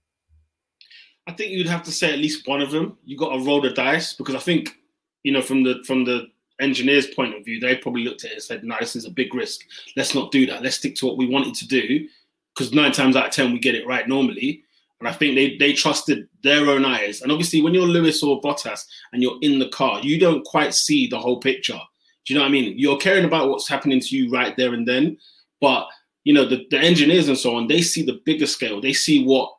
I 1.27 1.33
think 1.33 1.53
you'd 1.53 1.67
have 1.67 1.83
to 1.85 1.93
say 1.93 2.13
at 2.13 2.19
least 2.19 2.47
one 2.47 2.61
of 2.61 2.71
them. 2.71 2.99
You 3.05 3.17
got 3.17 3.31
to 3.31 3.45
roll 3.45 3.61
the 3.61 3.71
dice 3.71 4.13
because 4.13 4.35
I 4.35 4.39
think, 4.39 4.77
you 5.23 5.33
know, 5.33 5.43
from 5.43 5.65
the 5.65 5.83
from 5.87 6.05
the 6.05 6.29
engineers' 6.61 7.09
point 7.09 7.37
of 7.37 7.45
view, 7.45 7.61
they 7.61 7.77
probably 7.77 8.05
looked 8.05 8.25
at 8.25 8.31
it 8.31 8.35
and 8.35 8.43
said, 8.43 8.65
"No, 8.65 8.77
this 8.81 8.97
is 8.97 9.05
a 9.05 9.11
big 9.11 9.35
risk. 9.35 9.61
Let's 9.97 10.15
not 10.15 10.33
do 10.33 10.47
that. 10.47 10.63
Let's 10.63 10.77
stick 10.77 10.95
to 10.97 11.07
what 11.07 11.17
we 11.17 11.27
wanted 11.27 11.55
to 11.57 11.69
do." 11.69 12.09
Because 12.55 12.73
nine 12.73 12.93
times 12.93 13.17
out 13.17 13.27
of 13.27 13.33
ten, 13.33 13.53
we 13.53 13.59
get 13.59 13.75
it 13.75 13.87
right 13.87 14.09
normally. 14.09 14.63
And 15.01 15.09
I 15.09 15.13
think 15.13 15.35
they 15.35 15.57
they 15.57 15.73
trusted 15.73 16.29
their 16.43 16.69
own 16.69 16.85
eyes. 16.85 17.21
And 17.21 17.31
obviously, 17.31 17.61
when 17.61 17.75
you're 17.75 17.87
Lewis 17.87 18.23
or 18.23 18.41
Bottas 18.41 18.87
and 19.13 19.23
you're 19.23 19.39
in 19.43 19.59
the 19.59 19.69
car, 19.69 20.01
you 20.01 20.19
don't 20.19 20.45
quite 20.45 20.75
see 20.75 21.07
the 21.07 21.19
whole 21.19 21.41
picture. 21.41 21.81
Do 22.25 22.33
you 22.33 22.39
know 22.39 22.45
what 22.45 22.49
I 22.49 22.53
mean? 22.53 22.79
You're 22.79 22.97
caring 22.97 23.25
about 23.25 23.51
what's 23.51 23.69
happening 23.69 24.01
to 24.01 24.17
you 24.17 24.31
right 24.31 24.57
there 24.57 24.75
and 24.75 24.89
then, 24.89 25.17
but 25.61 25.87
you 26.25 26.35
know 26.35 26.45
the, 26.45 26.67
the 26.71 26.79
engineers 26.79 27.29
and 27.29 27.39
so 27.39 27.55
on. 27.55 27.69
They 27.69 27.83
see 27.83 28.03
the 28.03 28.21
bigger 28.25 28.47
scale. 28.47 28.81
They 28.81 28.93
see 28.93 29.25
what 29.25 29.53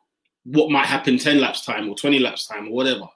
what 0.44 0.70
might 0.70 0.86
happen 0.86 1.18
ten 1.18 1.40
laps 1.40 1.64
time 1.64 1.88
or 1.88 1.94
twenty 1.94 2.18
laps 2.18 2.46
time 2.46 2.68
or 2.68 2.72
whatever. 2.72 3.08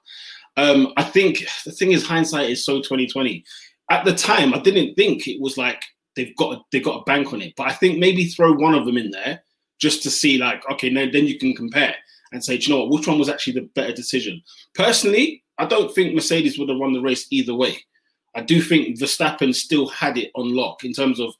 Um, 0.55 0.93
I 0.97 1.03
think 1.03 1.45
the 1.65 1.71
thing 1.71 1.91
is, 1.91 2.05
hindsight 2.05 2.49
is 2.49 2.65
so 2.65 2.77
2020 2.77 3.43
at 3.89 4.05
the 4.05 4.13
time, 4.13 4.53
I 4.53 4.59
didn't 4.59 4.95
think 4.95 5.27
it 5.27 5.41
was 5.41 5.57
like 5.57 5.81
they've 6.15 6.35
got 6.35 6.57
a, 6.57 6.61
they've 6.71 6.83
got 6.83 7.01
a 7.01 7.03
bank 7.03 7.33
on 7.33 7.41
it. 7.41 7.53
But 7.55 7.67
I 7.67 7.73
think 7.73 7.99
maybe 7.99 8.25
throw 8.25 8.53
one 8.53 8.75
of 8.75 8.85
them 8.85 8.97
in 8.97 9.11
there 9.11 9.43
just 9.79 10.03
to 10.03 10.11
see, 10.11 10.37
like, 10.37 10.63
okay, 10.71 10.89
now 10.89 11.05
then 11.11 11.25
you 11.25 11.37
can 11.37 11.53
compare 11.53 11.95
and 12.31 12.43
say, 12.43 12.57
do 12.57 12.63
you 12.63 12.69
know 12.73 12.83
what, 12.83 12.91
which 12.91 13.07
one 13.07 13.19
was 13.19 13.29
actually 13.29 13.53
the 13.53 13.69
better 13.75 13.93
decision. 13.93 14.41
Personally, 14.73 15.43
I 15.57 15.65
don't 15.65 15.93
think 15.93 16.15
Mercedes 16.15 16.57
would 16.57 16.69
have 16.69 16.79
won 16.79 16.93
the 16.93 17.01
race 17.01 17.27
either 17.29 17.53
way. 17.53 17.77
I 18.35 18.41
do 18.41 18.61
think 18.61 18.97
Verstappen 18.97 19.53
still 19.53 19.87
had 19.87 20.17
it 20.17 20.31
on 20.35 20.55
lock 20.55 20.83
in 20.83 20.93
terms 20.93 21.19
of, 21.19 21.33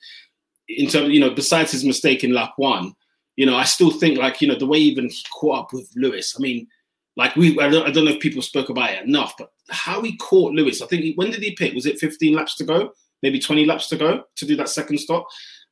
in 0.68 0.88
terms, 0.88 1.08
of, 1.08 1.12
you 1.12 1.20
know, 1.20 1.32
besides 1.32 1.72
his 1.72 1.84
mistake 1.84 2.24
in 2.24 2.34
lap 2.34 2.54
one, 2.58 2.94
you 3.36 3.46
know, 3.46 3.56
I 3.56 3.64
still 3.64 3.90
think 3.90 4.20
like, 4.20 4.42
you 4.42 4.48
know, 4.48 4.56
the 4.56 4.68
way 4.68 4.78
even 4.78 5.10
he 5.10 5.24
caught 5.34 5.60
up 5.60 5.74
with 5.74 5.90
Lewis. 5.96 6.36
I 6.38 6.42
mean, 6.42 6.68
like 7.16 7.36
we, 7.36 7.60
I 7.60 7.70
don't, 7.70 7.94
know 7.94 8.12
if 8.12 8.20
people 8.20 8.42
spoke 8.42 8.70
about 8.70 8.92
it 8.92 9.06
enough, 9.06 9.36
but 9.38 9.52
how 9.70 10.02
he 10.02 10.18
caught 10.18 10.54
Lewis. 10.54 10.82
I 10.82 10.88
think 10.88 11.04
he, 11.04 11.14
when 11.14 11.32
did 11.32 11.44
he 11.44 11.56
pick? 11.56 11.74
Was 11.74 11.86
it 11.86 12.00
15 12.00 12.34
laps 12.34 12.56
to 12.58 12.64
go? 12.64 12.92
Maybe 13.22 13.40
20 13.40 13.66
laps 13.66 13.88
to 13.90 13.98
go 13.98 14.24
to 14.36 14.46
do 14.46 14.56
that 14.56 14.70
second 14.70 14.98
stop. 14.98 15.26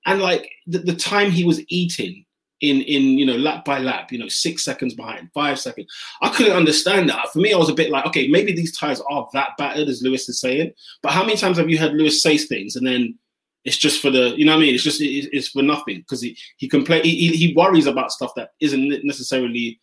And 0.05 0.21
like 0.21 0.49
the, 0.67 0.79
the 0.79 0.95
time 0.95 1.31
he 1.31 1.43
was 1.43 1.61
eating 1.67 2.25
in 2.61 2.81
in 2.81 3.17
you 3.17 3.25
know 3.25 3.35
lap 3.35 3.65
by 3.65 3.79
lap, 3.79 4.11
you 4.11 4.19
know 4.19 4.27
six 4.27 4.63
seconds 4.63 4.93
behind, 4.93 5.29
five 5.33 5.59
seconds. 5.59 5.91
I 6.21 6.29
couldn't 6.29 6.55
understand 6.55 7.09
that. 7.09 7.29
For 7.29 7.39
me, 7.39 7.53
I 7.53 7.57
was 7.57 7.69
a 7.69 7.75
bit 7.75 7.89
like, 7.89 8.05
okay, 8.05 8.27
maybe 8.27 8.53
these 8.53 8.77
tires 8.77 9.01
are 9.09 9.27
that 9.33 9.57
battered 9.57 9.89
as 9.89 10.01
Lewis 10.01 10.29
is 10.29 10.39
saying. 10.39 10.71
But 11.01 11.11
how 11.11 11.23
many 11.23 11.37
times 11.37 11.57
have 11.57 11.69
you 11.69 11.77
heard 11.77 11.93
Lewis 11.93 12.21
say 12.21 12.37
things 12.37 12.75
and 12.75 12.85
then 12.85 13.17
it's 13.63 13.77
just 13.77 14.01
for 14.01 14.09
the 14.09 14.35
you 14.37 14.45
know 14.45 14.53
what 14.53 14.59
I 14.59 14.65
mean? 14.65 14.75
It's 14.75 14.83
just 14.83 15.01
it's 15.01 15.49
for 15.49 15.63
nothing 15.63 15.97
because 15.97 16.21
he 16.21 16.37
he 16.57 16.67
complain 16.67 17.03
he, 17.03 17.27
he 17.29 17.53
worries 17.55 17.87
about 17.87 18.11
stuff 18.11 18.31
that 18.35 18.51
isn't 18.59 19.03
necessarily 19.03 19.79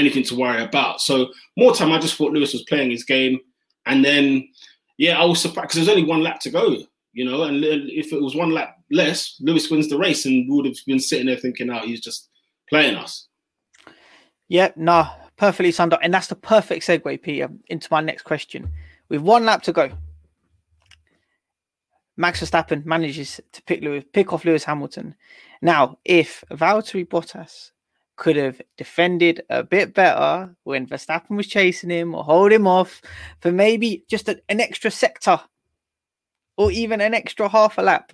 anything 0.00 0.24
to 0.24 0.34
worry 0.34 0.62
about. 0.62 1.00
So 1.00 1.30
more 1.56 1.74
time, 1.74 1.92
I 1.92 1.98
just 1.98 2.16
thought 2.16 2.32
Lewis 2.32 2.52
was 2.52 2.64
playing 2.64 2.90
his 2.90 3.04
game, 3.04 3.38
and 3.86 4.04
then 4.04 4.48
yeah, 4.98 5.20
I 5.20 5.24
was 5.24 5.40
surprised 5.40 5.68
because 5.68 5.76
there's 5.86 5.96
only 5.96 6.08
one 6.08 6.22
lap 6.22 6.40
to 6.40 6.50
go, 6.50 6.76
you 7.12 7.24
know, 7.24 7.44
and 7.44 7.64
if 7.64 8.12
it 8.12 8.20
was 8.20 8.34
one 8.34 8.50
lap 8.50 8.76
less, 8.90 9.36
Lewis 9.40 9.70
wins 9.70 9.88
the 9.88 9.98
race, 9.98 10.26
and 10.26 10.48
we 10.48 10.56
would 10.56 10.66
have 10.66 10.76
been 10.86 11.00
sitting 11.00 11.26
there 11.26 11.36
thinking, 11.36 11.70
"Oh, 11.70 11.80
he's 11.80 12.00
just 12.00 12.28
playing 12.68 12.96
us." 12.96 13.28
Yeah, 14.48 14.72
no, 14.76 15.08
perfectly 15.36 15.72
summed 15.72 15.92
up, 15.92 16.00
and 16.02 16.12
that's 16.12 16.26
the 16.26 16.34
perfect 16.34 16.84
segue, 16.84 17.22
Peter, 17.22 17.48
into 17.68 17.88
my 17.90 18.00
next 18.00 18.22
question. 18.22 18.70
With 19.08 19.20
one 19.22 19.44
lap 19.44 19.62
to 19.62 19.72
go, 19.72 19.90
Max 22.16 22.42
Verstappen 22.42 22.84
manages 22.84 23.40
to 23.52 23.62
pick 23.62 23.82
Lewis, 23.82 24.04
pick 24.12 24.32
off 24.32 24.44
Lewis 24.44 24.64
Hamilton. 24.64 25.14
Now, 25.62 25.98
if 26.04 26.44
Valtteri 26.50 27.08
Bottas 27.08 27.70
could 28.20 28.36
have 28.36 28.60
defended 28.76 29.40
a 29.48 29.62
bit 29.62 29.94
better 29.94 30.54
when 30.64 30.86
Verstappen 30.86 31.38
was 31.38 31.46
chasing 31.46 31.88
him 31.88 32.14
or 32.14 32.22
hold 32.22 32.52
him 32.52 32.66
off 32.66 33.00
for 33.40 33.50
maybe 33.50 34.04
just 34.10 34.28
a, 34.28 34.38
an 34.50 34.60
extra 34.60 34.90
sector 34.90 35.40
or 36.58 36.70
even 36.70 37.00
an 37.00 37.14
extra 37.14 37.48
half 37.48 37.78
a 37.78 37.82
lap. 37.82 38.12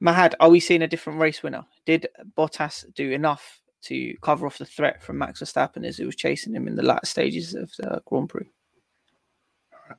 Mahad, 0.00 0.34
are 0.38 0.48
we 0.48 0.60
seeing 0.60 0.80
a 0.80 0.86
different 0.86 1.18
race 1.18 1.42
winner? 1.42 1.64
Did 1.84 2.06
Bottas 2.38 2.84
do 2.94 3.10
enough 3.10 3.60
to 3.86 4.14
cover 4.22 4.46
off 4.46 4.58
the 4.58 4.64
threat 4.64 5.02
from 5.02 5.18
Max 5.18 5.42
Verstappen 5.42 5.84
as 5.84 5.96
he 5.96 6.04
was 6.04 6.14
chasing 6.14 6.54
him 6.54 6.68
in 6.68 6.76
the 6.76 6.82
latter 6.84 7.06
stages 7.06 7.52
of 7.52 7.72
the 7.76 8.00
Grand 8.06 8.28
Prix? 8.28 8.48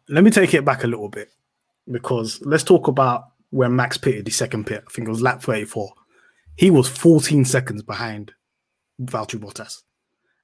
Let 0.08 0.24
me 0.24 0.32
take 0.32 0.54
it 0.54 0.64
back 0.64 0.86
a 0.86 0.88
little 0.88 1.10
bit 1.10 1.32
because 1.92 2.40
let's 2.46 2.64
talk 2.64 2.88
about 2.88 3.26
when 3.50 3.76
Max 3.76 3.98
pitted 3.98 4.24
the 4.24 4.32
second 4.32 4.68
pit. 4.68 4.86
I 4.88 4.92
think 4.94 5.10
it 5.10 5.12
was 5.12 5.22
lap 5.22 5.42
34. 5.42 5.92
He 6.56 6.72
was 6.72 6.88
14 6.88 7.44
seconds 7.44 7.84
behind 7.84 8.32
Valtteri 9.02 9.40
Bottas. 9.40 9.84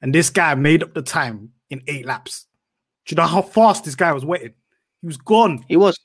And 0.01 0.13
this 0.13 0.29
guy 0.29 0.55
made 0.55 0.83
up 0.83 0.93
the 0.93 1.01
time 1.01 1.51
in 1.69 1.81
eight 1.87 2.05
laps. 2.05 2.47
Do 3.05 3.13
you 3.13 3.17
know 3.17 3.27
how 3.27 3.41
fast 3.41 3.83
this 3.83 3.95
guy 3.95 4.11
was 4.11 4.25
waiting? 4.25 4.53
He 5.01 5.07
was 5.07 5.17
gone. 5.17 5.63
He 5.67 5.77
was. 5.77 5.99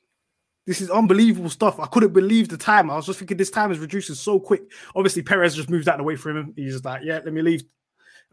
This 0.66 0.80
is 0.80 0.90
unbelievable 0.90 1.51
stuff. 1.51 1.78
I 1.78 1.86
couldn't 1.86 2.12
believe 2.12 2.49
the 2.49 2.57
time. 2.57 2.90
I 2.90 2.97
was 2.97 3.07
just 3.07 3.20
thinking 3.20 3.36
this 3.36 3.51
time 3.51 3.70
is 3.70 3.78
reducing 3.78 4.16
so 4.16 4.40
quick. 4.40 4.62
Obviously, 4.97 5.22
Perez 5.22 5.55
just 5.55 5.70
moved 5.70 5.88
out 5.88 5.94
of 5.94 5.99
the 5.99 6.05
way 6.05 6.16
for 6.16 6.30
him. 6.30 6.53
He's 6.57 6.72
just 6.72 6.84
like, 6.84 7.03
yeah, 7.05 7.20
let 7.24 7.32
me 7.32 7.42
leave. 7.42 7.62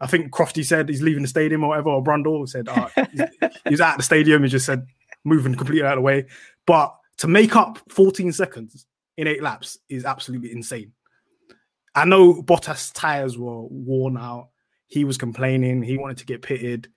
I 0.00 0.08
think 0.08 0.32
Crofty 0.32 0.64
said 0.64 0.88
he's 0.88 1.02
leaving 1.02 1.22
the 1.22 1.28
stadium 1.28 1.62
or 1.62 1.68
whatever, 1.68 1.90
or 1.90 2.02
Brundle 2.02 2.48
said 2.48 2.68
uh, 2.68 2.88
he's, 3.68 3.80
at 3.80 3.96
the 3.96 4.02
stadium. 4.02 4.42
He 4.42 4.48
just 4.48 4.66
said 4.66 4.84
moving 5.24 5.54
completely 5.54 5.86
out 5.86 5.92
of 5.92 5.98
the 5.98 6.02
way. 6.02 6.26
But 6.66 6.96
to 7.18 7.28
make 7.28 7.54
up 7.54 7.78
14 7.90 8.32
seconds 8.32 8.86
in 9.16 9.28
eight 9.28 9.42
laps 9.42 9.78
is 9.88 10.04
absolutely 10.04 10.50
insane. 10.50 10.92
I 11.94 12.04
know 12.04 12.42
Bottas' 12.42 12.92
tires 12.92 13.38
were 13.38 13.62
worn 13.62 14.16
out. 14.16 14.48
He 14.86 15.04
was 15.04 15.16
complaining. 15.16 15.82
He 15.82 15.96
wanted 15.96 16.18
to 16.18 16.26
get 16.26 16.42
pitted. 16.42 16.88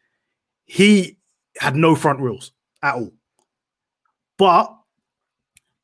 He 0.66 1.18
had 1.58 1.76
no 1.76 1.96
front 1.96 2.20
wheels 2.20 2.52
at 2.82 2.96
all. 2.96 3.14
But 4.38 4.76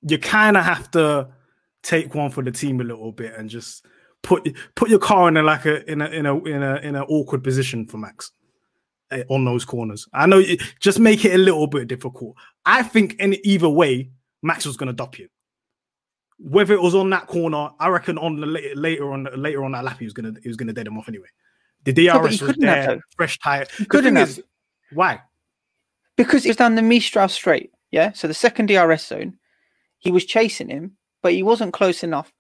you 0.02 0.18
kind 0.18 0.58
of 0.58 0.64
have 0.64 0.92
to 0.92 1.30
take 1.82 2.14
one 2.16 2.32
for 2.32 2.44
the 2.44 2.52
team 2.52 2.82
a 2.82 2.84
little 2.84 3.12
bit 3.12 3.34
and 3.38 3.50
just 3.50 3.86
put 4.22 4.56
put 4.76 4.90
your 4.90 5.00
car 5.00 5.28
in 5.28 5.38
a 5.38 5.44
like 5.44 5.66
a 5.66 5.90
in 5.92 6.02
a 6.02 6.06
in 6.08 6.26
a 6.26 6.44
in 6.44 6.64
a 6.64 6.76
in 6.78 6.96
an 6.96 7.04
awkward 7.04 7.44
position 7.44 7.86
for 7.86 7.98
Max 7.98 8.32
eh, 9.12 9.24
on 9.30 9.46
those 9.46 9.66
corners. 9.66 10.08
I 10.14 10.26
know 10.26 10.42
just 10.80 11.00
make 11.00 11.26
it 11.26 11.36
a 11.36 11.38
little 11.38 11.68
bit 11.68 11.88
difficult. 11.88 12.36
I 12.66 12.84
think 12.84 13.16
in 13.20 13.36
either 13.46 13.70
way, 13.70 14.12
Max 14.42 14.66
was 14.66 14.78
going 14.78 14.88
to 14.88 14.94
dop 14.94 15.20
you. 15.20 15.30
Whether 16.46 16.74
it 16.74 16.82
was 16.82 16.94
on 16.94 17.10
that 17.12 17.28
corner, 17.28 17.70
I 17.80 17.88
reckon 17.88 18.18
on 18.18 18.40
the 18.40 18.46
later, 18.46 18.76
later 18.76 19.14
on 19.14 19.28
later 19.36 19.64
on 19.64 19.72
that 19.72 19.86
lap, 19.86 20.00
he 20.00 20.06
was 20.06 20.14
gonna 20.14 20.34
he 20.42 20.50
was 20.50 20.58
gonna 20.58 20.74
dead 20.74 20.88
him 20.88 20.98
off 20.98 21.08
anyway. 21.08 21.28
The 21.86 21.94
DRS 21.94 22.42
was 22.42 22.56
there, 22.58 23.02
fresh 23.16 23.40
tire. 23.40 23.66
couldn't 23.90 24.16
have. 24.16 24.30
Is, 24.30 24.44
why? 24.92 25.22
Because 26.16 26.44
he 26.44 26.50
was 26.50 26.58
down 26.58 26.76
the 26.76 26.82
Mistral 26.82 27.28
straight. 27.28 27.72
Yeah. 27.92 28.12
So 28.12 28.28
the 28.28 28.34
second 28.34 28.68
DRS 28.68 29.06
zone, 29.06 29.38
he 30.00 30.12
was 30.12 30.26
chasing 30.26 30.70
him, 30.70 30.98
but 31.22 31.34
he 31.34 31.44
wasn't 31.44 31.74
close 31.74 32.04
enough. 32.04 32.34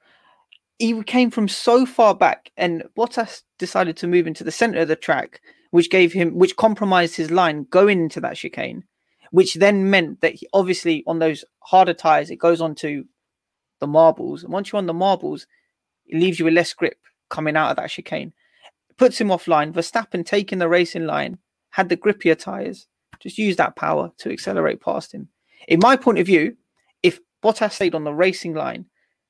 He 0.79 1.01
came 1.03 1.31
from 1.31 1.47
so 1.47 1.85
far 1.85 2.13
back, 2.13 2.51
and 2.57 2.83
Bottas 2.97 3.43
decided 3.57 3.95
to 3.97 4.07
move 4.07 4.27
into 4.27 4.43
the 4.43 4.51
center 4.51 4.79
of 4.79 4.87
the 4.87 4.95
track, 4.95 5.41
which 5.71 5.89
gave 5.89 6.11
him, 6.11 6.35
which 6.35 6.55
compromised 6.55 7.15
his 7.15 7.31
line 7.31 7.67
going 7.69 8.01
into 8.01 8.19
that 8.21 8.35
chicane, 8.35 8.83
which 9.31 9.55
then 9.55 9.89
meant 9.89 10.21
that 10.21 10.35
he 10.35 10.47
obviously 10.53 11.03
on 11.07 11.19
those 11.19 11.45
harder 11.59 11.93
tires, 11.93 12.29
it 12.29 12.35
goes 12.37 12.59
on 12.59 12.75
to 12.75 13.05
the 13.83 13.87
marbles. 13.87 14.43
And 14.43 14.53
once 14.53 14.71
you're 14.71 14.77
on 14.77 14.85
the 14.85 14.93
marbles, 14.93 15.45
it 16.07 16.17
leaves 16.17 16.39
you 16.39 16.45
with 16.45 16.53
less 16.53 16.73
grip 16.73 16.97
coming 17.29 17.57
out 17.57 17.71
of 17.71 17.75
that 17.75 17.89
chicane. 17.89 18.33
It 18.89 18.97
puts 18.97 19.19
him 19.19 19.27
offline. 19.27 19.73
Verstappen 19.73 20.25
taking 20.25 20.59
the 20.59 20.69
racing 20.69 21.05
line, 21.05 21.37
had 21.71 21.89
the 21.89 21.97
grippier 21.97 22.37
tires, 22.37 22.87
just 23.19 23.37
use 23.37 23.57
that 23.57 23.75
power 23.75 24.11
to 24.19 24.31
accelerate 24.31 24.79
past 24.79 25.11
him. 25.11 25.27
In 25.67 25.79
my 25.81 25.97
point 25.97 26.19
of 26.19 26.25
view, 26.25 26.55
if 27.03 27.19
Bottas 27.43 27.73
stayed 27.73 27.95
on 27.95 28.05
the 28.05 28.13
racing 28.13 28.53
line, 28.53 28.85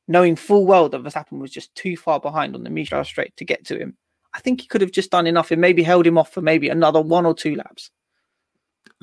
knowing 0.08 0.36
full 0.36 0.66
well 0.66 0.90
that 0.90 1.02
Verstappen 1.02 1.40
was 1.40 1.52
just 1.52 1.74
too 1.74 1.98
far 1.98 2.20
behind 2.20 2.56
on 2.56 2.64
the 2.64 2.70
Mistral 2.70 3.04
straight 3.04 3.36
to 3.38 3.46
get 3.46 3.66
to 3.66 3.80
him, 3.80 3.98
I 4.36 4.40
think 4.40 4.62
he 4.62 4.68
could 4.68 4.82
have 4.82 4.92
just 4.92 5.12
done 5.12 5.28
enough 5.28 5.52
and 5.52 5.62
maybe 5.62 5.84
held 5.84 6.06
him 6.06 6.18
off 6.18 6.32
for 6.32 6.42
maybe 6.42 6.70
another 6.70 7.02
one 7.02 7.26
or 7.26 7.34
two 7.34 7.56
laps. 7.56 7.92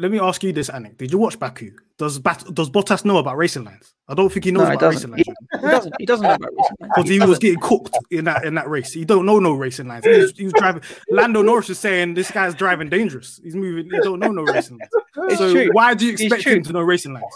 Let 0.00 0.10
me 0.10 0.18
ask 0.18 0.42
you 0.42 0.50
this, 0.50 0.70
Anik. 0.70 0.96
Did 0.96 1.12
you 1.12 1.18
watch 1.18 1.38
Baku? 1.38 1.72
Does 1.98 2.18
Bat- 2.18 2.54
does 2.54 2.70
Bottas 2.70 3.04
know 3.04 3.18
about 3.18 3.36
racing 3.36 3.64
lines? 3.64 3.92
I 4.08 4.14
don't 4.14 4.32
think 4.32 4.46
he 4.46 4.50
knows 4.50 4.66
no, 4.66 4.74
about 4.74 4.94
racing 4.94 5.10
lines. 5.10 5.24
He, 5.26 5.58
he, 5.60 5.66
doesn't. 5.66 5.94
He 5.98 6.06
doesn't 6.06 6.26
know 6.26 6.34
about 6.34 6.50
racing 6.56 6.76
lines. 6.80 6.92
Because 6.96 7.10
he, 7.10 7.18
he 7.18 7.26
was 7.26 7.38
getting 7.38 7.60
cooked 7.60 7.98
in 8.10 8.24
that 8.24 8.46
in 8.46 8.54
that 8.54 8.66
race. 8.70 8.94
He 8.94 9.04
don't 9.04 9.26
know 9.26 9.38
no 9.38 9.52
racing 9.52 9.88
lines. 9.88 10.06
He 10.06 10.16
was, 10.16 10.32
he 10.34 10.44
was 10.44 10.54
driving. 10.54 10.82
Lando 11.10 11.42
Norris 11.42 11.68
is 11.68 11.78
saying 11.78 12.14
this 12.14 12.30
guy's 12.30 12.54
driving 12.54 12.88
dangerous. 12.88 13.40
He's 13.44 13.54
moving. 13.54 13.90
He 13.90 13.98
don't 14.00 14.20
know 14.20 14.30
no 14.30 14.42
racing 14.42 14.78
lines. 14.78 14.90
It's 15.30 15.38
so 15.38 15.52
true. 15.52 15.68
why 15.72 15.92
do 15.92 16.06
you 16.06 16.12
expect 16.12 16.44
him 16.44 16.62
to 16.62 16.72
know 16.72 16.80
racing 16.80 17.12
lines? 17.12 17.26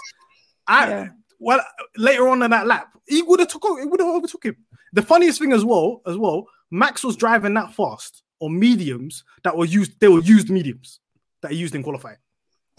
I 0.66 0.88
yeah. 0.88 1.08
well 1.38 1.60
later 1.98 2.30
on 2.30 2.42
in 2.42 2.50
that 2.50 2.66
lap, 2.66 2.96
he 3.06 3.20
would 3.20 3.40
have 3.40 3.48
took 3.48 3.62
it 3.62 3.90
would 3.90 4.00
have 4.00 4.08
overtook 4.08 4.46
him. 4.46 4.56
The 4.94 5.02
funniest 5.02 5.38
thing 5.38 5.52
as 5.52 5.66
well, 5.66 6.00
as 6.06 6.16
well, 6.16 6.46
Max 6.70 7.04
was 7.04 7.16
driving 7.16 7.52
that 7.54 7.74
fast 7.74 8.22
on 8.40 8.58
mediums 8.58 9.22
that 9.42 9.54
were 9.54 9.66
used. 9.66 10.00
They 10.00 10.08
were 10.08 10.20
used 10.20 10.48
mediums 10.48 11.00
that 11.42 11.52
he 11.52 11.58
used 11.58 11.74
in 11.74 11.82
qualifying 11.82 12.16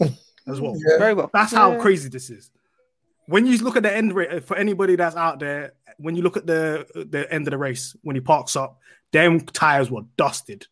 as 0.00 0.60
well. 0.60 0.76
Yeah. 0.76 0.98
Very 0.98 1.14
well. 1.14 1.30
That's 1.32 1.52
how 1.52 1.80
crazy 1.80 2.08
this 2.08 2.30
is. 2.30 2.50
When 3.26 3.46
you 3.46 3.58
look 3.58 3.76
at 3.76 3.82
the 3.82 3.94
end 3.94 4.14
rate 4.14 4.44
for 4.44 4.56
anybody 4.56 4.96
that's 4.96 5.16
out 5.16 5.40
there, 5.40 5.72
when 5.98 6.14
you 6.14 6.22
look 6.22 6.36
at 6.36 6.46
the 6.46 6.86
the 7.10 7.32
end 7.32 7.46
of 7.46 7.50
the 7.50 7.58
race, 7.58 7.96
when 8.02 8.16
he 8.16 8.20
parks 8.20 8.54
up, 8.56 8.78
them 9.12 9.40
tires 9.40 9.90
were 9.90 10.02
dusted. 10.16 10.66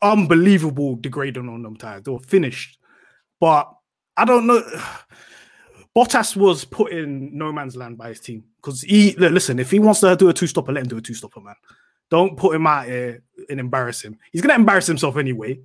Unbelievable 0.00 0.96
degrading 0.96 1.48
on 1.48 1.62
them 1.62 1.76
tires. 1.76 2.02
They 2.02 2.10
were 2.10 2.18
finished. 2.18 2.78
But 3.40 3.72
I 4.16 4.24
don't 4.24 4.46
know. 4.46 4.62
Bottas 5.96 6.34
was 6.36 6.64
put 6.64 6.90
in 6.90 7.36
no 7.36 7.52
man's 7.52 7.76
land 7.76 7.98
by 7.98 8.08
his 8.08 8.20
team 8.20 8.44
because 8.56 8.80
he 8.80 9.14
listen. 9.16 9.58
If 9.58 9.70
he 9.70 9.78
wants 9.78 10.00
to 10.00 10.16
do 10.16 10.30
a 10.30 10.32
two 10.32 10.46
stopper, 10.46 10.72
let 10.72 10.84
him 10.84 10.88
do 10.88 10.96
a 10.96 11.02
two 11.02 11.14
stopper, 11.14 11.40
man. 11.40 11.54
Don't 12.10 12.36
put 12.36 12.54
him 12.54 12.66
out 12.66 12.86
here 12.86 13.22
and 13.48 13.60
embarrass 13.60 14.02
him. 14.02 14.18
He's 14.32 14.40
gonna 14.40 14.54
embarrass 14.54 14.86
himself 14.86 15.16
anyway. 15.16 15.60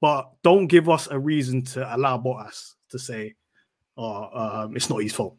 But 0.00 0.30
don't 0.42 0.66
give 0.66 0.88
us 0.88 1.08
a 1.10 1.18
reason 1.18 1.62
to 1.64 1.94
allow 1.96 2.18
Bottas 2.18 2.74
to 2.90 2.98
say, 2.98 3.34
"Oh, 3.96 4.64
um, 4.64 4.76
it's 4.76 4.88
not 4.88 5.02
his 5.02 5.12
fault." 5.12 5.36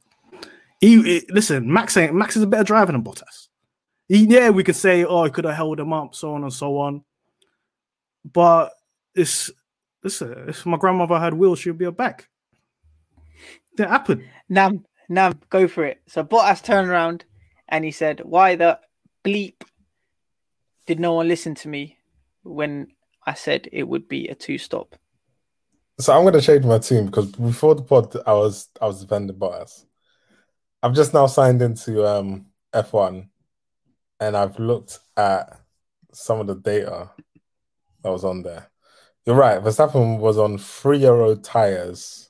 He, 0.82 1.26
listen, 1.30 1.72
Max 1.72 1.98
ain't, 1.98 2.14
Max 2.14 2.38
is 2.38 2.44
a 2.44 2.48
better 2.48 2.64
driver 2.64 2.92
than 2.92 3.04
Bottas. 3.04 3.48
He, 4.08 4.26
yeah, 4.26 4.50
we 4.50 4.64
could 4.64 4.76
say, 4.76 5.06
"Oh, 5.06 5.24
he 5.24 5.32
could 5.32 5.46
have 5.46 5.56
held 5.56 5.80
him 5.80 5.94
up," 5.94 6.16
so 6.16 6.34
on 6.34 6.44
and 6.44 6.54
so 6.54 6.78
on. 6.78 7.04
But 8.26 8.74
it's 9.16 9.52
listen. 10.04 10.50
If 10.50 10.66
my 10.66 10.78
grandmother 10.78 11.20
had 11.20 11.34
wheels, 11.34 11.60
she'd 11.60 11.78
be 11.78 11.86
a 11.86 11.92
back. 11.92 12.28
That 13.78 13.90
happened. 13.90 14.24
Nam, 14.50 14.86
Nam, 15.08 15.40
go 15.50 15.68
for 15.68 15.86
it. 15.86 16.02
So 16.08 16.24
Bottas 16.24 16.64
turned 16.64 16.90
around 16.90 17.24
and 17.70 17.86
he 17.86 17.92
said, 17.92 18.22
"Why 18.26 18.56
the 18.56 18.80
bleep 19.24 19.62
did 20.86 21.00
no 21.00 21.14
one 21.14 21.28
listen 21.28 21.56
to 21.56 21.70
me 21.70 21.98
when 22.44 22.88
I 23.26 23.34
said 23.34 23.68
it 23.72 23.88
would 23.88 24.08
be 24.08 24.28
a 24.28 24.36
two 24.36 24.58
stop. 24.58 24.96
So 26.00 26.14
I'm 26.14 26.24
going 26.24 26.34
to 26.34 26.42
change 26.42 26.64
my 26.66 26.80
team 26.80 27.08
because 27.08 27.28
before 27.28 27.76
the 27.76 27.84
pod, 27.84 28.16
I 28.26 28.34
was 28.34 28.70
I 28.82 28.88
was 28.88 29.02
defending 29.02 29.38
Bottas. 29.38 29.86
I've 30.82 30.96
just 30.96 31.14
now 31.14 31.26
signed 31.26 31.62
into 31.62 32.08
um, 32.08 32.46
F1, 32.74 33.28
and 34.22 34.38
I've 34.38 34.58
looked 34.60 35.00
at 35.18 35.60
some 36.14 36.40
of 36.40 36.48
the 36.48 36.56
data 36.56 37.12
that 38.02 38.12
was 38.12 38.24
on 38.24 38.44
there. 38.44 38.72
You're 39.26 39.36
right. 39.36 39.62
Verstappen 39.62 40.20
was 40.20 40.38
on 40.38 40.58
three 40.58 41.00
year 41.00 41.14
old 41.14 41.44
tires, 41.44 42.30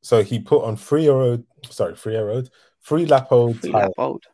so 0.00 0.22
he 0.22 0.38
put 0.38 0.64
on 0.64 0.76
three 0.76 1.02
year 1.02 1.12
old, 1.12 1.44
sorry, 1.68 1.96
three 1.96 2.14
year 2.14 2.30
old, 2.30 2.50
three 2.86 3.04
lap 3.04 3.28
old, 3.30 3.60
three 3.60 3.72
lap 3.72 3.90
old. 3.98 4.24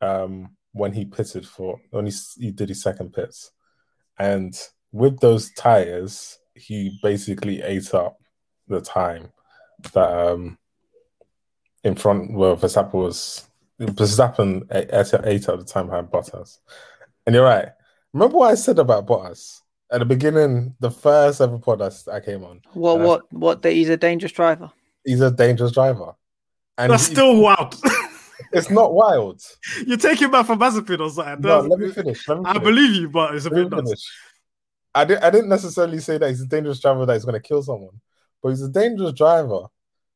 Um, 0.00 0.56
when 0.72 0.92
he 0.92 1.04
pitted 1.04 1.46
for 1.46 1.80
when 1.90 2.06
he, 2.06 2.12
he 2.38 2.50
did 2.50 2.68
his 2.68 2.82
second 2.82 3.12
pits. 3.12 3.50
And 4.18 4.58
with 4.92 5.20
those 5.20 5.50
tires, 5.52 6.38
he 6.54 6.98
basically 7.02 7.62
ate 7.62 7.94
up 7.94 8.18
the 8.68 8.80
time 8.80 9.32
that 9.92 10.28
um 10.28 10.56
in 11.82 11.94
front 11.94 12.32
where 12.32 12.56
Verstappen 12.56 12.94
was 12.94 13.44
Verstappen 13.80 14.62
ate, 14.70 14.88
ate 15.24 15.48
up 15.48 15.58
the 15.58 15.64
time 15.64 15.90
had 15.90 16.10
Bottas. 16.10 16.58
And 17.26 17.34
you're 17.34 17.44
right. 17.44 17.68
Remember 18.12 18.38
what 18.38 18.52
I 18.52 18.54
said 18.54 18.78
about 18.78 19.06
Bottas 19.06 19.60
at 19.94 20.00
the 20.00 20.04
beginning, 20.04 20.74
the 20.80 20.90
first 20.90 21.40
ever 21.40 21.58
pod 21.58 21.80
I, 21.80 21.90
I 22.12 22.20
came 22.20 22.44
on. 22.44 22.60
What? 22.72 23.00
What? 23.00 23.20
I, 23.22 23.36
what? 23.36 23.62
That 23.62 23.72
he's 23.72 23.88
a 23.88 23.96
dangerous 23.96 24.32
driver. 24.32 24.70
He's 25.04 25.20
a 25.20 25.30
dangerous 25.30 25.72
driver. 25.72 26.14
And 26.76 26.92
That's 26.92 27.04
still 27.04 27.40
wild. 27.40 27.76
it's 28.52 28.70
not 28.70 28.94
wild. 28.94 29.40
You're 29.86 29.96
taking 29.96 30.30
back 30.30 30.46
from 30.46 30.58
Mazepin 30.58 31.00
or 31.00 31.10
something. 31.10 31.40
No, 31.40 31.60
let 31.60 31.78
me 31.78 31.90
finish. 31.90 32.28
Let 32.28 32.38
me 32.38 32.44
finish. 32.44 32.56
I 32.56 32.58
believe 32.58 32.94
you, 32.94 33.08
but 33.08 33.34
it's 33.34 33.46
a 33.46 33.50
let 33.50 33.70
bit 33.70 33.84
nuts. 33.84 34.10
I, 34.94 35.04
did, 35.04 35.18
I 35.18 35.30
didn't 35.30 35.48
necessarily 35.48 35.98
say 35.98 36.18
that 36.18 36.28
he's 36.28 36.40
a 36.40 36.46
dangerous 36.46 36.80
driver 36.80 37.04
that 37.06 37.14
he's 37.14 37.24
going 37.24 37.40
to 37.40 37.46
kill 37.46 37.62
someone, 37.62 38.00
but 38.42 38.50
he's 38.50 38.62
a 38.62 38.68
dangerous 38.68 39.12
driver 39.12 39.66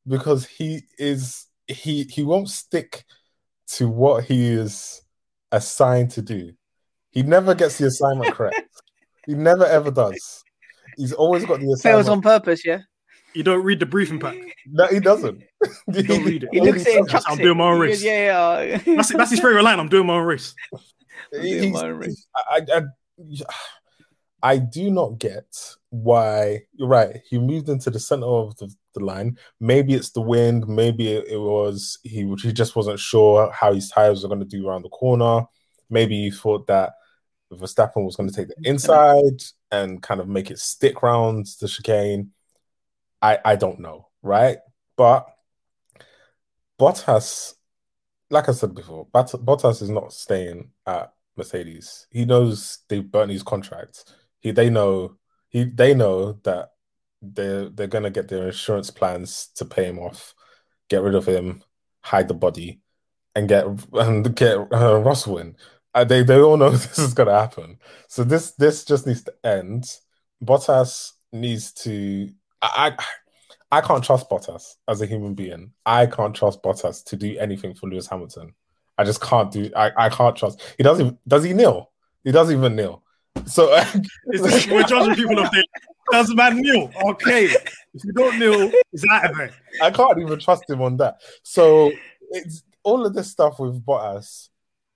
because 0.06 0.46
he 0.46 0.82
is 0.98 1.46
he 1.66 2.04
he 2.04 2.22
won't 2.22 2.48
stick 2.48 3.04
to 3.66 3.88
what 3.88 4.24
he 4.24 4.48
is 4.48 5.02
assigned 5.52 6.10
to 6.12 6.22
do. 6.22 6.52
He 7.10 7.22
never 7.22 7.54
gets 7.54 7.78
the 7.78 7.86
assignment 7.86 8.34
correct. 8.34 8.60
he 9.26 9.34
never 9.34 9.66
ever 9.66 9.90
does. 9.90 10.44
He's 10.96 11.12
always 11.12 11.44
got 11.44 11.60
the 11.60 11.72
assignment. 11.72 11.82
Fails 11.82 12.08
on 12.08 12.22
purpose, 12.22 12.64
yeah. 12.64 12.80
You 13.38 13.44
don't 13.44 13.62
read 13.62 13.78
the 13.78 13.86
briefing 13.86 14.18
pack. 14.18 14.34
No, 14.66 14.88
he 14.88 14.98
doesn't. 14.98 15.44
you 15.92 16.02
don't 16.02 16.24
read 16.24 16.42
it. 16.42 16.48
He 16.50 16.60
looks 16.60 16.84
at 16.84 16.88
it 16.88 17.22
I'm 17.28 17.38
doing 17.38 17.56
my 17.56 17.66
own 17.66 17.78
race. 17.78 18.02
Yeah, 18.02 18.62
yeah. 18.62 18.74
Uh, 18.74 18.96
that's, 18.96 19.12
that's 19.12 19.30
his 19.30 19.38
favorite 19.38 19.62
line. 19.62 19.78
I'm 19.78 19.88
doing 19.88 20.08
my 20.08 20.14
own 20.14 20.26
race. 20.26 20.56
Doing 21.32 21.72
my 21.72 21.82
own 21.82 21.98
race. 21.98 22.26
I, 22.34 22.62
I, 22.74 22.82
I 24.42 24.58
do 24.58 24.90
not 24.90 25.18
get 25.20 25.44
why 25.90 26.62
you're 26.72 26.88
right. 26.88 27.20
He 27.30 27.38
moved 27.38 27.68
into 27.68 27.90
the 27.90 28.00
center 28.00 28.26
of 28.26 28.56
the, 28.56 28.74
the 28.94 29.04
line. 29.04 29.38
Maybe 29.60 29.94
it's 29.94 30.10
the 30.10 30.20
wind. 30.20 30.66
Maybe 30.66 31.12
it, 31.12 31.28
it, 31.28 31.36
was 31.36 31.98
he. 32.02 32.34
He 32.42 32.52
just 32.52 32.74
wasn't 32.74 32.98
sure 32.98 33.52
how 33.52 33.72
his 33.72 33.88
tires 33.88 34.22
were 34.24 34.28
going 34.30 34.40
to 34.40 34.46
do 34.46 34.66
around 34.66 34.82
the 34.82 34.88
corner. 34.88 35.44
Maybe 35.90 36.22
he 36.22 36.30
thought 36.32 36.66
that 36.66 36.94
Verstappen 37.52 38.04
was 38.04 38.16
going 38.16 38.30
to 38.30 38.34
take 38.34 38.48
the 38.48 38.56
inside 38.64 39.42
and 39.70 40.02
kind 40.02 40.20
of 40.20 40.28
make 40.28 40.50
it 40.50 40.58
stick 40.58 41.02
round 41.02 41.46
the 41.60 41.68
chicane. 41.68 42.32
I 43.22 43.38
I 43.44 43.56
don't 43.56 43.80
know, 43.80 44.08
right? 44.22 44.58
But 44.96 45.26
Bottas, 46.78 47.54
like 48.30 48.48
I 48.48 48.52
said 48.52 48.74
before, 48.74 49.06
Bottas 49.06 49.82
is 49.82 49.90
not 49.90 50.12
staying 50.12 50.70
at 50.86 51.12
Mercedes. 51.36 52.06
He 52.10 52.24
knows 52.24 52.78
they 52.88 53.00
burnt 53.00 53.32
his 53.32 53.42
contract. 53.42 54.04
He 54.40 54.50
they 54.50 54.70
know 54.70 55.16
he 55.48 55.64
they 55.64 55.94
know 55.94 56.32
that 56.44 56.70
they're 57.22 57.68
they're 57.70 57.86
gonna 57.86 58.10
get 58.10 58.28
their 58.28 58.46
insurance 58.48 58.90
plans 58.90 59.48
to 59.56 59.64
pay 59.64 59.84
him 59.84 59.98
off, 59.98 60.34
get 60.88 61.02
rid 61.02 61.14
of 61.14 61.26
him, 61.26 61.62
hide 62.02 62.28
the 62.28 62.34
body, 62.34 62.80
and 63.34 63.48
get 63.48 63.66
and 63.94 64.36
get 64.36 64.56
uh, 64.72 65.00
Russell 65.00 65.38
in. 65.38 65.56
Uh, 65.94 66.04
they 66.04 66.22
they 66.22 66.38
all 66.40 66.56
know 66.56 66.70
this 66.70 66.98
is 66.98 67.14
gonna 67.14 67.38
happen. 67.38 67.78
So 68.08 68.24
this 68.24 68.52
this 68.52 68.84
just 68.84 69.06
needs 69.06 69.22
to 69.24 69.34
end. 69.44 69.84
Bottas 70.44 71.12
needs 71.32 71.72
to. 71.84 72.30
I, 72.62 72.92
I 72.98 73.04
I 73.70 73.80
can't 73.82 74.02
trust 74.02 74.30
Bottas 74.30 74.76
as 74.88 75.02
a 75.02 75.06
human 75.06 75.34
being. 75.34 75.72
I 75.84 76.06
can't 76.06 76.34
trust 76.34 76.62
Bottas 76.62 77.04
to 77.04 77.16
do 77.16 77.36
anything 77.38 77.74
for 77.74 77.88
Lewis 77.88 78.06
Hamilton. 78.06 78.54
I 78.96 79.04
just 79.04 79.20
can't 79.20 79.52
do. 79.52 79.70
I, 79.76 79.92
I 79.96 80.08
can't 80.08 80.34
trust. 80.34 80.62
He 80.76 80.82
doesn't. 80.82 81.18
Does 81.28 81.44
he 81.44 81.52
kneel? 81.52 81.92
He 82.24 82.32
doesn't 82.32 82.56
even 82.56 82.74
kneel. 82.74 83.02
So 83.46 83.68
we're 84.26 84.82
judging 84.82 85.14
people 85.14 85.38
of 85.38 85.50
does 86.10 86.34
man 86.34 86.58
kneel? 86.58 86.90
Okay, 87.10 87.44
if 87.44 88.04
you 88.04 88.12
don't 88.12 88.38
kneel, 88.38 88.70
it's 88.92 89.04
out 89.10 89.30
of 89.30 89.38
it. 89.40 89.52
I 89.82 89.90
can't 89.90 90.18
even 90.18 90.38
trust 90.38 90.68
him 90.68 90.80
on 90.80 90.96
that. 90.96 91.20
So 91.42 91.92
it's 92.30 92.62
all 92.82 93.06
of 93.06 93.14
this 93.14 93.30
stuff 93.30 93.60
with 93.60 93.84
Bottas. 93.84 94.48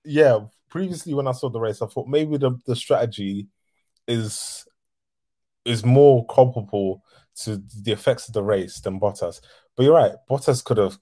Yeah, 0.05 0.41
previously 0.71 1.15
when 1.15 1.29
I 1.29 1.33
saw 1.33 1.51
the 1.51 1.61
race, 1.61 1.83
I 1.83 1.87
thought 1.87 2.09
maybe 2.09 2.39
the, 2.39 2.59
the 2.67 2.75
strategy 2.75 3.49
is 4.09 4.67
is 5.65 5.85
more 5.85 6.27
culpable 6.27 7.03
to 7.35 7.63
the 7.83 7.93
effects 7.93 8.29
of 8.29 8.35
the 8.35 8.43
race 8.43 8.81
than 8.81 9.01
Bottas. 9.01 9.41
But 9.77 9.85
you're 9.85 9.95
right, 9.95 10.13
Bottas 10.31 10.65
could 10.65 10.79
have 10.79 10.99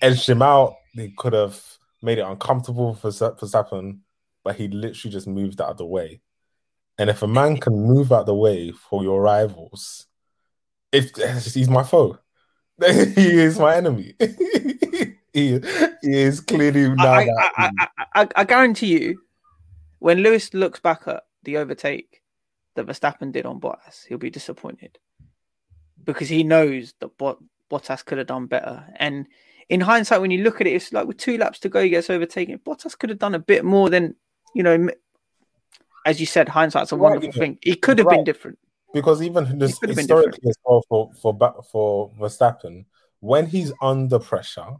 edged 0.00 0.28
him 0.28 0.42
out. 0.42 0.76
He 0.92 1.12
could 1.16 1.32
have 1.32 1.60
made 2.02 2.18
it 2.18 2.26
uncomfortable 2.26 2.94
for 2.94 3.10
Verstappen, 3.10 3.98
but 4.42 4.56
he 4.56 4.68
literally 4.68 5.12
just 5.12 5.26
moved 5.26 5.60
out 5.60 5.70
of 5.70 5.78
the 5.78 5.86
way. 5.86 6.20
And 6.98 7.10
if 7.10 7.22
a 7.22 7.26
man 7.26 7.56
can 7.60 7.74
move 7.74 8.12
out 8.12 8.26
the 8.26 8.34
way 8.34 8.70
for 8.70 9.02
your 9.02 9.20
rivals, 9.20 10.06
if 10.92 11.14
he's 11.54 11.68
my 11.68 11.82
foe, 11.82 12.18
he 12.86 13.40
is 13.40 13.58
my 13.58 13.76
enemy. 13.76 14.14
he, 14.20 15.16
he, 15.32 15.60
is 16.02 16.40
clearly 16.40 16.88
now. 16.88 17.12
I, 17.12 17.28
I, 17.56 17.70
I, 18.14 18.28
I, 18.34 18.44
guarantee 18.44 19.00
you, 19.00 19.20
when 20.00 20.18
Lewis 20.18 20.52
looks 20.54 20.80
back 20.80 21.06
at 21.06 21.22
the 21.44 21.56
overtake 21.56 22.20
that 22.74 22.86
Verstappen 22.86 23.32
did 23.32 23.46
on 23.46 23.60
Bottas, 23.60 24.06
he'll 24.08 24.18
be 24.18 24.30
disappointed 24.30 24.98
because 26.02 26.28
he 26.28 26.42
knows 26.42 26.94
that 27.00 27.16
Bot, 27.18 27.38
Bottas 27.70 28.04
could 28.04 28.18
have 28.18 28.26
done 28.26 28.46
better. 28.46 28.84
And 28.96 29.26
in 29.68 29.80
hindsight, 29.80 30.20
when 30.20 30.30
you 30.30 30.42
look 30.42 30.60
at 30.60 30.66
it, 30.66 30.74
it's 30.74 30.92
like 30.92 31.06
with 31.06 31.16
two 31.16 31.38
laps 31.38 31.58
to 31.60 31.68
go, 31.68 31.82
he 31.82 31.90
gets 31.90 32.10
overtaken. 32.10 32.58
Bottas 32.58 32.98
could 32.98 33.10
have 33.10 33.18
done 33.18 33.34
a 33.34 33.38
bit 33.38 33.64
more 33.64 33.88
than 33.88 34.16
you 34.54 34.62
know 34.62 34.88
as 36.04 36.20
you 36.20 36.26
said, 36.26 36.48
hindsight's 36.48 36.92
a 36.92 36.96
wonderful 36.96 37.32
thing. 37.32 37.58
It 37.62 37.82
could 37.82 37.98
have 37.98 38.06
right. 38.06 38.16
been 38.16 38.24
different 38.24 38.58
because 38.92 39.22
even 39.22 39.58
this, 39.58 39.78
historically 39.80 40.48
as 40.48 40.56
well 40.64 40.84
for 40.88 41.10
for 41.20 41.64
for 41.70 42.10
Verstappen, 42.18 42.84
when 43.20 43.46
he's 43.46 43.72
under 43.80 44.18
pressure, 44.18 44.76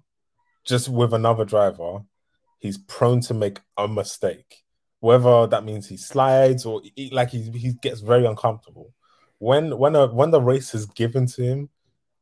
just 0.64 0.88
with 0.88 1.14
another 1.14 1.44
driver, 1.44 2.00
he's 2.58 2.78
prone 2.78 3.20
to 3.22 3.34
make 3.34 3.60
a 3.78 3.88
mistake. 3.88 4.63
Whether 5.04 5.46
that 5.48 5.64
means 5.64 5.86
he 5.86 5.98
slides 5.98 6.64
or 6.64 6.80
he, 6.96 7.10
like 7.10 7.28
he 7.28 7.42
he 7.50 7.74
gets 7.74 8.00
very 8.00 8.24
uncomfortable. 8.24 8.94
When 9.38 9.76
when 9.76 9.94
a 9.94 10.06
when 10.06 10.30
the 10.30 10.40
race 10.40 10.74
is 10.74 10.86
given 10.86 11.26
to 11.26 11.42
him, 11.42 11.68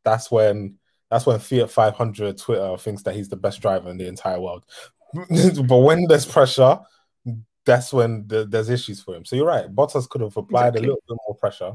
that's 0.02 0.32
when 0.32 0.78
that's 1.08 1.24
when 1.24 1.38
Fiat 1.38 1.70
500 1.70 2.36
Twitter 2.36 2.76
thinks 2.78 3.04
that 3.04 3.14
he's 3.14 3.28
the 3.28 3.36
best 3.36 3.60
driver 3.60 3.88
in 3.88 3.98
the 3.98 4.08
entire 4.08 4.40
world. 4.40 4.64
but 5.14 5.78
when 5.78 6.06
there's 6.08 6.26
pressure, 6.26 6.80
that's 7.64 7.92
when 7.92 8.26
the, 8.26 8.46
there's 8.46 8.68
issues 8.68 9.00
for 9.00 9.14
him. 9.14 9.24
So 9.24 9.36
you're 9.36 9.46
right. 9.46 9.72
Bottas 9.72 10.08
could 10.08 10.22
have 10.22 10.36
applied 10.36 10.70
exactly. 10.70 10.80
a 10.80 10.86
little 10.88 11.02
bit 11.08 11.18
more 11.28 11.36
pressure 11.36 11.74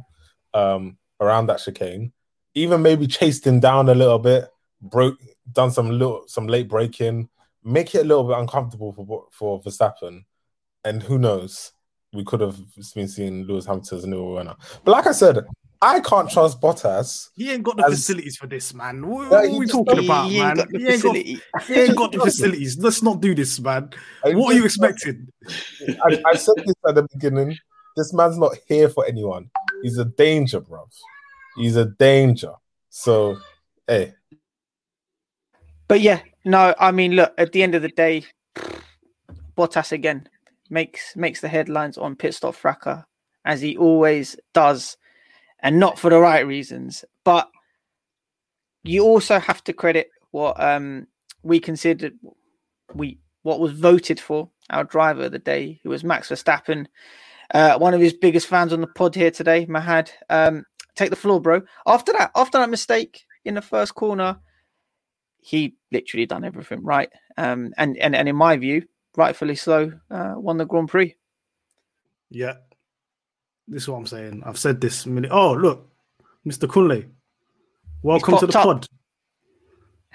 um, 0.54 0.98
around 1.22 1.48
that 1.48 1.62
chicane, 1.62 2.12
even 2.54 2.82
maybe 2.82 3.08
chased 3.08 3.48
him 3.48 3.62
down 3.62 3.88
a 3.88 3.96
little 3.96 4.20
bit, 4.20 4.50
broke, 4.82 5.20
done 5.54 5.72
some 5.72 5.90
little 5.90 6.26
some 6.28 6.48
late 6.48 6.68
braking, 6.68 7.30
make 7.64 7.96
it 7.96 8.00
a 8.00 8.04
little 8.04 8.26
bit 8.26 8.38
uncomfortable 8.38 8.92
for 8.92 9.28
for 9.32 9.62
Verstappen, 9.62 10.26
and 10.88 11.04
who 11.04 11.18
knows, 11.18 11.74
we 12.14 12.24
could 12.24 12.40
have 12.40 12.58
been 12.96 13.08
seeing 13.08 13.44
Lewis 13.44 13.66
Hamilton 13.66 13.98
as 13.98 14.04
a 14.06 14.10
new 14.10 14.36
winner. 14.36 14.56
But 14.86 14.92
like 14.92 15.08
I 15.08 15.12
said, 15.12 15.46
I 15.82 16.00
can't 16.00 16.30
trust 16.30 16.62
Bottas. 16.62 17.30
He 17.36 17.52
ain't 17.52 17.64
got 17.64 17.78
the 17.78 17.86
as... 17.86 17.94
facilities 17.94 18.38
for 18.38 18.48
this, 18.48 18.74
man. 18.74 19.06
What, 19.06 19.30
what 19.30 19.46
are 19.46 19.58
we 19.58 19.68
talking 19.68 20.06
about, 20.06 20.30
he 20.30 20.40
man? 20.40 20.56
He 20.74 20.88
ain't, 20.88 21.04
got, 21.04 21.16
he 21.16 21.74
ain't 21.74 21.96
got 21.96 22.12
the 22.14 22.20
facilities. 22.24 22.78
Let's 22.80 23.04
not 23.04 23.22
do 23.22 23.36
this, 23.36 23.60
man. 23.60 23.90
what 24.24 24.54
are 24.54 24.58
you 24.58 24.66
expecting? 24.66 25.28
I, 26.06 26.22
I, 26.26 26.36
said 26.36 26.56
this 26.66 26.74
at 26.88 26.96
the 26.96 27.08
beginning. 27.14 27.58
This 27.96 28.14
man's 28.14 28.38
not 28.38 28.56
here 28.68 28.90
for 28.90 29.06
anyone. 29.06 29.50
He's 29.84 29.98
a 29.98 30.06
danger, 30.06 30.62
bro. 30.62 30.88
He's 31.58 31.76
a 31.76 31.86
danger. 31.86 32.54
So, 32.90 33.38
hey. 33.86 34.14
But 35.88 36.02
yeah, 36.02 36.22
no, 36.46 36.74
I 36.80 36.92
mean, 36.92 37.12
look, 37.12 37.34
at 37.38 37.52
the 37.52 37.62
end 37.62 37.76
of 37.76 37.82
the 37.82 37.90
day, 37.90 38.26
Bottas 39.56 39.92
again 39.92 40.30
makes 40.70 41.16
makes 41.16 41.42
the 41.42 41.48
headlines 41.48 41.98
on 41.98 42.16
pit 42.16 42.34
stop 42.34 42.56
fracas 42.56 43.04
as 43.46 43.62
he 43.62 43.78
always 43.78 44.36
does 44.54 44.98
and 45.62 45.80
not 45.80 45.98
for 45.98 46.10
the 46.10 46.20
right 46.20 46.46
reasons. 46.46 47.04
But 47.24 47.50
you 48.84 49.04
also 49.04 49.40
have 49.40 49.64
to 49.66 49.74
credit 49.74 50.10
what 50.32 50.62
um, 50.62 51.08
we 51.44 51.60
considered 51.60 52.14
we 52.94 53.20
what 53.44 53.60
was 53.60 53.72
voted 53.72 54.20
for 54.20 54.50
our 54.70 54.84
driver 54.84 55.24
of 55.24 55.32
the 55.32 55.40
day, 55.40 55.80
who 55.84 55.90
was 55.90 56.04
Max 56.04 56.30
Verstappen, 56.30 56.88
uh, 57.54 57.78
one 57.78 57.94
of 57.94 58.02
his 58.02 58.14
biggest 58.14 58.48
fans 58.48 58.74
on 58.74 58.82
the 58.82 58.88
pod 58.88 59.16
here 59.16 59.32
today, 59.32 59.66
Mahad. 59.66 60.10
Um, 60.30 60.66
take 60.96 61.10
the 61.10 61.16
floor, 61.16 61.40
bro. 61.40 61.62
After 61.86 62.12
that, 62.14 62.32
after 62.36 62.58
that 62.58 62.70
mistake 62.70 63.24
in 63.46 63.56
the 63.56 63.62
first 63.62 63.96
corner, 63.96 64.40
he 65.40 65.76
literally 65.92 66.26
done 66.26 66.44
everything 66.44 66.84
right. 66.84 67.10
Um, 67.38 67.74
and 67.78 67.98
and 67.98 68.16
and 68.16 68.28
in 68.28 68.36
my 68.36 68.58
view, 68.58 68.84
rightfully 69.18 69.56
so, 69.56 69.92
uh, 70.10 70.36
won 70.38 70.58
the 70.58 70.66
Grand 70.66 70.88
Prix. 70.88 71.16
Yeah, 72.30 72.54
this 73.68 73.84
is 73.84 73.90
what 73.90 73.98
I'm 73.98 74.08
saying. 74.08 74.44
I've 74.46 74.58
said 74.58 74.80
this 74.80 75.06
minute. 75.06 75.32
Oh, 75.34 75.54
look, 75.54 75.90
Mr. 76.48 76.70
Kunle, 76.70 77.06
welcome 78.02 78.38
to 78.38 78.48
the 78.48 78.58
up. 78.58 78.64
pod. 78.64 78.88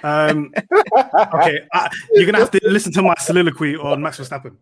Um, 0.02 0.52
okay, 1.34 1.60
uh, 1.72 1.88
you're 2.12 2.26
gonna 2.26 2.38
have 2.38 2.50
to 2.52 2.60
listen 2.64 2.92
to 2.94 3.02
my 3.02 3.14
soliloquy 3.18 3.76
on 3.76 4.02
Max 4.02 4.18
Verstappen. 4.18 4.56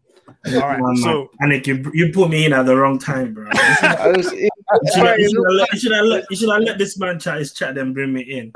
All 0.46 0.60
right, 0.60 0.80
man, 0.80 0.96
so 0.96 1.30
Anik, 1.42 1.66
you, 1.66 1.90
you 1.92 2.12
put 2.12 2.30
me 2.30 2.46
in 2.46 2.52
at 2.52 2.66
the 2.66 2.76
wrong 2.76 2.98
time, 2.98 3.34
bro. 3.34 3.48
you, 4.82 4.92
should 4.92 5.06
have, 5.92 6.04
let, 6.04 6.26
you 6.30 6.36
should 6.36 6.48
have 6.48 6.62
let 6.62 6.78
this 6.78 6.98
man 6.98 7.18
chat 7.18 7.38
his 7.38 7.52
chat, 7.52 7.74
then 7.74 7.92
bring 7.92 8.12
me 8.12 8.22
in. 8.22 8.52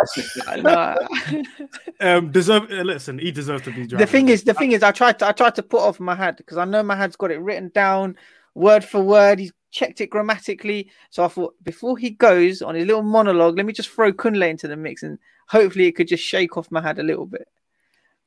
um, 2.01 2.31
deserve. 2.31 2.71
Uh, 2.71 2.83
listen, 2.83 3.19
he 3.19 3.31
deserves 3.31 3.63
to 3.65 3.71
be. 3.71 3.87
Driving. 3.87 3.99
The 3.99 4.07
thing 4.07 4.29
is, 4.29 4.45
the 4.45 4.55
thing 4.55 4.73
is, 4.73 4.83
I 4.83 4.93
tried 4.93 5.19
to, 5.21 5.29
I 5.29 5.33
tried 5.33 5.55
to 5.57 5.63
put 5.63 5.81
off 5.81 6.01
my 6.01 6.15
head 6.15 6.37
because 6.37 6.59
I 6.59 6.65
know 6.65 6.83
my 6.83 6.97
head's 6.97 7.17
got 7.17 7.31
it 7.31 7.41
written 7.41 7.71
down 7.75 8.17
word 8.55 8.85
for 8.85 9.03
word. 9.03 9.39
He's 9.39 9.53
checked 9.71 10.01
it 10.01 10.09
grammatically. 10.09 10.91
So 11.11 11.25
I 11.25 11.29
thought 11.29 11.55
before 11.63 11.99
he 11.99 12.11
goes 12.11 12.63
on 12.63 12.75
his 12.75 12.87
little 12.87 13.03
monologue, 13.03 13.57
let 13.57 13.67
me 13.67 13.73
just 13.73 13.91
throw 13.91 14.13
Kunle 14.13 14.49
into 14.49 14.69
the 14.69 14.77
mix 14.77 15.03
and 15.03 15.19
hopefully 15.49 15.87
it 15.87 15.93
could 15.93 16.09
just 16.09 16.25
shake 16.25 16.57
off 16.57 16.71
my 16.71 16.81
head 16.81 16.99
a 16.99 17.03
little 17.03 17.27
bit. 17.27 17.49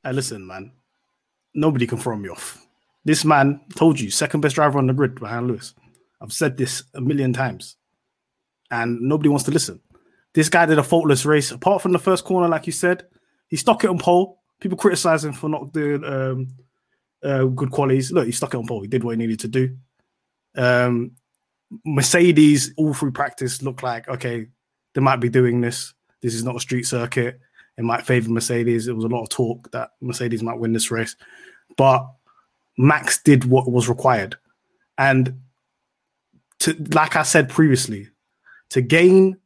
Hey, 0.03 0.11
listen, 0.13 0.45
man, 0.45 0.71
nobody 1.53 1.87
can 1.87 1.97
throw 1.97 2.15
me 2.15 2.29
off. 2.29 2.65
This 3.05 3.23
man 3.23 3.61
told 3.75 3.99
you 3.99 4.11
second 4.11 4.41
best 4.41 4.55
driver 4.55 4.77
on 4.77 4.87
the 4.87 4.93
grid 4.93 5.15
behind 5.15 5.47
Lewis. 5.47 5.73
I've 6.21 6.33
said 6.33 6.57
this 6.57 6.83
a 6.93 7.01
million 7.01 7.33
times, 7.33 7.77
and 8.71 9.01
nobody 9.01 9.29
wants 9.29 9.45
to 9.45 9.51
listen. 9.51 9.79
This 10.33 10.49
guy 10.49 10.65
did 10.65 10.77
a 10.77 10.83
faultless 10.83 11.25
race. 11.25 11.51
Apart 11.51 11.81
from 11.81 11.93
the 11.93 11.99
first 11.99 12.25
corner, 12.25 12.47
like 12.47 12.67
you 12.67 12.73
said, 12.73 13.05
he 13.47 13.55
stuck 13.55 13.83
it 13.83 13.89
on 13.89 13.97
pole. 13.97 14.41
People 14.59 14.77
criticize 14.77 15.23
him 15.23 15.33
for 15.33 15.49
not 15.49 15.71
doing 15.73 16.03
um, 16.03 16.47
uh, 17.23 17.45
good 17.45 17.71
qualities. 17.71 18.11
Look, 18.11 18.25
he 18.25 18.31
stuck 18.31 18.53
it 18.53 18.57
on 18.57 18.67
pole. 18.67 18.81
He 18.81 18.87
did 18.87 19.03
what 19.03 19.11
he 19.11 19.17
needed 19.17 19.39
to 19.41 19.47
do. 19.47 19.77
Um, 20.55 21.11
Mercedes 21.85 22.73
all 22.77 22.93
through 22.93 23.11
practice 23.11 23.61
looked 23.61 23.83
like 23.83 24.07
okay, 24.07 24.47
they 24.93 25.01
might 25.01 25.17
be 25.17 25.29
doing 25.29 25.61
this. 25.61 25.93
This 26.21 26.33
is 26.33 26.43
not 26.43 26.55
a 26.55 26.59
street 26.59 26.83
circuit. 26.83 27.39
It 27.77 27.83
might 27.83 28.05
favor 28.05 28.31
Mercedes. 28.31 28.87
It 28.87 28.95
was 28.95 29.05
a 29.05 29.09
lot 29.09 29.23
of 29.23 29.29
talk 29.29 29.71
that 29.71 29.91
Mercedes 30.01 30.41
might 30.41 30.57
win 30.57 30.73
this 30.73 30.89
race, 30.89 31.15
but 31.77 32.07
Max 32.77 33.21
did 33.21 33.45
what 33.45 33.71
was 33.71 33.89
required, 33.89 34.35
and 34.97 35.39
to 36.59 36.73
like 36.93 37.15
I 37.15 37.23
said 37.23 37.49
previously, 37.49 38.09
to 38.69 38.81
gain 38.81 39.37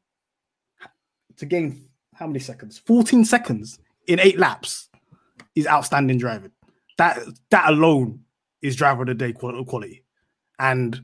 to 1.38 1.45
gain 1.45 1.86
how 2.16 2.28
many 2.28 2.39
seconds? 2.39 2.78
14 2.78 3.26
seconds 3.26 3.80
in 4.07 4.20
eight 4.20 4.38
laps 4.38 4.89
is 5.55 5.68
outstanding 5.68 6.18
driving. 6.18 6.51
That 6.97 7.20
that 7.49 7.70
alone 7.70 8.22
is 8.62 8.76
driver 8.76 9.01
of 9.01 9.07
the 9.07 9.16
day 9.16 9.34
quality. 9.34 10.03
And 10.59 11.01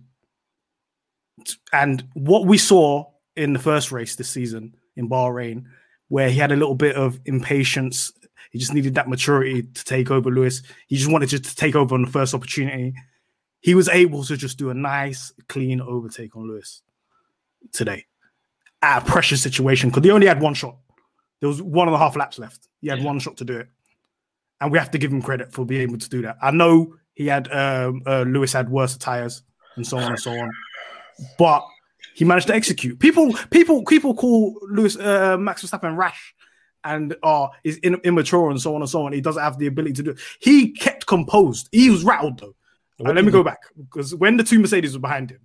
and 1.74 2.04
what 2.14 2.46
we 2.46 2.58
saw 2.58 3.06
in 3.36 3.54
the 3.54 3.60
first 3.60 3.92
race 3.92 4.16
this 4.16 4.30
season 4.30 4.76
in 4.96 5.10
Bahrain, 5.10 5.66
where 6.10 6.30
he 6.30 6.40
had 6.40 6.52
a 6.52 6.56
little 6.56 6.76
bit 6.76 6.96
of 6.96 7.20
impatience, 7.26 8.12
he 8.52 8.60
just 8.60 8.74
needed 8.74 8.96
that 8.96 9.10
maturity 9.10 9.64
to 9.64 9.84
take 9.86 10.12
over 10.12 10.30
Lewis. 10.30 10.64
He 10.88 10.98
just 10.98 11.12
wanted 11.12 11.30
to 11.30 11.40
take 11.40 11.76
over 11.76 11.96
on 11.96 12.04
the 12.04 12.12
first 12.12 12.34
opportunity. 12.34 12.94
He 13.68 13.76
was 13.76 13.90
able 13.90 14.24
to 14.24 14.38
just 14.38 14.58
do 14.58 14.70
a 14.70 14.74
nice, 14.74 15.34
clean 15.50 15.82
overtake 15.82 16.38
on 16.38 16.48
Lewis 16.48 16.84
today 17.74 18.06
at 18.82 19.04
a 19.04 19.06
pressure 19.06 19.36
situation 19.36 19.90
because 19.90 20.06
he 20.06 20.12
only 20.12 20.26
had 20.26 20.40
one 20.40 20.54
shot. 20.54 20.78
There 21.42 21.50
was 21.50 21.62
one 21.62 21.90
and 21.90 21.94
a 21.94 21.98
half 21.98 22.16
laps 22.16 22.40
left. 22.40 22.70
He 22.80 22.88
had 22.88 23.00
yeah. 23.00 23.06
one 23.06 23.20
shot 23.20 23.36
to 23.38 23.44
do 23.44 23.58
it, 23.58 23.68
and 24.62 24.72
we 24.72 24.78
have 24.80 24.90
to 24.92 24.98
give 24.98 25.12
him 25.12 25.22
credit 25.22 25.52
for 25.52 25.66
being 25.66 25.82
able 25.82 25.98
to 25.98 26.08
do 26.08 26.22
that. 26.22 26.38
I 26.42 26.52
know 26.52 26.96
he 27.14 27.28
had 27.28 27.52
um, 27.52 28.04
uh, 28.06 28.22
Lewis 28.22 28.54
had 28.54 28.70
worse 28.70 28.96
tires 28.96 29.44
and 29.76 29.86
so 29.86 29.98
on 29.98 30.12
and 30.12 30.20
so 30.20 30.32
on, 30.32 30.50
but 31.38 31.68
he 32.16 32.24
managed 32.24 32.48
to 32.48 32.56
execute. 32.56 32.98
People, 33.00 33.34
people, 33.52 33.84
people 33.84 34.16
call 34.16 34.58
Lewis 34.70 34.96
uh, 34.96 35.36
Max 35.38 35.62
Verstappen 35.62 35.98
rash 35.98 36.34
and 36.86 37.18
uh, 37.22 37.50
is 37.66 37.76
in, 37.80 37.96
immature 38.06 38.50
and 38.50 38.62
so 38.62 38.76
on 38.76 38.82
and 38.82 38.90
so 38.90 39.06
on. 39.06 39.12
He 39.12 39.20
doesn't 39.20 39.44
have 39.44 39.58
the 39.58 39.68
ability 39.68 39.96
to 39.96 40.04
do. 40.04 40.12
It. 40.12 40.20
He 40.40 40.72
kept 40.72 41.06
composed. 41.06 41.68
He 41.74 41.90
was 41.90 42.06
rattled 42.06 42.40
though. 42.40 42.56
Let 43.00 43.24
me 43.24 43.32
go 43.32 43.44
back 43.44 43.60
because 43.78 44.16
when 44.16 44.38
the 44.38 44.44
two 44.44 44.60
Mercedes 44.60 44.94
were 44.94 45.00
behind 45.00 45.32
him, 45.32 45.40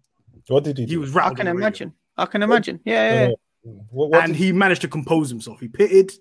what 0.49 0.65
did 0.65 0.79
he? 0.79 0.85
He 0.85 0.93
do? 0.93 1.01
was 1.01 1.11
rattled. 1.11 1.39
I 1.39 1.45
can 1.45 1.49
imagine. 1.49 1.93
I 2.17 2.27
can 2.27 2.43
imagine. 2.43 2.81
Yeah, 2.85 3.15
yeah. 3.15 3.29
yeah. 3.29 3.35
What, 3.91 4.11
what 4.11 4.25
and 4.25 4.33
did... 4.33 4.37
he 4.37 4.53
managed 4.53 4.81
to 4.83 4.89
compose 4.89 5.29
himself. 5.29 5.61
He 5.61 5.69
pitted, 5.69 6.13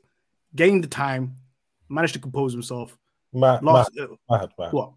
gained 0.55 0.83
the 0.83 0.87
time, 0.87 1.35
managed 1.89 2.13
to 2.13 2.19
compose 2.19 2.53
himself. 2.53 2.97
Matt, 3.33 3.63
Last, 3.63 3.91
Matt, 3.95 4.09
uh, 4.09 4.15
Matt, 4.29 4.51
Matt. 4.59 4.73
What? 4.73 4.91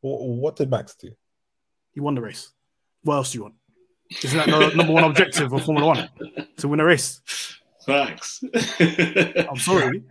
What 0.00 0.56
did 0.56 0.70
Max 0.70 0.94
do? 0.96 1.10
He 1.92 2.00
won 2.00 2.14
the 2.14 2.20
race. 2.20 2.50
What 3.02 3.16
else 3.16 3.32
do 3.32 3.38
you 3.38 3.42
want? 3.42 3.54
Isn't 4.22 4.38
that 4.38 4.46
the 4.46 4.76
number 4.76 4.92
one 4.92 5.04
objective 5.04 5.52
of 5.52 5.64
Formula 5.64 5.86
One 5.86 6.08
to 6.58 6.68
win 6.68 6.80
a 6.80 6.84
race? 6.84 7.20
Facts. 7.86 8.44
I'm 8.80 9.56
sorry. 9.56 10.02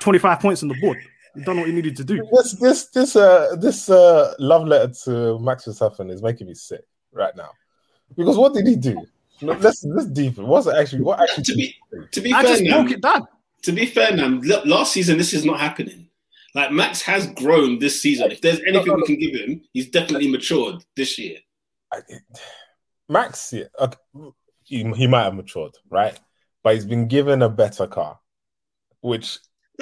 25 0.00 0.40
points 0.40 0.62
on 0.62 0.68
the 0.68 0.74
board. 0.80 0.98
You 1.34 1.44
done 1.44 1.58
what 1.58 1.66
you 1.66 1.72
needed 1.72 1.96
to 1.96 2.04
do. 2.04 2.26
This 2.32 2.52
this 2.54 2.86
this 2.88 3.16
uh 3.16 3.56
this 3.58 3.90
uh 3.90 4.34
love 4.38 4.66
letter 4.66 4.92
to 5.04 5.38
Max 5.38 5.66
Verstappen 5.66 6.10
is 6.10 6.22
making 6.22 6.46
me 6.46 6.54
sick 6.54 6.82
right 7.12 7.34
now. 7.36 7.50
Because 8.16 8.36
what 8.36 8.54
did 8.54 8.66
he 8.66 8.76
do? 8.76 9.04
Let's 9.40 9.84
let's 9.84 10.08
deep. 10.08 10.36
What's 10.38 10.66
actually 10.66 11.02
what 11.02 11.20
actually 11.20 11.44
to 11.44 11.54
be 11.54 11.74
to 12.12 12.20
be 12.20 12.32
I 12.32 12.42
fair, 12.42 12.56
just 12.56 12.70
broke 12.70 12.90
it 12.90 13.00
down. 13.00 13.26
To 13.62 13.72
be 13.72 13.86
fair, 13.86 14.14
now 14.14 14.40
last 14.64 14.92
season 14.92 15.18
this 15.18 15.32
is 15.32 15.44
not 15.44 15.60
happening. 15.60 16.08
Like 16.54 16.72
Max 16.72 17.02
has 17.02 17.26
grown 17.32 17.78
this 17.78 18.00
season. 18.00 18.30
If 18.32 18.40
there's 18.40 18.60
anything 18.60 18.86
no, 18.86 18.94
no, 18.94 19.04
we 19.06 19.06
can 19.06 19.18
give 19.18 19.34
him, 19.38 19.62
he's 19.72 19.90
definitely 19.90 20.30
matured 20.30 20.82
this 20.96 21.18
year. 21.18 21.38
I, 21.92 22.00
Max, 23.08 23.52
yeah, 23.52 23.64
okay, 23.78 23.96
he, 24.64 24.84
he 24.92 25.06
might 25.06 25.24
have 25.24 25.34
matured, 25.34 25.74
right? 25.88 26.18
But 26.62 26.74
he's 26.74 26.84
been 26.84 27.06
given 27.06 27.42
a 27.42 27.48
better 27.48 27.86
car, 27.86 28.18
which 29.00 29.38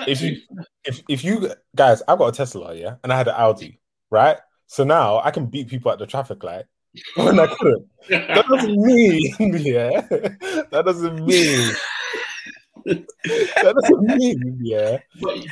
if 0.06 0.20
you 0.20 0.40
if 0.84 1.02
if 1.08 1.24
you 1.24 1.50
guys, 1.74 2.02
I've 2.08 2.18
got 2.18 2.28
a 2.28 2.32
Tesla, 2.32 2.74
yeah, 2.74 2.96
and 3.02 3.12
I 3.12 3.16
had 3.16 3.28
an 3.28 3.34
Audi, 3.36 3.80
right? 4.10 4.38
So 4.66 4.84
now 4.84 5.20
I 5.22 5.30
can 5.30 5.46
beat 5.46 5.68
people 5.68 5.92
at 5.92 5.98
the 5.98 6.06
traffic 6.06 6.42
light 6.42 6.64
when 7.16 7.38
I 7.38 7.46
couldn't. 7.46 7.86
That 8.08 8.46
doesn't 8.48 8.76
mean, 8.76 9.34
yeah, 9.38 10.00
that 10.70 10.82
doesn't 10.84 11.24
mean 11.24 11.74
that 12.86 13.74
doesn't 13.74 14.16
mean, 14.16 14.58
yeah, 14.62 14.98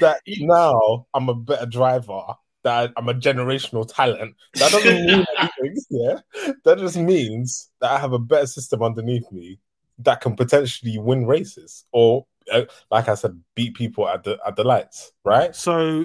that 0.01 0.21
now 0.39 1.07
I'm 1.15 1.29
a 1.29 1.35
better 1.35 1.67
driver 1.67 2.23
that 2.63 2.93
I'm 2.97 3.09
a 3.09 3.15
generational 3.15 3.93
talent. 3.93 4.37
That 4.55 4.73
doesn't 4.73 5.07
mean 5.07 5.25
anything. 5.39 5.85
Yeah, 5.91 6.21
that 6.65 6.79
just 6.79 6.97
means 6.97 7.71
that 7.81 7.91
I 7.91 7.99
have 7.99 8.13
a 8.13 8.19
better 8.19 8.47
system 8.47 8.83
underneath 8.83 9.31
me 9.33 9.59
that 9.99 10.21
can 10.21 10.35
potentially 10.35 10.99
win 10.99 11.27
races 11.27 11.85
or, 11.93 12.27
Uh, 12.53 12.63
like 12.91 13.09
I 13.09 13.15
said, 13.15 13.41
beat 13.55 13.75
people 13.75 14.09
at 14.09 14.25
the 14.25 14.39
at 14.47 14.57
the 14.57 14.65
lights. 14.65 15.13
Right. 15.25 15.55
So, 15.55 16.05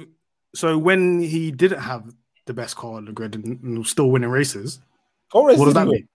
so 0.56 0.78
when 0.78 1.20
he 1.20 1.52
didn't 1.52 1.80
have 1.80 2.14
the 2.46 2.54
best 2.54 2.76
car 2.76 2.94
on 2.94 3.06
the 3.06 3.12
grid 3.12 3.36
and, 3.36 3.62
and 3.62 3.86
still 3.86 4.10
winning 4.10 4.30
races, 4.30 4.80
what, 5.32 5.58
what 5.58 5.66
does 5.66 5.74
that 5.74 5.88
mean? 5.88 6.08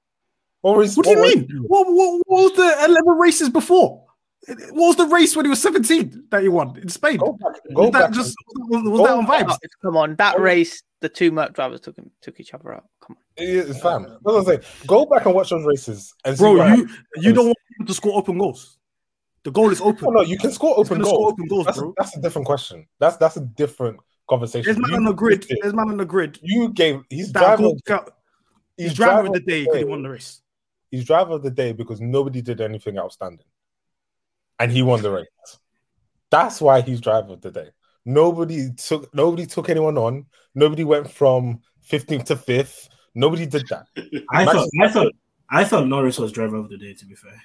What, 0.64 0.78
race, 0.78 0.96
what 0.96 1.04
do 1.04 1.10
you 1.10 1.22
mean? 1.22 1.46
What, 1.66 1.86
what, 1.86 2.22
what 2.26 2.42
was 2.44 2.52
the 2.52 2.84
11 2.86 3.04
races 3.18 3.50
before? 3.50 4.02
What 4.46 4.72
was 4.72 4.96
the 4.96 5.06
race 5.06 5.36
when 5.36 5.44
he 5.44 5.50
was 5.50 5.60
17 5.60 6.24
that 6.30 6.42
he 6.42 6.48
won 6.48 6.78
in 6.78 6.88
Spain? 6.88 7.18
Go 7.18 7.32
back, 7.32 7.60
go 7.74 7.82
was 7.82 7.92
that 7.92 8.12
just 8.12 8.34
was, 8.56 8.82
was 8.82 9.00
that 9.02 9.14
on 9.14 9.26
vibes? 9.26 9.58
Come 9.82 9.96
on, 9.98 10.16
that 10.16 10.40
race, 10.40 10.82
the 11.00 11.08
two 11.10 11.30
Merc 11.30 11.52
drivers 11.54 11.80
took 11.80 11.96
him 11.96 12.10
took 12.22 12.40
each 12.40 12.54
other 12.54 12.74
out. 12.74 12.84
Come 13.00 13.16
on. 13.16 13.22
It's 13.36 13.78
fam. 13.80 14.04
That's 14.04 14.18
what 14.22 14.38
I'm 14.38 14.44
saying. 14.44 14.60
Go 14.86 15.04
back 15.04 15.26
and 15.26 15.34
watch 15.34 15.50
those 15.50 15.66
races. 15.66 16.14
And 16.24 16.36
Bro, 16.36 16.66
you 16.74 16.88
you 17.16 17.32
don't 17.34 17.46
want 17.46 17.86
to 17.86 17.94
score 17.94 18.16
open 18.16 18.38
goals. 18.38 18.78
The 19.44 19.50
goal 19.50 19.70
is 19.70 19.80
open. 19.80 20.08
Oh, 20.08 20.10
no, 20.10 20.20
you 20.22 20.38
can 20.38 20.50
score 20.50 20.78
open 20.78 21.00
goals. 21.00 21.14
Score 21.14 21.28
open 21.28 21.46
goals 21.46 21.66
that's, 21.66 21.78
bro. 21.78 21.90
A, 21.90 21.92
that's 21.98 22.16
a 22.16 22.20
different 22.20 22.46
question. 22.46 22.86
That's 22.98 23.16
that's 23.18 23.36
a 23.36 23.42
different 23.42 24.00
conversation. 24.28 24.64
There's 24.64 24.78
man 24.78 24.90
you, 24.90 24.96
on 24.96 25.04
the 25.04 25.12
grid. 25.12 25.46
There's 25.60 25.74
man 25.74 25.88
on 25.90 25.96
the 25.98 26.06
grid. 26.06 26.38
You 26.42 26.70
gave 26.70 27.02
he's 27.10 27.30
driving. 27.30 27.78
he's, 27.86 27.98
he's 28.76 28.94
driving 28.94 29.32
the 29.32 29.40
day 29.40 29.64
because 29.64 29.78
he 29.78 29.84
won 29.84 30.02
the 30.02 30.08
race. 30.08 30.40
He's 30.90 31.04
driver 31.04 31.32
of 31.32 31.42
the 31.42 31.50
day 31.50 31.72
because 31.72 32.00
nobody 32.00 32.40
did 32.40 32.60
anything 32.60 32.98
outstanding 32.98 33.46
and 34.58 34.70
he 34.70 34.82
won 34.82 35.02
the 35.02 35.10
race. 35.10 35.58
That's 36.30 36.60
why 36.60 36.80
he's 36.82 37.00
driver 37.00 37.32
of 37.32 37.40
the 37.40 37.50
day. 37.50 37.70
Nobody 38.04 38.70
took 38.76 39.12
nobody 39.14 39.46
took 39.46 39.68
anyone 39.68 39.98
on. 39.98 40.26
Nobody 40.54 40.84
went 40.84 41.10
from 41.10 41.60
15th 41.90 42.26
to 42.26 42.36
5th. 42.36 42.88
Nobody 43.14 43.46
did 43.46 43.66
that. 43.68 43.86
I 44.30 44.44
thought 44.44 44.68
I 44.80 44.88
thought 44.88 45.12
I 45.50 45.64
thought 45.64 45.88
Norris 45.88 46.18
was 46.18 46.32
driver 46.32 46.56
of 46.56 46.68
the 46.68 46.76
day, 46.76 46.94
to 46.94 47.06
be 47.06 47.14
fair. 47.14 47.42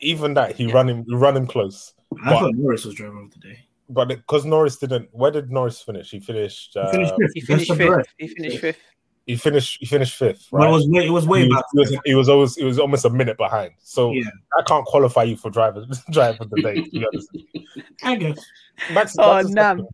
Even 0.00 0.34
that, 0.34 0.56
he 0.56 0.64
yeah. 0.64 0.74
ran 0.74 0.88
him 0.88 1.04
he 1.08 1.14
ran 1.14 1.36
him 1.36 1.46
close. 1.46 1.94
I 2.24 2.30
but, 2.30 2.40
thought 2.40 2.54
Norris 2.54 2.84
was 2.84 2.94
driver 2.94 3.20
of 3.20 3.30
the 3.30 3.38
day. 3.38 3.58
But 3.88 4.08
because 4.08 4.44
Norris 4.44 4.76
didn't 4.76 5.08
where 5.12 5.30
did 5.30 5.50
Norris 5.50 5.80
finish? 5.80 6.10
He 6.10 6.20
finished 6.20 6.76
uh, 6.76 6.90
he 6.90 6.92
finished 6.92 7.14
fifth. 7.18 7.32
He 7.34 7.40
finished 7.40 7.72
fifth. 7.74 8.06
He 8.18 8.28
finished 8.28 8.58
fifth. 8.58 8.78
He 9.26 9.36
finished. 9.36 9.78
He 9.78 9.86
finished 9.86 10.16
fifth. 10.16 10.48
Right? 10.50 10.62
Well, 10.62 10.70
it 10.70 10.72
was 10.72 10.88
way. 10.88 11.06
It 11.06 11.10
was 11.10 11.26
way 11.28 11.42
he, 11.44 11.48
back. 11.48 11.64
He 11.72 11.78
was, 11.78 11.98
he 12.06 12.14
was 12.14 12.28
always. 12.28 12.56
It 12.56 12.64
was 12.64 12.78
almost 12.78 13.04
a 13.04 13.10
minute 13.10 13.36
behind. 13.36 13.72
So 13.78 14.12
yeah. 14.12 14.24
I 14.58 14.62
can't 14.62 14.84
qualify 14.84 15.22
you 15.22 15.36
for 15.36 15.48
driver 15.48 15.86
driver 16.10 16.42
of 16.42 16.50
the 16.50 16.60
day. 16.60 16.82
To 16.82 16.90
be 16.90 17.06
honest. 17.06 17.28
I 18.02 18.16
guess. 18.16 18.44
Max, 18.92 19.14
oh 19.18 19.40
no. 19.42 19.88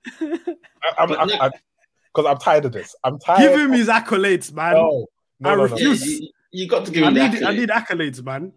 I'm 0.98 1.08
because 1.08 2.26
I'm 2.26 2.38
tired 2.38 2.64
of 2.64 2.72
this. 2.72 2.96
I'm 3.04 3.18
tired. 3.18 3.40
Give 3.40 3.60
him 3.60 3.72
his 3.72 3.88
accolades, 3.88 4.52
man. 4.52 4.74
No, 4.74 5.06
no 5.40 5.50
I 5.50 5.54
no, 5.56 5.62
refuse. 5.64 6.00
No. 6.00 6.06
You, 6.08 6.28
you, 6.52 6.68
got 6.68 6.86
to 6.86 6.90
give 6.90 7.04
him. 7.04 7.16
I 7.16 7.28
need. 7.28 7.42
I 7.42 7.52
need 7.52 7.68
accolades, 7.68 8.24
man. 8.24 8.52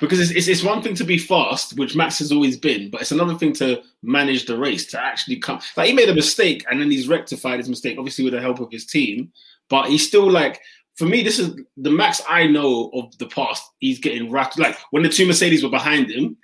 Because 0.00 0.20
it's, 0.20 0.30
it's, 0.30 0.48
it's 0.48 0.62
one 0.62 0.82
thing 0.82 0.94
to 0.94 1.04
be 1.04 1.18
fast, 1.18 1.76
which 1.76 1.96
Max 1.96 2.18
has 2.20 2.30
always 2.30 2.56
been, 2.56 2.88
but 2.88 3.00
it's 3.00 3.10
another 3.10 3.34
thing 3.34 3.52
to 3.54 3.82
manage 4.02 4.46
the 4.46 4.56
race 4.56 4.86
to 4.86 5.00
actually 5.00 5.36
come. 5.36 5.60
Like 5.76 5.88
he 5.88 5.92
made 5.92 6.08
a 6.08 6.14
mistake 6.14 6.64
and 6.70 6.80
then 6.80 6.90
he's 6.90 7.08
rectified 7.08 7.58
his 7.58 7.68
mistake, 7.68 7.98
obviously 7.98 8.24
with 8.24 8.34
the 8.34 8.40
help 8.40 8.60
of 8.60 8.70
his 8.70 8.86
team. 8.86 9.32
But 9.68 9.88
he's 9.88 10.06
still 10.06 10.30
like, 10.30 10.60
for 10.94 11.06
me, 11.06 11.22
this 11.22 11.38
is 11.38 11.60
the 11.76 11.90
max 11.90 12.22
I 12.28 12.46
know 12.46 12.90
of 12.94 13.16
the 13.18 13.26
past. 13.26 13.62
He's 13.78 13.98
getting 13.98 14.30
wrapped. 14.30 14.58
Like 14.58 14.78
when 14.90 15.02
the 15.02 15.08
two 15.08 15.26
Mercedes 15.26 15.62
were 15.62 15.68
behind 15.68 16.10
him, 16.10 16.36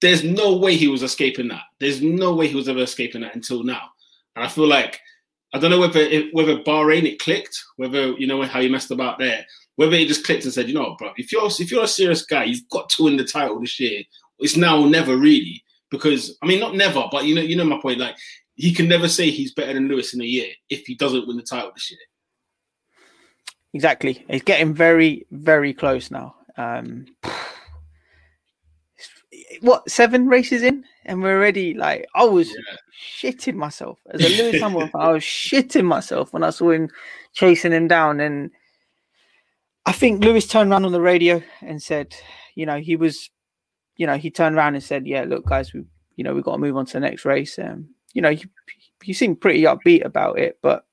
there's 0.00 0.24
no 0.24 0.56
way 0.56 0.76
he 0.76 0.88
was 0.88 1.02
escaping 1.02 1.48
that. 1.48 1.62
There's 1.80 2.02
no 2.02 2.34
way 2.34 2.48
he 2.48 2.54
was 2.54 2.68
ever 2.68 2.80
escaping 2.80 3.22
that 3.22 3.34
until 3.34 3.64
now. 3.64 3.90
And 4.36 4.44
I 4.44 4.48
feel 4.48 4.68
like 4.68 5.00
I 5.52 5.58
don't 5.58 5.70
know 5.70 5.80
whether 5.80 6.08
whether 6.32 6.62
Bahrain 6.62 7.04
it 7.04 7.18
clicked, 7.18 7.60
whether 7.76 8.12
you 8.12 8.26
know 8.26 8.42
how 8.42 8.60
he 8.60 8.68
messed 8.68 8.90
about 8.90 9.18
there, 9.18 9.44
whether 9.78 9.94
he 9.94 10.06
just 10.06 10.24
clicked 10.24 10.42
and 10.42 10.52
said, 10.52 10.66
you 10.66 10.74
know, 10.74 10.96
bro, 10.98 11.12
if 11.16 11.30
you're 11.30 11.46
if 11.46 11.70
you're 11.70 11.84
a 11.84 11.88
serious 11.88 12.24
guy, 12.24 12.42
you've 12.42 12.68
got 12.68 12.88
to 12.90 13.04
win 13.04 13.16
the 13.16 13.22
title 13.22 13.60
this 13.60 13.78
year. 13.78 14.02
It's 14.40 14.56
now 14.56 14.80
or 14.80 14.88
never 14.88 15.16
really 15.16 15.62
because 15.88 16.36
I 16.42 16.46
mean 16.46 16.58
not 16.58 16.74
never, 16.74 17.04
but 17.12 17.26
you 17.26 17.36
know 17.36 17.42
you 17.42 17.54
know 17.54 17.62
my 17.64 17.80
point. 17.80 18.00
Like 18.00 18.16
he 18.56 18.74
can 18.74 18.88
never 18.88 19.06
say 19.06 19.30
he's 19.30 19.54
better 19.54 19.74
than 19.74 19.86
Lewis 19.86 20.14
in 20.14 20.20
a 20.20 20.24
year 20.24 20.48
if 20.68 20.84
he 20.84 20.96
doesn't 20.96 21.28
win 21.28 21.36
the 21.36 21.44
title 21.44 21.70
this 21.72 21.92
year. 21.92 22.00
Exactly. 23.72 24.24
It's 24.28 24.42
getting 24.42 24.74
very, 24.74 25.24
very 25.30 25.72
close 25.72 26.10
now. 26.10 26.34
Um, 26.56 27.06
what 29.60 29.88
seven 29.88 30.26
races 30.26 30.64
in, 30.64 30.84
and 31.04 31.22
we're 31.22 31.36
already 31.36 31.74
like 31.74 32.08
I 32.16 32.24
was 32.24 32.48
yeah. 32.48 32.56
shitting 33.00 33.54
myself 33.54 34.00
as 34.10 34.24
a 34.24 34.42
Lewis 34.42 34.60
Hamilton. 34.60 34.90
I 34.96 35.12
was 35.12 35.22
shitting 35.22 35.84
myself 35.84 36.32
when 36.32 36.42
I 36.42 36.50
saw 36.50 36.72
him 36.72 36.90
chasing 37.32 37.70
him 37.70 37.86
down, 37.86 38.18
and 38.18 38.50
I 39.88 39.92
think 39.92 40.22
Lewis 40.22 40.46
turned 40.46 40.70
around 40.70 40.84
on 40.84 40.92
the 40.92 41.00
radio 41.00 41.42
and 41.62 41.82
said, 41.82 42.14
you 42.54 42.66
know, 42.66 42.78
he 42.78 42.94
was, 42.94 43.30
you 43.96 44.06
know, 44.06 44.18
he 44.18 44.30
turned 44.30 44.54
around 44.54 44.74
and 44.74 44.84
said, 44.84 45.06
"Yeah, 45.06 45.24
look, 45.26 45.46
guys, 45.46 45.72
we, 45.72 45.84
you 46.14 46.24
know, 46.24 46.34
we've 46.34 46.44
got 46.44 46.52
to 46.52 46.58
move 46.58 46.76
on 46.76 46.84
to 46.84 46.92
the 46.92 47.00
next 47.00 47.24
race." 47.24 47.58
Um, 47.58 47.88
you 48.12 48.20
know, 48.20 48.28
you, 48.28 48.50
you 49.02 49.14
seem 49.14 49.34
pretty 49.34 49.62
upbeat 49.62 50.04
about 50.04 50.38
it, 50.38 50.58
but 50.60 50.84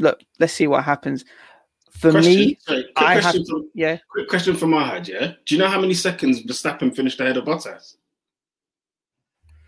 look, 0.00 0.18
let's 0.40 0.52
see 0.52 0.66
what 0.66 0.82
happens. 0.82 1.24
For 1.92 2.10
question, 2.10 2.32
me, 2.32 2.58
sorry, 2.60 2.88
I 2.96 3.20
have 3.20 3.36
from, 3.48 3.70
yeah. 3.74 3.98
Quick 4.10 4.28
question 4.28 4.56
from 4.56 4.70
my 4.70 4.88
head, 4.88 5.06
yeah. 5.06 5.34
Do 5.46 5.54
you 5.54 5.60
know 5.60 5.68
how 5.68 5.80
many 5.80 5.94
seconds 5.94 6.42
Verstappen 6.42 6.96
finished 6.96 7.20
ahead 7.20 7.36
of 7.36 7.44
Bottas? 7.44 7.94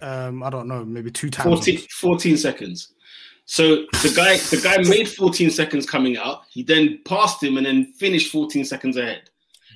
Um, 0.00 0.42
I 0.42 0.50
don't 0.50 0.66
know, 0.66 0.84
maybe 0.84 1.12
two 1.12 1.30
times. 1.30 1.46
14, 1.46 1.78
14 2.00 2.36
seconds. 2.36 2.92
So 3.46 3.84
the 4.02 4.12
guy, 4.16 4.38
the 4.38 4.60
guy 4.62 4.78
made 4.88 5.08
14 5.08 5.50
seconds 5.50 5.86
coming 5.86 6.16
out. 6.16 6.42
He 6.50 6.62
then 6.62 7.00
passed 7.04 7.42
him 7.42 7.56
and 7.56 7.66
then 7.66 7.92
finished 7.98 8.32
14 8.32 8.64
seconds 8.64 8.96
ahead. 8.96 9.30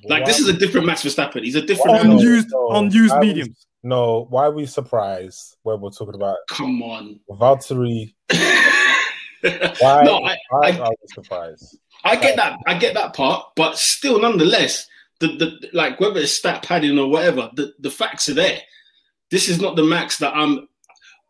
Like 0.04 0.24
this 0.24 0.38
is 0.38 0.48
a 0.48 0.52
different 0.52 0.86
Max 0.86 1.02
Verstappen. 1.02 1.42
He's 1.42 1.54
a 1.54 1.62
different 1.62 2.00
unused, 2.00 2.48
no, 2.50 2.70
unused 2.70 3.16
mediums. 3.18 3.66
No, 3.82 4.26
why 4.30 4.46
are 4.46 4.52
we 4.52 4.66
surprised 4.66 5.56
when 5.62 5.80
we're 5.80 5.90
talking 5.90 6.14
about? 6.14 6.36
Come 6.50 6.82
on, 6.82 7.20
Valtteri. 7.30 8.14
why, 8.30 10.02
no, 10.02 10.24
I, 10.24 10.36
why 10.50 10.68
I, 10.68 10.78
are 10.78 10.90
we 10.90 11.06
surprised? 11.14 11.78
I 12.04 12.16
get 12.16 12.36
that. 12.36 12.58
I 12.66 12.78
get 12.78 12.94
that 12.94 13.14
part, 13.14 13.46
but 13.56 13.76
still, 13.76 14.20
nonetheless, 14.20 14.86
the, 15.20 15.28
the 15.28 15.68
like 15.72 16.00
whether 16.00 16.20
it's 16.20 16.32
stat 16.32 16.62
padding 16.62 16.98
or 16.98 17.08
whatever, 17.08 17.50
the, 17.54 17.72
the 17.78 17.90
facts 17.90 18.28
are 18.28 18.34
there. 18.34 18.60
This 19.30 19.48
is 19.48 19.60
not 19.60 19.76
the 19.76 19.84
Max 19.84 20.18
that 20.18 20.34
I'm. 20.34 20.68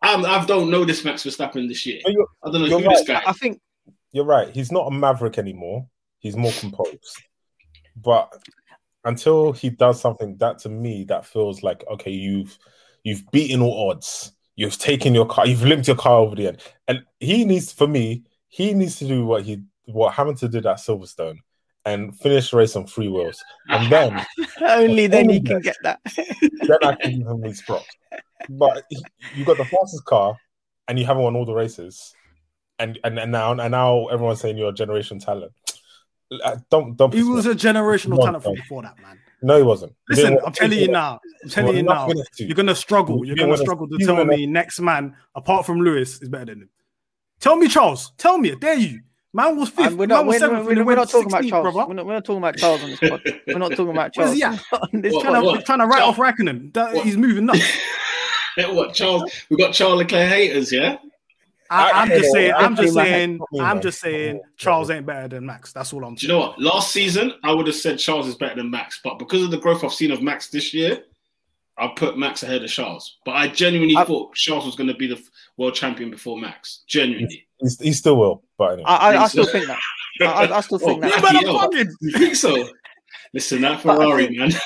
I'm 0.03 0.25
I 0.25 0.45
don't 0.45 0.71
know 0.71 0.85
this 0.85 1.05
Max 1.05 1.25
Verstappen 1.25 1.69
this 1.69 1.85
year. 1.85 2.01
I 2.07 2.51
don't 2.51 2.63
know 2.63 2.79
who 2.79 2.87
right. 2.87 2.97
this 2.97 3.07
guy. 3.07 3.23
I 3.27 3.33
think 3.33 3.61
you're 4.13 4.25
right. 4.25 4.49
He's 4.49 4.73
not 4.73 4.87
a 4.87 4.91
maverick 4.91 5.39
anymore. 5.39 5.87
He's 6.19 6.37
more 6.37 6.53
composed. 6.53 7.23
But 7.97 8.33
until 9.05 9.53
he 9.53 9.71
does 9.71 10.01
something 10.01 10.37
that 10.39 10.59
to 10.61 10.69
me 10.69 11.05
that 11.05 11.27
feels 11.27 11.63
like 11.63 11.85
okay, 11.91 12.13
you've 12.13 12.59
you've 13.03 13.29
beaten 13.31 13.63
all 13.63 13.91
odds. 13.91 14.33
You've 14.59 14.77
taken 14.77 15.15
your 15.15 15.27
car. 15.27 15.47
You've 15.47 15.63
limped 15.63 15.87
your 15.87 15.97
car 15.97 16.19
over 16.19 16.35
the 16.35 16.49
end. 16.49 16.63
And 16.89 17.05
he 17.21 17.45
needs, 17.45 17.73
for 17.73 17.87
me, 17.87 18.25
he 18.49 18.75
needs 18.75 18.97
to 18.97 19.07
do 19.07 19.25
what 19.25 19.45
he 19.45 19.63
what 19.85 20.15
Hamilton 20.15 20.51
did 20.51 20.67
at 20.67 20.79
Silverstone 20.79 21.39
and 21.85 22.19
finish 22.19 22.51
the 22.51 22.57
race 22.57 22.77
on 22.77 22.87
free 22.87 23.09
wheels. 23.09 23.43
And 23.69 23.91
then 23.91 24.27
only 24.63 25.07
then 25.07 25.29
he 25.29 25.41
can 25.41 25.61
get 25.61 25.77
that. 25.83 26.01
then 26.43 26.79
I 26.83 26.95
can 26.95 27.19
give 27.19 27.27
him 27.27 27.41
these 27.41 27.63
props. 27.63 27.87
But 28.51 28.85
you 29.35 29.45
got 29.45 29.57
the 29.57 29.65
fastest 29.65 30.05
car 30.05 30.37
and 30.87 30.99
you 30.99 31.05
haven't 31.05 31.23
won 31.23 31.37
all 31.37 31.45
the 31.45 31.55
races. 31.55 32.15
And 32.79 32.99
and, 33.05 33.19
and 33.19 33.33
now 33.33 33.53
and 33.53 33.71
now 33.71 34.07
everyone's 34.07 34.41
saying 34.41 34.57
you're 34.57 34.71
a 34.71 34.75
generation 34.75 35.19
talent. 35.19 35.53
Uh, 36.45 36.57
Don't 36.71 36.97
don't. 36.97 37.13
He 37.15 37.23
was 37.23 37.47
a 37.47 37.55
generational 37.55 38.23
talent 38.23 38.45
from 38.45 38.55
before 38.55 38.83
that, 38.83 39.01
man. 39.01 39.19
No, 39.41 39.57
he 39.57 39.63
wasn't. 39.63 39.95
Listen, 40.09 40.39
I'm 40.45 40.53
telling 40.53 40.79
you 40.79 40.89
now. 40.89 41.19
I'm 41.43 41.49
telling 41.49 41.77
you 41.77 41.85
Well, 41.85 41.95
now. 41.95 42.01
not 42.03 42.09
win 42.09 42.19
it 42.19 42.29
too. 42.37 42.45
You're 42.47 42.55
gonna 42.55 42.75
struggle. 42.75 43.25
You're 43.25 43.37
gonna 43.37 43.57
struggle 43.57 43.89
to 43.89 43.99
tell 43.99 44.25
me 44.25 44.47
next 44.47 44.81
man, 44.81 45.17
apart 45.35 45.65
from 45.65 45.81
Lewis, 45.81 46.21
is 46.21 46.29
better 46.29 46.47
than 46.47 46.63
him. 46.63 46.71
Tell 47.41 47.57
me, 47.57 47.69
Charles. 47.69 48.13
Tell 48.19 48.37
me. 48.37 48.53
I 48.53 48.57
dare 48.57 48.75
you. 48.75 49.01
Man 49.35 49.57
was 49.57 49.69
fifth. 49.69 49.87
And 49.89 49.99
we're 49.99 50.07
man 50.07 50.17
not, 50.19 50.27
was 50.27 50.35
we're, 50.35 50.39
seventh. 50.39 50.65
we're, 50.65 50.71
and 50.71 50.79
he 50.79 50.85
we're 50.85 50.95
not 50.97 51.11
talking 51.11 51.27
about 51.31 51.45
Charles. 51.45 51.75
brother. 51.75 51.89
We're 51.89 51.95
not, 51.95 52.07
we're 52.07 52.15
not 52.15 52.25
talking 52.25 52.39
about 52.39 52.57
Charles 52.57 52.83
on 52.83 52.91
this 52.91 53.01
pod. 53.01 53.23
We're 53.47 53.59
not 53.59 53.71
talking 53.71 53.91
about 53.91 54.13
Charles. 54.15 54.37
yeah, 54.37 54.59
at? 54.73 54.83
On 54.95 55.01
this 55.03 55.13
What. 55.13 55.23
Trying 55.23 55.35
to, 55.43 55.47
what? 55.47 55.67
trying 55.67 55.79
to 55.81 55.87
write 55.87 55.99
Charles- 55.99 56.19
off 56.19 56.25
Raikkonen. 56.37 56.73
That, 56.75 56.97
he's 57.05 57.17
moving 57.17 57.47
nuts. 57.47 57.61
Yeah, 58.57 58.73
what 58.73 58.93
Charles? 58.93 59.31
We 59.51 59.57
got 59.57 59.73
Charles 59.73 59.99
Leclerc 59.99 60.29
haters, 60.29 60.73
yeah. 60.73 60.97
I, 61.71 61.93
I'm 61.93 62.09
just 62.09 62.33
saying. 62.33 62.53
I'm 62.57 62.75
just 62.75 62.95
saying. 62.95 63.41
I'm 63.61 63.81
just 63.81 64.01
saying. 64.01 64.41
Charles 64.57 64.91
ain't 64.91 65.07
better 65.07 65.29
than 65.29 65.47
Max. 65.47 65.73
That's 65.73 65.93
all 65.93 66.05
I'm 66.05 66.17
Do 66.17 66.27
you 66.27 66.33
know 66.33 66.41
what? 66.41 66.61
Last 66.61 66.91
season, 66.91 67.35
I 67.45 67.53
would 67.53 67.69
have 67.69 67.77
said 67.77 68.01
Charles 68.01 68.27
is 68.27 68.35
better 68.35 68.57
than 68.57 68.69
Max, 68.69 69.01
but 69.05 69.19
because 69.21 69.45
of 69.45 69.53
the 69.53 69.59
growth 69.59 69.85
I've 69.85 69.93
seen 69.93 70.11
of 70.11 70.23
Max 70.23 70.49
this 70.51 70.75
year, 70.75 71.05
I 71.77 71.87
put 71.95 72.19
Max 72.19 72.43
ahead 72.43 72.65
of 72.65 72.71
Charles. 72.71 73.19
But 73.25 73.37
I 73.37 73.47
genuinely 73.47 73.97
I- 73.97 74.05
thought 74.05 74.35
Charles 74.35 74.67
was 74.67 74.75
going 74.75 74.89
to 74.89 74.95
be 74.95 75.07
the 75.07 75.23
world 75.57 75.75
champion 75.75 76.11
before 76.11 76.37
Max. 76.37 76.83
Genuinely. 76.89 77.47
He's, 77.61 77.81
he 77.81 77.93
still 77.93 78.17
will, 78.17 78.43
but 78.57 78.73
anyway. 78.75 78.85
I, 78.87 79.15
I, 79.15 79.23
I 79.25 79.29
still 79.29 79.45
so. 79.45 79.53
think 79.53 79.67
that. 79.67 79.79
I, 80.21 80.25
I- 80.47 80.57
I 80.59 80.61
still 80.61 80.79
think 80.79 81.03
Oh, 81.05 81.07
You 81.07 81.13
that. 81.13 81.21
bloody 81.21 81.45
better 81.45 81.59
fucking. 81.59 81.93
You 82.01 82.13
think 82.19 82.37
so? 82.37 82.69
Listen, 83.35 83.63
that 83.63 83.81
Ferrari, 83.81 84.27
think- 84.27 84.39
man. 84.39 84.51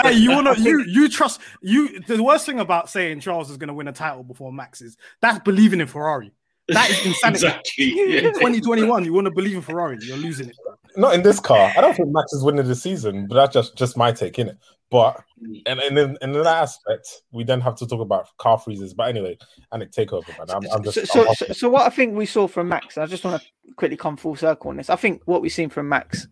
Hey, 0.00 0.12
you 0.12 0.30
wanna 0.30 0.54
you 0.58 0.84
you 0.86 1.08
trust 1.08 1.40
you? 1.60 1.98
The 1.98 2.22
worst 2.22 2.46
thing 2.46 2.60
about 2.60 2.88
saying 2.88 3.18
Charles 3.18 3.50
is 3.50 3.56
gonna 3.56 3.74
win 3.74 3.88
a 3.88 3.92
title 3.92 4.22
before 4.22 4.52
Max 4.52 4.80
is 4.80 4.96
that's 5.20 5.40
believing 5.40 5.80
in 5.80 5.88
Ferrari. 5.88 6.30
That 6.68 6.88
is 6.88 7.04
insanity. 7.04 7.46
exactly. 7.46 8.14
Yeah. 8.14 8.20
2021, 8.30 9.04
you 9.04 9.12
want 9.12 9.24
to 9.24 9.32
believe 9.32 9.56
in 9.56 9.62
Ferrari, 9.62 9.98
you're 10.02 10.16
losing 10.16 10.50
it. 10.50 10.56
not 10.96 11.14
in 11.14 11.22
this 11.24 11.40
car. 11.40 11.72
I 11.76 11.80
don't 11.80 11.96
think 11.96 12.10
Max 12.12 12.32
is 12.32 12.44
winning 12.44 12.64
the 12.68 12.76
season, 12.76 13.26
but 13.26 13.34
that's 13.34 13.52
just 13.52 13.76
just 13.76 13.96
my 13.96 14.12
take 14.12 14.38
in 14.38 14.46
it. 14.50 14.58
But 14.90 15.22
mm. 15.42 15.62
and 15.66 15.80
and 15.80 15.98
in, 15.98 16.18
in 16.22 16.32
that 16.32 16.46
aspect, 16.46 17.22
we 17.30 17.44
then 17.44 17.60
have 17.60 17.76
to 17.76 17.86
talk 17.86 18.00
about 18.00 18.34
car 18.38 18.58
freezes. 18.58 18.94
But 18.94 19.08
anyway, 19.08 19.36
Anik, 19.72 19.92
take 19.92 20.12
over, 20.12 20.30
man. 20.38 20.48
I'm, 20.50 20.62
I'm 20.72 20.82
just 20.82 21.06
so, 21.06 21.28
I'm 21.28 21.34
so, 21.34 21.46
so, 21.52 21.68
what 21.68 21.82
I 21.82 21.90
think 21.90 22.16
we 22.16 22.26
saw 22.26 22.48
from 22.48 22.68
Max, 22.68 22.96
I 22.96 23.06
just 23.06 23.24
want 23.24 23.42
to 23.42 23.74
quickly 23.74 23.96
come 23.96 24.16
full 24.16 24.36
circle 24.36 24.70
on 24.70 24.76
this. 24.76 24.88
I 24.88 24.96
think 24.96 25.22
what 25.26 25.42
we've 25.42 25.52
seen 25.52 25.68
from 25.68 25.88
Max, 25.88 26.26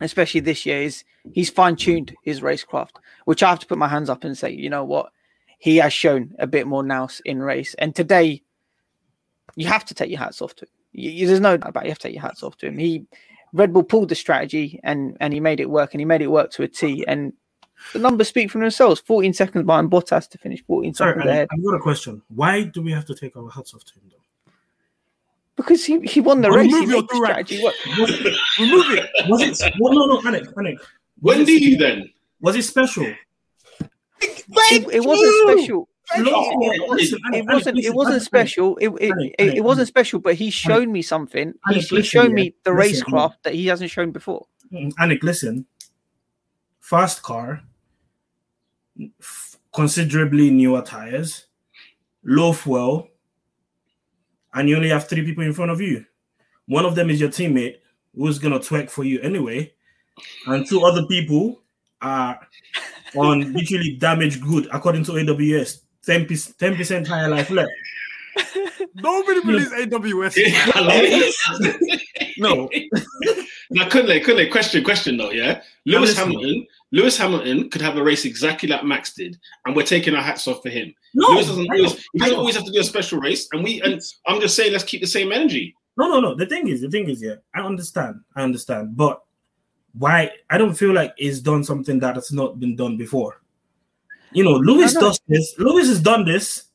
especially 0.00 0.40
this 0.40 0.66
year, 0.66 0.82
is 0.82 1.04
he's 1.32 1.48
fine 1.50 1.76
tuned 1.76 2.14
his 2.24 2.40
racecraft, 2.40 2.96
which 3.24 3.42
I 3.42 3.50
have 3.50 3.60
to 3.60 3.66
put 3.66 3.78
my 3.78 3.88
hands 3.88 4.10
up 4.10 4.24
and 4.24 4.36
say, 4.36 4.50
you 4.50 4.68
know 4.68 4.84
what, 4.84 5.12
he 5.58 5.76
has 5.76 5.92
shown 5.92 6.34
a 6.40 6.48
bit 6.48 6.66
more 6.66 6.82
nous 6.82 7.20
in 7.24 7.40
race. 7.40 7.74
And 7.74 7.94
today, 7.94 8.42
you 9.54 9.68
have 9.68 9.84
to 9.84 9.94
take 9.94 10.10
your 10.10 10.18
hats 10.18 10.42
off 10.42 10.54
to 10.56 10.64
him. 10.64 10.70
You, 10.92 11.10
you- 11.10 11.26
there's 11.28 11.40
no 11.40 11.56
doubt 11.56 11.70
about 11.70 11.84
it. 11.84 11.86
You 11.86 11.90
have 11.92 11.98
to 11.98 12.08
take 12.08 12.14
your 12.14 12.22
hats 12.22 12.42
off 12.42 12.56
to 12.58 12.66
him. 12.66 12.78
He 12.78 13.06
Red 13.52 13.72
Bull 13.72 13.82
pulled 13.82 14.08
the 14.08 14.14
strategy 14.14 14.80
and 14.82 15.16
and 15.20 15.32
he 15.32 15.40
made 15.40 15.60
it 15.60 15.70
work, 15.70 15.92
and 15.92 16.00
he 16.00 16.04
made 16.04 16.22
it 16.22 16.30
work 16.30 16.50
to 16.52 16.62
a 16.62 16.68
T. 16.68 17.04
And 17.06 17.32
the 17.92 17.98
numbers 17.98 18.28
speak 18.28 18.50
for 18.50 18.58
themselves. 18.58 19.00
14 19.00 19.32
seconds 19.32 19.64
behind 19.64 19.90
Bottas 19.90 20.28
to 20.30 20.38
finish 20.38 20.64
14 20.64 20.94
Sorry, 20.94 21.12
seconds 21.12 21.30
ahead 21.30 21.48
I've 21.52 21.64
got 21.64 21.74
a 21.74 21.78
question. 21.80 22.22
Why 22.28 22.64
do 22.64 22.82
we 22.82 22.92
have 22.92 23.04
to 23.06 23.14
take 23.14 23.36
our 23.36 23.48
hats 23.50 23.74
off 23.74 23.84
to 23.84 23.94
him 23.94 24.02
though? 24.10 24.16
because 25.60 25.84
he, 25.84 26.00
he 26.00 26.20
won 26.20 26.40
the 26.40 26.48
Well, 26.48 26.58
race. 26.58 26.72
Remove 26.72 26.88
your 26.88 27.02
made 27.02 27.24
strategy 27.26 27.62
work. 27.62 27.74
Remove 28.58 28.90
it. 28.92 29.28
Was 29.28 29.42
it? 29.42 29.74
Well, 29.78 29.92
no, 29.92 30.06
no, 30.06 30.20
Anik, 30.22 30.52
Anik. 30.54 30.78
When 31.20 31.44
do 31.44 31.52
you 31.52 31.76
then? 31.76 32.10
Was 32.40 32.56
it 32.56 32.62
special? 32.62 33.04
it, 33.80 34.86
it 34.92 35.04
wasn't 35.04 35.58
special. 35.58 35.88
It, 36.16 36.22
listen, 36.88 37.18
it 37.32 37.44
Anik, 37.44 37.52
wasn't. 37.52 37.78
Anik, 37.78 37.84
It 37.84 37.94
wasn't 37.94 38.22
special. 38.22 38.76
It 38.78 38.88
it, 39.00 39.34
it, 39.38 39.64
wasn't 39.64 39.88
special. 39.88 40.18
But 40.18 40.34
he's 40.34 40.54
shown 40.54 40.90
me 40.90 41.02
something. 41.02 41.52
He's, 41.68 41.90
Anik, 41.90 41.96
he's 41.96 42.06
shown 42.06 42.32
me 42.32 42.54
the 42.64 42.70
racecraft 42.70 43.36
that 43.42 43.54
he 43.54 43.66
hasn't 43.66 43.90
shown 43.90 44.12
before. 44.12 44.46
Mm, 44.72 44.94
Anik, 44.94 45.22
listen. 45.22 45.66
Fast 46.80 47.22
car, 47.22 47.62
f- 49.20 49.56
considerably 49.74 50.50
newer 50.50 50.82
tires, 50.82 51.46
low 52.24 52.52
fuel, 52.52 53.08
and 54.54 54.68
you 54.68 54.76
only 54.76 54.88
have 54.88 55.08
three 55.08 55.24
people 55.24 55.44
in 55.44 55.52
front 55.52 55.70
of 55.70 55.80
you. 55.80 56.04
One 56.66 56.84
of 56.84 56.94
them 56.94 57.10
is 57.10 57.20
your 57.20 57.30
teammate 57.30 57.76
who's 58.14 58.38
gonna 58.38 58.58
twerk 58.60 58.90
for 58.90 59.04
you 59.04 59.20
anyway, 59.20 59.72
and 60.46 60.66
two 60.68 60.82
other 60.82 61.04
people 61.06 61.60
are 62.02 62.40
on 63.16 63.52
literally 63.54 63.96
damaged 63.96 64.42
good 64.42 64.68
according 64.72 65.04
to 65.04 65.12
AWS. 65.12 65.80
10 66.06 66.26
percent 66.76 67.06
tire 67.06 67.28
life 67.28 67.50
left. 67.50 67.70
Nobody 68.94 69.40
believes 69.42 69.70
AWS. 69.70 70.36
No, 72.38 72.70
now, 73.70 73.88
couldn't 73.88 74.08
they? 74.08 74.20
Couldn't 74.20 74.36
they? 74.36 74.48
Question, 74.48 74.82
question 74.84 75.16
though. 75.16 75.30
Yeah, 75.30 75.62
Lewis. 75.86 76.16
Hamilton. 76.16 76.66
Lewis 76.92 77.16
Hamilton 77.16 77.70
could 77.70 77.80
have 77.82 77.96
a 77.96 78.02
race 78.02 78.24
exactly 78.24 78.68
like 78.68 78.84
Max 78.84 79.14
did, 79.14 79.38
and 79.64 79.76
we're 79.76 79.84
taking 79.84 80.14
our 80.14 80.22
hats 80.22 80.48
off 80.48 80.60
for 80.60 80.70
him. 80.70 80.92
no, 81.14 81.28
Lewis 81.28 81.46
doesn't 81.46 81.70
always. 81.70 82.08
He 82.12 82.18
doesn't 82.18 82.36
always 82.36 82.56
have 82.56 82.64
to 82.64 82.72
do 82.72 82.80
a 82.80 82.84
special 82.84 83.20
race, 83.20 83.48
and 83.52 83.62
we. 83.62 83.80
And 83.82 84.02
I'm 84.26 84.40
just 84.40 84.56
saying, 84.56 84.72
let's 84.72 84.84
keep 84.84 85.00
the 85.00 85.06
same 85.06 85.30
energy. 85.30 85.76
No, 85.96 86.08
no, 86.08 86.20
no. 86.20 86.34
The 86.34 86.46
thing 86.46 86.66
is, 86.68 86.80
the 86.80 86.90
thing 86.90 87.08
is, 87.08 87.22
yeah, 87.22 87.36
I 87.54 87.60
understand, 87.60 88.20
I 88.34 88.42
understand, 88.42 88.96
but 88.96 89.22
why? 89.92 90.30
I 90.48 90.58
don't 90.58 90.74
feel 90.74 90.92
like 90.92 91.14
it's 91.16 91.40
done 91.40 91.62
something 91.62 92.00
that 92.00 92.16
has 92.16 92.32
not 92.32 92.58
been 92.58 92.74
done 92.74 92.96
before. 92.96 93.40
You 94.32 94.44
know, 94.44 94.52
Lewis 94.52 94.94
does 94.94 95.20
this. 95.28 95.54
Lewis 95.58 95.88
has 95.88 96.00
done 96.00 96.24
this 96.24 96.69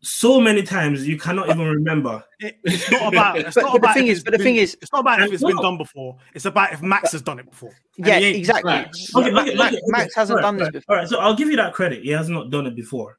so 0.00 0.40
many 0.40 0.62
times 0.62 1.06
you 1.08 1.18
cannot 1.18 1.48
even 1.50 1.66
remember. 1.66 2.24
It- 2.40 2.58
it's 2.62 2.88
not 2.90 3.12
about. 3.12 3.38
It's 3.38 3.54
But- 3.56 3.62
not 3.62 3.72
but 3.72 3.80
the 3.82 3.86
about 3.86 3.94
thing 3.94 4.06
is- 4.06 4.18
it's 4.18 4.24
but 4.24 4.30
the 4.32 4.38
been- 4.38 4.44
thing 4.44 4.56
is- 4.56 4.76
it's 4.80 4.92
not 4.92 5.00
about 5.00 5.20
if 5.22 5.32
it's 5.32 5.42
been 5.42 5.56
done 5.56 5.76
before. 5.76 6.16
It's 6.34 6.44
about 6.44 6.72
if 6.72 6.82
Max 6.82 7.12
has 7.12 7.22
done 7.22 7.38
it 7.40 7.50
before. 7.50 7.72
Yeah, 7.96 8.18
exactly. 8.18 8.72
Facts. 8.72 9.14
Okay, 9.14 9.30
Ma- 9.30 9.40
okay, 9.42 9.54
Ma- 9.56 9.66
okay, 9.66 9.76
okay. 9.76 9.82
Max 9.88 10.14
hasn't 10.14 10.38
Alright, 10.38 10.56
done 10.56 10.56
this 10.58 10.70
before. 10.70 10.94
All 10.96 11.00
right, 11.02 11.08
so 11.08 11.18
I'll 11.18 11.34
give 11.34 11.48
you 11.48 11.56
that 11.56 11.72
credit. 11.74 12.02
He 12.04 12.10
has 12.10 12.28
not 12.28 12.50
done 12.50 12.66
it 12.66 12.76
before. 12.76 13.18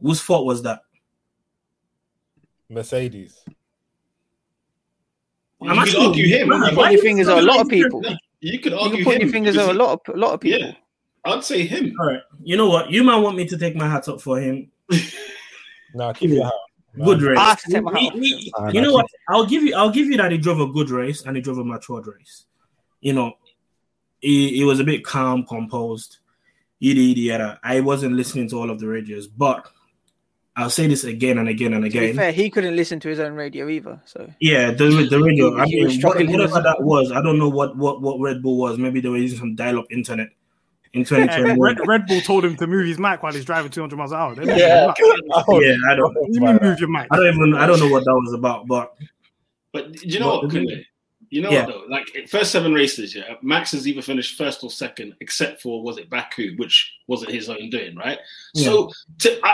Whose 0.00 0.20
fault 0.20 0.46
was 0.46 0.62
that? 0.62 0.80
Mercedes. 2.68 3.42
You 5.60 5.70
I'm 5.70 5.76
could 5.78 5.88
asking 5.88 6.06
argue 6.06 6.24
you, 6.26 6.36
him. 6.36 6.48
man, 6.50 6.60
You 6.60 6.66
You 6.70 6.74
put 6.76 6.92
your 6.92 7.02
fingers 7.02 7.28
on 7.28 7.38
a 7.38 7.42
lot 7.42 7.60
of 7.60 7.72
Yeah. 7.72 7.82
people. 7.84 8.02
You 8.40 8.58
could 8.60 8.72
argue 8.74 8.96
can 8.98 9.04
put 9.04 9.14
him. 9.16 9.20
your 9.22 9.30
fingers 9.30 9.56
on 9.56 9.70
a 9.70 9.72
lot 9.72 10.00
of 10.06 10.14
a 10.14 10.18
lot 10.18 10.34
of 10.34 10.40
people. 10.40 10.60
Yeah, 10.60 10.72
I'd 11.24 11.42
say 11.42 11.66
him. 11.66 11.94
All 11.98 12.06
right, 12.06 12.20
you 12.42 12.56
know 12.56 12.68
what? 12.68 12.90
You 12.90 13.02
might 13.02 13.16
want 13.16 13.36
me 13.36 13.46
to 13.48 13.56
take 13.58 13.74
my 13.74 13.88
hat 13.88 14.06
up 14.08 14.20
for 14.20 14.38
him. 14.38 14.70
Now 15.96 16.12
keep 16.12 16.30
your 16.30 16.44
hat. 16.44 16.52
man. 16.94 17.06
Good 17.06 17.22
race. 17.22 17.38
I 17.38 17.44
have 17.50 17.60
to 17.62 17.70
take 17.72 17.82
my 17.82 17.92
hat 17.92 18.00
He- 18.00 18.08
off 18.08 18.14
he- 18.16 18.52
Ah, 18.56 18.66
you 18.68 18.80
no, 18.80 18.86
know 18.88 18.92
what? 18.94 19.06
I'll 19.28 19.46
give 19.46 19.62
you. 19.62 19.74
I'll 19.74 19.90
give 19.90 20.06
you 20.06 20.16
that 20.18 20.30
he 20.32 20.38
drove 20.38 20.60
a 20.60 20.66
good 20.66 20.90
race 20.90 21.22
and 21.24 21.36
he 21.36 21.42
drove 21.42 21.58
a 21.58 21.64
matured 21.64 22.06
race. 22.06 22.44
You 23.00 23.12
know, 23.14 23.32
he, 24.20 24.56
he 24.56 24.64
was 24.64 24.80
a 24.80 24.84
bit 24.84 25.04
calm, 25.04 25.44
composed. 25.46 26.18
Yada 26.78 27.00
yada 27.00 27.20
yada. 27.20 27.60
I 27.62 27.80
wasn't 27.80 28.14
listening 28.14 28.48
to 28.50 28.56
all 28.56 28.70
of 28.70 28.78
the 28.80 28.86
radios, 28.88 29.26
but 29.26 29.66
I'll 30.56 30.70
say 30.70 30.86
this 30.86 31.04
again 31.04 31.36
and 31.38 31.48
again 31.48 31.72
and 31.74 31.84
To 31.84 31.90
be 31.90 31.98
again. 31.98 32.16
fair, 32.16 32.32
he 32.32 32.48
couldn't 32.48 32.76
listen 32.76 32.98
to 33.00 33.08
his 33.08 33.20
own 33.20 33.34
radio 33.34 33.68
either. 33.68 34.00
So 34.06 34.30
Yeah, 34.40 34.70
the 34.72 35.06
the 35.10 35.20
radio. 35.22 35.56
I 35.58 35.66
He 35.66 35.82
was 35.84 35.92
mean, 35.94 36.02
what- 36.02 36.12
struggling 36.16 36.32
whatever 36.32 36.54
with- 36.54 36.64
that 36.64 36.82
was, 36.82 37.12
I 37.12 37.20
don't 37.22 37.38
know 37.38 37.48
what 37.50 37.76
what 37.76 38.00
what 38.02 38.20
Red 38.20 38.42
Bull 38.42 38.56
was. 38.58 38.78
Maybe 38.78 39.00
they 39.00 39.08
were 39.10 39.18
using 39.18 39.38
some 39.38 39.54
dial-up 39.54 39.86
internet 39.90 40.28
in 40.92 41.00
Hey, 41.04 41.26
2021. 41.26 41.58
Red, 41.58 41.86
Red 41.86 42.06
Bull 42.06 42.20
told 42.20 42.44
him 42.44 42.56
to 42.56 42.66
move 42.66 42.86
his 42.86 42.98
mic 42.98 43.22
while 43.22 43.32
he's 43.32 43.44
driving 43.44 43.70
200 43.70 43.96
miles 43.96 44.12
an 44.12 44.18
hour. 44.18 44.34
They 44.34 44.44
Yeah. 44.44 44.86
move 44.86 44.96
him 44.98 45.30
up. 45.32 45.44
Oh, 45.48 45.60
Yeah, 45.60 45.74
I 45.90 45.94
don't. 45.94 46.14
What 46.14 46.26
do 46.32 46.32
you 46.32 46.40
mean 46.40 46.58
move 46.62 46.80
your 46.80 46.88
mic? 46.88 47.06
I 47.10 47.16
don't 47.16 47.34
even. 47.34 47.54
I 47.54 47.66
don't 47.66 47.80
know 47.80 47.88
what 47.88 48.04
that 48.04 48.14
was 48.14 48.32
about, 48.34 48.66
but 48.66 48.94
But 49.72 49.92
do 49.92 50.00
you 50.08 50.20
know 50.20 50.40
But 50.40 50.44
what? 50.44 50.52
the 50.52 50.84
You 51.30 51.42
know 51.42 51.50
Yeah. 51.50 51.66
what 51.66 51.74
though? 51.74 51.84
Like 51.90 52.28
first 52.28 52.52
seven 52.52 52.72
races, 52.72 53.14
yeah, 53.14 53.34
Max 53.42 53.72
has 53.72 53.86
either 53.88 54.00
finished 54.00 54.38
first 54.38 54.62
or 54.62 54.70
second, 54.70 55.14
except 55.20 55.60
for 55.60 55.82
was 55.82 55.98
it 55.98 56.08
Baku, 56.08 56.54
which 56.56 56.94
wasn't 57.08 57.32
his 57.32 57.48
own 57.50 57.68
doing, 57.68 57.96
right? 57.96 58.18
So, 58.54 58.90
to, 59.18 59.38
I, 59.44 59.52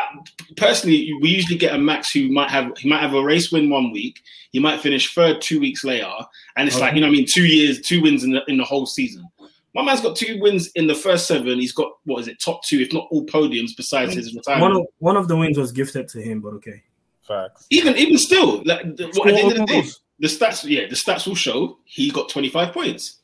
personally, 0.56 1.12
we 1.22 1.30
usually 1.30 1.56
get 1.58 1.74
a 1.74 1.78
Max 1.78 2.12
who 2.12 2.28
might 2.30 2.50
have 2.50 2.76
he 2.76 2.88
might 2.90 3.00
have 3.00 3.14
a 3.14 3.22
race 3.22 3.50
win 3.50 3.70
one 3.70 3.90
week, 3.90 4.22
he 4.52 4.58
might 4.60 4.80
finish 4.80 5.14
third 5.14 5.40
two 5.40 5.60
weeks 5.60 5.82
later, 5.82 6.12
and 6.56 6.68
it's 6.68 6.78
like 6.78 6.94
you 6.94 7.00
know, 7.00 7.06
what 7.08 7.14
I 7.14 7.16
mean, 7.16 7.26
two 7.26 7.46
years, 7.46 7.80
two 7.80 8.02
wins 8.02 8.22
in 8.22 8.32
the 8.32 8.42
in 8.48 8.58
the 8.58 8.64
whole 8.64 8.84
season. 8.86 9.26
My 9.74 9.82
man's 9.82 10.00
got 10.00 10.16
two 10.16 10.38
wins 10.40 10.68
in 10.74 10.86
the 10.86 10.94
first 10.94 11.26
seven. 11.26 11.58
He's 11.58 11.72
got 11.72 11.92
what 12.04 12.20
is 12.20 12.28
it, 12.28 12.40
top 12.40 12.62
two, 12.64 12.80
if 12.80 12.92
not 12.92 13.08
all 13.10 13.24
podiums, 13.26 13.76
besides 13.76 14.14
his 14.14 14.34
retirement. 14.34 14.62
One 14.62 14.80
of 14.80 14.86
one 14.98 15.16
of 15.16 15.28
the 15.28 15.36
wins 15.36 15.56
was 15.56 15.72
gifted 15.72 16.08
to 16.08 16.20
him, 16.20 16.40
but 16.40 16.54
okay. 16.54 16.82
Facts. 17.26 17.66
even 17.70 17.96
even 17.96 18.18
still, 18.18 18.62
like 18.64 18.96
the, 18.96 19.08
Score 19.12 19.28
at 19.28 19.34
the 19.34 19.40
end 19.40 19.52
of 19.52 19.58
the 19.58 19.66
day, 19.66 19.88
the 20.18 20.26
stats, 20.26 20.64
yeah, 20.68 20.86
the 20.88 20.96
stats 20.96 21.26
will 21.26 21.36
show 21.36 21.78
he 21.84 22.10
got 22.10 22.28
twenty 22.28 22.48
five 22.48 22.72
points. 22.72 23.18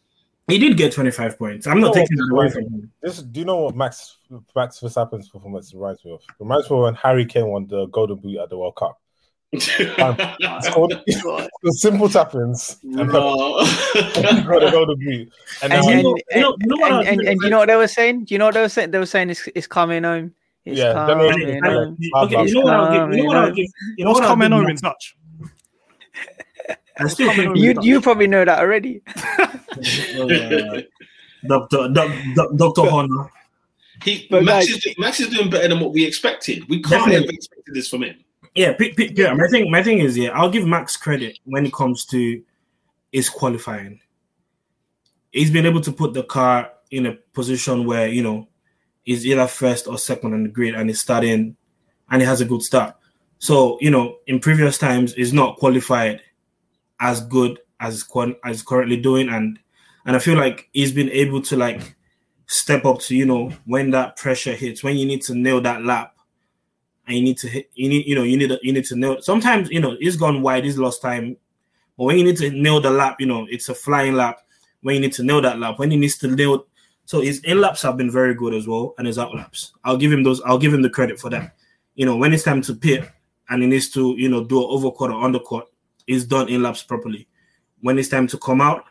He 0.48 0.56
did 0.56 0.78
get 0.78 0.92
25 0.92 1.36
points. 1.38 1.66
I'm 1.66 1.78
not 1.78 1.90
Oh, 1.90 1.92
taking 1.92 2.16
that 2.16 2.30
away 2.32 2.48
from 2.48 2.62
him. 2.62 2.90
This, 3.02 3.18
do 3.18 3.40
you 3.40 3.44
know 3.44 3.56
what 3.64 3.76
Max 3.76 4.16
Max 4.56 4.80
Verstappen's 4.80 5.28
performance 5.28 5.74
reminds 5.74 6.02
me 6.06 6.12
of? 6.12 6.22
Reminds 6.38 6.70
me 6.70 6.76
of 6.78 6.84
when 6.84 6.94
Harry 6.94 7.26
Kane 7.26 7.48
won 7.48 7.66
the 7.66 7.84
Golden 7.88 8.16
Boot 8.16 8.38
at 8.38 8.48
the 8.48 8.56
World 8.56 8.74
Cup. 8.76 8.98
Scored- 9.58 11.00
the 11.06 11.72
simple 11.72 12.08
tap-ins 12.08 12.78
and 12.82 12.96
No. 12.96 13.58
got 13.64 14.60
the 14.60 14.68
Golden 14.70 14.98
Boot. 14.98 15.32
And, 15.62 15.72
And, 15.72 15.86
and, 15.86 15.96
you 16.00 16.02
know- 16.42 16.56
what 16.76 16.92
and, 16.92 17.08
and, 17.20 17.28
and 17.28 17.40
you 17.42 17.48
know 17.50 17.58
what 17.58 17.68
they 17.68 17.76
were 17.76 17.88
saying? 17.88 18.24
Do 18.26 18.34
you 18.34 18.38
know 18.38 18.46
what 18.46 18.54
they 18.54 18.60
were 18.60 18.68
saying? 18.68 18.90
They 18.90 18.98
were 18.98 19.06
saying 19.06 19.30
it's, 19.30 19.48
it's 19.54 19.66
coming 19.66 20.04
home. 20.04 20.34
It's 20.66 20.78
Yeah, 20.78 20.92
that 20.92 21.06
coming 21.08 21.64
home. 21.64 21.96
okay, 22.24 22.46
you 22.46 22.54
know 22.54 22.60
what 22.60 22.74
I'll 22.74 23.08
give? 23.08 23.16
You 23.16 23.22
know 23.22 23.28
what 23.28 23.36
I'll 23.38 23.50
give? 23.54 23.66
You 23.96 24.04
know 24.04 24.10
What's 24.12 24.26
coming 24.26 24.50
home 24.52 24.60
in 24.62 24.66
Max? 24.68 24.80
Dutch? 24.82 25.16
I 26.98 27.08
still 27.08 27.28
coming 27.30 27.54
think 27.54 27.76
home? 27.78 27.84
You 27.84 27.92
you 27.94 28.00
probably 28.02 28.26
know 28.26 28.44
that 28.44 28.58
already. 28.58 29.00
uh, 29.08 30.80
Doctor 31.46 31.88
Doctor 32.56 32.82
Honor. 32.82 33.30
He, 34.04 34.28
Max, 34.30 34.44
guys- 34.44 34.68
is, 34.68 34.94
Max 34.98 35.20
is 35.20 35.28
doing 35.28 35.48
better 35.48 35.68
than 35.68 35.80
what 35.80 35.92
we 35.92 36.04
expected. 36.04 36.68
We 36.68 36.82
can't 36.82 36.90
Definitely. 37.06 37.26
have 37.26 37.30
expected 37.34 37.74
this 37.74 37.88
from 37.88 38.02
him. 38.02 38.16
Yeah, 38.58 38.72
p- 38.72 38.92
p- 38.92 39.12
yeah. 39.14 39.32
My 39.34 39.46
thing, 39.46 39.70
my 39.70 39.84
thing 39.84 40.00
is, 40.00 40.18
yeah, 40.18 40.30
I'll 40.30 40.50
give 40.50 40.66
Max 40.66 40.96
credit 40.96 41.38
when 41.44 41.64
it 41.64 41.72
comes 41.72 42.04
to 42.06 42.42
his 43.12 43.28
qualifying. 43.28 44.00
He's 45.30 45.52
been 45.52 45.64
able 45.64 45.80
to 45.82 45.92
put 45.92 46.12
the 46.12 46.24
car 46.24 46.72
in 46.90 47.06
a 47.06 47.12
position 47.34 47.86
where 47.86 48.08
you 48.08 48.20
know 48.20 48.48
he's 49.04 49.24
either 49.24 49.46
first 49.46 49.86
or 49.86 49.96
second 49.96 50.34
on 50.34 50.42
the 50.42 50.48
grid, 50.48 50.74
and 50.74 50.90
he's 50.90 50.98
starting, 50.98 51.56
and 52.10 52.20
he 52.20 52.26
has 52.26 52.40
a 52.40 52.44
good 52.44 52.62
start. 52.62 52.96
So 53.38 53.78
you 53.80 53.92
know, 53.92 54.16
in 54.26 54.40
previous 54.40 54.76
times, 54.76 55.14
he's 55.14 55.32
not 55.32 55.58
qualified 55.58 56.20
as 56.98 57.20
good 57.20 57.60
as 57.78 58.04
as 58.44 58.62
currently 58.64 58.96
doing, 58.96 59.28
and 59.28 59.60
and 60.04 60.16
I 60.16 60.18
feel 60.18 60.36
like 60.36 60.68
he's 60.72 60.90
been 60.90 61.10
able 61.10 61.42
to 61.42 61.56
like 61.56 61.94
step 62.46 62.84
up 62.84 62.98
to 63.02 63.14
you 63.14 63.24
know 63.24 63.52
when 63.66 63.92
that 63.92 64.16
pressure 64.16 64.56
hits, 64.56 64.82
when 64.82 64.96
you 64.96 65.06
need 65.06 65.22
to 65.26 65.34
nail 65.36 65.60
that 65.60 65.84
lap 65.84 66.17
and 67.08 67.16
you 67.16 67.22
need 67.22 67.38
to 67.38 67.48
hit 67.48 67.70
you 67.74 67.88
need 67.88 68.06
you 68.06 68.14
know 68.14 68.22
you 68.22 68.36
need 68.36 68.50
to, 68.50 68.58
you 68.62 68.72
need 68.72 68.84
to 68.84 68.94
nail 68.94 69.20
sometimes 69.20 69.68
you 69.70 69.80
know 69.80 69.96
he's 69.98 70.16
gone 70.16 70.42
wide 70.42 70.64
he's 70.64 70.78
lost 70.78 71.02
time 71.02 71.36
but 71.96 72.04
when 72.04 72.18
you 72.18 72.24
need 72.24 72.36
to 72.36 72.50
nail 72.50 72.80
the 72.80 72.90
lap 72.90 73.16
you 73.18 73.26
know 73.26 73.46
it's 73.50 73.68
a 73.68 73.74
flying 73.74 74.14
lap 74.14 74.38
when 74.82 74.94
you 74.94 75.00
need 75.00 75.12
to 75.12 75.24
nail 75.24 75.40
that 75.40 75.58
lap 75.58 75.78
when 75.78 75.90
he 75.90 75.96
needs 75.96 76.16
to 76.18 76.28
nail 76.28 76.64
so 77.08 77.22
his 77.22 77.40
in 77.40 77.58
laps 77.58 77.80
have 77.80 77.96
been 77.96 78.10
very 78.10 78.34
good 78.34 78.52
as 78.52 78.68
well 78.68 78.94
and 78.98 79.06
his 79.06 79.18
out 79.18 79.34
laps. 79.34 79.72
I'll 79.82 79.96
give 79.96 80.12
him 80.12 80.22
those 80.22 80.42
i'll 80.42 80.58
give 80.58 80.74
him 80.74 80.82
the 80.82 80.90
credit 80.90 81.18
for 81.18 81.30
that. 81.30 81.56
You 81.94 82.04
know 82.04 82.16
when 82.16 82.34
it's 82.34 82.42
time 82.42 82.60
to 82.62 82.74
pit 82.74 83.08
and 83.48 83.62
he 83.62 83.68
needs 83.68 83.88
to 83.92 84.14
you 84.18 84.28
know 84.28 84.44
do 84.44 84.58
an 84.58 84.68
overcut 84.68 85.14
or 85.14 85.24
undercut 85.24 85.68
he's 86.06 86.26
done 86.26 86.50
in 86.50 86.62
laps 86.62 86.82
properly. 86.82 87.26
When 87.80 87.98
it's 87.98 88.10
time 88.10 88.26
to 88.26 88.38
come 88.38 88.60
out 88.60 88.84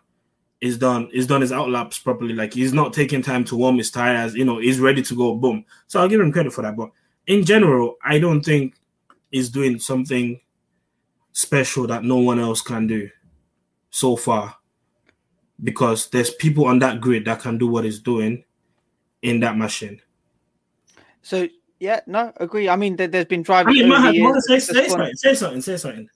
he's 0.60 0.80
done 0.80 1.10
he's 1.12 1.28
done 1.28 1.42
his 1.42 1.52
out 1.52 1.70
laps 1.70 2.00
properly. 2.00 2.34
Like 2.34 2.56
he's 2.56 2.74
not 2.74 2.92
taking 2.92 3.22
time 3.22 3.44
to 3.46 3.56
warm 3.56 3.78
his 3.78 3.92
tires 3.92 4.34
you 4.34 4.46
know 4.46 4.58
he's 4.58 4.80
ready 4.80 5.04
to 5.04 5.16
go 5.16 5.36
boom. 5.36 5.64
So 5.86 6.02
i'll 6.02 6.10
give 6.10 6.20
him 6.20 6.32
credit 6.32 6.54
for 6.54 6.64
that 6.64 6.76
but 6.76 6.90
in 7.28 7.46
general, 7.46 7.98
I 8.04 8.20
don't 8.20 8.42
think 8.42 8.76
he's 9.32 9.50
doing 9.50 9.80
something 9.80 10.40
special 11.34 11.86
that 11.88 12.04
no 12.04 12.18
one 12.18 12.40
else 12.40 12.62
can 12.62 12.88
do 12.88 13.10
so 13.90 14.16
far. 14.16 14.56
Because 15.64 16.10
there's 16.10 16.30
people 16.30 16.66
on 16.68 16.80
that 16.80 17.02
grid 17.02 17.26
that 17.26 17.42
can 17.42 17.58
do 17.58 17.68
what 17.68 17.84
he's 17.84 18.00
doing 18.00 18.44
in 19.22 19.40
that 19.42 19.58
machine. 19.58 20.00
So 21.22 21.48
yeah, 21.80 22.02
no, 22.08 22.32
agree. 22.38 22.70
I 22.70 22.76
mean, 22.76 22.96
there, 22.96 23.08
there's 23.08 23.26
been 23.26 23.42
I 23.42 23.44
drivers. 23.44 23.74
mean, 23.74 23.92
over 23.92 24.02
man, 24.02 24.12
the 24.12 24.18
years 24.18 24.48
say, 24.48 24.60
say 24.60 24.88
something, 24.88 25.16
say 25.16 25.34
something, 25.34 25.62
say 25.62 25.78
something. 25.78 26.10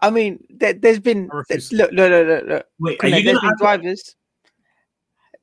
I 0.00 0.10
mean, 0.10 0.44
there, 0.50 0.72
there's 0.72 0.98
been 0.98 1.28
look, 1.32 1.48
look, 1.48 1.92
look, 1.92 2.26
look, 2.26 2.44
look. 2.46 2.66
Wait, 2.78 3.04
are 3.04 3.08
you 3.08 3.22
there's 3.22 3.38
gonna 3.38 3.50
been 3.50 3.58
drivers. 3.58 4.16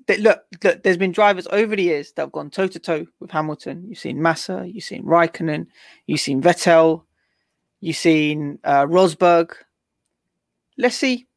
That, 0.10 0.22
look, 0.22 0.44
look, 0.64 0.82
there's 0.82 0.98
been 0.98 1.12
drivers 1.12 1.46
over 1.52 1.76
the 1.76 1.84
years 1.84 2.12
that 2.14 2.24
have 2.24 2.32
gone 2.32 2.50
toe 2.50 2.66
to 2.66 2.80
toe 2.80 3.06
with 3.20 3.30
Hamilton. 3.30 3.86
You've 3.88 4.00
seen 4.00 4.20
Massa, 4.20 4.66
you've 4.68 4.84
seen 4.84 5.04
Raikkonen, 5.04 5.68
you've 6.08 6.20
seen 6.20 6.42
Vettel, 6.42 7.04
you've 7.80 7.96
seen 7.96 8.58
uh, 8.64 8.88
Rosberg. 8.88 9.52
Let's 10.80 10.96
see 10.96 11.28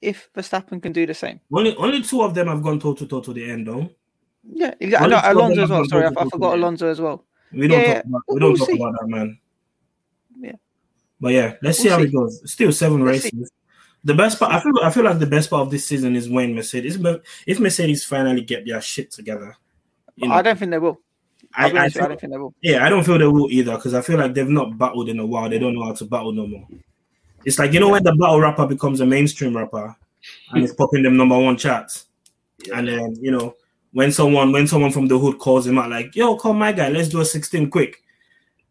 if 0.00 0.30
Verstappen 0.36 0.80
can 0.80 0.92
do 0.92 1.04
the 1.04 1.14
same. 1.14 1.40
only 1.52 1.74
only 1.76 2.00
two 2.00 2.22
of 2.22 2.32
them 2.32 2.46
have 2.46 2.62
gone 2.62 2.78
toe 2.78 2.94
to 2.94 3.06
toe 3.08 3.20
to 3.22 3.32
the 3.32 3.50
end, 3.50 3.66
though. 3.66 3.90
Yeah, 4.48 4.72
exactly. 4.78 5.08
No, 5.10 5.20
Alonso 5.24 5.62
as 5.64 5.70
well. 5.70 5.84
Sorry, 5.86 6.04
I, 6.06 6.10
I 6.16 6.28
forgot 6.28 6.54
Alonso 6.54 6.88
as 6.88 7.00
well. 7.00 7.24
We 7.52 7.66
don't 7.66 7.80
Yeah, 7.80 7.94
talk 7.94 8.04
about 8.04 8.22
we 8.28 8.38
don't 8.38 8.48
we'll 8.50 8.58
talk 8.58 8.68
see. 8.68 8.76
about 8.76 8.94
that, 9.00 9.08
man. 9.08 9.38
Yeah. 10.38 10.52
But 11.20 11.32
yeah, 11.32 11.54
let's 11.60 11.78
see 11.78 11.88
We'll 11.88 11.98
how 11.98 12.04
see. 12.04 12.08
it 12.08 12.12
goes. 12.14 12.52
Still 12.52 12.70
seven 12.70 13.04
Let's 13.04 13.24
see. 13.24 13.32
Races. 14.06 14.16
The 14.16 14.22
best 14.22 14.38
part, 14.38 14.52
I 14.52 14.60
feel, 14.60 14.72
I 14.82 14.90
feel 14.90 15.04
like 15.04 15.18
the 15.18 15.26
best 15.26 15.50
part 15.50 15.62
of 15.62 15.70
this 15.70 15.86
season 15.86 16.16
is 16.16 16.28
when 16.28 16.54
Mercedes, 16.54 16.96
But 16.96 17.22
if 17.46 17.58
Mercedes 17.60 18.04
finally 18.04 18.42
get 18.42 18.64
their 18.66 18.80
shit 18.80 19.10
together. 19.10 19.56
You 20.16 20.28
know, 20.28 20.34
I 20.34 20.42
don't 20.42 20.58
think 20.58 20.70
they 20.70 20.78
will. 20.78 20.98
I, 21.54 21.64
I'll 21.64 21.70
be 21.70 21.78
I 21.78 21.80
honest 21.82 21.96
with 21.96 22.00
you, 22.00 22.00
I 22.00 22.04
feel- 22.04 22.08
don't 22.08 22.20
think 22.20 22.32
they 22.32 22.38
will. 22.38 22.54
yeah, 22.62 22.86
I 22.86 22.88
don't 22.88 23.04
feel 23.04 23.18
they 23.18 23.26
will 23.26 23.50
either 23.50 23.76
because 23.76 23.94
I 23.94 24.00
feel 24.00 24.18
like 24.18 24.34
they've 24.34 24.48
not 24.48 24.76
battled 24.78 25.08
in 25.08 25.18
a 25.18 25.26
while. 25.26 25.48
They 25.48 25.58
don't 25.58 25.74
know 25.74 25.84
how 25.84 25.92
to 25.94 26.04
battle 26.04 26.32
no 26.32 26.46
more. 26.46 26.66
It's 27.44 27.58
like 27.58 27.72
you 27.72 27.80
know 27.80 27.90
when 27.90 28.02
the 28.02 28.14
battle 28.16 28.40
rapper 28.40 28.66
becomes 28.66 29.00
a 29.00 29.06
mainstream 29.06 29.56
rapper 29.56 29.94
and 30.50 30.64
it's 30.64 30.74
popping 30.74 31.02
them 31.04 31.16
number 31.16 31.38
one 31.38 31.56
charts, 31.56 32.06
and 32.74 32.88
then 32.88 33.14
you 33.20 33.30
know 33.30 33.54
when 33.92 34.10
someone 34.10 34.50
when 34.52 34.66
someone 34.66 34.90
from 34.90 35.06
the 35.06 35.18
hood 35.18 35.38
calls 35.38 35.66
him 35.66 35.78
out 35.78 35.88
like, 35.90 36.16
"Yo, 36.16 36.34
call 36.36 36.54
my 36.54 36.72
guy, 36.72 36.88
let's 36.88 37.08
do 37.08 37.20
a 37.20 37.24
16 37.24 37.70
quick," 37.70 38.02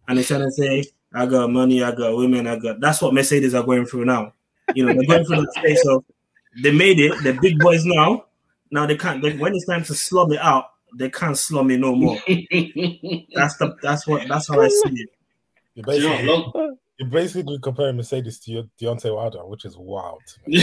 and 0.08 0.18
he's 0.18 0.28
trying 0.28 0.42
to 0.42 0.52
say, 0.52 0.84
"I 1.14 1.26
got 1.26 1.50
money, 1.52 1.82
I 1.84 1.92
got 1.96 2.18
women, 2.18 2.48
I 2.48 2.58
got." 2.58 2.82
That's 2.82 3.02
what 3.02 3.14
Mercedes 3.14 3.54
are 3.54 3.64
going 3.64 3.86
through 3.86 4.06
now. 4.06 4.34
You 4.74 4.86
know, 4.86 4.94
they're 4.94 5.06
going 5.06 5.26
through 5.26 5.42
the 5.42 5.52
space 5.58 5.86
of 5.88 6.04
they 6.62 6.72
made 6.72 7.00
it, 7.00 7.14
they're 7.24 7.40
big 7.40 7.60
boys 7.60 7.86
now. 7.86 8.26
Now 8.72 8.86
they 8.86 8.98
can't. 8.98 9.22
They, 9.22 9.34
when 9.34 9.54
it's 9.54 9.66
time 9.66 9.84
to 9.84 9.94
slum 9.94 10.32
it 10.32 10.40
out, 10.40 10.72
they 10.98 11.10
can't 11.10 11.38
slum 11.38 11.72
it 11.72 11.80
no 11.80 11.96
more. 11.96 12.18
That's 12.28 13.58
the 13.58 13.76
that's 13.82 14.08
what 14.08 14.28
that's 14.28 14.48
how 14.48 14.62
I 14.62 14.70
see 14.70 15.02
it. 15.02 15.10
You're 15.76 15.86
basically, 15.86 16.26
long- 16.26 16.78
you're 16.98 17.10
basically 17.10 17.60
comparing 17.60 17.98
Mercedes 17.98 18.40
to 18.40 18.52
your 18.52 18.64
Deontay 18.80 19.14
Wilder, 19.14 19.46
which 19.46 19.66
is 19.66 19.78
wild. 19.78 20.22
the 20.48 20.62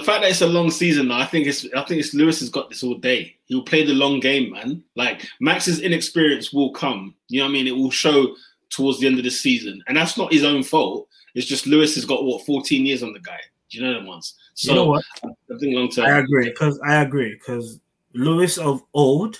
fact 0.00 0.22
that 0.22 0.30
it's 0.30 0.42
a 0.42 0.46
long 0.46 0.70
season, 0.70 1.12
I 1.12 1.24
think 1.24 1.46
it's 1.46 1.64
I 1.76 1.84
think 1.84 2.00
it's 2.00 2.14
Lewis 2.14 2.40
has 2.40 2.50
got 2.50 2.68
this 2.68 2.82
all 2.82 2.96
day. 2.96 3.36
He'll 3.46 3.62
play 3.62 3.84
the 3.84 3.94
long 3.94 4.18
game, 4.18 4.52
man. 4.52 4.82
Like 4.96 5.26
Max's 5.40 5.80
inexperience 5.80 6.52
will 6.52 6.72
come. 6.72 7.14
You 7.28 7.40
know 7.40 7.46
what 7.46 7.50
I 7.50 7.52
mean? 7.52 7.68
It 7.68 7.76
will 7.76 7.92
show 7.92 8.34
towards 8.70 8.98
the 8.98 9.06
end 9.06 9.18
of 9.18 9.24
the 9.24 9.30
season, 9.30 9.82
and 9.86 9.96
that's 9.96 10.18
not 10.18 10.32
his 10.32 10.44
own 10.44 10.64
fault. 10.64 11.05
It's 11.36 11.46
just 11.46 11.66
Lewis 11.66 11.94
has 11.94 12.06
got 12.06 12.24
what 12.24 12.46
14 12.46 12.84
years 12.86 13.02
on 13.02 13.12
the 13.12 13.20
guy. 13.20 13.38
Do 13.68 13.78
you 13.78 13.84
know 13.84 13.92
them 13.92 14.06
ones? 14.06 14.34
So 14.54 14.70
you 14.70 14.76
know 14.76 14.86
what? 14.86 15.04
I 15.22 15.58
think 15.60 15.76
long 15.76 15.90
term. 15.90 16.06
I 16.06 16.18
agree 16.18 16.46
because 16.46 16.80
I 16.80 17.02
agree 17.02 17.34
because 17.34 17.78
Lewis 18.14 18.56
of 18.56 18.82
old 18.94 19.38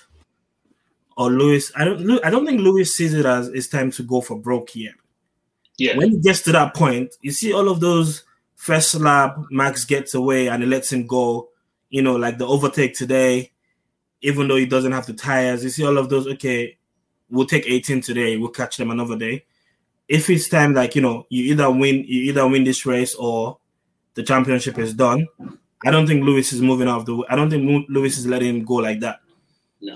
or 1.17 1.31
Lewis, 1.31 1.73
I 1.75 1.85
don't, 1.85 2.23
I 2.23 2.29
don't 2.29 2.45
think 2.45 2.61
Lewis 2.61 2.95
sees 2.95 3.15
it 3.15 3.25
as 3.25 3.49
it's 3.49 3.69
time 3.69 3.91
to 3.93 4.03
go 4.03 4.21
for 4.21 4.39
broke 4.39 4.77
yet. 4.77 4.93
Yeah, 5.79 5.97
When 5.97 6.11
he 6.11 6.19
gets 6.19 6.43
to 6.43 6.53
that 6.53 6.75
point, 6.75 7.15
you 7.23 7.33
see 7.33 7.55
all 7.55 7.69
of 7.69 7.81
those 7.81 8.25
first 8.57 8.95
lap, 8.97 9.39
Max 9.51 9.87
gets 9.87 10.15
away 10.15 10.49
and 10.49 10.63
he 10.63 10.69
lets 10.69 10.93
him 10.93 11.07
go. 11.07 11.49
You 11.89 12.03
know, 12.03 12.17
like 12.17 12.37
the 12.37 12.47
overtake 12.47 12.95
today, 12.95 13.53
even 14.21 14.49
though 14.49 14.57
he 14.57 14.67
doesn't 14.67 14.93
have 14.93 15.07
the 15.07 15.15
tires. 15.15 15.65
You 15.65 15.71
see 15.71 15.87
all 15.87 15.97
of 15.97 16.11
those. 16.11 16.27
Okay, 16.27 16.77
we'll 17.31 17.47
take 17.47 17.67
18 17.67 18.03
today. 18.03 18.37
We'll 18.37 18.51
catch 18.51 18.77
them 18.77 18.91
another 18.91 19.17
day. 19.17 19.47
If 20.09 20.31
it's 20.31 20.49
time, 20.49 20.73
like 20.75 20.95
you 20.95 21.03
know, 21.03 21.27
you 21.31 21.45
either 21.53 21.71
win, 21.71 22.05
you 22.07 22.23
either 22.31 22.47
win 22.49 22.65
this 22.65 22.87
race 22.87 23.15
or 23.17 23.59
the 24.15 24.23
championship 24.23 24.79
is 24.79 24.95
done. 24.95 25.27
I 25.85 25.91
don't 25.91 26.07
think 26.07 26.25
Lewis 26.25 26.53
is 26.53 26.63
moving 26.63 26.89
out 26.89 27.01
of 27.01 27.07
the. 27.07 27.25
I 27.29 27.37
don't 27.37 27.51
think 27.51 27.87
Lewis 27.89 28.17
is 28.19 28.27
letting 28.27 28.49
him 28.57 28.65
go 28.65 28.75
like 28.75 29.01
that. 29.01 29.21
no. 29.81 29.95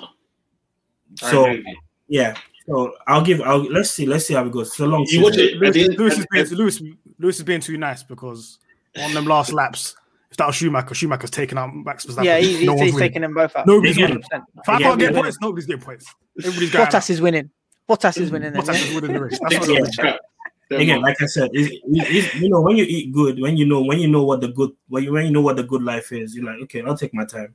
I 1.22 1.30
So 1.30 1.44
agree 1.46 1.78
yeah, 2.08 2.36
so 2.66 2.94
I'll 3.06 3.22
give. 3.24 3.40
I'll 3.42 3.62
let's 3.70 3.90
see. 3.92 4.04
Let's 4.06 4.26
see 4.26 4.34
how 4.34 4.44
it 4.44 4.50
goes. 4.52 4.68
It's 4.68 4.80
a 4.80 4.86
long 4.86 5.02
You 5.02 5.06
season. 5.06 5.22
watch 5.22 5.36
it- 5.38 5.56
Lewis, 5.58 5.98
Lewis, 5.98 6.18
is 6.18 6.26
being, 6.30 6.46
Lewis, 6.58 6.82
Lewis 7.20 7.36
is 7.38 7.42
being 7.44 7.60
too 7.60 7.76
nice 7.78 8.02
because 8.02 8.58
on 9.00 9.14
them 9.14 9.26
last 9.26 9.52
laps, 9.52 9.94
if 10.32 10.36
that 10.38 10.46
was 10.48 10.56
Schumacher, 10.56 10.92
Schumacher's 10.94 11.30
taken 11.30 11.56
out 11.56 11.70
Max 11.72 12.04
Verstappen. 12.04 12.24
Yeah, 12.24 12.38
he's, 12.38 12.58
he's, 12.58 12.66
no 12.66 12.74
one's 12.74 12.90
he's 12.90 12.98
taking 12.98 13.22
them 13.22 13.34
both 13.34 13.54
out. 13.54 13.66
Nobody's 13.66 13.96
Yeah. 13.96 14.06
winning. 14.08 14.22
If 14.32 14.68
I 14.68 14.78
can't 14.82 14.98
get 14.98 15.14
points, 15.14 15.38
nobody's 15.40 15.66
getting 15.66 15.82
points. 15.82 16.12
Everybody's 16.38 16.72
going. 16.72 16.86
Bottas 16.88 17.10
is 17.10 17.20
winning. 17.20 17.50
Bottas 17.90 18.18
is 18.18 18.30
winning. 18.30 18.52
Bottas 18.52 18.66
then, 18.66 18.76
is 18.76 18.94
winning 18.94 19.12
the 19.14 19.22
race. 19.24 19.38
That's 19.40 19.54
Six 19.54 19.68
what 19.68 19.70
on 19.70 19.76
I'm 19.78 19.84
the 19.84 19.92
saying. 19.92 20.08
track. 20.12 20.20
Them 20.68 20.80
again, 20.82 21.00
like 21.02 21.20
I 21.20 21.26
said, 21.26 21.50
it's, 21.52 21.82
it's, 21.84 22.34
you 22.36 22.48
know, 22.48 22.60
when 22.60 22.76
you 22.76 22.84
eat 22.84 23.12
good, 23.12 23.40
when 23.40 23.56
you 23.56 23.66
know, 23.66 23.82
when 23.82 23.98
you 23.98 24.06
know 24.06 24.22
what 24.22 24.40
the 24.40 24.48
good, 24.48 24.70
when 24.88 25.02
you 25.02 25.12
when 25.12 25.24
you 25.26 25.32
know 25.32 25.40
what 25.40 25.56
the 25.56 25.64
good 25.64 25.82
life 25.82 26.12
is, 26.12 26.36
you're 26.36 26.44
like, 26.44 26.60
okay, 26.62 26.82
I'll 26.82 26.96
take 26.96 27.12
my 27.12 27.24
time. 27.24 27.54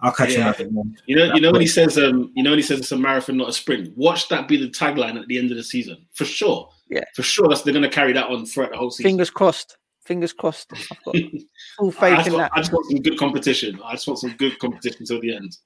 I'll 0.00 0.12
catch 0.12 0.32
Yeah. 0.32 0.38
you 0.38 0.44
at 0.44 0.56
the 0.58 0.64
end. 0.64 1.02
You 1.06 1.16
know, 1.16 1.34
you 1.34 1.40
know 1.42 1.52
when 1.52 1.60
he 1.60 1.66
says, 1.66 1.98
um, 1.98 2.32
you 2.34 2.42
know 2.42 2.50
when 2.50 2.58
he 2.58 2.62
says 2.62 2.78
it's 2.80 2.92
a 2.92 2.96
marathon, 2.96 3.36
not 3.36 3.50
a 3.50 3.52
sprint. 3.52 3.94
Watch 3.96 4.28
that 4.30 4.48
be 4.48 4.56
the 4.56 4.68
tagline 4.70 5.20
at 5.20 5.26
the 5.28 5.38
end 5.38 5.50
of 5.50 5.58
the 5.58 5.62
season 5.62 5.98
for 6.14 6.24
sure. 6.24 6.70
Yeah. 6.88 7.00
for 7.14 7.22
sure. 7.22 7.46
That's 7.48 7.62
they're 7.62 7.72
going 7.74 7.82
to 7.82 7.90
carry 7.90 8.12
that 8.14 8.28
on 8.28 8.46
throughout 8.46 8.70
the 8.70 8.76
whole 8.78 8.90
season. 8.90 9.10
Fingers 9.10 9.28
crossed. 9.30 9.76
Fingers 10.04 10.32
crossed. 10.32 10.70
I've 10.72 10.88
got 11.04 11.16
full 11.78 11.88
I 11.88 12.16
faith 12.16 12.26
in 12.28 12.32
want, 12.34 12.42
that. 12.44 12.52
I 12.54 12.60
just 12.60 12.72
want 12.72 12.86
some 12.86 13.02
good 13.02 13.18
competition. 13.18 13.80
I 13.84 13.92
just 13.92 14.06
want 14.06 14.20
some 14.20 14.30
good 14.38 14.58
competition 14.60 15.04
till 15.04 15.20
the 15.20 15.34
end. 15.36 15.56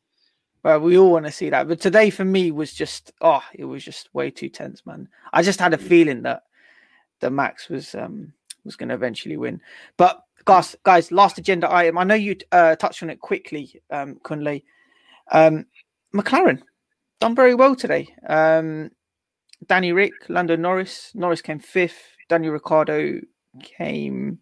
Well, 0.62 0.80
we 0.80 0.98
all 0.98 1.12
want 1.12 1.26
to 1.26 1.32
see 1.32 1.50
that. 1.50 1.68
But 1.68 1.80
today 1.80 2.10
for 2.10 2.24
me 2.24 2.50
was 2.50 2.72
just 2.72 3.12
oh, 3.20 3.42
it 3.54 3.64
was 3.64 3.84
just 3.84 4.14
way 4.14 4.30
too 4.30 4.48
tense, 4.48 4.84
man. 4.84 5.08
I 5.32 5.42
just 5.42 5.60
had 5.60 5.74
a 5.74 5.78
feeling 5.78 6.22
that 6.22 6.42
that 7.20 7.30
Max 7.32 7.68
was 7.68 7.94
um 7.94 8.32
was 8.64 8.76
going 8.76 8.88
to 8.90 8.94
eventually 8.94 9.36
win. 9.36 9.60
But 9.96 10.22
guys, 10.44 10.76
guys, 10.82 11.12
last 11.12 11.38
agenda 11.38 11.72
item. 11.72 11.98
I 11.98 12.04
know 12.04 12.14
you 12.14 12.36
uh, 12.52 12.76
touched 12.76 13.02
on 13.02 13.10
it 13.10 13.20
quickly, 13.20 13.80
um, 13.90 14.16
Kunle. 14.22 14.62
Um, 15.32 15.66
McLaren 16.14 16.60
done 17.20 17.34
very 17.34 17.54
well 17.54 17.74
today. 17.74 18.08
Um, 18.28 18.90
Danny 19.66 19.92
Ric, 19.92 20.12
Lando 20.28 20.56
Norris. 20.56 21.12
Norris 21.14 21.42
came 21.42 21.58
fifth. 21.58 22.00
Daniel 22.28 22.52
Ricciardo 22.52 23.20
came 23.62 24.38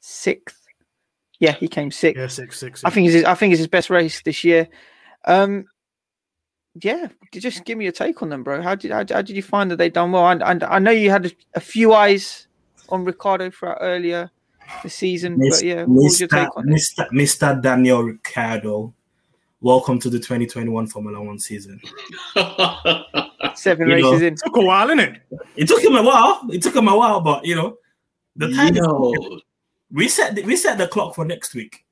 sixth. 0.00 0.58
Yeah, 1.38 1.52
he 1.52 1.68
came 1.68 1.90
sixth. 1.90 2.20
Yeah, 2.20 2.26
six, 2.26 2.58
six. 2.58 2.84
I 2.84 2.90
think 2.90 3.06
it's 3.06 3.14
his, 3.14 3.24
I 3.24 3.34
think 3.34 3.52
it's 3.52 3.58
his 3.58 3.68
best 3.68 3.88
race 3.88 4.22
this 4.22 4.44
year. 4.44 4.68
Um, 5.24 5.66
yeah, 6.82 7.08
just 7.32 7.64
give 7.64 7.78
me 7.78 7.88
a 7.88 7.92
take 7.92 8.22
on 8.22 8.28
them, 8.28 8.42
bro. 8.42 8.62
How 8.62 8.74
did 8.74 8.90
how, 8.92 8.98
how 8.98 9.22
did 9.22 9.30
you 9.30 9.42
find 9.42 9.70
that 9.70 9.76
they 9.76 9.90
done 9.90 10.12
well? 10.12 10.28
And, 10.28 10.42
and 10.42 10.62
I 10.64 10.78
know 10.78 10.90
you 10.92 11.10
had 11.10 11.26
a, 11.26 11.30
a 11.54 11.60
few 11.60 11.92
eyes 11.92 12.46
on 12.88 13.04
Ricciardo 13.04 13.50
throughout 13.50 13.78
earlier 13.80 14.30
the 14.82 14.90
season, 14.90 15.36
but 15.38 15.62
yeah, 15.62 15.82
what 15.82 16.04
was 16.04 16.20
your 16.20 16.28
Mr. 16.28 16.44
take 16.44 16.56
on 16.56 16.68
it? 16.68 16.72
Mr. 16.72 17.10
Mr. 17.10 17.60
Daniel 17.60 18.04
Ricciardo, 18.04 18.94
welcome 19.60 19.98
to 19.98 20.08
the 20.08 20.18
2021 20.18 20.86
Formula 20.86 21.20
One 21.20 21.38
season. 21.38 21.80
Seven 23.54 23.88
you 23.88 23.96
know, 23.96 24.12
races 24.12 24.22
in. 24.22 24.36
took 24.36 24.56
a 24.56 24.62
while, 24.62 24.88
innit? 24.88 25.16
It 25.30 25.40
It 25.56 25.68
took 25.68 25.82
him 25.82 25.96
a 25.96 26.02
while. 26.02 26.42
It 26.50 26.62
took 26.62 26.76
him 26.76 26.86
a 26.88 26.96
while, 26.96 27.20
but 27.20 27.44
you 27.44 27.56
know, 27.56 27.76
the 28.36 28.48
time 28.52 28.76
is- 28.76 28.82
Yo, 28.82 29.40
we 29.92 30.06
set 30.08 30.36
the, 30.36 30.42
we 30.42 30.54
set 30.56 30.78
the 30.78 30.86
clock 30.86 31.16
for 31.16 31.24
next 31.24 31.54
week. 31.54 31.84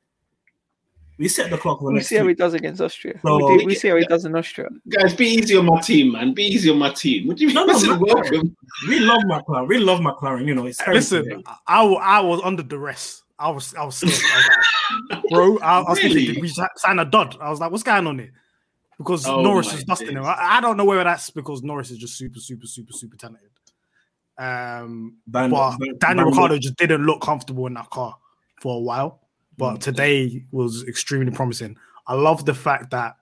We 1.19 1.27
set 1.29 1.51
the 1.51 1.59
clock 1.59 1.81
for 1.81 1.93
We'll 1.93 2.01
see 2.03 2.17
how 2.17 2.27
he 2.29 2.35
does 2.35 2.55
against 2.55 2.81
Austria. 2.81 3.19
So- 3.25 3.37
we, 3.51 3.59
do, 3.59 3.67
we 3.67 3.75
see 3.75 3.89
how 3.89 3.97
he 3.97 4.05
does 4.05 4.25
in 4.25 4.37
Austria. 4.37 4.69
guys, 4.89 5.15
be 5.15 5.27
easy 5.27 5.57
on 5.57 5.67
my 5.67 5.81
team, 5.81 6.13
man. 6.13 6.33
Be 6.33 6.45
easy 6.45 6.71
on 6.71 6.79
my 6.79 6.91
team. 6.91 7.27
What 7.27 7.37
do 7.39 7.47
you 7.47 7.49
mean? 7.55 7.57
No, 7.67 7.79
no, 7.79 7.99
welcome. 7.99 8.57
We 8.89 9.01
love 9.01 9.23
McLaren. 9.23 9.67
We 9.69 9.79
love 9.79 9.99
McLaren. 10.01 10.47
You 10.47 10.55
know, 10.55 10.67
it's 10.67 10.81
Listen, 10.87 11.43
I, 11.67 11.85
I 11.85 12.21
was 12.21 12.41
under 12.45 12.63
duress. 12.63 13.23
I 13.39 13.51
was 13.51 13.75
I 13.75 13.85
was 13.85 13.97
scared. 13.97 14.15
I 14.15 14.37
was 14.37 14.49
like, 15.11 15.23
bro, 15.31 15.59
I, 15.59 15.81
I 15.81 15.91
was 15.91 15.99
thinking, 16.01 16.35
did 16.35 16.41
we 16.43 16.49
si- 16.49 16.63
sign 16.77 16.99
a 17.01 17.05
dud? 17.05 17.37
I 17.41 17.51
was 17.51 17.59
like, 17.61 17.71
what's 17.71 17.83
going 17.83 18.07
on 18.07 18.19
here? 18.19 18.33
Because 18.97 19.27
Oh 19.27 19.43
Norris 19.43 19.69
my 19.69 19.75
is 19.79 19.85
dusting 19.85 20.17
him. 20.17 20.25
I, 20.25 20.37
I 20.39 20.61
don't 20.61 20.77
know 20.77 20.85
whether 20.85 21.05
that's 21.05 21.31
because 21.31 21.63
Norris 21.63 21.91
is 21.91 21.99
just 21.99 22.17
super, 22.17 22.41
super, 22.41 22.67
super, 22.67 22.93
super 22.93 23.17
talented. 23.17 23.49
Um, 24.37 25.17
Ban- 25.27 25.51
but 25.51 25.79
ban- 25.79 25.97
Daniel 25.99 26.25
ban- 26.27 26.33
Ricciardo 26.33 26.59
just 26.59 26.77
didn't 26.77 27.05
look 27.05 27.21
comfortable 27.23 27.67
in 27.67 27.75
that 27.75 27.91
car 27.91 28.17
for 28.61 28.77
a 28.77 28.81
while. 28.81 29.21
But 29.59 29.75
Mm. 29.75 29.81
today 29.81 30.45
was 30.53 30.85
extremely 30.89 31.33
promising. 31.33 31.77
I 32.07 32.15
love 32.15 32.47
the 32.47 32.55
fact 32.55 32.91
that 32.93 33.17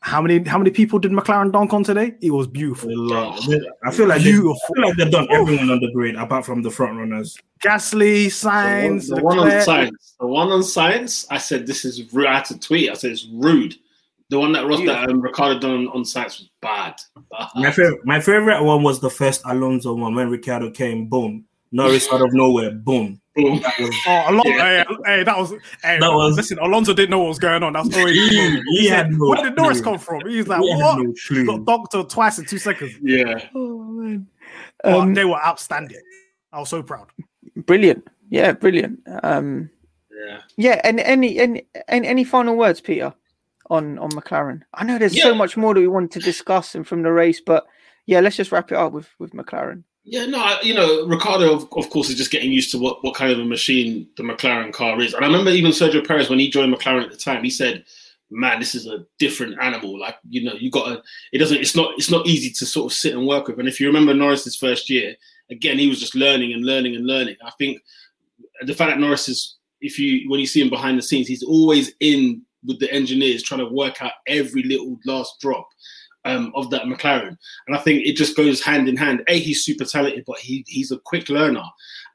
how 0.00 0.22
many 0.22 0.42
how 0.48 0.58
many 0.58 0.70
people 0.70 0.98
did 0.98 1.10
McLaren 1.12 1.52
dunk 1.52 1.72
on 1.74 1.84
today? 1.84 2.14
It 2.20 2.30
was 2.30 2.46
beautiful. 2.46 2.90
I 3.12 3.36
feel 3.90 4.06
like 4.08 4.22
They, 4.22 4.30
I 4.30 4.40
feel 4.72 4.86
like 4.86 4.96
they've 4.96 5.10
done 5.10 5.26
everyone 5.30 5.70
on 5.70 5.80
the 5.80 5.90
grid 5.92 6.14
apart 6.16 6.46
from 6.46 6.62
the 6.62 6.70
front 6.70 6.96
runners. 6.98 7.36
Gasly, 7.62 8.24
The 8.24 8.28
Sainz, 8.30 9.10
one, 9.10 9.18
the 9.18 9.24
one 9.24 9.38
on 9.40 9.48
Leclerc. 9.48 9.66
Sainz. 9.66 10.16
The 10.20 10.26
one 10.26 10.48
on 10.50 10.60
Sainz. 10.62 11.26
I 11.30 11.38
said 11.38 11.66
this 11.66 11.84
is 11.84 12.12
rude. 12.12 12.26
I 12.26 12.34
had 12.36 12.44
to 12.46 12.58
tweet. 12.58 12.90
I 12.90 12.94
said 12.94 13.10
it's 13.10 13.26
rude. 13.32 13.74
The 14.30 14.38
one 14.38 14.52
that 14.52 14.66
Ross 14.66 14.80
that 14.86 15.10
um, 15.10 15.20
Ricciardo 15.20 15.58
done 15.58 15.70
on, 15.72 15.88
on 15.88 16.02
Sainz 16.04 16.38
was 16.38 16.50
bad. 16.62 16.94
Bad. 17.30 17.48
My 17.56 17.70
favorite, 17.72 18.00
my 18.04 18.20
favorite 18.20 18.62
one 18.62 18.82
was 18.82 19.00
the 19.00 19.10
first 19.10 19.42
Alonso 19.46 19.94
one 19.94 20.14
when 20.14 20.30
Ricciardo 20.30 20.70
came, 20.70 21.06
boom. 21.08 21.44
Norris 21.72 22.08
out 22.12 22.22
of 22.22 22.32
nowhere, 22.32 22.70
boom. 22.72 23.20
Boom. 23.34 23.60
That 23.60 23.74
was, 23.78 23.94
Oh, 24.06 24.24
Alonso, 24.28 24.48
Yeah. 24.50 24.84
hey, 24.84 24.96
hey, 25.18 25.22
that 25.22 25.38
was, 25.38 25.50
hey, 25.82 25.98
That 26.00 26.12
was- 26.12 26.36
Listen, 26.36 26.58
Alonso 26.58 26.92
didn't 26.92 27.10
know 27.10 27.20
what 27.20 27.28
was 27.28 27.38
going 27.38 27.62
on. 27.62 27.72
That's 27.74 27.96
already. 27.96 28.18
He- 28.28 28.50
he 28.50 28.62
He 28.80 28.86
had 28.88 29.06
said, 29.06 29.12
no 29.18 29.28
Where 29.28 29.42
did 29.44 29.56
Norris 29.56 29.80
clue. 29.80 29.92
come 29.92 29.98
from? 30.00 30.28
He's 30.28 30.48
like, 30.48 30.60
we 30.60 30.70
had 30.70 30.78
what? 30.80 30.98
no 31.00 31.14
clue. 31.26 31.46
Got 31.46 31.64
doctor 31.66 32.02
twice 32.02 32.38
in 32.38 32.46
two 32.46 32.58
seconds. 32.58 32.94
Yeah. 33.02 33.40
Oh 33.54 33.78
man, 33.84 34.26
But 34.82 34.94
um, 34.94 35.14
they 35.14 35.24
were 35.24 35.40
outstanding. 35.44 36.00
I 36.52 36.58
was 36.60 36.68
so 36.70 36.82
proud. 36.82 37.08
brilliant. 37.56 38.08
Yeah, 38.30 38.52
brilliant. 38.52 39.00
Um, 39.22 39.70
Yeah. 40.10 40.40
yeah, 40.56 40.80
and 40.84 40.98
any 41.00 41.38
any 41.38 41.66
any, 41.86 42.08
any 42.08 42.24
final 42.24 42.56
words, 42.56 42.80
Peter, 42.80 43.14
on 43.70 43.98
on 43.98 44.10
McLaren? 44.10 44.62
I 44.74 44.84
know 44.84 44.98
there's 44.98 45.20
so 45.22 45.34
much 45.34 45.56
more 45.56 45.74
that 45.74 45.80
we 45.80 45.86
want 45.88 46.10
to 46.12 46.18
discuss 46.18 46.74
and 46.74 46.86
from 46.86 47.02
the 47.02 47.12
race, 47.12 47.40
but 47.40 47.66
yeah, 48.06 48.20
let's 48.20 48.36
just 48.36 48.50
wrap 48.50 48.72
it 48.72 48.78
up 48.78 48.92
with 48.92 49.08
with 49.20 49.32
McLaren. 49.32 49.84
Yeah, 50.10 50.24
no, 50.24 50.56
you 50.62 50.72
know, 50.72 51.04
Ricciardo, 51.04 51.52
of, 51.52 51.68
of 51.76 51.90
course, 51.90 52.08
is 52.08 52.16
just 52.16 52.30
getting 52.30 52.50
used 52.50 52.70
to 52.72 52.78
what, 52.78 53.04
what 53.04 53.14
kind 53.14 53.30
of 53.30 53.38
a 53.38 53.44
machine 53.44 54.08
the 54.16 54.22
McLaren 54.22 54.72
car 54.72 54.98
is. 55.02 55.12
And 55.12 55.22
I 55.22 55.28
remember 55.28 55.50
even 55.50 55.70
Sergio 55.70 56.06
Perez, 56.06 56.30
when 56.30 56.38
he 56.38 56.48
joined 56.48 56.74
McLaren 56.74 57.04
at 57.04 57.10
the 57.10 57.16
time, 57.18 57.44
he 57.44 57.50
said, 57.50 57.84
man, 58.30 58.58
this 58.58 58.74
is 58.74 58.86
a 58.86 59.04
different 59.18 59.60
animal. 59.60 60.00
Like, 60.00 60.16
you 60.26 60.44
know, 60.44 60.54
you 60.54 60.70
got 60.70 60.86
to, 60.86 61.02
it 61.32 61.36
doesn't, 61.36 61.58
it's 61.58 61.76
not, 61.76 61.92
it's 61.98 62.10
not 62.10 62.26
easy 62.26 62.48
to 62.58 62.64
sort 62.64 62.90
of 62.90 62.96
sit 62.96 63.12
and 63.12 63.26
work 63.26 63.48
with. 63.48 63.58
And 63.58 63.68
if 63.68 63.80
you 63.80 63.86
remember 63.86 64.14
Norris's 64.14 64.56
first 64.56 64.88
year, 64.88 65.14
again, 65.50 65.78
he 65.78 65.90
was 65.90 66.00
just 66.00 66.14
learning 66.14 66.54
and 66.54 66.64
learning 66.64 66.96
and 66.96 67.06
learning. 67.06 67.36
I 67.44 67.50
think 67.58 67.82
the 68.62 68.74
fact 68.74 68.90
that 68.90 68.98
Norris 68.98 69.28
is, 69.28 69.58
if 69.82 69.98
you, 69.98 70.30
when 70.30 70.40
you 70.40 70.46
see 70.46 70.62
him 70.62 70.70
behind 70.70 70.96
the 70.96 71.02
scenes, 71.02 71.28
he's 71.28 71.42
always 71.42 71.92
in 72.00 72.40
with 72.64 72.80
the 72.80 72.90
engineers 72.90 73.42
trying 73.42 73.60
to 73.60 73.68
work 73.68 74.00
out 74.00 74.12
every 74.26 74.62
little 74.62 74.98
last 75.04 75.38
drop 75.38 75.68
um, 76.24 76.52
of 76.54 76.70
that 76.70 76.84
McLaren. 76.84 77.36
And 77.66 77.76
I 77.76 77.78
think 77.78 78.06
it 78.06 78.16
just 78.16 78.36
goes 78.36 78.62
hand 78.62 78.88
in 78.88 78.96
hand. 78.96 79.22
A, 79.28 79.38
he's 79.38 79.64
super 79.64 79.84
talented, 79.84 80.24
but 80.26 80.38
he 80.38 80.64
he's 80.66 80.90
a 80.90 80.98
quick 80.98 81.28
learner. 81.28 81.64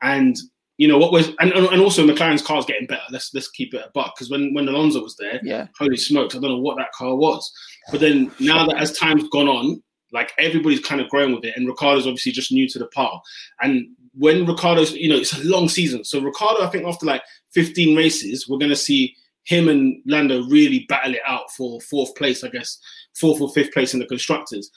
And 0.02 0.36
you 0.78 0.88
know 0.88 0.98
what 0.98 1.12
was 1.12 1.30
and, 1.40 1.52
and 1.52 1.82
also 1.82 2.06
McLaren's 2.06 2.42
car's 2.42 2.66
getting 2.66 2.88
better. 2.88 3.04
Let's 3.12 3.34
let's 3.34 3.50
keep 3.50 3.74
it 3.74 3.86
a 3.86 3.92
buck 3.94 4.16
because 4.16 4.30
when 4.30 4.54
when 4.54 4.68
Alonso 4.68 5.02
was 5.02 5.16
there, 5.18 5.40
Yeah, 5.44 5.68
holy 5.78 5.98
smokes, 5.98 6.36
I 6.36 6.40
don't 6.40 6.50
know 6.50 6.60
what 6.60 6.78
that 6.78 6.92
car 6.94 7.16
was. 7.16 7.52
But 7.92 8.00
then 8.00 8.32
now 8.40 8.66
that 8.68 8.78
as 8.78 8.98
time's 8.98 9.28
gone 9.30 9.48
on, 9.48 9.84
like 10.12 10.32
everybody's 10.40 10.80
kind 10.80 11.02
of 11.02 11.10
growing 11.10 11.34
with 11.34 11.46
it, 11.46 11.56
and 11.56 11.68
Ricciardo's 11.68 12.08
obviously 12.08 12.32
just 12.32 12.52
new 12.52 12.68
to 12.70 12.80
the 12.80 12.88
par. 12.88 13.22
And 13.62 13.88
when 14.16 14.46
Ricciardo's, 14.46 14.94
you 14.94 15.10
know, 15.10 15.18
it's 15.18 15.34
a 15.34 15.44
long 15.44 15.70
season. 15.70 16.04
So 16.04 16.22
Ricciardo, 16.22 16.64
I 16.64 16.70
think 16.70 16.86
after 16.86 17.06
like 17.06 17.24
15 17.54 17.96
races, 17.96 18.48
we're 18.48 18.60
gonna 18.60 18.76
see 18.76 19.16
him 19.44 19.68
and 19.70 20.02
Lando 20.06 20.44
really 20.44 20.86
battle 20.88 21.16
it 21.16 21.22
out 21.28 21.52
for 21.52 21.82
fourth 21.82 22.16
place, 22.16 22.44
I 22.44 22.50
guess, 22.50 22.80
fourth 23.16 23.42
or 23.42 23.52
fifth 23.52 23.74
place 23.74 23.94
in 23.94 24.00
the 24.00 24.06
constructors. 24.06 24.72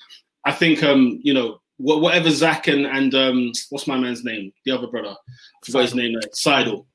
I 0.45 0.53
think 0.53 0.83
um, 0.83 1.19
you 1.23 1.35
know, 1.35 1.61
wh- 1.79 2.01
whatever 2.01 2.31
Zak 2.31 2.69
and 2.69 2.87
and 2.87 3.15
um 3.15 3.53
what's 3.71 3.87
my 3.87 3.99
man's 3.99 4.25
name? 4.25 4.53
The 4.65 4.73
other 4.73 4.87
brother. 4.87 5.11
I 5.11 5.67
forgot 5.67 5.83
his 5.83 5.95
name 5.95 6.13
there, 6.13 6.31
Seidl. 6.31 6.87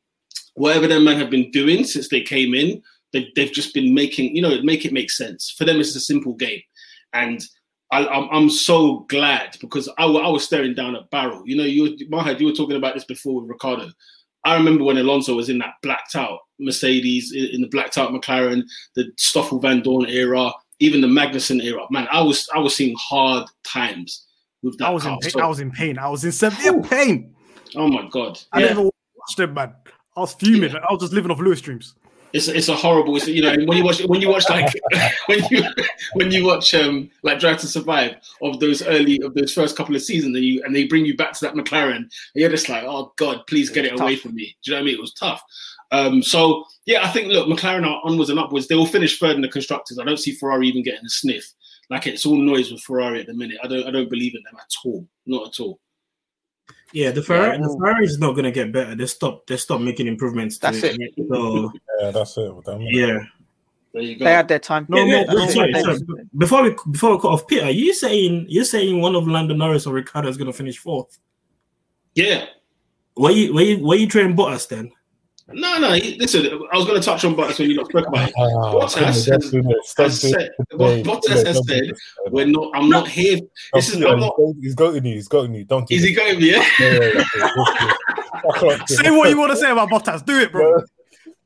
Whatever 0.56 0.88
them 0.88 1.06
men 1.06 1.20
have 1.20 1.30
been 1.30 1.50
doing 1.52 1.86
since 1.86 2.10
they 2.10 2.22
came 2.22 2.54
in, 2.54 2.82
they've, 3.14 3.28
they've 3.36 3.52
just 3.52 3.74
been 3.74 3.94
making, 3.94 4.36
you 4.36 4.42
know, 4.42 4.62
make 4.64 4.86
it 4.86 4.94
make 4.94 5.10
sense. 5.10 5.54
For 5.58 5.66
them, 5.66 5.80
it's 5.80 5.96
a 5.96 6.00
simple 6.02 6.34
game. 6.34 6.62
And 7.14 7.42
I, 7.92 8.08
I'm, 8.08 8.30
I'm 8.32 8.50
so 8.50 9.00
glad 9.10 9.58
because 9.62 9.90
I, 9.98 10.06
I 10.06 10.30
was 10.30 10.44
staring 10.44 10.74
down 10.74 10.96
a 10.96 11.04
barrel. 11.04 11.44
You 11.46 11.58
know, 11.58 11.64
you, 11.64 11.96
Mahad, 12.10 12.40
you 12.40 12.48
were 12.48 12.54
talking 12.54 12.78
about 12.78 12.96
this 12.96 13.06
before 13.06 13.42
with 13.42 13.50
Ricciardo. 13.50 13.92
I 14.44 14.56
remember 14.56 14.84
when 14.84 14.98
Alonso 14.98 15.36
was 15.36 15.50
in 15.50 15.60
that 15.60 15.76
blacked 15.84 16.16
out 16.16 16.40
Mercedes, 16.60 17.32
in, 17.34 17.46
in 17.54 17.62
the 17.62 17.68
blacked 17.68 17.98
out 17.98 18.12
McLaren, 18.12 18.64
the 18.96 19.12
Stoffel 19.18 19.62
Vandoorne 19.62 20.10
era, 20.10 20.52
even 20.82 21.00
the 21.00 21.08
Magnussen 21.08 21.64
era. 21.64 21.86
Man, 21.90 22.08
I 22.12 22.22
was 22.22 22.48
I 22.54 22.60
was 22.60 22.76
seeing 22.76 22.96
hard 23.00 23.48
times 23.64 24.26
with 24.64 24.78
that 24.80 24.88
I 24.88 24.92
was 24.92 25.06
in 25.06 25.12
car. 25.12 25.20
pain. 25.22 25.32
So- 25.32 25.40
I 25.42 25.48
was 25.48 25.60
in 25.60 25.72
pain. 25.72 25.98
I 25.98 26.10
was 26.10 26.24
in 26.26 26.32
severe 26.34 26.82
pain. 26.82 27.34
oh 27.76 27.88
my 27.88 28.08
god! 28.10 28.40
I 28.52 28.60
Yeah. 28.62 28.68
never 28.68 28.82
watched 28.84 29.38
them, 29.38 29.54
man. 29.54 29.74
I 30.18 30.20
was 30.20 30.34
fuming. 30.34 30.76
I 30.76 30.92
was 30.92 31.00
just 31.02 31.14
living 31.14 31.32
off 31.32 31.40
Lewis 31.40 31.62
dreams. 31.62 31.96
It's 32.34 32.48
it's 32.48 32.70
a 32.70 32.76
horrible. 32.76 33.16
It's, 33.18 33.28
you 33.28 33.42
know 33.42 33.54
when 33.66 33.78
you 33.78 33.84
watch 33.84 34.02
when 34.06 34.22
you 34.22 34.30
watch 34.30 34.48
like 34.50 34.74
when 35.28 35.40
you 35.52 35.64
when 36.14 36.32
you 36.32 36.46
watch 36.46 36.74
um 36.74 37.10
like 37.24 37.40
Drive 37.40 37.58
to 37.60 37.68
Survive 37.68 38.16
of 38.42 38.60
those 38.62 38.82
early 38.84 39.20
of 39.22 39.34
those 39.36 39.54
first 39.54 39.76
couple 39.76 39.96
of 39.98 40.02
seasons 40.02 40.34
and 40.36 40.44
you 40.46 40.64
and 40.64 40.74
they 40.76 40.86
bring 40.86 41.06
you 41.06 41.16
back 41.18 41.34
to 41.34 41.42
that 41.46 41.56
McLaren 41.56 41.96
and 41.98 42.12
you're 42.36 42.50
just 42.50 42.70
like 42.70 42.84
oh 42.86 43.12
god 43.18 43.44
please 43.48 43.70
get 43.70 43.84
it 43.86 43.92
It's 43.94 44.02
away 44.02 44.16
tough. 44.16 44.22
from 44.24 44.36
me. 44.36 44.56
Do 44.64 44.72
you 44.72 44.78
know 44.78 44.80
what 44.80 44.84
I 44.84 44.86
mean? 44.86 44.96
It 44.96 45.02
was 45.02 45.14
tough. 45.14 45.44
Um, 45.92 46.24
so 46.24 46.64
yeah, 46.86 47.04
I 47.06 47.10
think 47.10 47.28
look 47.28 47.48
McLaren 47.48 47.86
are 47.86 48.02
onwards 48.04 48.30
and 48.30 48.40
upwards. 48.40 48.68
They 48.68 48.76
will 48.76 48.86
finish 48.86 49.20
third 49.20 49.36
in 49.36 49.42
the 49.42 49.50
constructors. 49.50 50.00
I 50.00 50.06
don't 50.06 50.18
see 50.20 50.34
Ferrari 50.34 50.68
even 50.68 50.84
getting 50.84 51.06
a 51.06 51.10
sniff. 51.10 51.46
Like 51.90 52.08
it's 52.08 52.26
all 52.26 52.38
noise 52.38 52.72
with 52.72 52.82
Ferrari 52.82 53.20
at 53.20 53.28
the 53.28 53.34
minute. 53.34 53.58
I 53.64 53.68
don't 53.68 53.86
I 53.86 53.92
don't 53.92 54.10
believe 54.10 54.34
in 54.36 54.42
them 54.44 54.56
at 54.60 54.70
all. 54.86 55.06
Not 55.26 55.48
at 55.48 55.60
all. 55.60 55.80
Yeah, 56.94 57.12
the 57.12 57.22
Ferrari, 57.22 57.58
Yeah. 57.58 57.64
the 57.68 57.76
Ferrari 57.78 58.06
is 58.06 58.20
not 58.20 58.36
gonna 58.36 58.52
get 58.52 58.72
better. 58.72 58.96
They 58.96 59.06
stop. 59.06 59.46
They 59.48 59.58
stop 59.58 59.82
making 59.82 60.08
improvements. 60.08 60.58
To 60.60 60.62
That's 60.72 60.84
it. 60.84 60.98
So 61.30 61.72
Yeah, 62.00 62.12
that's 62.12 62.38
it. 62.38 62.56
with 62.56 62.66
them. 62.66 62.82
yeah. 62.82 63.20
There 63.94 64.02
you 64.02 64.16
go. 64.16 64.24
they 64.24 64.32
had 64.32 64.48
their 64.48 64.60
time. 64.60 64.86
No 64.88 64.98
Yeah, 64.98 65.04
more. 65.04 65.14
yeah, 65.14 65.24
no 65.34 65.48
sorry, 65.48 65.74
sorry. 65.74 66.00
Before 66.38 66.64
we 66.64 66.76
before 66.92 67.12
we 67.16 67.22
cut 67.22 67.28
off, 67.32 67.48
Peter, 67.48 67.70
you 67.70 67.94
saying 67.94 68.46
you're 68.48 68.64
saying 68.64 69.02
one 69.02 69.16
of 69.18 69.28
Lando 69.28 69.54
Norris 69.54 69.86
or 69.86 69.94
Ricciardo 69.94 70.30
is 70.30 70.38
gonna 70.38 70.54
finish 70.54 70.78
fourth? 70.78 71.20
Yeah. 72.16 72.46
Where 73.16 73.34
you 73.34 73.54
where 73.54 73.66
you 73.66 73.86
where 73.86 73.98
you 73.98 74.08
training 74.08 74.38
Bottas 74.38 74.70
then? 74.70 74.92
No, 75.54 75.78
no. 75.80 75.94
he- 75.94 76.18
Listen, 76.20 76.46
I 76.72 76.78
was 76.78 76.86
going 76.86 77.00
to 77.00 77.06
touch 77.06 77.24
on 77.26 77.36
Bottas 77.36 77.60
when 77.60 77.70
you 77.70 77.76
not 77.78 77.88
spoke 77.90 78.08
about 78.08 78.30
it. 78.30 78.34
Ah, 78.38 78.42
Bottas 78.74 78.96
has, 79.06 79.26
that's 79.26 79.50
doing 79.50 79.70
it. 79.70 79.78
Stop 79.86 80.06
has 80.06 80.22
said, 80.22 80.34
it 80.42 80.78
what. 80.78 81.00
Bottas 81.04 81.46
has 81.46 81.58
said, 81.68 81.84
do 81.88 81.94
we're 82.30 82.46
not. 82.46 82.72
I'm 82.74 82.90
not 82.90 83.08
here. 83.08 83.40
This 83.74 83.90
is. 83.90 84.00
Don't 84.00 84.12
I'm 84.14 84.20
do 84.20 84.26
not. 84.26 84.36
it. 84.38 84.56
He's 84.62 84.76
goating 84.76 85.06
you. 85.08 85.14
He's 85.16 85.28
goating 85.30 85.56
you. 85.58 85.66
Don't 85.66 85.88
do 85.88 85.96
Is 85.96 86.04
he 86.04 86.14
this. 86.14 86.24
going? 86.24 86.42
Yeah. 86.42 86.66
Yeah, 86.80 87.00
yeah, 87.16 87.24
yeah. 87.38 87.94
I 88.34 88.60
can't 88.60 88.88
do 88.88 88.96
Say 88.96 89.12
what 89.12 89.30
you 89.30 89.38
want 89.38 89.52
to 89.52 89.58
say 89.58 89.70
about 89.72 89.90
Bottas. 89.90 90.26
Do 90.26 90.40
it, 90.40 90.52
bro. 90.52 90.82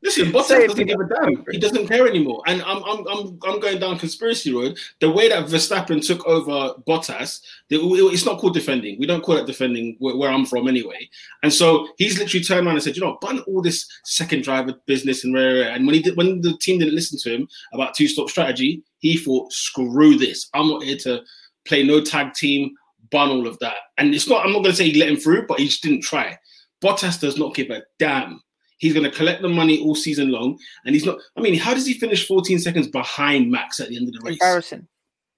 Listen, 0.06 0.32
Bottas 0.32 0.68
doesn't 0.68 0.86
give 0.86 0.99
a 0.99 1.08
damn. 1.08 1.43
He 1.49 1.58
doesn't 1.58 1.88
care 1.88 2.08
anymore. 2.08 2.43
And 2.45 2.62
I'm, 2.62 2.84
I'm, 2.84 3.08
I'm, 3.08 3.39
I'm 3.43 3.60
going 3.60 3.80
down 3.80 3.97
conspiracy 3.97 4.53
road. 4.53 4.78
The 5.01 5.10
way 5.10 5.30
that 5.30 5.47
Verstappen 5.47 6.06
took 6.06 6.24
over 6.28 6.76
Bottas, 6.88 7.41
it's 7.72 8.24
not 8.24 8.38
called 8.38 8.53
defending. 8.53 8.99
We 8.99 9.08
don't 9.08 9.24
call 9.24 9.38
it 9.38 9.47
defending 9.47 9.95
where, 9.97 10.16
where 10.16 10.30
I'm 10.30 10.45
from 10.45 10.68
anyway. 10.68 11.10
And 11.41 11.51
so 11.51 11.88
he's 11.97 12.20
literally 12.20 12.43
turned 12.43 12.68
around 12.68 12.76
and 12.76 12.84
said, 12.84 12.95
you 12.95 13.01
know, 13.01 13.18
bun 13.20 13.39
all 13.47 13.64
this 13.64 13.89
second 14.03 14.43
driver 14.43 14.76
business 14.86 15.24
and 15.24 15.34
rare. 15.34 15.56
rare." 15.56 15.72
And 15.72 15.88
when 15.88 15.95
he 15.95 16.03
did, 16.03 16.16
when 16.16 16.39
the 16.41 16.56
team 16.62 16.78
didn't 16.78 16.93
listen 16.93 17.18
to 17.24 17.34
him 17.34 17.47
about 17.74 17.95
two 17.95 18.08
stop 18.08 18.30
strategy, 18.30 18.84
he 18.99 19.18
thought, 19.18 19.51
screw 19.51 20.20
this. 20.20 20.49
I'm 20.53 20.70
not 20.70 20.84
here 20.84 20.97
to 20.99 21.24
play 21.68 21.82
no 21.82 21.99
tag 21.99 22.36
team, 22.36 22.76
bun 23.10 23.32
all 23.32 23.47
of 23.47 23.58
that. 23.58 23.78
And 23.97 24.14
it's 24.14 24.30
not. 24.30 24.45
I'm 24.45 24.53
not 24.53 24.60
going 24.60 24.72
to 24.72 24.76
say 24.76 24.91
he 24.91 24.99
let 24.99 25.10
him 25.10 25.18
through, 25.18 25.47
but 25.47 25.60
he 25.60 25.66
just 25.66 25.82
didn't 25.82 26.01
try. 26.01 26.38
Bottas 26.84 27.20
does 27.20 27.39
not 27.39 27.56
give 27.56 27.72
a 27.72 27.82
damn. 27.97 28.41
He's 28.78 28.93
going 28.93 29.09
to 29.09 29.15
collect 29.15 29.41
the 29.41 29.49
money 29.49 29.82
all 29.82 29.95
season 29.95 30.32
long, 30.32 30.59
and 30.86 30.93
he's 30.93 31.05
not. 31.05 31.17
I 31.38 31.41
mean, 31.41 31.57
how 31.57 31.73
does 31.73 31.86
he 31.86 31.93
finish 31.93 32.28
14 32.28 32.59
seconds 32.59 32.88
behind 32.88 33.49
Max 33.49 33.80
at 33.80 33.89
the 33.89 33.97
end 33.97 34.09
of 34.09 34.13
the 34.13 34.19
race? 34.21 34.34
Embarrassing. 34.41 34.88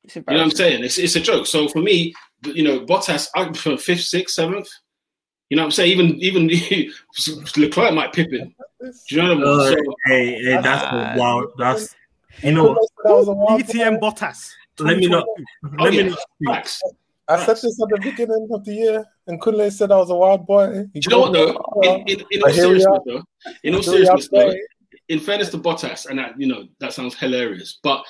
It's 0.03 0.15
You 0.15 0.23
know 0.27 0.33
what 0.33 0.41
I'm 0.43 0.51
saying? 0.51 0.83
It's, 0.83 0.97
it's 0.97 1.15
a 1.15 1.19
joke. 1.19 1.45
So 1.47 1.67
for 1.67 1.79
me, 1.79 2.13
you 2.45 2.63
know, 2.63 2.79
Bottas 2.81 3.27
I 3.35 3.51
for 3.53 3.77
fifth, 3.89 4.01
sixth, 4.01 4.35
seventh. 4.35 4.69
You 5.49 5.55
know 5.55 5.63
what 5.63 5.67
I'm 5.67 5.71
saying? 5.71 5.91
Even 5.91 6.15
even 6.19 6.47
Leclerc 7.57 7.93
might 7.93 8.11
pip 8.13 8.31
him. 8.31 8.53
Do 8.81 8.91
you 9.15 9.21
know 9.21 9.35
what 9.35 9.37
I 9.37 9.49
mean? 9.49 9.59
Uh, 9.59 9.69
So, 9.69 9.95
hey, 10.05 10.43
hey, 10.43 10.61
that's 10.61 10.83
Ah, 10.85 11.13
wow. 11.15 11.47
That's 11.57 11.95
you 12.43 12.51
know. 12.51 12.73
That 13.03 13.13
was 13.13 13.27
a 13.27 13.33
wild 13.33 13.61
ETM. 13.61 13.99
Bottas. 13.99 14.51
Let 14.79 14.97
me 14.97 15.07
know. 15.07 15.25
oh 15.25 15.83
Let 15.83 15.91
me 15.91 15.97
yeah, 15.97 16.09
know. 16.09 16.17
Max. 16.41 16.81
I 17.27 17.45
said 17.45 17.55
this 17.55 17.81
at 17.81 17.89
the 17.89 17.99
beginning 18.01 18.47
of 18.51 18.63
the 18.63 18.73
year, 18.73 19.05
and 19.27 19.41
Kunle 19.41 19.71
said 19.71 19.91
I 19.91 19.97
was 19.97 20.09
a 20.09 20.15
wild 20.15 20.45
boy. 20.45 20.85
You 20.93 21.01
know 21.09 21.19
what 21.19 21.33
though? 21.33 21.57
In, 21.83 22.01
in, 22.07 22.23
in 22.31 22.41
all 22.43 22.49
seriousness, 22.51 22.99
though, 23.05 23.23
in 23.63 23.75
all 23.75 23.81
Here 23.81 23.93
we 23.93 24.07
are 24.07 24.17
seriousness, 24.17 24.29
though, 24.29 24.53
in 25.09 25.19
fairness 25.19 25.49
to 25.49 25.57
Bottas, 25.57 26.05
and 26.07 26.19
that 26.19 26.39
you 26.39 26.47
know 26.47 26.67
that 26.79 26.93
sounds 26.93 27.15
hilarious, 27.15 27.79
but 27.83 28.03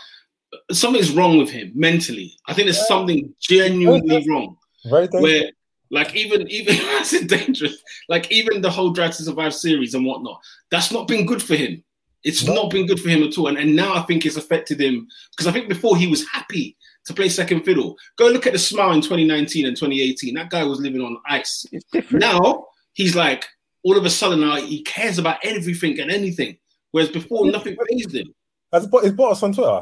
something's 0.71 1.11
wrong 1.11 1.37
with 1.37 1.49
him 1.49 1.71
mentally. 1.75 2.33
I 2.47 2.53
think 2.53 2.67
there's 2.67 2.77
Yeah. 2.77 2.83
something 2.95 3.33
genuinely 3.39 4.25
wrong. 4.29 4.57
Very. 4.85 5.07
Where, 5.07 5.51
like, 5.91 6.15
even 6.15 6.49
even 6.49 6.75
that's 6.93 7.19
dangerous. 7.25 7.77
Like, 8.09 8.31
even 8.31 8.61
the 8.61 8.69
whole 8.69 8.91
Drive 8.91 9.15
to 9.17 9.23
Survive 9.23 9.53
series 9.53 9.93
and 9.93 10.05
whatnot, 10.05 10.39
that's 10.71 10.91
not 10.91 11.07
been 11.07 11.25
good 11.25 11.43
for 11.43 11.55
him. 11.55 11.83
It's 12.23 12.45
No. 12.45 12.53
not 12.55 12.71
been 12.71 12.87
good 12.87 12.99
for 12.99 13.09
him 13.09 13.23
at 13.23 13.37
all. 13.37 13.47
And 13.47 13.57
and 13.57 13.75
now 13.75 13.93
I 13.93 14.01
think 14.01 14.25
it's 14.25 14.37
affected 14.37 14.79
him 14.81 15.07
because 15.31 15.47
I 15.47 15.51
think 15.51 15.69
before 15.69 15.97
he 15.97 16.07
was 16.07 16.27
happy 16.27 16.75
to 17.07 17.13
play 17.13 17.29
second 17.29 17.63
fiddle. 17.63 17.97
Go 18.17 18.27
look 18.27 18.45
at 18.47 18.53
the 18.53 18.59
smile 18.59 18.91
in 18.91 19.01
2019 19.01 19.65
and 19.65 19.75
2018. 19.75 20.33
That 20.35 20.49
guy 20.49 20.63
was 20.63 20.79
living 20.79 21.01
on 21.01 21.17
ice. 21.27 21.65
Now 22.11 22.65
he's 22.93 23.15
like, 23.15 23.45
all 23.83 23.97
of 23.97 24.05
a 24.05 24.09
sudden 24.09 24.41
now 24.41 24.55
he 24.57 24.83
cares 24.83 25.17
about 25.17 25.37
everything 25.43 25.99
and 25.99 26.11
anything. 26.11 26.57
Whereas 26.91 27.09
before 27.09 27.49
nothing 27.49 27.75
fazed 27.89 28.13
him. 28.15 28.33
Has 28.71 28.85
Bot- 28.87 29.05
is 29.05 29.13
Bottas 29.13 29.43
on 29.43 29.53
Twitter? 29.53 29.81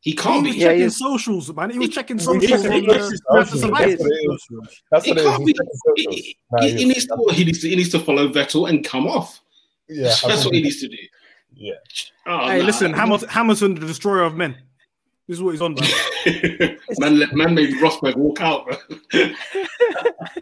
He 0.00 0.10
He 0.10 0.16
can't 0.16 0.42
was 0.44 0.52
be. 0.54 0.58
Yeah, 0.58 0.66
checking 0.66 0.80
he's- 0.80 0.98
socials, 0.98 1.54
man. 1.54 1.70
He 1.70 1.78
was 1.78 1.88
checking 1.90 2.18
He 2.18 2.24
socials. 2.24 2.44
is, 2.44 2.62
he 2.72 2.80
the- 2.80 2.92
is. 2.98 3.22
That's 3.32 3.50
Survive. 3.60 3.70
what 3.70 3.88
it 3.88 3.92
is. 4.00 4.48
That's 4.90 5.04
He 5.04 5.12
what 5.12 5.18
it 5.18 5.20
is. 5.20 5.26
can't 5.26 5.38
He's 5.38 5.46
be. 5.46 5.52
checking 5.52 5.70
He, 5.94 6.02
socials. 6.04 6.16
he- 6.16 6.36
Nah, 6.50 6.62
he 6.62 6.70
he 6.76 6.84
needs 6.86 7.06
to. 7.06 7.16
He 7.32 7.44
needs 7.44 7.60
to. 7.60 7.68
He 7.68 7.76
needs 7.76 7.88
to 7.90 7.98
follow 8.00 8.28
Vettel 8.28 8.68
and 8.68 8.84
come 8.84 9.06
off. 9.06 9.40
Yeah, 9.88 10.04
That's 10.04 10.24
I 10.24 10.44
what 10.46 10.54
he 10.54 10.62
needs 10.62 10.80
to 10.80 10.88
do. 10.88 10.96
Yeah. 11.54 11.74
Oh, 12.26 12.48
Hey, 12.48 12.58
nah. 12.60 12.64
listen, 12.64 12.92
Hamilton, 12.94 13.28
Hamilton, 13.28 13.74
the 13.74 13.86
destroyer 13.86 14.22
of 14.22 14.34
men. 14.36 14.56
This 15.32 15.38
is 15.38 15.42
what 15.44 15.52
he's 15.52 15.62
on, 15.62 15.74
man. 15.74 15.88
man, 16.98 17.18
let, 17.18 17.32
man 17.32 17.54
made 17.54 17.70
Rosberg 17.76 18.16
walk 18.16 18.42
out, 18.42 18.66
bro. 18.66 18.76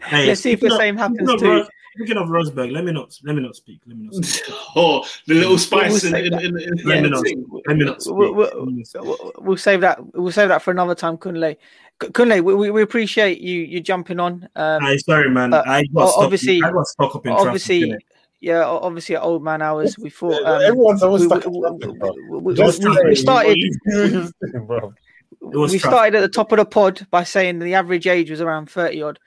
Hey, 0.03 0.27
Let's 0.27 0.41
see 0.41 0.51
if 0.51 0.59
the 0.59 0.65
speaking 0.67 0.71
of- 0.73 0.77
same 0.79 0.97
happens 0.97 1.29
speaking 1.29 1.33
of 1.33 1.65
too. 1.65 1.71
Speaking 1.95 2.17
of 2.17 2.27
Rosberg, 2.27 2.73
let 2.73 2.83
me 2.83 2.91
not 2.91 3.17
let 3.23 3.35
me 3.37 3.41
not 3.41 3.55
speak. 3.55 3.79
Let 3.87 3.97
me 3.97 4.09
not 4.11 4.25
speak. 4.25 4.53
oh, 4.75 5.05
the 5.27 5.35
little 5.35 5.57
spice 5.57 6.03
in, 6.03 6.11
say 6.11 6.25
in, 6.25 6.31
that. 6.33 6.43
in, 6.43 6.59
in, 6.59 6.73
Let 6.83 7.03
me 7.03 7.09
not. 7.09 7.23
Let 7.67 7.77
me 7.77 7.85
not 7.85 8.01
speak. 8.01 8.15
We'll, 8.17 8.33
we'll, 8.33 8.65
me 8.65 8.79
not 8.79 8.87
speak. 8.87 9.01
we'll- 9.03 9.31
we'll 9.37 9.57
save 9.57 9.79
that. 9.79 10.13
We'll 10.13 10.31
save 10.33 10.49
that 10.49 10.61
for 10.61 10.71
another 10.71 10.93
time, 10.95 11.17
Kunle. 11.17 11.55
K- 12.01 12.07
Kunle, 12.09 12.41
we, 12.43 12.53
we, 12.53 12.69
we 12.71 12.81
appreciate 12.81 13.39
you 13.39 13.61
you 13.61 13.79
jumping 13.79 14.19
on. 14.19 14.49
Um, 14.57 14.83
Aye, 14.83 14.97
sorry, 14.97 15.29
man. 15.29 15.53
uh, 15.53 15.63
I 15.65 15.79
o- 15.81 15.83
got 15.93 16.09
stuck, 16.09 16.23
obviously- 16.23 16.61
I 16.61 16.69
got 16.71 16.85
stuck 16.87 17.15
up 17.15 17.25
in 17.25 17.31
obviously, 17.31 17.87
traffic. 17.87 18.05
Yeah, 18.41 18.65
obviously 18.65 19.15
at 19.15 19.21
old 19.21 19.43
man 19.43 19.61
hours. 19.61 19.97
We 19.97 20.09
thought 20.09 20.43
um, 20.43 20.61
Everyone's 20.61 21.03
always 21.03 21.21
we, 21.21 21.27
stuck 21.27 21.45
we, 21.45 21.57
in 21.57 21.61
we- 21.79 22.39
we- 22.39 22.53
we- 22.53 23.09
we 23.09 23.15
started. 23.15 23.57
doing, 23.89 24.31
bro. 24.67 24.93
It 25.41 25.57
was 25.57 25.71
we 25.71 25.79
traffic. 25.79 25.95
started 25.97 26.15
at 26.15 26.21
the 26.21 26.27
top 26.29 26.51
of 26.51 26.57
the 26.57 26.65
pod 26.65 27.07
by 27.09 27.23
saying 27.23 27.59
the 27.59 27.73
average 27.73 28.05
age 28.07 28.29
was 28.29 28.41
around 28.41 28.69
30 28.69 29.01
odd. 29.01 29.19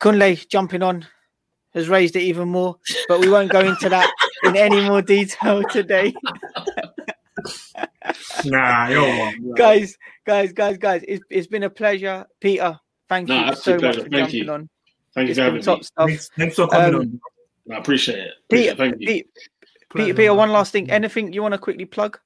Kunle 0.00 0.48
jumping 0.48 0.82
on 0.82 1.06
has 1.74 1.88
raised 1.88 2.16
it 2.16 2.22
even 2.22 2.48
more, 2.48 2.76
but 3.06 3.20
we 3.20 3.28
won't 3.28 3.50
go 3.52 3.60
into 3.60 3.88
that 3.88 4.10
in 4.44 4.56
any 4.56 4.80
more 4.88 5.02
detail 5.02 5.62
today. 5.64 6.12
Nah, 8.44 8.88
yo, 8.88 9.02
man. 9.06 9.52
guys, 9.54 9.96
guys, 10.26 10.52
guys, 10.52 10.78
guys, 10.78 11.04
it's, 11.06 11.22
it's 11.30 11.46
been 11.46 11.62
a 11.62 11.70
pleasure. 11.70 12.26
Peter, 12.40 12.78
thank 13.08 13.28
No, 13.28 13.34
you 13.36 13.40
so 13.42 13.48
absolute 13.52 13.82
much 13.82 13.94
pleasure. 13.94 14.00
for 14.04 14.10
Thank 14.10 14.22
jumping 14.30 14.44
you. 14.44 14.52
on. 14.52 14.68
Thank 15.14 15.26
you 15.26 15.30
It's 15.30 15.38
for 15.38 15.44
having 15.44 15.62
top 15.62 15.78
me. 15.78 15.84
stuff. 15.84 16.08
Thanks, 16.08 16.30
thanks 16.36 16.56
for 16.56 16.68
coming 16.68 16.94
Um, 16.94 17.00
on. 17.00 17.20
I 17.70 17.76
appreciate 17.76 18.18
it. 18.18 18.32
Peter, 18.50 18.72
Appreciate 18.72 18.72
it. 18.72 18.76
Thank 18.76 19.00
you. 19.00 19.06
Peter, 19.06 19.28
Peter, 19.94 20.14
Peter, 20.14 20.34
one 20.34 20.50
last 20.50 20.72
thing. 20.72 20.90
Anything 20.90 21.32
you 21.32 21.42
want 21.42 21.52
to 21.52 21.58
quickly 21.58 21.84
plug? 21.84 22.18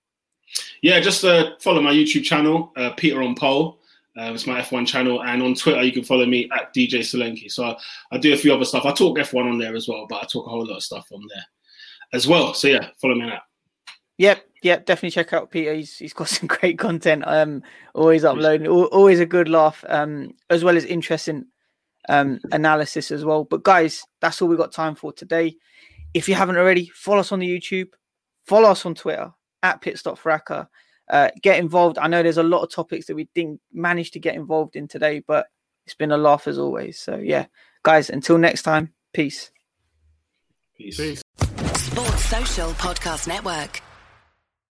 Yeah, 0.82 1.00
just 1.00 1.24
uh, 1.24 1.56
follow 1.60 1.80
my 1.80 1.92
YouTube 1.92 2.24
channel, 2.24 2.72
uh, 2.76 2.90
Peter 2.90 3.22
on 3.22 3.34
Pole. 3.34 3.80
Uh, 4.16 4.32
it's 4.32 4.46
my 4.46 4.60
F1 4.60 4.86
channel, 4.86 5.22
and 5.24 5.42
on 5.42 5.54
Twitter 5.54 5.82
you 5.82 5.92
can 5.92 6.04
follow 6.04 6.24
me 6.24 6.48
at 6.52 6.72
DJ 6.72 7.00
Solenki. 7.00 7.50
So 7.50 7.64
I, 7.64 7.76
I 8.12 8.18
do 8.18 8.32
a 8.32 8.36
few 8.36 8.54
other 8.54 8.64
stuff. 8.64 8.84
I 8.84 8.92
talk 8.92 9.18
F1 9.18 9.50
on 9.50 9.58
there 9.58 9.74
as 9.74 9.88
well, 9.88 10.06
but 10.08 10.22
I 10.22 10.26
talk 10.26 10.46
a 10.46 10.50
whole 10.50 10.64
lot 10.64 10.76
of 10.76 10.82
stuff 10.84 11.08
on 11.10 11.22
there 11.34 11.44
as 12.12 12.28
well. 12.28 12.54
So 12.54 12.68
yeah, 12.68 12.90
follow 13.00 13.16
me 13.16 13.22
on 13.22 13.30
that. 13.30 13.42
Yep, 14.18 14.46
yep, 14.62 14.86
definitely 14.86 15.10
check 15.10 15.32
out 15.32 15.50
Peter. 15.50 15.74
He's 15.74 15.98
he's 15.98 16.12
got 16.12 16.28
some 16.28 16.46
great 16.46 16.78
content. 16.78 17.24
Um, 17.26 17.62
always 17.94 18.24
uploading, 18.24 18.68
always 18.68 19.18
a 19.18 19.26
good 19.26 19.48
laugh. 19.48 19.84
Um, 19.88 20.34
as 20.48 20.62
well 20.62 20.76
as 20.76 20.84
interesting 20.84 21.46
um 22.08 22.40
analysis 22.52 23.10
as 23.10 23.24
well. 23.24 23.44
But 23.44 23.62
guys, 23.62 24.04
that's 24.20 24.40
all 24.40 24.48
we 24.48 24.56
got 24.56 24.72
time 24.72 24.94
for 24.94 25.12
today. 25.12 25.56
If 26.12 26.28
you 26.28 26.34
haven't 26.34 26.56
already, 26.56 26.90
follow 26.94 27.20
us 27.20 27.32
on 27.32 27.40
the 27.40 27.48
YouTube, 27.48 27.88
follow 28.44 28.70
us 28.70 28.86
on 28.86 28.94
Twitter 28.94 29.32
at 29.62 29.82
Pitstop 29.82 30.18
Fracas. 30.18 30.66
Uh, 31.10 31.28
get 31.42 31.58
involved. 31.58 31.98
I 31.98 32.06
know 32.06 32.22
there's 32.22 32.38
a 32.38 32.42
lot 32.42 32.62
of 32.62 32.70
topics 32.70 33.06
that 33.06 33.14
we 33.14 33.28
didn't 33.34 33.60
manage 33.72 34.12
to 34.12 34.20
get 34.20 34.36
involved 34.36 34.74
in 34.74 34.88
today, 34.88 35.22
but 35.26 35.46
it's 35.84 35.94
been 35.94 36.12
a 36.12 36.16
laugh 36.16 36.46
as 36.46 36.58
always. 36.58 36.98
So 36.98 37.16
yeah, 37.16 37.46
guys, 37.82 38.08
until 38.10 38.38
next 38.38 38.62
time, 38.62 38.94
peace. 39.12 39.50
Peace. 40.76 40.96
Peace. 40.96 41.22
Sports 41.76 42.24
Social 42.24 42.70
Podcast 42.72 43.28
Network. 43.28 43.82